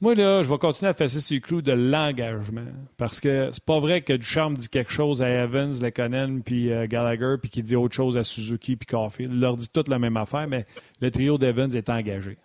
Moi, 0.01 0.15
là, 0.15 0.43
je 0.43 0.51
vais 0.51 0.59
continuer 0.59 0.91
à 0.91 0.95
fesser 0.95 1.21
sur 1.21 1.37
le 1.37 1.41
clou 1.41 1.63
de 1.63 1.73
l'engagement. 1.73 2.67
Parce 2.97 3.21
que 3.21 3.51
c'est 3.53 3.65
pas 3.65 3.79
vrai 3.79 4.01
que 4.01 4.13
Duchamp 4.13 4.53
dit 4.53 4.69
quelque 4.69 4.91
chose 4.91 5.23
à 5.23 5.29
Evans, 5.29 5.73
Lekonen, 5.81 6.43
puis 6.43 6.73
euh, 6.73 6.87
Gallagher, 6.87 7.37
puis 7.41 7.51
qu'il 7.51 7.63
dit 7.63 7.77
autre 7.77 7.95
chose 7.95 8.17
à 8.17 8.25
Suzuki, 8.25 8.77
puis 8.77 8.87
Caulfield. 8.87 9.33
Il 9.33 9.41
leur 9.41 9.57
dit 9.57 9.69
toute 9.69 9.89
la 9.89 9.99
même 9.99 10.17
affaire, 10.17 10.47
mais 10.49 10.67
le 11.01 11.11
trio 11.11 11.39
d'Evans 11.39 11.71
est 11.71 11.89
engagé. 11.89 12.37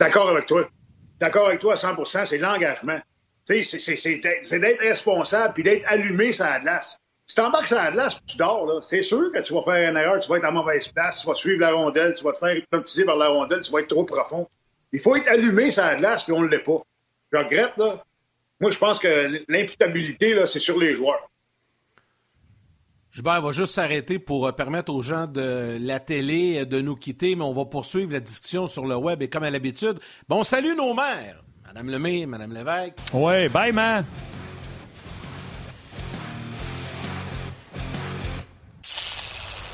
D'accord 0.00 0.30
avec 0.30 0.46
toi. 0.46 0.68
D'accord 1.20 1.48
avec 1.48 1.60
toi 1.60 1.74
à 1.74 1.76
100% 1.76 2.24
c'est 2.24 2.38
l'engagement. 2.38 2.98
C'est 3.44 4.58
d'être 4.58 4.80
responsable 4.80 5.54
puis 5.54 5.62
d'être 5.62 5.84
allumé 5.88 6.32
sur 6.32 6.44
la 6.44 6.60
glace. 6.60 7.01
Si 7.26 7.36
t'embarques 7.36 7.68
sur 7.68 7.76
la 7.76 7.90
glace 7.90 8.18
tu 8.26 8.36
dors, 8.36 8.84
c'est 8.84 9.02
sûr 9.02 9.32
que 9.32 9.40
tu 9.40 9.54
vas 9.54 9.62
faire 9.62 9.90
une 9.90 9.96
erreur, 9.96 10.20
tu 10.20 10.28
vas 10.28 10.36
être 10.36 10.44
à 10.44 10.50
mauvaise 10.50 10.88
place, 10.88 11.20
tu 11.20 11.26
vas 11.26 11.34
suivre 11.34 11.60
la 11.60 11.72
rondelle, 11.72 12.14
tu 12.14 12.24
vas 12.24 12.32
te 12.32 12.38
faire 12.38 12.56
hypnotiser 12.56 13.04
par 13.04 13.16
la 13.16 13.28
rondelle, 13.28 13.60
tu 13.62 13.70
vas 13.72 13.80
être 13.80 13.88
trop 13.88 14.04
profond. 14.04 14.48
Il 14.92 15.00
faut 15.00 15.16
être 15.16 15.28
allumé 15.28 15.70
sur 15.70 15.84
la 15.84 15.96
glace, 15.96 16.24
puis 16.24 16.32
on 16.32 16.42
ne 16.42 16.48
l'est 16.48 16.58
pas. 16.58 16.82
Je 17.32 17.38
regrette, 17.38 17.76
là. 17.78 18.04
Moi, 18.60 18.70
je 18.70 18.78
pense 18.78 18.98
que 18.98 19.42
l'imputabilité, 19.48 20.40
c'est 20.46 20.60
sur 20.60 20.78
les 20.78 20.94
joueurs. 20.94 21.28
Gilbert 23.12 23.42
va 23.42 23.52
juste 23.52 23.74
s'arrêter 23.74 24.18
pour 24.18 24.46
euh, 24.46 24.52
permettre 24.52 24.90
aux 24.92 25.02
gens 25.02 25.26
de 25.26 25.76
la 25.80 26.00
télé 26.00 26.60
euh, 26.60 26.64
de 26.64 26.80
nous 26.80 26.96
quitter, 26.96 27.36
mais 27.36 27.42
on 27.42 27.52
va 27.52 27.66
poursuivre 27.66 28.10
la 28.10 28.20
discussion 28.20 28.68
sur 28.68 28.86
le 28.86 28.96
web 28.96 29.20
et 29.20 29.28
comme 29.28 29.42
à 29.42 29.50
l'habitude. 29.50 29.98
Bon, 30.28 30.44
salut 30.44 30.74
nos 30.74 30.94
mères! 30.94 31.44
Madame 31.66 31.90
Lemay, 31.90 32.24
Madame 32.24 32.54
Lévesque. 32.54 32.94
Oui, 33.12 33.48
bye, 33.48 33.72
man! 33.72 34.04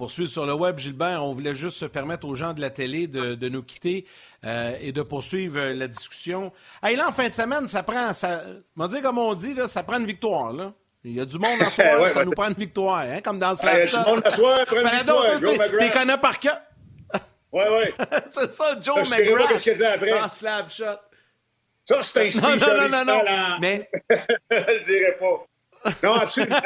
On 0.00 0.04
poursuit 0.04 0.30
sur 0.30 0.46
le 0.46 0.54
web, 0.54 0.78
Gilbert. 0.78 1.22
On 1.22 1.34
voulait 1.34 1.52
juste 1.52 1.76
se 1.76 1.84
permettre 1.84 2.26
aux 2.26 2.34
gens 2.34 2.54
de 2.54 2.62
la 2.62 2.70
télé 2.70 3.06
de, 3.06 3.48
nous 3.50 3.62
quitter 3.62 4.06
euh, 4.46 4.72
et 4.80 4.92
de 4.92 5.02
poursuivre 5.02 5.58
euh, 5.58 5.74
la 5.74 5.88
discussion. 5.88 6.54
Hey, 6.82 6.96
là, 6.96 7.10
en 7.10 7.12
fin 7.12 7.28
de 7.28 7.34
semaine, 7.34 7.68
ça 7.68 7.82
prend, 7.82 8.14
ça, 8.14 8.44
on 8.78 8.86
dit 8.86 9.02
comme 9.02 9.18
on 9.18 9.34
dit, 9.34 9.52
là, 9.52 9.68
ça 9.68 9.82
prend 9.82 9.98
une 9.98 10.06
victoire. 10.06 10.54
Là. 10.54 10.72
Il 11.04 11.12
y 11.12 11.20
a 11.20 11.26
du 11.26 11.38
monde 11.38 11.60
en 11.60 11.68
soir, 11.70 12.08
ça 12.14 12.24
nous 12.24 12.30
prend 12.30 12.48
une 12.48 12.54
victoire, 12.54 13.00
hein, 13.00 13.20
comme 13.22 13.38
dans 13.38 13.54
Slapshot. 13.54 13.84
Il 13.84 13.92
y 13.92 13.96
a 13.96 14.04
du 14.04 14.10
monde 14.10 14.22
en 14.24 14.30
soir, 14.30 14.64
prend 14.64 14.78
une 14.78 14.88
victoire. 14.88 15.68
T'es 15.78 15.90
connais 15.90 16.16
par 16.16 16.40
cœur. 16.40 16.60
Oui, 17.52 17.64
oui. 17.70 18.06
c'est 18.30 18.52
ça, 18.54 18.78
Joe 18.80 19.06
McGrath 19.06 19.68
dans 20.18 20.28
Slapshot. 20.30 20.98
Ça, 21.84 22.02
c'est 22.02 22.26
un 22.26 22.30
style. 22.30 22.40
Non, 22.40 22.56
non, 22.56 22.88
non, 22.88 23.04
non, 23.04 23.22
non. 23.22 23.58
Mais... 23.60 23.90
Je 24.50 24.84
dirais 24.86 25.18
pas. 25.20 25.92
Non, 26.02 26.14
absolument. 26.14 26.56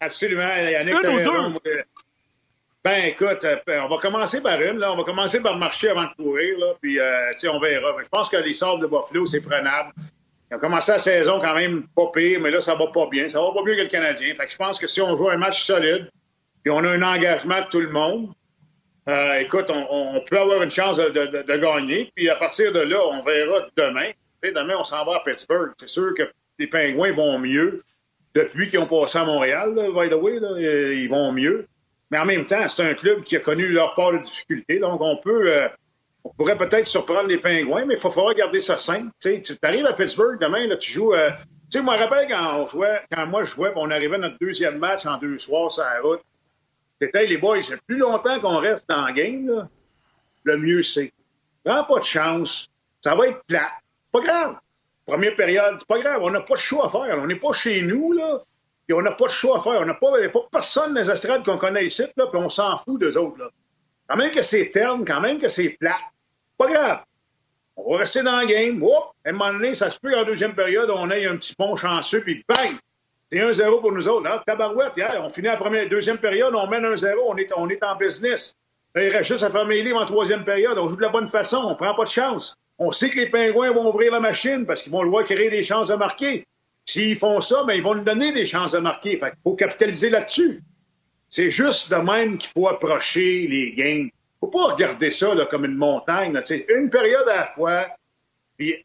Absolument. 0.00 0.48
Yannick, 0.48 0.94
une 0.94 1.10
ou 1.10 1.60
deux? 1.60 1.82
Ben, 2.86 3.06
écoute, 3.06 3.44
euh, 3.44 3.80
on 3.82 3.88
va 3.88 3.96
commencer 4.00 4.40
par 4.40 4.60
une. 4.62 4.78
Là. 4.78 4.92
On 4.92 4.96
va 4.96 5.02
commencer 5.02 5.42
par 5.42 5.56
marcher 5.56 5.88
avant 5.88 6.04
de 6.04 6.14
courir. 6.14 6.56
Là, 6.56 6.74
puis, 6.80 7.00
euh, 7.00 7.32
on 7.50 7.58
verra. 7.58 7.96
je 8.00 8.08
pense 8.08 8.30
que 8.30 8.36
les 8.36 8.52
sorts 8.52 8.78
de 8.78 8.86
Buffalo, 8.86 9.26
c'est 9.26 9.40
prenable. 9.40 9.92
Ils 10.48 10.56
ont 10.56 10.60
commencé 10.60 10.92
la 10.92 11.00
saison 11.00 11.40
quand 11.40 11.56
même 11.56 11.88
pas 11.96 12.06
pire, 12.14 12.40
mais 12.40 12.52
là, 12.52 12.60
ça 12.60 12.76
va 12.76 12.86
pas 12.86 13.08
bien. 13.10 13.28
Ça 13.28 13.40
va 13.40 13.50
pas 13.52 13.64
mieux 13.64 13.74
que 13.74 13.82
le 13.82 13.88
Canadien. 13.88 14.32
Fait 14.36 14.46
que 14.46 14.52
je 14.52 14.56
pense 14.56 14.78
que 14.78 14.86
si 14.86 15.00
on 15.00 15.16
joue 15.16 15.28
un 15.28 15.36
match 15.36 15.64
solide, 15.64 16.08
puis 16.62 16.70
on 16.70 16.78
a 16.78 16.90
un 16.90 17.02
engagement 17.02 17.60
de 17.60 17.66
tout 17.66 17.80
le 17.80 17.90
monde, 17.90 18.32
euh, 19.08 19.40
écoute, 19.40 19.66
on, 19.68 20.20
peut 20.20 20.38
avoir 20.38 20.62
une 20.62 20.70
chance 20.70 20.98
de, 20.98 21.56
gagner. 21.56 22.12
Puis 22.14 22.28
à 22.28 22.36
partir 22.36 22.72
de 22.72 22.80
là, 22.80 23.00
on 23.04 23.22
verra 23.22 23.66
demain. 23.76 24.10
demain, 24.44 24.74
on 24.78 24.84
s'en 24.84 25.04
va 25.04 25.16
à 25.16 25.22
Pittsburgh. 25.24 25.72
C'est 25.80 25.88
sûr 25.88 26.14
que 26.16 26.30
les 26.60 26.68
Pingouins 26.68 27.12
vont 27.12 27.36
mieux 27.40 27.82
depuis 28.36 28.68
qu'ils 28.68 28.78
ont 28.78 28.86
passé 28.86 29.18
à 29.18 29.24
Montréal, 29.24 29.72
by 29.74 30.10
the 30.10 30.14
way, 30.14 30.38
euh, 30.42 30.94
ils 30.94 31.08
vont 31.08 31.32
mieux. 31.32 31.66
Mais 32.10 32.18
en 32.18 32.26
même 32.26 32.44
temps, 32.44 32.68
c'est 32.68 32.82
un 32.82 32.94
club 32.94 33.24
qui 33.24 33.34
a 33.34 33.40
connu 33.40 33.66
leur 33.66 33.94
part 33.94 34.12
de 34.12 34.18
difficultés. 34.18 34.78
Donc, 34.78 35.00
on 35.00 35.16
peut, 35.16 35.50
euh, 35.50 35.68
on 36.22 36.28
pourrait 36.34 36.58
peut-être 36.58 36.86
surprendre 36.86 37.28
les 37.28 37.38
Pingouins, 37.38 37.86
mais 37.86 37.94
il 37.94 38.00
faut 38.00 38.10
falloir 38.10 38.34
garder 38.34 38.60
ça 38.60 38.76
simple. 38.76 39.10
tu 39.20 39.42
arrives 39.62 39.86
à 39.86 39.94
Pittsburgh 39.94 40.38
demain, 40.38 40.66
là, 40.66 40.76
tu 40.76 40.92
joues. 40.92 41.14
Euh, 41.14 41.30
tu 41.70 41.78
je 41.78 41.82
me 41.82 41.88
rappelle 41.88 42.28
quand 42.28 42.60
on 42.60 42.66
jouait, 42.68 43.00
quand 43.10 43.26
moi 43.26 43.42
je 43.42 43.50
jouais, 43.50 43.72
on 43.74 43.90
arrivait 43.90 44.16
à 44.16 44.18
notre 44.18 44.38
deuxième 44.38 44.78
match 44.78 45.04
en 45.06 45.16
deux 45.16 45.38
soirs 45.38 45.72
sur 45.72 45.82
la 45.82 46.00
route. 46.00 46.20
C'était 47.00 47.26
les 47.26 47.38
boys, 47.38 47.60
c'est 47.62 47.80
plus 47.86 47.98
longtemps 47.98 48.38
qu'on 48.38 48.58
reste 48.58 48.88
dans 48.88 49.12
game, 49.12 49.68
le 50.44 50.58
mieux 50.58 50.82
c'est. 50.82 51.12
Prends 51.64 51.84
pas 51.84 51.98
de 51.98 52.04
chance. 52.04 52.68
Ça 53.02 53.16
va 53.16 53.26
être 53.28 53.42
plat. 53.46 53.72
Pas 54.12 54.20
grave. 54.20 54.56
Première 55.06 55.36
période, 55.36 55.76
c'est 55.78 55.86
pas 55.86 56.00
grave, 56.00 56.20
on 56.22 56.30
n'a 56.30 56.40
pas 56.40 56.54
de 56.54 56.58
choix 56.58 56.86
à 56.86 56.90
faire. 56.90 57.18
On 57.18 57.26
n'est 57.26 57.36
pas 57.36 57.52
chez 57.52 57.80
nous, 57.82 58.12
là, 58.12 58.42
puis 58.86 58.94
on 58.94 59.02
n'a 59.02 59.12
pas 59.12 59.26
de 59.26 59.30
choix 59.30 59.58
à 59.58 59.62
faire. 59.62 59.80
On 59.80 59.86
n'a 59.86 59.94
pas, 59.94 60.10
pas 60.32 60.48
personne 60.50 60.94
dans 60.94 61.00
les 61.00 61.10
estrades 61.10 61.44
qu'on 61.44 61.58
connaît 61.58 61.86
ici, 61.86 62.02
là, 62.16 62.26
puis 62.26 62.40
on 62.40 62.50
s'en 62.50 62.78
fout 62.78 63.00
d'eux 63.00 63.16
autres. 63.16 63.38
Là. 63.38 63.48
Quand 64.08 64.16
même 64.16 64.32
que 64.32 64.42
c'est 64.42 64.70
terne, 64.70 65.04
quand 65.04 65.20
même 65.20 65.38
que 65.38 65.48
c'est 65.48 65.70
plat, 65.70 65.98
pas 66.58 66.72
grave. 66.72 66.98
On 67.76 67.92
va 67.92 67.98
rester 67.98 68.22
dans 68.22 68.40
le 68.40 68.46
game. 68.46 68.82
Oh, 68.82 69.04
à 69.24 69.28
un 69.28 69.32
moment 69.32 69.52
donné, 69.52 69.74
ça 69.74 69.90
se 69.90 69.98
peut 70.00 70.12
qu'en 70.12 70.24
deuxième 70.24 70.54
période, 70.54 70.90
on 70.90 71.10
ait 71.10 71.26
un 71.26 71.36
petit 71.36 71.54
pont 71.54 71.76
chanceux, 71.76 72.22
puis 72.22 72.44
bang! 72.48 72.76
C'est 73.30 73.38
1-0 73.38 73.80
pour 73.80 73.92
nous 73.92 74.08
autres. 74.08 74.22
Là, 74.22 74.42
tabarouette, 74.46 74.92
on 75.20 75.28
finit 75.30 75.48
la 75.48 75.56
première, 75.56 75.88
deuxième 75.88 76.18
période, 76.18 76.54
on 76.54 76.66
mène 76.68 76.84
1-0, 76.84 77.14
on 77.26 77.36
est, 77.36 77.52
on 77.56 77.68
est 77.68 77.82
en 77.82 77.96
business. 77.96 78.56
il 78.94 79.08
reste 79.08 79.30
juste 79.30 79.42
à 79.42 79.50
faire 79.50 79.66
mes 79.66 79.82
livres 79.82 80.00
en 80.00 80.06
troisième 80.06 80.44
période. 80.44 80.78
On 80.78 80.88
joue 80.88 80.96
de 80.96 81.02
la 81.02 81.08
bonne 81.08 81.28
façon, 81.28 81.58
on 81.58 81.74
prend 81.74 81.94
pas 81.94 82.04
de 82.04 82.08
chance. 82.08 82.56
On 82.78 82.92
sait 82.92 83.10
que 83.10 83.16
les 83.16 83.30
Pingouins 83.30 83.72
vont 83.72 83.88
ouvrir 83.88 84.12
la 84.12 84.20
machine 84.20 84.66
parce 84.66 84.82
qu'ils 84.82 84.92
vont 84.92 85.02
le 85.02 85.10
voir 85.10 85.24
créer 85.24 85.50
des 85.50 85.62
chances 85.62 85.88
de 85.88 85.94
marquer. 85.94 86.46
S'ils 86.84 87.16
font 87.16 87.40
ça, 87.40 87.64
ben, 87.64 87.74
ils 87.74 87.82
vont 87.82 87.94
nous 87.94 88.04
donner 88.04 88.32
des 88.32 88.46
chances 88.46 88.72
de 88.72 88.78
marquer. 88.78 89.18
Fait 89.18 89.32
faut 89.42 89.54
capitaliser 89.54 90.10
là-dessus. 90.10 90.62
C'est 91.28 91.50
juste 91.50 91.90
de 91.90 91.96
même 91.96 92.38
qu'il 92.38 92.50
faut 92.52 92.68
approcher 92.68 93.46
les 93.48 93.72
games. 93.72 94.10
faut 94.40 94.46
pas 94.48 94.74
regarder 94.74 95.10
ça 95.10 95.34
comme 95.50 95.64
une 95.64 95.74
montagne. 95.74 96.40
Une 96.68 96.90
période 96.90 97.28
à 97.28 97.36
la 97.36 97.46
fois, 97.48 97.86
puis 98.56 98.84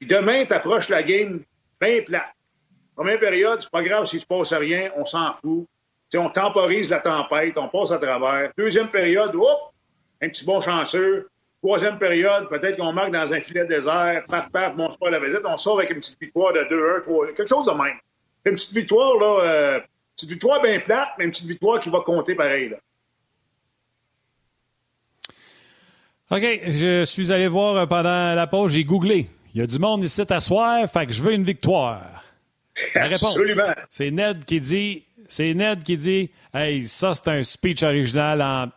demain, 0.00 0.44
tu 0.44 0.54
approches 0.54 0.88
la 0.88 1.02
game 1.02 1.42
bien 1.80 2.02
plate. 2.02 2.32
Première 2.94 3.20
période, 3.20 3.60
c'est 3.62 3.70
pas 3.70 3.82
grave 3.82 4.06
s'il 4.06 4.20
se 4.20 4.26
passe 4.26 4.52
rien, 4.52 4.90
on 4.96 5.06
s'en 5.06 5.34
fout. 5.34 5.66
on 6.16 6.30
temporise 6.30 6.90
la 6.90 6.98
tempête, 6.98 7.56
on 7.56 7.68
passe 7.68 7.90
à 7.90 7.98
travers. 7.98 8.50
Deuxième 8.56 8.90
période, 8.90 9.34
hop, 9.34 9.72
un 10.20 10.28
petit 10.28 10.44
bon 10.44 10.60
chanceux. 10.60 11.28
Troisième 11.60 11.98
période, 11.98 12.48
peut-être 12.48 12.76
qu'on 12.76 12.92
marque 12.92 13.12
dans 13.12 13.32
un 13.32 13.40
filet 13.40 13.66
désert, 13.66 14.22
paf, 14.28 14.48
paf, 14.52 14.76
monte 14.76 14.98
pas 15.00 15.10
la 15.10 15.18
visite, 15.18 15.40
on 15.44 15.56
sort 15.56 15.78
avec 15.78 15.90
une 15.90 15.96
petite 15.96 16.20
victoire 16.20 16.52
de 16.52 16.60
2-1, 16.60 17.02
3 17.02 17.26
quelque 17.28 17.48
chose 17.48 17.66
de 17.66 17.72
même. 17.72 17.96
Une 18.44 18.54
petite 18.54 18.74
victoire, 18.74 19.18
là, 19.18 19.44
euh, 19.44 19.80
petite 20.14 20.30
victoire 20.30 20.62
bien 20.62 20.78
plate, 20.78 21.08
mais 21.18 21.24
une 21.24 21.30
petite 21.30 21.48
victoire 21.48 21.80
qui 21.80 21.90
va 21.90 22.00
compter 22.00 22.36
pareil, 22.36 22.68
là. 22.68 22.76
OK, 26.30 26.42
je 26.42 27.04
suis 27.06 27.32
allé 27.32 27.48
voir 27.48 27.76
euh, 27.76 27.86
pendant 27.86 28.34
la 28.34 28.46
pause, 28.46 28.72
j'ai 28.72 28.84
googlé. 28.84 29.26
Il 29.54 29.60
y 29.60 29.64
a 29.64 29.66
du 29.66 29.78
monde 29.78 30.02
ici 30.02 30.22
à 30.28 30.40
soir, 30.40 30.88
fait 30.88 31.06
que 31.06 31.12
je 31.12 31.22
veux 31.22 31.32
une 31.32 31.44
victoire. 31.44 32.22
La 32.94 33.04
réponse, 33.06 33.36
c'est 33.90 34.10
Ned 34.10 34.44
qui 34.44 34.60
dit, 34.60 35.04
c'est 35.26 35.54
Ned 35.54 35.82
qui 35.82 35.96
dit, 35.96 36.30
hey, 36.54 36.86
ça 36.86 37.14
c'est 37.14 37.28
un 37.28 37.42
speech 37.42 37.82
original 37.82 38.42
en 38.42 38.68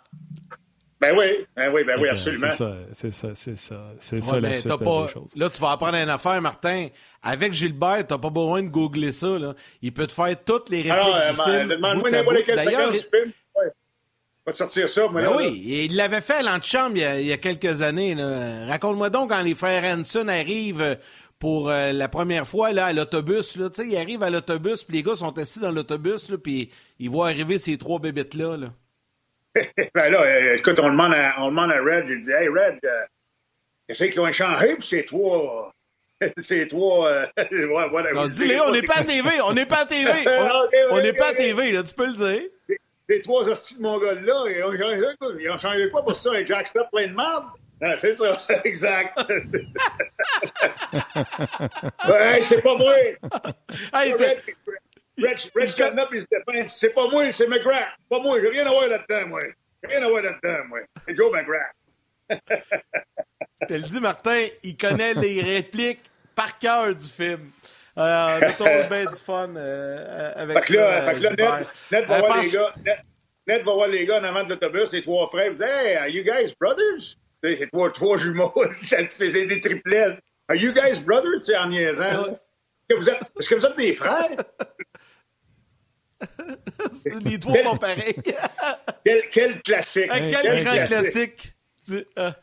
ben 1.01 1.17
oui, 1.17 1.47
ben 1.55 1.73
oui, 1.73 1.83
ben 1.83 1.99
oui, 1.99 2.09
absolument. 2.09 2.47
C'est 2.51 3.09
ça, 3.09 3.29
c'est 3.33 3.55
ça, 3.55 3.93
c'est 3.99 4.21
ça, 4.21 4.39
la 4.39 4.53
suite 4.53 4.67
pas, 4.67 5.07
Là, 5.35 5.49
tu 5.49 5.61
vas 5.61 5.71
apprendre 5.71 5.97
une 5.97 6.09
affaire, 6.09 6.39
Martin. 6.41 6.87
Avec 7.23 7.53
Gilbert, 7.53 8.05
t'as 8.07 8.17
pas 8.17 8.29
besoin 8.29 8.63
de 8.63 8.69
googler 8.69 9.11
ça. 9.11 9.39
Là. 9.39 9.55
Il 9.81 9.93
peut 9.93 10.07
te 10.07 10.13
faire 10.13 10.35
toutes 10.43 10.69
les 10.69 10.83
répliques 10.83 10.93
Alors, 10.93 11.15
du 11.15 11.21
euh, 11.21 11.43
film. 11.43 11.69
Demande-moi 11.69 12.09
n'importe 12.11 12.43
quelle 12.45 12.59
séquence 12.59 12.91
du 12.91 12.97
film. 12.99 13.31
Ouais. 13.55 13.71
Va 14.45 14.53
te 14.53 14.57
sortir 14.57 14.89
ça. 14.89 15.07
Ben 15.07 15.29
oui, 15.35 15.87
il 15.87 15.95
l'avait 15.95 16.21
fait 16.21 16.33
à 16.35 16.43
l'antichambre 16.43 16.97
il, 16.97 17.19
il, 17.19 17.27
y 17.27 17.33
a 17.33 17.37
quelques 17.37 17.81
années. 17.81 18.15
Raconte-moi 18.67 19.09
donc 19.09 19.31
quand 19.31 19.41
les 19.41 19.55
frères 19.55 19.83
Hanson 19.83 20.27
arrivent 20.27 20.97
pour 21.41 21.71
euh, 21.71 21.91
la 21.91 22.07
première 22.07 22.47
fois 22.47 22.71
là, 22.71 22.85
à 22.85 22.93
l'autobus. 22.93 23.57
Là, 23.57 23.69
ils 23.83 23.97
arrivent 23.97 24.21
à 24.21 24.29
l'autobus, 24.29 24.83
puis 24.83 24.97
les 24.97 25.03
gars 25.03 25.15
sont 25.15 25.35
assis 25.39 25.59
dans 25.59 25.71
l'autobus, 25.71 26.31
puis 26.41 26.69
ils 26.99 27.09
voient 27.09 27.27
arriver 27.27 27.57
ces 27.57 27.79
trois 27.79 27.99
bébites-là. 27.99 28.57
Là. 28.57 28.67
ben 29.93 30.09
là, 30.09 30.21
euh, 30.21 30.55
écoute, 30.55 30.79
on 30.79 30.89
demande 30.89 31.13
à, 31.13 31.35
on 31.39 31.49
demande 31.49 31.71
à 31.71 31.81
Red, 31.81 32.07
je 32.07 32.15
dis, 32.15 32.31
hey 32.31 32.47
Red, 32.47 32.79
euh, 32.83 33.03
qu'est-ce 33.87 34.05
qu'ils 34.05 34.19
ont 34.19 34.27
échangé 34.27 34.75
pour 34.75 34.83
ces 34.83 35.05
trois. 35.05 35.73
ces 36.37 36.67
trois. 36.67 37.09
Euh, 37.09 37.25
voilà, 37.89 38.13
non, 38.13 38.27
dis-le, 38.27 38.61
on 38.61 38.71
n'est 38.71 38.81
pas 38.81 38.99
à 38.99 39.03
TV, 39.03 39.29
on 39.43 39.53
n'est 39.53 39.65
pas 39.65 39.81
à 39.81 39.85
TV. 39.85 40.11
On 40.91 41.01
n'est 41.01 41.13
pas 41.13 41.29
à 41.29 41.33
TV, 41.33 41.71
là, 41.71 41.83
tu 41.83 41.93
peux 41.93 42.07
le 42.07 42.13
dire. 42.13 42.43
Les, 43.09 43.19
trois 43.21 43.47
hosties 43.49 43.77
de 43.77 43.81
Mongols-là, 43.81 44.45
ils 44.47 44.63
ont 44.63 44.71
changé 44.71 45.05
quoi? 45.19 45.33
Ils 45.37 45.49
ont 45.51 45.57
changé 45.57 45.89
quoi 45.89 46.01
pour 46.01 46.15
ça? 46.15 46.29
Avec 46.29 46.47
Jack 46.47 46.65
Stop 46.69 46.87
plein 46.91 47.07
de 47.07 47.13
marde? 47.13 47.43
Ah, 47.81 47.97
c'est 47.97 48.13
ça, 48.13 48.37
exact. 48.63 49.19
ouais, 52.07 52.41
c'est 52.41 52.61
pas 52.61 52.77
moi. 52.77 52.93
Hey, 53.93 54.15
Rich, 55.23 55.49
Rich 55.55 55.79
up 55.81 56.09
his 56.13 56.25
defense. 56.31 56.77
C'est 56.77 56.93
pas 56.93 57.07
moi, 57.07 57.31
c'est 57.31 57.47
McGrath. 57.47 57.89
Pas 58.09 58.19
moi. 58.19 58.39
J'ai 58.41 58.49
rien 58.49 58.65
à 58.65 58.69
voir 58.69 58.87
là-dedans, 58.87 59.27
moi. 59.29 59.39
J'ai 59.83 59.89
rien 59.95 60.05
à 60.05 60.09
voir 60.09 60.21
là-dedans, 60.23 60.63
moi. 60.69 60.79
C'est 61.07 61.15
Joe 61.15 61.31
McGrath. 61.31 61.75
Je 63.61 63.65
te 63.67 63.73
le 63.73 63.81
dis, 63.81 63.99
Martin, 63.99 64.47
il 64.63 64.77
connaît 64.77 65.13
les 65.13 65.41
répliques 65.41 66.01
par 66.35 66.57
cœur 66.59 66.95
du 66.95 67.03
film. 67.07 67.51
Euh, 67.97 68.39
on 68.59 68.65
a 68.65 68.87
bien 68.87 69.05
du 69.11 69.19
fun 69.19 69.53
euh, 69.57 70.31
avec 70.35 70.63
Fait 70.63 70.73
que 70.73 70.77
là, 70.79 71.01
ça. 71.05 71.11
fait 71.11 71.15
que 71.17 71.23
là, 71.23 71.29
Gilbert. 71.29 71.57
Ned, 71.59 71.67
Ned 71.91 72.05
va 72.07 72.15
Euh, 72.15 72.19
voir 72.19 72.35
pense- 72.35 72.43
les 72.45 72.51
gars. 72.51 72.73
Ned, 72.85 72.97
Ned 73.47 73.61
va 73.65 73.73
voir 73.73 73.87
les 73.89 74.05
gars 74.05 74.19
en 74.19 74.23
avant 74.23 74.43
de 74.45 74.49
l'autobus, 74.49 74.91
les 74.93 75.01
trois 75.01 75.27
frères. 75.27 75.47
Il 75.51 75.55
dit 75.55 75.63
Hey, 75.63 75.95
are 75.97 76.07
you 76.07 76.23
guys 76.23 76.53
brothers? 76.59 77.17
C'est 77.43 77.67
trois, 77.71 77.91
trois 77.91 78.17
jumeaux. 78.17 78.53
tu 78.87 78.95
faisais 79.17 79.45
des 79.45 79.59
triplets. 79.59 80.17
Are 80.47 80.55
you 80.55 80.71
guys 80.71 81.01
brothers? 81.01 81.39
Tu 81.43 81.51
sais, 81.51 81.57
en 81.57 81.67
niaisant. 81.67 82.03
Est-ce 82.05 82.87
que 82.89 82.95
vous 82.95 83.09
êtes- 83.09 83.21
Est-ce 83.39 83.49
que 83.49 83.55
vous 83.55 83.65
êtes 83.65 83.77
des 83.77 83.95
frères? 83.95 84.29
Les 87.25 87.39
trois 87.39 87.61
sont 87.63 87.77
pareils. 87.77 88.15
Quel, 89.03 89.29
quel 89.29 89.61
classique. 89.63 90.09
Quel 90.11 90.31
quel 90.41 90.63
grand 90.63 90.85
classique. 90.85 91.53
Ah. 92.15 92.35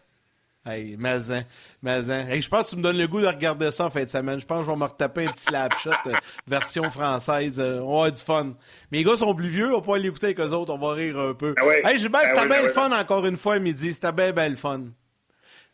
Hey, 0.66 0.96
Mazin, 0.98 1.44
Mazin. 1.80 2.26
Hey, 2.28 2.42
je 2.42 2.48
pense 2.48 2.64
que 2.66 2.70
tu 2.70 2.76
me 2.76 2.82
donnes 2.82 2.98
le 2.98 3.06
goût 3.06 3.20
de 3.20 3.26
regarder 3.26 3.70
ça 3.70 3.86
en 3.86 3.90
fin 3.90 4.02
de 4.04 4.08
semaine. 4.08 4.38
Je 4.40 4.44
pense 4.44 4.58
que 4.60 4.66
je 4.66 4.70
vais 4.70 4.76
me 4.76 4.84
retaper 4.84 5.26
un 5.26 5.32
petit 5.32 5.44
slapshot 5.44 5.90
euh, 6.06 6.12
version 6.46 6.90
française. 6.90 7.58
Euh, 7.58 7.78
on 7.80 7.86
va 7.86 7.92
avoir 7.92 8.12
du 8.12 8.20
fun. 8.22 8.52
Mes 8.90 9.02
gars 9.04 9.16
sont 9.16 9.34
plus 9.34 9.48
vieux, 9.48 9.72
on 9.72 9.80
va 9.80 9.86
pas 9.86 9.98
l'écouter 9.98 10.26
avec 10.26 10.40
eux 10.40 10.50
autres, 10.50 10.74
on 10.74 10.78
va 10.78 10.92
rire 10.92 11.18
un 11.18 11.32
peu. 11.32 11.54
Ah 11.56 11.64
ouais. 11.64 11.80
Hey, 11.84 11.98
Gilbert, 11.98 12.20
Ah 12.24 12.28
c'était 12.34 12.48
bien 12.48 12.56
ah 12.58 12.62
le 12.64 12.68
fun 12.70 12.90
encore 12.92 13.24
une 13.24 13.36
fois 13.38 13.54
à 13.54 13.58
midi. 13.60 13.94
C'était 13.94 14.12
bien, 14.12 14.32
bien 14.32 14.48
le 14.48 14.56
fun. 14.56 14.82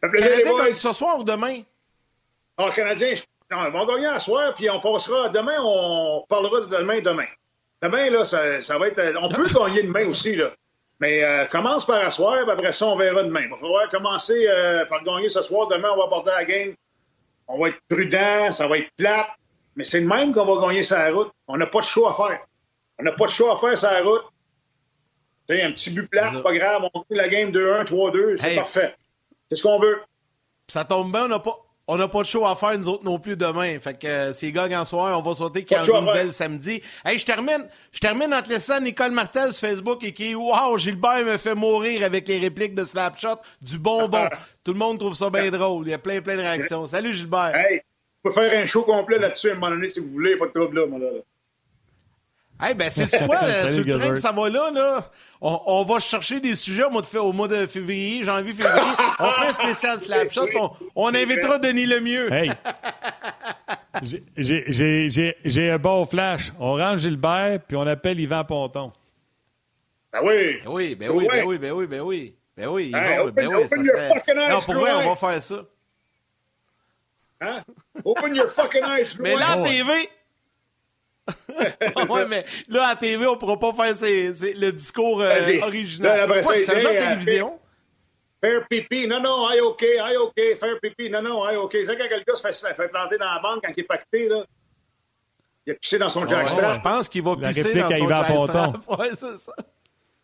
Canadien 0.01 0.59
gagne 0.65 0.75
ce 0.75 0.93
soir 0.93 1.19
ou 1.19 1.25
demain? 1.25 1.63
Ah, 2.59 2.71
Canadiens, 2.71 3.15
je- 3.15 3.23
non, 3.51 3.67
ils 3.67 3.73
vont 3.73 3.87
gagner 3.87 4.07
à 4.07 4.21
soir, 4.21 4.53
puis 4.55 4.69
on 4.71 4.81
passera. 4.81 5.29
Demain, 5.31 5.57
on 5.61 6.25
parlera 6.29 6.61
de 6.61 6.67
demain, 6.67 7.01
demain. 7.01 7.27
Demain, 7.85 8.09
là, 8.11 8.25
ça, 8.25 8.63
ça 8.63 8.79
va 8.79 8.89
être. 8.89 9.01
On 9.21 9.29
peut 9.29 9.47
gagner 9.53 9.83
demain 9.83 10.07
aussi, 10.07 10.35
là. 10.37 10.49
Mais 11.01 11.23
euh, 11.23 11.45
commence 11.47 11.85
par 11.85 12.01
asseoir, 12.03 12.43
puis 12.45 12.51
après 12.53 12.73
ça, 12.73 12.87
on 12.87 12.97
verra 12.97 13.23
demain. 13.25 13.43
Il 13.43 13.51
va 13.51 13.57
falloir 13.59 13.91
commencer 13.91 14.47
euh, 14.49 14.87
par 14.87 15.05
gagner 15.05 15.29
ce 15.29 15.43
soir. 15.43 15.69
Demain, 15.69 15.91
on 15.95 15.99
va 16.01 16.09
porter 16.09 16.31
la 16.31 16.45
game. 16.47 16.75
On 17.47 17.59
va 17.61 17.69
être 17.69 17.79
prudent, 17.89 18.51
ça 18.53 18.67
va 18.69 18.79
être 18.79 18.91
plate. 18.97 19.27
Mais 19.77 19.85
c'est 19.85 20.01
le 20.01 20.07
même 20.07 20.33
qu'on 20.33 20.47
va 20.47 20.67
gagner 20.67 20.83
sa 20.83 21.11
route. 21.11 21.31
On 21.47 21.59
n'a 21.59 21.67
pas 21.67 21.81
de 21.81 21.85
choix 21.85 22.13
à 22.13 22.15
faire. 22.15 22.41
On 22.99 23.03
n'a 23.03 23.13
pas 23.13 23.27
de 23.27 23.31
choix 23.31 23.55
à 23.55 23.59
faire 23.59 23.77
sa 23.77 24.01
route. 24.03 24.23
Tu 25.47 25.57
sais, 25.57 25.63
un 25.63 25.73
petit 25.73 25.91
but 25.91 26.09
plat, 26.09 26.31
pas 26.43 26.55
grave. 26.55 26.83
On 26.95 27.01
fait 27.03 27.17
la 27.17 27.29
game 27.29 27.51
2-1, 27.51 27.85
3-2, 27.85 28.39
c'est 28.39 28.53
Hey. 28.53 28.57
parfait. 28.57 28.95
C'est 29.51 29.57
ce 29.57 29.63
qu'on 29.63 29.79
veut. 29.79 30.01
Ça 30.69 30.85
tombe 30.85 31.13
bien, 31.13 31.25
on 31.25 31.29
n'a 31.29 31.39
pas. 31.39 31.53
On 31.87 31.99
n'a 31.99 32.09
pas 32.09 32.23
de 32.23 32.27
show 32.27 32.47
à 32.47 32.57
faire, 32.57 32.79
nous 32.79 32.89
autres 32.89 33.05
non 33.05 33.19
plus, 33.19 33.37
demain. 33.37 33.79
Fait 33.79 33.99
que 33.99 34.07
euh, 34.07 34.33
s'ils 34.33 34.53
gagnent 34.53 34.77
en 34.77 34.87
soir, 34.87 35.19
on 35.19 35.23
va 35.23 35.35
sauter 35.35 35.63
de 35.63 35.85
show 35.85 35.95
à 35.95 36.01
une 36.01 36.07
belle 36.07 36.33
samedi. 36.33 36.81
Hey, 37.05 37.19
je 37.19 37.27
termine, 37.27 37.69
je 37.93 37.99
termine 37.99 38.33
en 38.33 38.41
te 38.41 38.49
laissant 38.49 38.81
Nicole 38.81 39.11
Martel 39.11 39.53
sur 39.53 39.69
Facebook 39.69 40.03
et 40.03 40.13
qui 40.13 40.35
Wow, 40.35 40.79
Gilbert 40.79 41.25
me 41.27 41.37
fait 41.37 41.55
mourir 41.55 42.03
avec 42.03 42.27
les 42.27 42.39
répliques 42.39 42.75
de 42.75 42.85
Snapchat 42.85 43.39
du 43.61 43.79
bonbon. 43.79 44.29
Tout 44.65 44.73
le 44.73 44.79
monde 44.79 44.99
trouve 44.99 45.15
ça 45.15 45.29
bien 45.29 45.51
drôle. 45.51 45.87
Il 45.87 45.91
y 45.91 45.95
a 45.95 45.99
plein, 45.99 46.23
plein 46.23 46.37
de 46.37 46.41
réactions. 46.41 46.87
Salut 46.87 47.13
Gilbert. 47.13 47.55
Hey, 47.55 47.83
on 48.25 48.31
peut 48.31 48.35
faire 48.35 48.63
un 48.63 48.65
show 48.65 48.83
complet 48.85 49.19
là-dessus 49.19 49.51
à 49.51 49.53
un 49.53 49.57
moment 49.57 49.71
donné, 49.71 49.91
si 49.91 50.01
vous 50.01 50.11
voulez. 50.11 50.39
Pas 50.39 50.47
de 50.47 50.53
trouble 50.53 50.81
là, 50.81 50.87
moi, 50.87 50.99
là. 50.99 51.09
Hey, 52.63 52.75
ben, 52.75 52.89
c'est 52.91 53.09
quoi, 53.27 53.35
là, 53.43 53.49
Salut, 53.51 53.75
sur 53.77 53.85
le 53.85 53.99
train 53.99 54.09
que 54.11 54.15
ça 54.17 54.33
va 54.33 54.49
là, 54.49 54.71
là? 54.73 55.11
On, 55.41 55.61
on 55.67 55.85
va 55.85 56.01
chercher 56.01 56.41
des 56.41 56.57
sujets 56.57 56.85
au 56.85 56.91
mois 56.91 57.03
de, 57.03 57.19
au 57.19 57.33
mois 57.33 57.49
de 57.49 57.67
février, 57.67 58.23
janvier, 58.25 58.53
février. 58.55 58.81
On 59.19 59.25
fera 59.31 59.49
un 59.49 59.53
spécial 59.53 59.99
Slapshot, 59.99 60.47
on, 60.57 60.71
on 60.95 61.09
invitera 61.15 61.59
Denis 61.59 61.87
Lemieux. 61.87 62.33
Hey! 62.33 62.51
J'ai- 64.03 64.25
j'ai- 64.37 64.65
J'ai 64.69 65.09
j'ai- 65.09 65.37
j'ai 65.45 65.71
un 65.71 65.79
bon 65.79 66.05
flash. 66.05 66.53
On 66.59 66.75
range 66.75 67.01
Gilbert, 67.01 67.61
puis 67.67 67.77
on 67.77 67.87
appelle 67.87 68.19
Yvan 68.19 68.45
Ponton. 68.45 68.93
Ben 70.13 70.21
oui. 70.23 70.59
Ben 70.65 70.71
oui, 70.71 70.95
ben 70.97 71.11
oui, 71.11 71.25
Ouais. 71.27 71.41
ben 71.41 71.45
oui, 71.47 71.59
ben 71.59 71.73
oui, 71.73 71.87
ben 71.87 72.01
oui. 72.01 72.35
Ben 72.57 72.67
oui, 72.69 72.91
ils 72.93 72.97
Hey, 72.97 73.19
vont, 73.19 73.25
open- 73.27 73.35
ben 73.35 73.47
oui, 73.55 73.69
ça 73.69 73.77
open 73.77 73.85
your 73.85 73.95
serait... 73.95 74.09
fucking 74.09 74.35
eyes, 74.37 74.49
Non, 74.53 74.61
pour 74.61 74.75
vrai, 74.75 74.91
on 75.05 75.09
va 75.11 75.15
faire 75.17 75.43
ça. 75.43 75.65
Hein? 77.41 77.63
Open 78.05 78.35
your 78.35 78.49
fucking 78.49 78.83
eyes, 78.85 79.07
Mais 79.21 79.37
là, 79.37 79.51
à 79.51 79.57
Drouin. 79.57 79.69
TV... 79.69 80.09
ouais, 82.11 82.27
mais 82.29 82.45
là, 82.69 82.89
à 82.89 82.97
TV, 82.97 83.27
on 83.27 83.37
pourra 83.37 83.59
pas 83.59 83.73
faire 83.73 83.95
le 84.03 84.71
discours 84.71 85.21
euh, 85.23 85.61
original. 85.63 86.19
Là, 86.19 86.25
après 86.25 86.43
Quoi, 86.43 86.59
ça, 86.59 86.73
ça 86.73 86.79
joue 86.79 86.87
à 86.87 86.91
hey, 86.91 86.97
la 86.97 87.07
télévision? 87.17 87.59
Faire 88.43 88.67
pipi. 88.69 89.07
Non, 89.07 89.21
non, 89.21 89.47
aïe, 89.47 89.61
OK, 89.61 89.83
aïe, 89.83 90.17
OK. 90.19 90.35
Faire 90.37 90.79
pipi. 90.83 91.09
Non, 91.09 91.23
non, 91.23 91.45
aïe, 91.45 91.57
OK. 91.57 91.73
C'est 91.73 91.97
quand 91.97 92.09
quelqu'un 92.09 92.35
se 92.35 92.43
fait, 92.43 92.53
se 92.53 92.67
fait 92.67 92.89
planter 92.89 93.17
dans 93.17 93.33
la 93.33 93.39
banque 93.41 93.63
quand 93.65 93.73
il 93.75 93.81
est 93.81 93.87
pacté, 93.87 94.29
là. 94.29 94.45
Il 95.67 95.73
a 95.73 95.77
pissé 95.77 95.97
dans 95.99 96.11
son 96.11 96.23
Ouais, 96.23 96.29
jackstrap. 96.29 96.75
je 96.75 96.81
pense 96.81 97.09
qu'il 97.09 97.23
va 97.23 97.37
La 97.41 97.49
pisser 97.49 97.75
dans 97.75 97.87
à 97.87 97.97
son 97.97 98.09
jackstrap. 98.09 98.77
Ouais, 98.99 99.11
c'est 99.15 99.39
ça. 99.39 99.53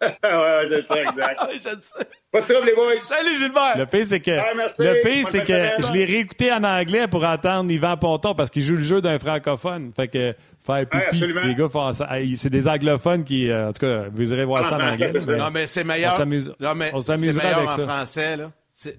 ouais, 0.24 0.66
c'est 0.68 0.86
ça, 0.86 1.02
exact. 1.02 1.40
Je 1.52 1.68
le 1.68 1.80
sais. 1.80 2.06
Pas 2.32 2.40
de 2.40 2.46
trouble, 2.52 2.66
les 2.66 2.74
boys. 2.74 2.92
Salut, 3.02 3.36
Gilbert! 3.36 3.76
Le 3.76 3.86
pire, 3.86 4.06
c'est 4.06 4.20
que, 4.20 4.30
Ah, 4.30 4.52
le 4.54 5.00
pire, 5.02 5.28
c'est 5.28 5.44
que 5.44 5.82
je 5.86 5.92
l'ai 5.92 6.04
réécouté 6.04 6.50
en 6.52 6.64
anglais 6.64 7.06
pour 7.08 7.22
entendre 7.24 7.70
Yvan 7.70 7.96
Ponton 7.96 8.34
parce 8.34 8.48
qu'il 8.50 8.62
joue 8.62 8.76
le 8.76 8.80
jeu 8.82 9.00
d'un 9.02 9.18
francophone. 9.18 9.92
Fait 9.94 10.08
que 10.08 10.34
faire 10.64 10.86
pipi, 10.88 10.96
absolument. 11.08 11.40
les 11.42 11.54
gars 11.54 11.68
font 11.68 11.92
ça. 11.92 12.08
C'est 12.36 12.50
des 12.50 12.66
anglophones 12.68 13.24
qui, 13.24 13.50
euh, 13.50 13.68
en 13.68 13.72
tout 13.72 13.80
cas, 13.80 14.04
vous 14.12 14.32
irez 14.32 14.44
voir 14.44 14.64
ça 14.64 14.76
en 14.76 14.80
Ah, 14.80 14.92
anglais. 14.92 15.12
mais 15.12 15.36
Non, 15.36 15.50
mais 15.52 15.66
c'est 15.66 15.84
meilleur. 15.84 16.14
On 16.14 16.16
s'amuse- 16.18 16.54
Non, 16.60 16.74
mais 16.74 16.90
on 16.94 17.00
c'est 17.00 17.16
s'amusera 17.16 17.42
meilleur 17.44 17.58
avec 17.58 17.70
en 17.70 17.76
ça. 17.76 17.86
français, 17.88 18.36
là. 18.36 18.50
C'est 18.72 18.98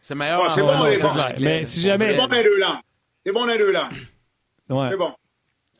c'est 0.00 0.14
meilleur 0.14 0.40
Ouais, 0.40 0.46
en 0.46 0.50
c'est 0.50 0.60
bon, 0.62 0.68
français. 0.72 0.96
c'est 0.96 1.02
bon. 1.02 1.14
Mais 1.40 1.60
là. 1.60 1.66
si 1.66 1.80
jamais- 1.80 2.12
C'est 2.12 2.18
bon 2.20 2.26
dans 2.26 2.34
les 2.36 2.44
deux 2.44 2.58
langues. 2.58 2.78
C'est 3.26 3.32
bon 3.32 3.40
dans 3.40 3.52
les 3.52 3.58
deux 3.58 3.70
langues. 3.72 3.92
Ouais. 4.70 4.88
C'est 4.90 4.96
bon. 4.96 5.12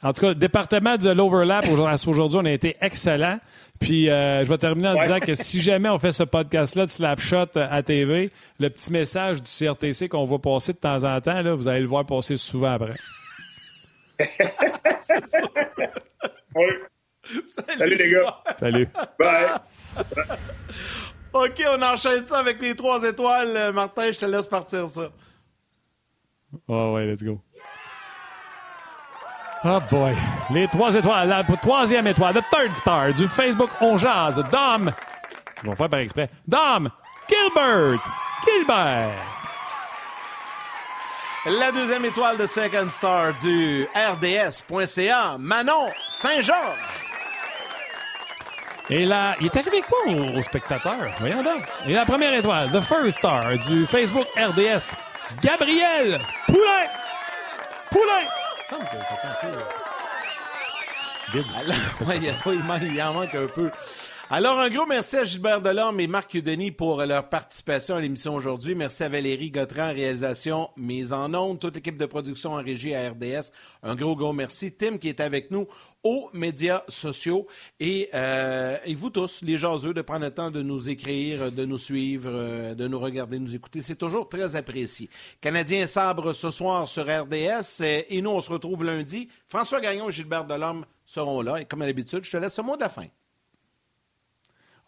En 0.04 0.12
tout 0.12 0.20
cas, 0.20 0.34
département 0.34 0.96
de 0.96 1.10
l'overlap, 1.10 1.68
aujourd'hui, 1.68 2.08
aujourd'hui, 2.08 2.38
on 2.42 2.44
a 2.44 2.50
été 2.50 2.76
excellent. 2.80 3.38
Puis, 3.82 4.08
euh, 4.08 4.44
je 4.44 4.48
vais 4.48 4.58
terminer 4.58 4.88
en 4.88 4.94
Ouais. 4.94 5.02
disant 5.02 5.18
que 5.18 5.34
si 5.34 5.60
jamais 5.60 5.88
on 5.88 5.98
fait 5.98 6.12
ce 6.12 6.22
podcast-là 6.22 6.86
de 6.86 6.90
Slapshot 6.90 7.56
euh, 7.56 7.66
à 7.68 7.82
TV, 7.82 8.30
le 8.60 8.70
petit 8.70 8.92
message 8.92 9.42
du 9.42 9.48
CRTC 9.50 10.08
qu'on 10.08 10.24
voit 10.24 10.40
passer 10.40 10.72
de 10.72 10.78
temps 10.78 11.02
en 11.04 11.20
temps, 11.20 11.42
là, 11.42 11.54
vous 11.54 11.66
allez 11.68 11.80
le 11.80 11.86
voir 11.88 12.06
passer 12.06 12.36
souvent 12.36 12.72
après. 12.72 12.94
Oui. 16.54 16.66
Salut, 17.76 17.94
les 17.96 18.10
gars. 18.10 18.42
Salut. 18.52 18.88
Bye. 19.18 19.46
OK, 21.32 21.62
on 21.76 21.82
enchaîne 21.82 22.24
ça 22.24 22.38
avec 22.38 22.60
les 22.60 22.74
trois 22.76 23.02
étoiles. 23.04 23.56
Euh, 23.56 23.72
Martin, 23.72 24.10
je 24.12 24.18
te 24.18 24.26
laisse 24.26 24.46
partir 24.46 24.86
ça. 24.86 25.10
Oh 26.68 26.92
ouais, 26.94 27.06
let's 27.06 27.22
go. 27.24 27.40
Oh 29.64 29.80
boy. 29.90 30.14
Les 30.50 30.66
trois 30.66 30.94
étoiles. 30.94 31.28
La 31.28 31.44
troisième 31.44 32.06
étoile, 32.08 32.34
the 32.34 32.44
third 32.50 32.76
star 32.76 33.12
du 33.14 33.28
Facebook 33.28 33.70
On 33.80 33.96
Jazz. 33.96 34.42
Dom. 34.50 34.90
Ils 35.62 35.68
vont 35.68 35.76
faire 35.76 35.88
par 35.88 36.00
exprès. 36.00 36.28
Dom 36.46 36.90
Gilbert. 37.28 38.00
Gilbert. 38.44 39.14
La 41.46 41.72
deuxième 41.72 42.04
étoile 42.04 42.36
de 42.36 42.46
Second 42.46 42.88
Star 42.88 43.34
du 43.34 43.84
RDS.ca, 43.96 45.36
Manon 45.38 45.90
Saint-Georges. 46.08 47.02
Et 48.88 49.04
là, 49.04 49.34
il 49.40 49.46
est 49.46 49.56
arrivé 49.56 49.82
quoi 49.82 49.98
aux, 50.06 50.38
aux 50.38 50.42
spectateurs? 50.42 51.12
Voyons 51.18 51.42
donc. 51.42 51.64
Et 51.86 51.94
la 51.94 52.04
première 52.04 52.34
étoile, 52.34 52.70
the 52.70 52.80
first 52.80 53.18
star 53.18 53.58
du 53.58 53.86
Facebook 53.86 54.26
RDS, 54.36 54.94
Gabriel 55.40 56.20
Poulain. 56.46 56.86
Poulain. 57.90 58.41
Semble 58.72 58.84
que 58.84 58.96
c'est 59.06 59.28
un 59.28 59.34
peu, 59.50 59.58
vide. 61.38 61.46
Alors, 61.58 61.76
ouais, 62.08 62.16
il, 62.16 62.22
y 62.24 62.30
a- 62.30 62.34
il 62.82 63.02
en 63.02 63.12
manque 63.12 63.34
un 63.34 63.46
peu. 63.46 63.70
Alors, 64.34 64.58
un 64.60 64.70
gros 64.70 64.86
merci 64.86 65.18
à 65.18 65.24
Gilbert 65.24 65.60
Delorme 65.60 66.00
et 66.00 66.06
Marc 66.06 66.38
Denis 66.38 66.70
pour 66.70 67.04
leur 67.04 67.28
participation 67.28 67.96
à 67.96 68.00
l'émission 68.00 68.34
aujourd'hui. 68.34 68.74
Merci 68.74 69.04
à 69.04 69.10
Valérie 69.10 69.50
Gautran, 69.50 69.92
réalisation 69.92 70.70
mise 70.78 71.12
en 71.12 71.34
ondes, 71.34 71.60
toute 71.60 71.74
l'équipe 71.74 71.98
de 71.98 72.06
production 72.06 72.54
en 72.54 72.62
régie 72.62 72.94
à 72.94 73.10
RDS. 73.10 73.52
Un 73.82 73.94
gros, 73.94 74.16
gros 74.16 74.32
merci. 74.32 74.72
Tim 74.72 74.96
qui 74.96 75.10
est 75.10 75.20
avec 75.20 75.50
nous 75.50 75.66
aux 76.02 76.30
médias 76.32 76.82
sociaux 76.88 77.46
et, 77.78 78.08
euh, 78.14 78.78
et 78.86 78.94
vous 78.94 79.10
tous, 79.10 79.42
les 79.42 79.58
jaseux, 79.58 79.92
de 79.92 80.00
prendre 80.00 80.24
le 80.24 80.30
temps 80.30 80.50
de 80.50 80.62
nous 80.62 80.88
écrire, 80.88 81.52
de 81.52 81.66
nous 81.66 81.76
suivre, 81.76 82.30
euh, 82.32 82.74
de 82.74 82.88
nous 82.88 83.00
regarder, 83.00 83.38
nous 83.38 83.54
écouter. 83.54 83.82
C'est 83.82 83.96
toujours 83.96 84.30
très 84.30 84.56
apprécié. 84.56 85.10
Canadien 85.42 85.86
sabre 85.86 86.32
ce 86.32 86.50
soir 86.50 86.88
sur 86.88 87.02
RDS 87.02 87.82
euh, 87.82 88.00
et 88.08 88.22
nous, 88.22 88.30
on 88.30 88.40
se 88.40 88.50
retrouve 88.50 88.82
lundi. 88.82 89.28
François 89.46 89.82
Gagnon 89.82 90.08
et 90.08 90.12
Gilbert 90.12 90.46
Delorme 90.46 90.86
seront 91.04 91.42
là 91.42 91.60
et 91.60 91.66
comme 91.66 91.82
à 91.82 91.86
l'habitude, 91.86 92.24
je 92.24 92.30
te 92.30 92.38
laisse 92.38 92.54
ce 92.54 92.62
mot 92.62 92.76
de 92.76 92.80
la 92.80 92.88
fin. 92.88 93.08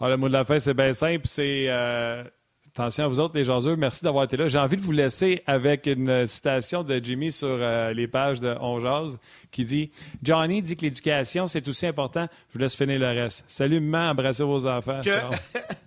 Ah, 0.00 0.08
le 0.08 0.16
mot 0.16 0.28
de 0.28 0.32
la 0.32 0.44
fin, 0.44 0.58
c'est 0.58 0.74
bien 0.74 0.92
simple. 0.92 1.22
C'est 1.24 1.66
euh, 1.68 2.24
attention 2.68 3.04
à 3.04 3.08
vous 3.08 3.20
autres, 3.20 3.36
les 3.36 3.44
jaseux. 3.44 3.76
Merci 3.76 4.04
d'avoir 4.04 4.24
été 4.24 4.36
là. 4.36 4.48
J'ai 4.48 4.58
envie 4.58 4.76
de 4.76 4.82
vous 4.82 4.92
laisser 4.92 5.42
avec 5.46 5.86
une 5.86 6.26
citation 6.26 6.82
de 6.82 7.00
Jimmy 7.02 7.30
sur 7.30 7.46
euh, 7.50 7.92
les 7.92 8.08
pages 8.08 8.40
de 8.40 8.54
On 8.60 8.80
Jase 8.80 9.18
qui 9.50 9.64
dit 9.64 9.90
Johnny 10.22 10.60
dit 10.62 10.76
que 10.76 10.82
l'éducation, 10.82 11.46
c'est 11.46 11.66
aussi 11.68 11.86
important. 11.86 12.26
Je 12.48 12.54
vous 12.54 12.58
laisse 12.58 12.76
finir 12.76 12.98
le 12.98 13.06
reste. 13.06 13.44
Salut, 13.46 13.80
maman. 13.80 14.10
Embrassez 14.10 14.42
vos 14.42 14.66
enfants. 14.66 15.00
Que- 15.02 15.10
Ciao. 15.10 15.30